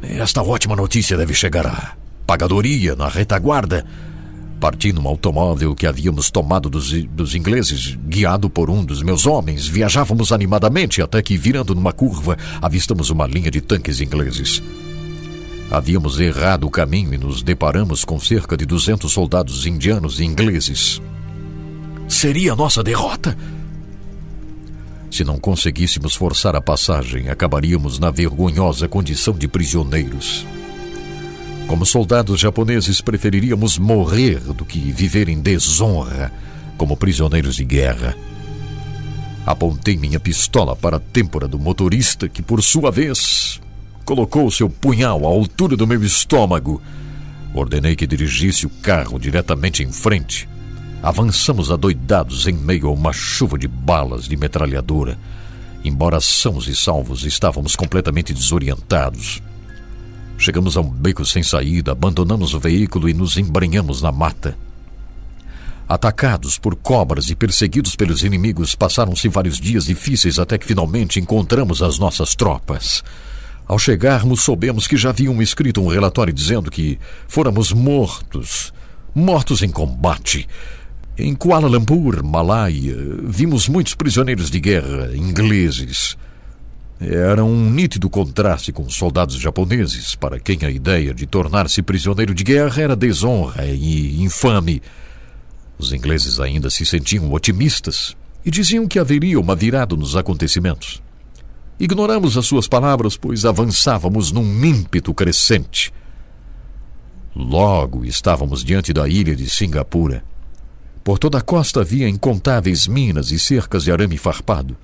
esta 0.03 0.43
ótima 0.43 0.77
notícia 0.77 1.17
deve 1.17 1.35
chegar 1.35 1.67
à 1.67 1.97
pagadoria 2.27 2.95
na 2.97 3.09
retaguarda 3.09 3.85
Parti 4.63 4.93
num 4.93 5.09
automóvel 5.09 5.75
que 5.75 5.89
havíamos 5.89 6.31
tomado 6.31 6.71
dos, 6.71 6.93
dos 7.07 7.35
ingleses, 7.35 7.99
guiado 8.07 8.49
por 8.49 8.71
um 8.71 8.85
dos 8.85 9.03
meus 9.03 9.27
homens, 9.27 9.67
viajávamos 9.67 10.31
animadamente 10.31 11.03
até 11.03 11.21
que, 11.21 11.37
virando 11.37 11.75
numa 11.75 11.93
curva, 11.93 12.39
avistamos 12.61 13.11
uma 13.11 13.27
linha 13.27 13.51
de 13.51 13.61
tanques 13.61 14.01
ingleses. 14.01 14.63
Havíamos 15.69 16.21
errado 16.21 16.65
o 16.65 16.71
caminho 16.71 17.13
e 17.13 17.19
nos 17.19 17.43
deparamos 17.43 18.05
com 18.05 18.21
cerca 18.21 18.57
de 18.57 18.65
200 18.65 19.11
soldados 19.11 19.67
indianos 19.67 20.21
e 20.21 20.25
ingleses. 20.25 21.03
Seria 22.07 22.53
a 22.53 22.57
nossa 22.57 22.85
derrota? 22.85 23.37
Se 25.13 25.25
não 25.25 25.39
conseguíssemos 25.39 26.15
forçar 26.15 26.57
a 26.57 26.61
passagem, 26.61 27.29
acabaríamos 27.29 27.99
na 27.99 28.11
vergonhosa 28.11 28.89
condição 28.89 29.35
de 29.35 29.47
prisioneiros. 29.47 30.47
Como 31.67 31.85
soldados 31.85 32.41
japoneses, 32.41 33.03
preferiríamos 33.03 33.77
morrer 33.77 34.41
do 34.41 34.65
que 34.65 34.79
viver 34.79 35.29
em 35.29 35.39
desonra 35.39 36.33
como 36.79 36.97
prisioneiros 36.97 37.57
de 37.57 37.65
guerra. 37.65 38.17
Apontei 39.45 39.99
minha 39.99 40.19
pistola 40.19 40.75
para 40.75 40.97
a 40.97 41.01
têmpora 41.01 41.47
do 41.47 41.59
motorista, 41.59 42.27
que, 42.27 42.41
por 42.41 42.63
sua 42.63 42.91
vez, 42.91 43.61
colocou 44.07 44.51
seu 44.51 44.71
punhal 44.71 45.27
à 45.27 45.29
altura 45.29 45.77
do 45.77 45.87
meu 45.87 46.03
estômago. 46.03 46.81
Ordenei 47.53 47.95
que 47.95 48.07
dirigisse 48.07 48.65
o 48.65 48.71
carro 48.71 49.19
diretamente 49.19 49.83
em 49.83 49.93
frente. 49.93 50.49
Avançamos 51.03 51.73
adoidados 51.73 52.47
em 52.47 52.53
meio 52.53 52.87
a 52.87 52.93
uma 52.93 53.13
chuva 53.13 53.59
de 53.59 53.67
balas 53.67 54.29
de 54.29 54.37
metralhadora. 54.37 55.19
Embora 55.85 56.21
sãos 56.21 56.69
e 56.69 56.77
salvos, 56.77 57.25
estávamos 57.25 57.75
completamente 57.75 58.33
desorientados. 58.33 59.43
Chegamos 60.39 60.77
a 60.77 60.81
um 60.81 60.89
beco 60.89 61.25
sem 61.25 61.43
saída, 61.43 61.91
abandonamos 61.91 62.55
o 62.55 62.61
veículo 62.61 63.09
e 63.09 63.15
nos 63.15 63.37
embranhamos 63.37 64.01
na 64.01 64.13
mata. 64.13 64.57
Atacados 65.89 66.57
por 66.57 66.77
cobras 66.77 67.31
e 67.31 67.35
perseguidos 67.35 67.97
pelos 67.97 68.23
inimigos, 68.23 68.77
passaram-se 68.77 69.29
vários 69.29 69.59
dias 69.59 69.87
difíceis 69.87 70.39
até 70.39 70.57
que 70.57 70.67
finalmente 70.67 71.19
encontramos 71.19 71.83
as 71.83 71.99
nossas 71.99 72.37
tropas. 72.37 73.03
Ao 73.67 73.79
chegarmos, 73.79 74.43
soubemos 74.43 74.87
que 74.87 74.97
já 74.97 75.11
haviam 75.11 75.43
escrito 75.43 75.83
um 75.83 75.89
relatório 75.89 76.33
dizendo 76.33 76.71
que 76.71 76.99
fôramos 77.27 77.73
mortos, 77.73 78.73
mortos 79.13 79.63
em 79.63 79.71
combate. 79.71 80.49
Em 81.25 81.37
Kuala 81.37 81.69
Lumpur, 81.69 82.21
Malaya, 82.25 82.97
vimos 83.23 83.69
muitos 83.69 83.95
prisioneiros 83.95 84.51
de 84.51 84.59
guerra 84.59 85.17
ingleses. 85.17 86.17
Era 87.01 87.45
um 87.45 87.71
nítido 87.71 88.11
contraste 88.11 88.73
com 88.73 88.83
os 88.83 88.97
soldados 88.97 89.37
japoneses, 89.37 90.17
para 90.17 90.41
quem 90.41 90.59
a 90.65 90.69
ideia 90.69 91.15
de 91.15 91.25
tornar-se 91.25 91.81
prisioneiro 91.81 92.35
de 92.35 92.43
guerra 92.43 92.83
era 92.83 92.97
desonra 92.97 93.65
e 93.67 94.21
infame. 94.21 94.83
Os 95.79 95.93
ingleses 95.93 96.41
ainda 96.41 96.69
se 96.69 96.85
sentiam 96.85 97.33
otimistas 97.33 98.17
e 98.45 98.51
diziam 98.51 98.89
que 98.89 98.99
haveria 98.99 99.39
uma 99.39 99.55
virada 99.55 99.95
nos 99.95 100.17
acontecimentos. 100.17 101.01
Ignoramos 101.79 102.37
as 102.37 102.47
suas 102.47 102.67
palavras, 102.67 103.17
pois 103.17 103.45
avançávamos 103.45 104.33
num 104.33 104.65
ímpeto 104.65 105.15
crescente. 105.15 105.93
Logo 107.33 108.05
estávamos 108.05 108.65
diante 108.65 108.93
da 108.93 109.09
ilha 109.09 109.37
de 109.37 109.49
Singapura. 109.49 110.32
Por 111.05 111.19
toda 111.19 111.39
a 111.39 111.43
costa 111.43 111.81
havia 111.81 112.09
incontáveis 112.09 112.87
minas 112.87 113.31
e 113.31 113.39
cercas 113.39 113.85
de 113.85 113.93
arame 113.93 114.17
farpado. 114.17 114.77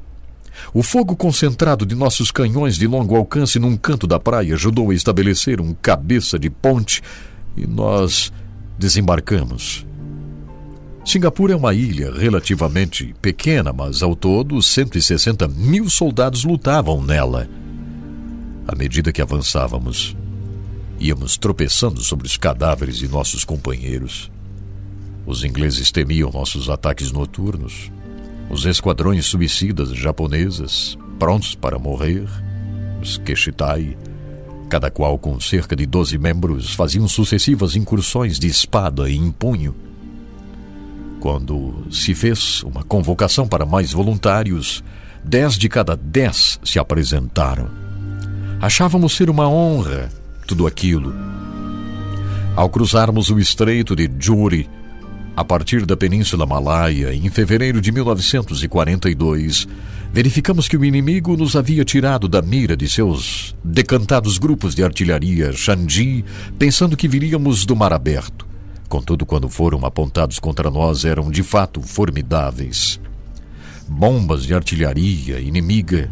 O 0.75 0.83
fogo 0.83 1.15
concentrado 1.15 1.87
de 1.87 1.95
nossos 1.95 2.31
canhões 2.31 2.77
de 2.77 2.87
longo 2.87 3.17
alcance 3.17 3.59
num 3.59 3.77
canto 3.77 4.07
da 4.07 4.19
praia 4.19 4.55
ajudou 4.55 4.91
a 4.91 4.95
estabelecer 4.95 5.61
um 5.61 5.73
cabeça 5.73 6.39
de 6.39 6.51
ponte 6.51 7.01
e 7.57 7.67
nós 7.67 8.33
desembarcamos. 8.79 9.87
Singapura 11.05 11.55
é 11.55 11.57
uma 11.57 11.73
ilha 11.73 12.13
relativamente 12.13 13.15
pequena, 13.23 13.73
mas 13.73 14.03
ao 14.03 14.15
todo 14.15 14.61
160 14.61 15.49
mil 15.49 15.89
soldados 15.89 16.45
lutavam 16.45 17.03
nela. 17.03 17.49
À 18.67 18.77
medida 18.77 19.13
que 19.13 19.23
avançávamos, 19.23 20.15
íamos 21.01 21.39
tropeçando 21.39 22.03
sobre 22.03 22.27
os 22.27 22.37
cadáveres 22.37 22.99
de 22.99 23.09
nossos 23.09 23.43
companheiros. 23.45 24.31
Os 25.29 25.45
ingleses 25.45 25.93
temiam 25.93 26.31
nossos 26.33 26.71
ataques 26.71 27.13
noturnos. 27.13 27.93
Os 28.49 28.65
esquadrões 28.65 29.27
suicidas 29.27 29.91
japonesas, 29.91 30.97
prontos 31.19 31.55
para 31.55 31.79
morrer, 31.79 32.27
os 33.03 33.19
Keshitai, 33.19 33.95
cada 34.71 34.91
qual 34.91 35.19
com 35.19 35.39
cerca 35.39 35.77
de 35.77 35.85
doze 35.85 36.17
membros, 36.17 36.73
faziam 36.73 37.07
sucessivas 37.07 37.77
incursões 37.77 38.39
de 38.39 38.47
espada 38.47 39.07
e 39.11 39.19
empunho. 39.19 39.75
Quando 41.21 41.87
se 41.91 42.15
fez 42.15 42.63
uma 42.63 42.83
convocação 42.83 43.47
para 43.47 43.67
mais 43.67 43.93
voluntários, 43.93 44.83
dez 45.23 45.59
de 45.59 45.69
cada 45.69 45.95
dez 45.95 46.59
se 46.65 46.79
apresentaram. 46.79 47.69
Achávamos 48.63 49.13
ser 49.13 49.29
uma 49.29 49.47
honra 49.47 50.09
tudo 50.47 50.67
aquilo. 50.67 51.15
Ao 52.57 52.71
cruzarmos 52.71 53.29
o 53.29 53.39
estreito 53.39 53.95
de 53.95 54.11
Juri, 54.19 54.67
a 55.39 55.45
partir 55.45 55.87
da 55.87 55.97
Península 55.97 56.45
Malaia, 56.45 57.15
em 57.15 57.31
fevereiro 57.31 57.81
de 57.81 57.93
1942, 57.93 59.69
verificamos 60.13 60.67
que 60.67 60.77
o 60.77 60.85
inimigo 60.85 61.37
nos 61.37 61.55
havia 61.55 61.85
tirado 61.85 62.27
da 62.27 62.43
mira 62.43 62.77
de 62.77 62.89
seus 62.89 63.55
decantados 63.63 64.37
grupos 64.37 64.75
de 64.75 64.83
artilharia 64.83 65.53
Xandi, 65.53 66.25
pensando 66.59 66.97
que 66.97 67.07
viríamos 67.07 67.65
do 67.65 67.77
mar 67.77 67.93
aberto. 67.93 68.49
Contudo, 68.89 69.25
quando 69.25 69.49
foram 69.49 69.87
apontados 69.87 70.41
contra 70.41 70.73
nós, 70.73 71.05
eram 71.05 71.31
de 71.31 71.45
fato 71.45 71.81
formidáveis. 71.83 73.01
Bombas 73.87 74.43
de 74.43 74.55
artilharia 74.55 75.39
inimiga 75.39 76.11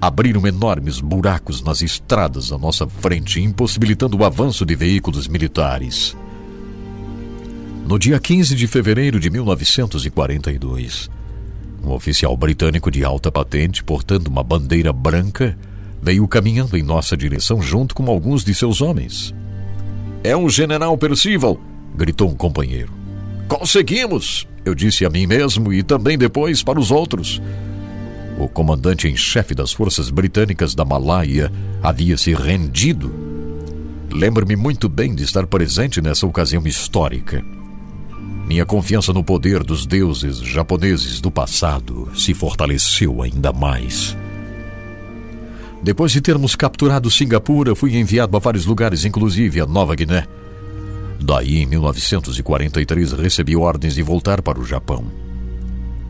abriram 0.00 0.44
enormes 0.44 0.98
buracos 0.98 1.62
nas 1.62 1.82
estradas 1.82 2.50
à 2.50 2.58
nossa 2.58 2.84
frente, 2.84 3.40
impossibilitando 3.40 4.18
o 4.18 4.24
avanço 4.24 4.66
de 4.66 4.74
veículos 4.74 5.28
militares. 5.28 6.16
No 7.90 7.98
dia 7.98 8.20
15 8.20 8.54
de 8.54 8.68
fevereiro 8.68 9.18
de 9.18 9.28
1942, 9.30 11.10
um 11.82 11.90
oficial 11.90 12.36
britânico 12.36 12.88
de 12.88 13.02
alta 13.02 13.32
patente, 13.32 13.82
portando 13.82 14.30
uma 14.30 14.44
bandeira 14.44 14.92
branca, 14.92 15.58
veio 16.00 16.28
caminhando 16.28 16.76
em 16.76 16.84
nossa 16.84 17.16
direção 17.16 17.60
junto 17.60 17.92
com 17.92 18.08
alguns 18.08 18.44
de 18.44 18.54
seus 18.54 18.80
homens. 18.80 19.34
É 20.22 20.36
um 20.36 20.48
general 20.48 20.96
Percival! 20.96 21.60
gritou 21.96 22.30
um 22.30 22.36
companheiro. 22.36 22.92
Conseguimos! 23.48 24.46
Eu 24.64 24.72
disse 24.72 25.04
a 25.04 25.10
mim 25.10 25.26
mesmo 25.26 25.72
e 25.72 25.82
também 25.82 26.16
depois 26.16 26.62
para 26.62 26.78
os 26.78 26.92
outros. 26.92 27.42
O 28.38 28.46
comandante 28.46 29.08
em 29.08 29.16
chefe 29.16 29.52
das 29.52 29.72
forças 29.72 30.10
britânicas 30.10 30.76
da 30.76 30.84
Malaia 30.84 31.50
havia 31.82 32.16
se 32.16 32.32
rendido. 32.34 33.12
Lembro-me 34.12 34.54
muito 34.54 34.88
bem 34.88 35.12
de 35.12 35.24
estar 35.24 35.44
presente 35.48 36.00
nessa 36.00 36.24
ocasião 36.24 36.64
histórica. 36.68 37.44
Minha 38.50 38.66
confiança 38.66 39.12
no 39.12 39.22
poder 39.22 39.62
dos 39.62 39.86
deuses 39.86 40.38
japoneses 40.38 41.20
do 41.20 41.30
passado 41.30 42.10
se 42.16 42.34
fortaleceu 42.34 43.22
ainda 43.22 43.52
mais. 43.52 44.16
Depois 45.80 46.10
de 46.10 46.20
termos 46.20 46.56
capturado 46.56 47.08
Singapura, 47.12 47.76
fui 47.76 47.96
enviado 47.96 48.36
a 48.36 48.40
vários 48.40 48.66
lugares, 48.66 49.04
inclusive 49.04 49.60
a 49.60 49.66
Nova 49.66 49.94
Guiné. 49.94 50.26
Daí, 51.20 51.58
em 51.58 51.66
1943, 51.66 53.12
recebi 53.12 53.54
ordens 53.54 53.94
de 53.94 54.02
voltar 54.02 54.42
para 54.42 54.58
o 54.58 54.66
Japão. 54.66 55.04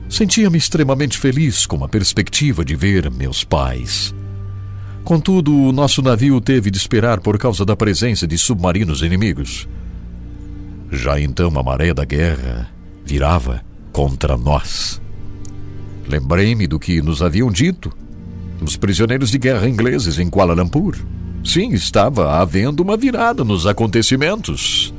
Sentia-me 0.08 0.56
extremamente 0.56 1.18
feliz 1.18 1.66
com 1.66 1.84
a 1.84 1.88
perspectiva 1.90 2.64
de 2.64 2.74
ver 2.74 3.10
meus 3.10 3.44
pais. 3.44 4.14
Contudo, 5.04 5.54
o 5.54 5.72
nosso 5.72 6.00
navio 6.00 6.40
teve 6.40 6.70
de 6.70 6.78
esperar 6.78 7.20
por 7.20 7.36
causa 7.36 7.66
da 7.66 7.76
presença 7.76 8.26
de 8.26 8.38
submarinos 8.38 9.02
inimigos. 9.02 9.68
Já 10.90 11.20
então 11.20 11.52
a 11.58 11.62
maré 11.62 11.94
da 11.94 12.04
guerra 12.04 12.68
virava 13.04 13.62
contra 13.92 14.36
nós. 14.36 15.00
Lembrei-me 16.08 16.66
do 16.66 16.78
que 16.78 17.00
nos 17.00 17.22
haviam 17.22 17.50
dito 17.50 17.92
os 18.60 18.76
prisioneiros 18.76 19.30
de 19.30 19.38
guerra 19.38 19.68
ingleses 19.68 20.18
em 20.18 20.28
Kuala 20.28 20.54
Lumpur. 20.54 20.96
Sim, 21.44 21.70
estava 21.70 22.38
havendo 22.38 22.82
uma 22.82 22.96
virada 22.96 23.44
nos 23.44 23.66
acontecimentos. 23.66 24.92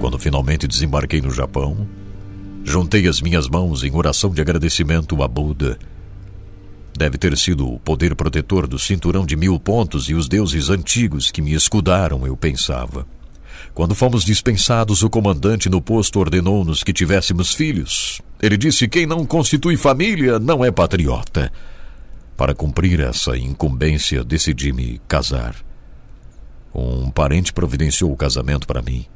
Quando 0.00 0.18
finalmente 0.18 0.66
desembarquei 0.66 1.20
no 1.20 1.30
Japão, 1.30 1.86
juntei 2.64 3.06
as 3.08 3.20
minhas 3.20 3.48
mãos 3.48 3.84
em 3.84 3.94
oração 3.94 4.30
de 4.30 4.40
agradecimento 4.40 5.22
a 5.22 5.28
Buda. 5.28 5.78
Deve 6.98 7.16
ter 7.16 7.36
sido 7.38 7.72
o 7.72 7.78
poder 7.78 8.14
protetor 8.14 8.66
do 8.66 8.78
cinturão 8.78 9.24
de 9.24 9.36
mil 9.36 9.58
pontos 9.58 10.10
e 10.10 10.14
os 10.14 10.28
deuses 10.28 10.68
antigos 10.68 11.30
que 11.30 11.40
me 11.40 11.54
escudaram, 11.54 12.26
eu 12.26 12.36
pensava. 12.36 13.06
Quando 13.74 13.94
fomos 13.94 14.24
dispensados, 14.24 15.02
o 15.02 15.08
comandante 15.08 15.70
no 15.70 15.80
posto 15.80 16.20
ordenou-nos 16.20 16.82
que 16.82 16.92
tivéssemos 16.92 17.54
filhos. 17.54 18.20
Ele 18.40 18.56
disse: 18.56 18.86
quem 18.86 19.06
não 19.06 19.24
constitui 19.24 19.76
família 19.76 20.38
não 20.38 20.64
é 20.64 20.70
patriota. 20.70 21.50
Para 22.36 22.54
cumprir 22.54 23.00
essa 23.00 23.36
incumbência, 23.36 24.22
decidi 24.22 24.72
me 24.72 25.00
casar. 25.08 25.56
Um 26.74 27.10
parente 27.10 27.52
providenciou 27.52 28.12
o 28.12 28.16
casamento 28.16 28.66
para 28.66 28.82
mim 28.82 29.06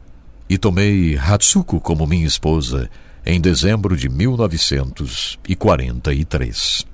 e 0.48 0.56
tomei 0.56 1.16
Hatsuko 1.16 1.80
como 1.80 2.06
minha 2.06 2.26
esposa 2.26 2.88
em 3.24 3.40
dezembro 3.40 3.96
de 3.96 4.08
1943. 4.08 6.86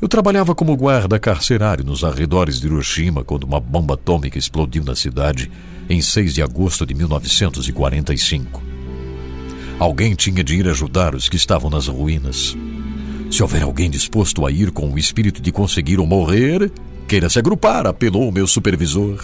Eu 0.00 0.08
trabalhava 0.08 0.54
como 0.54 0.76
guarda 0.76 1.18
carcerário 1.18 1.84
nos 1.84 2.04
arredores 2.04 2.60
de 2.60 2.66
Hiroshima 2.66 3.24
quando 3.24 3.44
uma 3.44 3.58
bomba 3.58 3.94
atômica 3.94 4.38
explodiu 4.38 4.84
na 4.84 4.94
cidade 4.94 5.50
em 5.88 6.00
6 6.00 6.34
de 6.34 6.42
agosto 6.42 6.84
de 6.84 6.94
1945. 6.94 8.62
Alguém 9.78 10.14
tinha 10.14 10.42
de 10.42 10.56
ir 10.56 10.68
ajudar 10.68 11.14
os 11.14 11.28
que 11.28 11.36
estavam 11.36 11.68
nas 11.70 11.86
ruínas. 11.86 12.56
Se 13.30 13.42
houver 13.42 13.62
alguém 13.62 13.90
disposto 13.90 14.46
a 14.46 14.50
ir 14.50 14.70
com 14.70 14.90
o 14.90 14.98
espírito 14.98 15.42
de 15.42 15.52
conseguir 15.52 15.98
ou 15.98 16.06
morrer, 16.06 16.70
queira 17.06 17.28
se 17.28 17.38
agrupar, 17.38 17.86
apelou 17.86 18.28
o 18.28 18.32
meu 18.32 18.46
supervisor. 18.46 19.22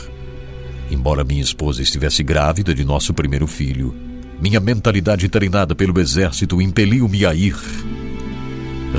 Embora 0.91 1.25
minha 1.25 1.43
esposa 1.43 1.83
estivesse 1.83 2.23
grávida 2.23 2.75
de 2.75 2.85
nosso 2.85 3.15
primeiro 3.15 3.47
filho, 3.47 3.95
minha 4.41 4.61
mentalidade 4.61 5.29
treinada 5.29 5.75
pelo 5.75 5.99
exército 5.99 6.61
impeliu-me 6.61 7.25
a 7.25 7.35
ir. 7.35 7.57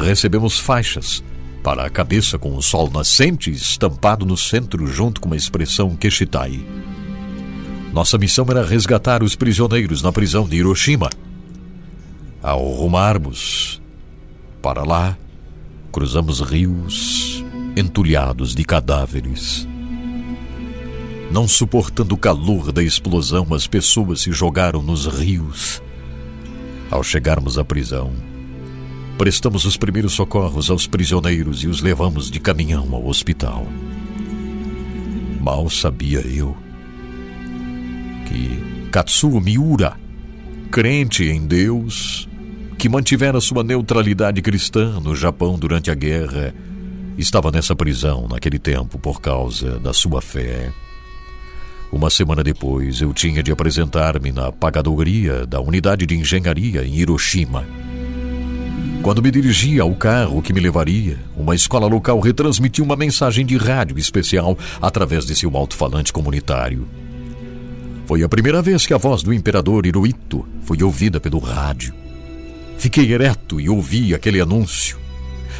Recebemos 0.01 0.57
faixas 0.57 1.23
para 1.61 1.85
a 1.85 1.89
cabeça 1.89 2.39
com 2.39 2.55
o 2.55 2.61
sol 2.61 2.89
nascente 2.91 3.51
estampado 3.51 4.25
no 4.25 4.35
centro 4.35 4.87
junto 4.87 5.21
com 5.21 5.27
uma 5.27 5.35
expressão 5.35 5.95
Keshitai. 5.95 6.59
Nossa 7.93 8.17
missão 8.17 8.43
era 8.49 8.65
resgatar 8.65 9.21
os 9.21 9.35
prisioneiros 9.35 10.01
na 10.01 10.11
prisão 10.11 10.47
de 10.47 10.57
Hiroshima. 10.57 11.11
Ao 12.41 12.59
rumarmos 12.71 13.79
para 14.63 14.83
lá, 14.83 15.15
cruzamos 15.91 16.39
rios 16.41 17.45
entulhados 17.77 18.55
de 18.55 18.63
cadáveres. 18.63 19.67
Não 21.31 21.47
suportando 21.47 22.15
o 22.15 22.17
calor 22.17 22.71
da 22.71 22.81
explosão, 22.81 23.53
as 23.53 23.67
pessoas 23.67 24.21
se 24.21 24.31
jogaram 24.31 24.81
nos 24.81 25.05
rios. 25.05 25.79
Ao 26.89 27.03
chegarmos 27.03 27.59
à 27.59 27.63
prisão, 27.63 28.11
prestamos 29.19 29.65
os 29.65 29.77
primeiros 29.77 30.13
socorros 30.13 30.71
aos 30.71 30.87
prisioneiros 30.87 31.63
e 31.63 31.67
os 31.67 31.79
levamos 31.79 32.31
de 32.31 32.39
caminhão 32.39 32.87
ao 32.91 33.05
hospital. 33.05 33.67
Mal 35.39 35.69
sabia 35.69 36.21
eu 36.21 36.62
Katsuo 38.93 39.41
Miura, 39.41 39.97
crente 40.69 41.23
em 41.23 41.47
Deus, 41.47 42.29
que 42.77 42.87
mantivera 42.87 43.41
sua 43.41 43.63
neutralidade 43.63 44.39
cristã 44.39 44.99
no 44.99 45.15
Japão 45.15 45.57
durante 45.57 45.89
a 45.89 45.95
guerra, 45.95 46.53
estava 47.17 47.51
nessa 47.51 47.75
prisão 47.75 48.27
naquele 48.27 48.59
tempo 48.59 48.99
por 48.99 49.19
causa 49.19 49.79
da 49.79 49.93
sua 49.93 50.21
fé. 50.21 50.71
Uma 51.91 52.09
semana 52.09 52.43
depois, 52.43 53.01
eu 53.01 53.13
tinha 53.13 53.41
de 53.41 53.51
apresentar-me 53.51 54.31
na 54.31 54.51
pagadoria 54.51 55.45
da 55.45 55.59
unidade 55.59 56.05
de 56.05 56.15
engenharia 56.15 56.85
em 56.85 56.95
Hiroshima. 56.95 57.65
Quando 59.01 59.23
me 59.23 59.31
dirigia 59.31 59.81
ao 59.81 59.95
carro 59.95 60.41
que 60.41 60.53
me 60.53 60.59
levaria, 60.59 61.17
uma 61.35 61.55
escola 61.55 61.87
local 61.87 62.19
retransmitiu 62.19 62.85
uma 62.85 62.95
mensagem 62.95 63.45
de 63.45 63.57
rádio 63.57 63.97
especial 63.97 64.57
através 64.81 65.25
de 65.25 65.35
seu 65.35 65.55
alto-falante 65.57 66.13
comunitário. 66.13 66.87
Foi 68.05 68.21
a 68.21 68.29
primeira 68.29 68.61
vez 68.61 68.85
que 68.85 68.93
a 68.93 68.97
voz 68.97 69.23
do 69.23 69.33
imperador 69.33 69.85
Hirohito 69.85 70.45
foi 70.63 70.83
ouvida 70.83 71.19
pelo 71.19 71.39
rádio. 71.39 71.93
Fiquei 72.77 73.13
ereto 73.13 73.61
e 73.61 73.69
ouvi 73.69 74.13
aquele 74.13 74.41
anúncio. 74.41 74.97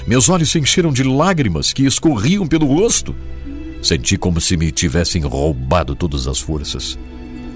Meus 0.05 0.27
olhos 0.27 0.51
se 0.51 0.59
encheram 0.59 0.91
de 0.91 1.03
lágrimas 1.03 1.71
que 1.71 1.85
escorriam 1.85 2.45
pelo 2.45 2.65
rosto. 2.65 3.15
Senti 3.81 4.17
como 4.17 4.41
se 4.41 4.57
me 4.57 4.71
tivessem 4.71 5.21
roubado 5.21 5.95
todas 5.95 6.27
as 6.27 6.39
forças. 6.39 6.97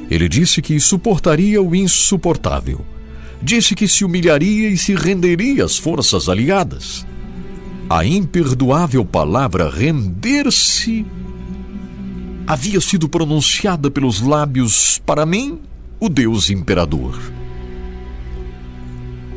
Ele 0.09 0.29
disse 0.29 0.61
que 0.61 0.79
suportaria 0.79 1.61
o 1.61 1.75
insuportável. 1.75 2.85
Disse 3.41 3.75
que 3.75 3.87
se 3.87 4.05
humilharia 4.05 4.69
e 4.69 4.77
se 4.77 4.95
renderia 4.95 5.65
às 5.65 5.77
forças 5.77 6.29
aliadas. 6.29 7.05
A 7.89 8.05
imperdoável 8.05 9.03
palavra 9.03 9.69
render-se 9.69 11.05
havia 12.47 12.79
sido 12.79 13.09
pronunciada 13.09 13.91
pelos 13.91 14.21
lábios 14.21 15.01
para 15.05 15.25
mim, 15.25 15.59
o 15.99 16.07
Deus 16.07 16.49
imperador. 16.49 17.19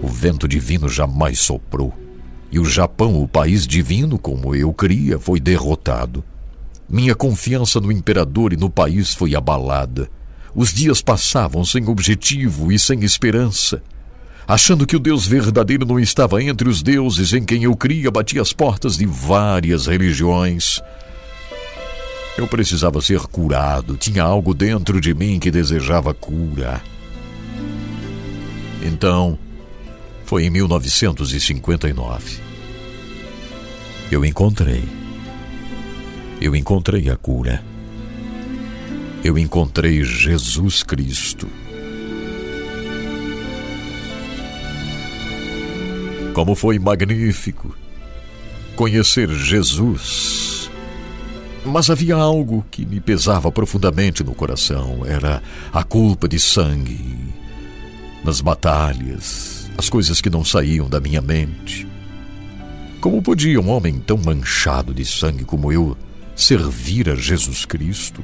O 0.01 0.07
vento 0.07 0.47
divino 0.47 0.89
jamais 0.89 1.41
soprou, 1.41 1.93
e 2.53 2.61
o 2.61 2.65
Japão, 2.65 3.21
o 3.21 3.27
país 3.27 3.67
divino 3.67 4.17
como 4.17 4.55
eu 4.55 4.73
cria, 4.73 5.19
foi 5.19 5.41
derrotado. 5.41 6.23
Minha 6.89 7.17
confiança 7.17 7.81
no 7.81 7.91
imperador 7.91 8.53
e 8.53 8.57
no 8.57 8.71
país 8.71 9.13
foi 9.13 9.35
abalada. 9.35 10.09
Os 10.55 10.73
dias 10.73 11.03
passavam 11.03 11.65
sem 11.65 11.89
objetivo 11.89 12.71
e 12.71 12.79
sem 12.79 13.03
esperança. 13.03 13.83
Achando 14.47 14.87
que 14.87 14.97
o 14.97 15.01
Deus 15.01 15.27
verdadeiro 15.27 15.85
não 15.85 15.99
estava 15.99 16.43
entre 16.43 16.69
os 16.69 16.81
deuses 16.81 17.33
em 17.33 17.45
quem 17.45 17.65
eu 17.65 17.77
cria, 17.77 18.11
bati 18.11 18.39
as 18.39 18.53
portas 18.53 18.97
de 18.97 19.07
várias 19.07 19.87
religiões. 19.87 20.81
Eu 22.39 22.47
precisava 22.47 23.01
ser 23.03 23.21
curado, 23.21 23.97
tinha 23.97 24.23
algo 24.23 24.55
dentro 24.55 25.01
de 25.01 25.13
mim 25.13 25.39
que 25.39 25.51
desejava 25.51 26.15
cura. 26.15 26.81
Então, 28.83 29.39
foi 30.25 30.45
em 30.45 30.51
1959. 30.51 32.39
Eu 34.11 34.25
encontrei. 34.25 34.85
Eu 36.41 36.57
encontrei 36.57 37.11
a 37.11 37.17
cura. 37.17 37.63
Eu 39.23 39.37
encontrei 39.37 40.03
Jesus 40.03 40.83
Cristo. 40.83 41.47
Como 46.33 46.55
foi 46.55 46.79
magnífico 46.79 47.75
conhecer 48.77 49.29
Jesus. 49.29 50.70
Mas 51.65 51.91
havia 51.91 52.17
algo 52.17 52.65
que 52.71 52.87
me 52.87 53.01
pesava 53.01 53.53
profundamente 53.53 54.25
no 54.25 54.35
coração: 54.35 55.05
era 55.05 55.43
a 55.73 55.85
culpa 55.85 56.27
de 56.29 56.39
sangue. 56.39 57.19
Nas 58.25 58.41
batalhas, 58.41 59.71
as 59.77 59.89
coisas 59.89 60.21
que 60.21 60.31
não 60.31 60.45
saíam 60.45 60.89
da 60.89 61.01
minha 61.01 61.21
mente. 61.21 61.87
Como 63.01 63.23
podia 63.23 63.59
um 63.61 63.71
homem 63.71 63.99
tão 63.99 64.19
manchado 64.19 64.93
de 64.93 65.07
sangue 65.07 65.45
como 65.45 65.73
eu 65.73 65.97
servir 66.37 67.09
a 67.09 67.15
Jesus 67.15 67.65
Cristo? 67.65 68.23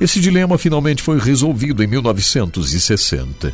Esse 0.00 0.18
dilema 0.18 0.56
finalmente 0.56 1.02
foi 1.02 1.18
resolvido 1.18 1.82
em 1.82 1.86
1960, 1.86 3.52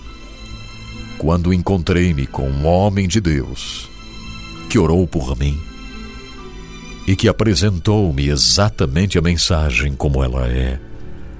quando 1.19 1.53
encontrei-me 1.53 2.27
com 2.27 2.49
um 2.49 2.67
homem 2.67 3.09
de 3.09 3.21
Deus 3.21 3.91
que 4.71 4.79
orou 4.79 5.07
por 5.07 5.37
mim 5.37 5.68
e 7.09 7.17
que 7.17 7.27
apresentou-me 7.27 8.29
exatamente 8.29 9.17
a 9.17 9.23
mensagem 9.23 9.95
como 9.95 10.23
ela 10.23 10.47
é. 10.47 10.79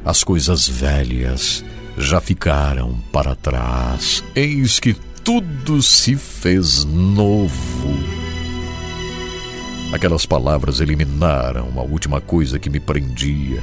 As 0.03 0.25
coisas 0.25 0.67
velhas 0.67 1.63
já 1.99 2.23
ficaram 2.23 2.99
para 3.13 3.35
trás. 3.35 4.25
Eis 4.35 4.81
que 4.81 4.97
tudo 5.23 5.83
se 5.83 6.17
fez 6.17 6.87
novo. 6.87 7.95
Aquelas 9.93 10.25
palavras 10.25 10.81
eliminaram 10.81 11.79
a 11.79 11.83
última 11.83 12.19
coisa 12.19 12.59
que 12.59 12.71
me 12.71 12.81
prendia. 12.81 13.63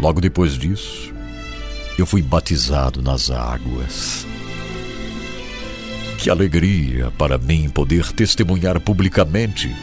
Logo 0.00 0.22
depois 0.22 0.54
disso, 0.54 1.12
eu 1.98 2.06
fui 2.06 2.22
batizado 2.22 3.02
nas 3.02 3.30
águas. 3.30 4.26
Que 6.22 6.30
alegria 6.30 7.10
para 7.18 7.36
mim 7.36 7.68
poder 7.68 8.12
testemunhar 8.12 8.78
publicamente 8.78 9.74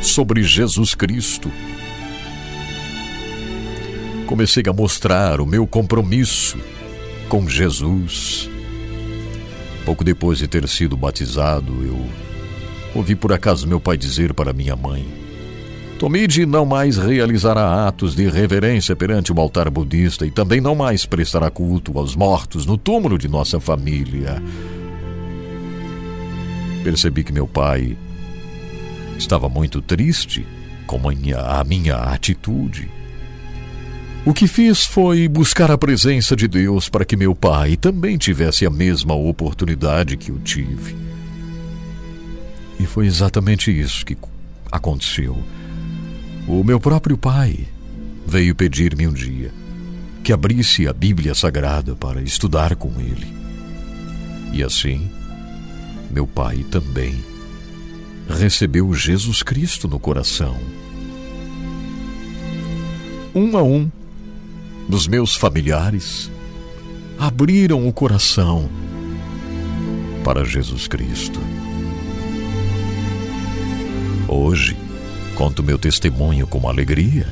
sobre 0.00 0.40
Jesus 0.44 0.94
Cristo 0.94 1.50
comecei 4.24 4.62
a 4.68 4.72
mostrar 4.72 5.40
o 5.40 5.46
meu 5.46 5.66
compromisso 5.66 6.56
com 7.28 7.48
Jesus. 7.48 8.48
Pouco 9.84 10.04
depois 10.04 10.38
de 10.38 10.46
ter 10.46 10.68
sido 10.68 10.96
batizado, 10.96 11.72
eu 11.84 12.06
ouvi 12.94 13.16
por 13.16 13.32
acaso 13.32 13.66
meu 13.66 13.80
pai 13.80 13.96
dizer 13.96 14.32
para 14.34 14.52
minha 14.52 14.76
mãe: 14.76 15.04
Tomide 15.98 16.46
não 16.46 16.64
mais 16.64 16.96
realizará 16.96 17.88
atos 17.88 18.14
de 18.14 18.28
reverência 18.28 18.94
perante 18.94 19.32
o 19.32 19.40
altar 19.40 19.68
budista 19.70 20.24
e 20.24 20.30
também 20.30 20.60
não 20.60 20.76
mais 20.76 21.04
prestará 21.04 21.50
culto 21.50 21.98
aos 21.98 22.14
mortos 22.14 22.64
no 22.64 22.78
túmulo 22.78 23.18
de 23.18 23.26
nossa 23.26 23.58
família. 23.58 24.40
Percebi 26.88 27.22
que 27.22 27.34
meu 27.34 27.46
pai 27.46 27.98
estava 29.18 29.46
muito 29.46 29.82
triste 29.82 30.46
com 30.86 30.96
a 31.06 31.62
minha, 31.62 31.96
atitude. 31.96 32.88
O 34.24 34.32
que 34.32 34.46
fiz 34.46 34.86
foi 34.86 35.28
buscar 35.28 35.70
a 35.70 35.76
presença 35.76 36.34
de 36.34 36.48
Deus 36.48 36.88
para 36.88 37.04
que 37.04 37.14
meu 37.14 37.34
pai 37.34 37.76
também 37.76 38.16
tivesse 38.16 38.64
a 38.64 38.70
mesma 38.70 39.12
oportunidade 39.12 40.16
que 40.16 40.30
eu 40.30 40.38
tive. 40.38 40.96
E 42.80 42.86
foi 42.86 43.06
exatamente 43.06 43.70
isso 43.70 44.06
que 44.06 44.16
aconteceu. 44.72 45.36
O 46.46 46.64
meu 46.64 46.80
próprio 46.80 47.18
pai 47.18 47.68
veio 48.26 48.54
pedir-me 48.54 49.06
um 49.06 49.12
dia 49.12 49.52
que 50.24 50.32
abrisse 50.32 50.88
a 50.88 50.94
Bíblia 50.94 51.34
Sagrada 51.34 51.94
para 51.94 52.22
estudar 52.22 52.74
com 52.76 52.98
ele. 52.98 53.30
E 54.54 54.62
assim, 54.62 55.10
meu 56.10 56.26
pai 56.26 56.64
também 56.70 57.22
recebeu 58.28 58.92
Jesus 58.94 59.42
Cristo 59.42 59.88
no 59.88 59.98
coração. 59.98 60.56
Um 63.34 63.56
a 63.56 63.62
um, 63.62 63.90
dos 64.88 65.06
meus 65.06 65.34
familiares 65.34 66.30
abriram 67.18 67.86
o 67.86 67.92
coração 67.92 68.68
para 70.24 70.44
Jesus 70.44 70.86
Cristo. 70.86 71.40
Hoje, 74.26 74.76
conto 75.34 75.62
meu 75.62 75.78
testemunho 75.78 76.46
com 76.46 76.68
alegria, 76.68 77.26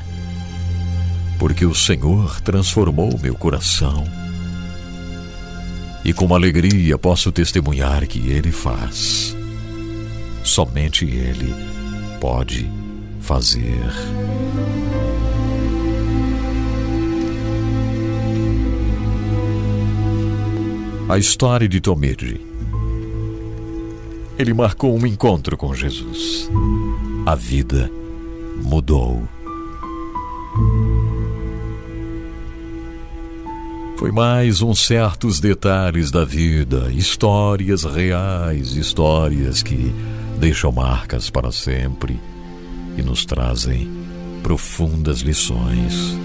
porque 1.37 1.65
o 1.65 1.75
Senhor 1.75 2.41
transformou 2.41 3.17
meu 3.21 3.35
coração. 3.35 4.26
E 6.07 6.13
com 6.13 6.33
alegria 6.33 6.97
posso 6.97 7.33
testemunhar 7.33 8.07
que 8.07 8.31
Ele 8.31 8.49
faz. 8.49 9.35
Somente 10.41 11.03
Ele 11.03 11.53
pode 12.21 12.71
fazer. 13.19 13.91
A 21.09 21.17
história 21.17 21.67
de 21.67 21.81
Tomiri. 21.81 22.39
Ele 24.39 24.53
marcou 24.53 24.97
um 24.97 25.05
encontro 25.05 25.57
com 25.57 25.75
Jesus. 25.75 26.49
A 27.25 27.35
vida 27.35 27.91
mudou. 28.63 29.27
Foi 33.97 34.11
mais 34.11 34.61
uns 34.61 34.85
certos 34.85 35.39
detalhes 35.39 36.11
da 36.11 36.23
vida, 36.23 36.91
histórias 36.93 37.83
reais, 37.83 38.75
histórias 38.75 39.63
que 39.63 39.91
deixam 40.39 40.71
marcas 40.71 41.31
para 41.31 41.51
sempre 41.51 42.19
e 42.95 43.01
nos 43.01 43.25
trazem 43.25 43.89
profundas 44.43 45.21
lições. 45.21 46.15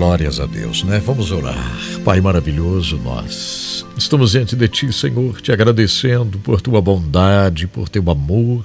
Glórias 0.00 0.40
a 0.40 0.46
Deus, 0.46 0.82
né? 0.82 0.98
Vamos 0.98 1.30
orar. 1.30 1.70
Pai 2.02 2.22
maravilhoso, 2.22 2.96
nós 3.04 3.84
estamos 3.98 4.30
diante 4.30 4.56
de 4.56 4.66
Ti, 4.66 4.90
Senhor, 4.94 5.42
te 5.42 5.52
agradecendo 5.52 6.38
por 6.38 6.62
Tua 6.62 6.80
bondade, 6.80 7.66
por 7.66 7.86
Teu 7.86 8.10
amor. 8.10 8.64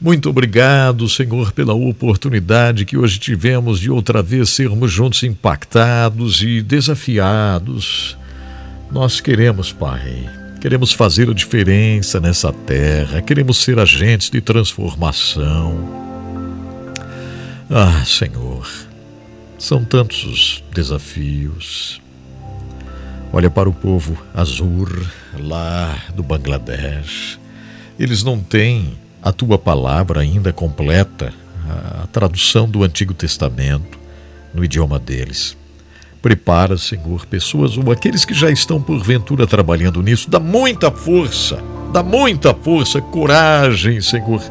Muito 0.00 0.28
obrigado, 0.28 1.08
Senhor, 1.08 1.52
pela 1.52 1.72
oportunidade 1.72 2.84
que 2.84 2.96
hoje 2.96 3.20
tivemos 3.20 3.78
de 3.78 3.92
outra 3.92 4.24
vez 4.24 4.50
sermos 4.50 4.90
juntos 4.90 5.22
impactados 5.22 6.42
e 6.42 6.60
desafiados. 6.60 8.18
Nós 8.90 9.20
queremos, 9.20 9.70
Pai, 9.70 10.28
queremos 10.60 10.92
fazer 10.92 11.30
a 11.30 11.32
diferença 11.32 12.18
nessa 12.18 12.52
terra, 12.52 13.22
queremos 13.22 13.58
ser 13.58 13.78
agentes 13.78 14.30
de 14.30 14.40
transformação. 14.40 16.02
Ah, 17.70 18.02
Senhor, 18.04 18.83
são 19.64 19.82
tantos 19.82 20.24
os 20.24 20.64
desafios. 20.74 21.98
Olha 23.32 23.48
para 23.48 23.66
o 23.66 23.72
povo 23.72 24.14
Azur, 24.34 24.90
lá 25.38 25.98
do 26.14 26.22
Bangladesh. 26.22 27.38
Eles 27.98 28.22
não 28.22 28.38
têm 28.38 28.92
a 29.22 29.32
tua 29.32 29.56
palavra 29.56 30.20
ainda 30.20 30.52
completa, 30.52 31.32
a 31.66 32.06
tradução 32.08 32.68
do 32.68 32.84
Antigo 32.84 33.14
Testamento 33.14 33.98
no 34.52 34.62
idioma 34.62 34.98
deles. 34.98 35.56
Prepara, 36.20 36.76
Senhor, 36.76 37.24
pessoas 37.24 37.78
ou 37.78 37.90
aqueles 37.90 38.26
que 38.26 38.34
já 38.34 38.50
estão 38.50 38.82
porventura 38.82 39.46
trabalhando 39.46 40.02
nisso, 40.02 40.28
dá 40.28 40.38
muita 40.38 40.90
força, 40.90 41.58
dá 41.90 42.02
muita 42.02 42.52
força, 42.52 43.00
coragem, 43.00 44.02
Senhor, 44.02 44.42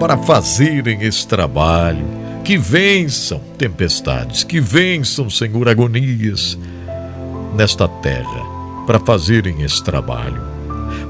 para 0.00 0.16
fazerem 0.16 1.02
esse 1.02 1.26
trabalho 1.28 2.21
que 2.44 2.58
vençam 2.58 3.40
tempestades, 3.56 4.42
que 4.42 4.60
vençam, 4.60 5.30
Senhor, 5.30 5.68
agonias 5.68 6.58
nesta 7.54 7.86
terra 7.86 8.42
para 8.86 8.98
fazerem 8.98 9.62
esse 9.62 9.82
trabalho. 9.82 10.42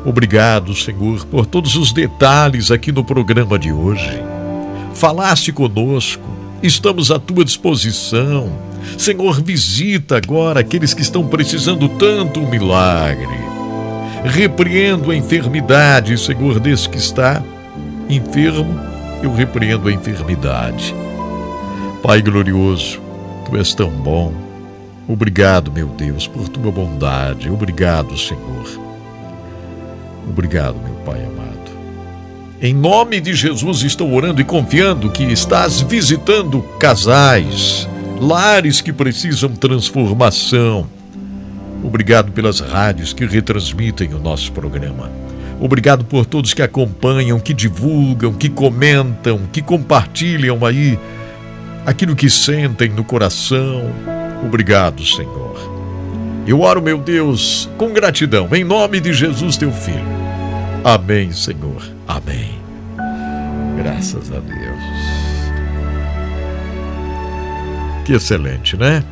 Obrigado, 0.04 0.74
Senhor, 0.74 1.24
por 1.26 1.46
todos 1.46 1.76
os 1.76 1.92
detalhes 1.92 2.70
aqui 2.70 2.92
no 2.92 3.04
programa 3.04 3.58
de 3.58 3.72
hoje. 3.72 4.10
Falaste 4.94 5.52
conosco, 5.52 6.22
estamos 6.62 7.10
à 7.10 7.18
tua 7.18 7.44
disposição. 7.44 8.52
Senhor, 8.98 9.40
visita 9.42 10.16
agora 10.16 10.60
aqueles 10.60 10.92
que 10.92 11.02
estão 11.02 11.26
precisando 11.26 11.88
tanto 11.88 12.40
um 12.40 12.50
milagre. 12.50 13.40
Repreendo 14.24 15.10
a 15.10 15.16
enfermidade, 15.16 16.18
Senhor, 16.18 16.60
desse 16.60 16.88
que 16.88 16.98
está 16.98 17.42
enfermo, 18.08 18.78
eu 19.22 19.32
repreendo 19.32 19.88
a 19.88 19.92
enfermidade. 19.92 20.94
Pai 22.02 22.20
glorioso, 22.20 23.00
tu 23.46 23.56
és 23.56 23.72
tão 23.74 23.88
bom. 23.88 24.34
Obrigado, 25.06 25.70
meu 25.70 25.86
Deus, 25.86 26.26
por 26.26 26.48
tua 26.48 26.72
bondade. 26.72 27.48
Obrigado, 27.48 28.18
Senhor. 28.18 28.66
Obrigado, 30.28 30.80
meu 30.82 30.94
Pai 31.04 31.24
amado. 31.24 31.70
Em 32.60 32.74
nome 32.74 33.20
de 33.20 33.32
Jesus 33.34 33.84
estou 33.84 34.12
orando 34.12 34.40
e 34.40 34.44
confiando 34.44 35.10
que 35.10 35.22
estás 35.22 35.80
visitando 35.80 36.60
casais, 36.80 37.88
lares 38.20 38.80
que 38.80 38.92
precisam 38.92 39.50
transformação. 39.50 40.88
Obrigado 41.84 42.32
pelas 42.32 42.58
rádios 42.58 43.12
que 43.12 43.24
retransmitem 43.24 44.12
o 44.12 44.18
nosso 44.18 44.50
programa. 44.50 45.08
Obrigado 45.60 46.04
por 46.04 46.26
todos 46.26 46.52
que 46.52 46.62
acompanham, 46.62 47.38
que 47.38 47.54
divulgam, 47.54 48.32
que 48.32 48.48
comentam, 48.48 49.42
que 49.52 49.62
compartilham 49.62 50.66
aí 50.66 50.98
aquilo 51.86 52.16
que 52.16 52.30
sentem 52.30 52.88
no 52.90 53.04
coração. 53.04 53.92
Obrigado, 54.44 55.04
Senhor. 55.04 55.42
Eu 56.46 56.60
oro, 56.60 56.82
meu 56.82 56.98
Deus, 56.98 57.68
com 57.78 57.92
gratidão, 57.92 58.48
em 58.52 58.64
nome 58.64 59.00
de 59.00 59.12
Jesus, 59.12 59.56
teu 59.56 59.70
Filho. 59.70 60.04
Amém, 60.84 61.30
Senhor. 61.32 61.82
Amém. 62.06 62.60
Graças 63.76 64.32
a 64.32 64.40
Deus. 64.40 64.82
Que 68.04 68.14
excelente, 68.14 68.76
né? 68.76 69.04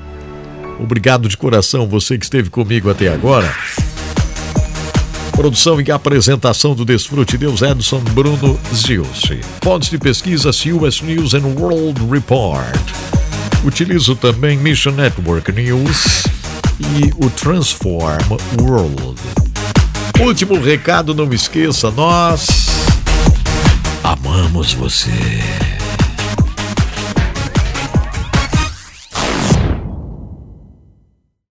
Obrigado 0.81 1.29
de 1.29 1.37
coração, 1.37 1.87
você 1.87 2.19
que 2.19 2.25
esteve 2.25 2.51
comigo 2.51 2.91
até 2.91 3.09
agora. 3.09 3.53
Produção 5.41 5.81
e 5.81 5.91
apresentação 5.91 6.75
do 6.75 6.85
Desfrute 6.85 7.39
Deus 7.39 7.63
Edson 7.63 8.01
Bruno 8.13 8.61
Zilce. 8.75 9.41
Fontes 9.65 9.89
de 9.89 9.97
pesquisa 9.97 10.51
US 10.51 11.01
News 11.01 11.33
and 11.33 11.59
World 11.59 11.99
Report. 12.11 12.79
Utilizo 13.65 14.15
também 14.15 14.59
Mission 14.59 14.91
Network 14.91 15.51
News 15.51 16.25
e 16.79 17.25
o 17.25 17.31
Transform 17.31 18.37
World. 18.61 19.19
Último 20.21 20.61
recado, 20.61 21.15
não 21.15 21.33
esqueça, 21.33 21.91
nós 21.91 22.47
amamos 24.05 24.75
você. 24.75 25.09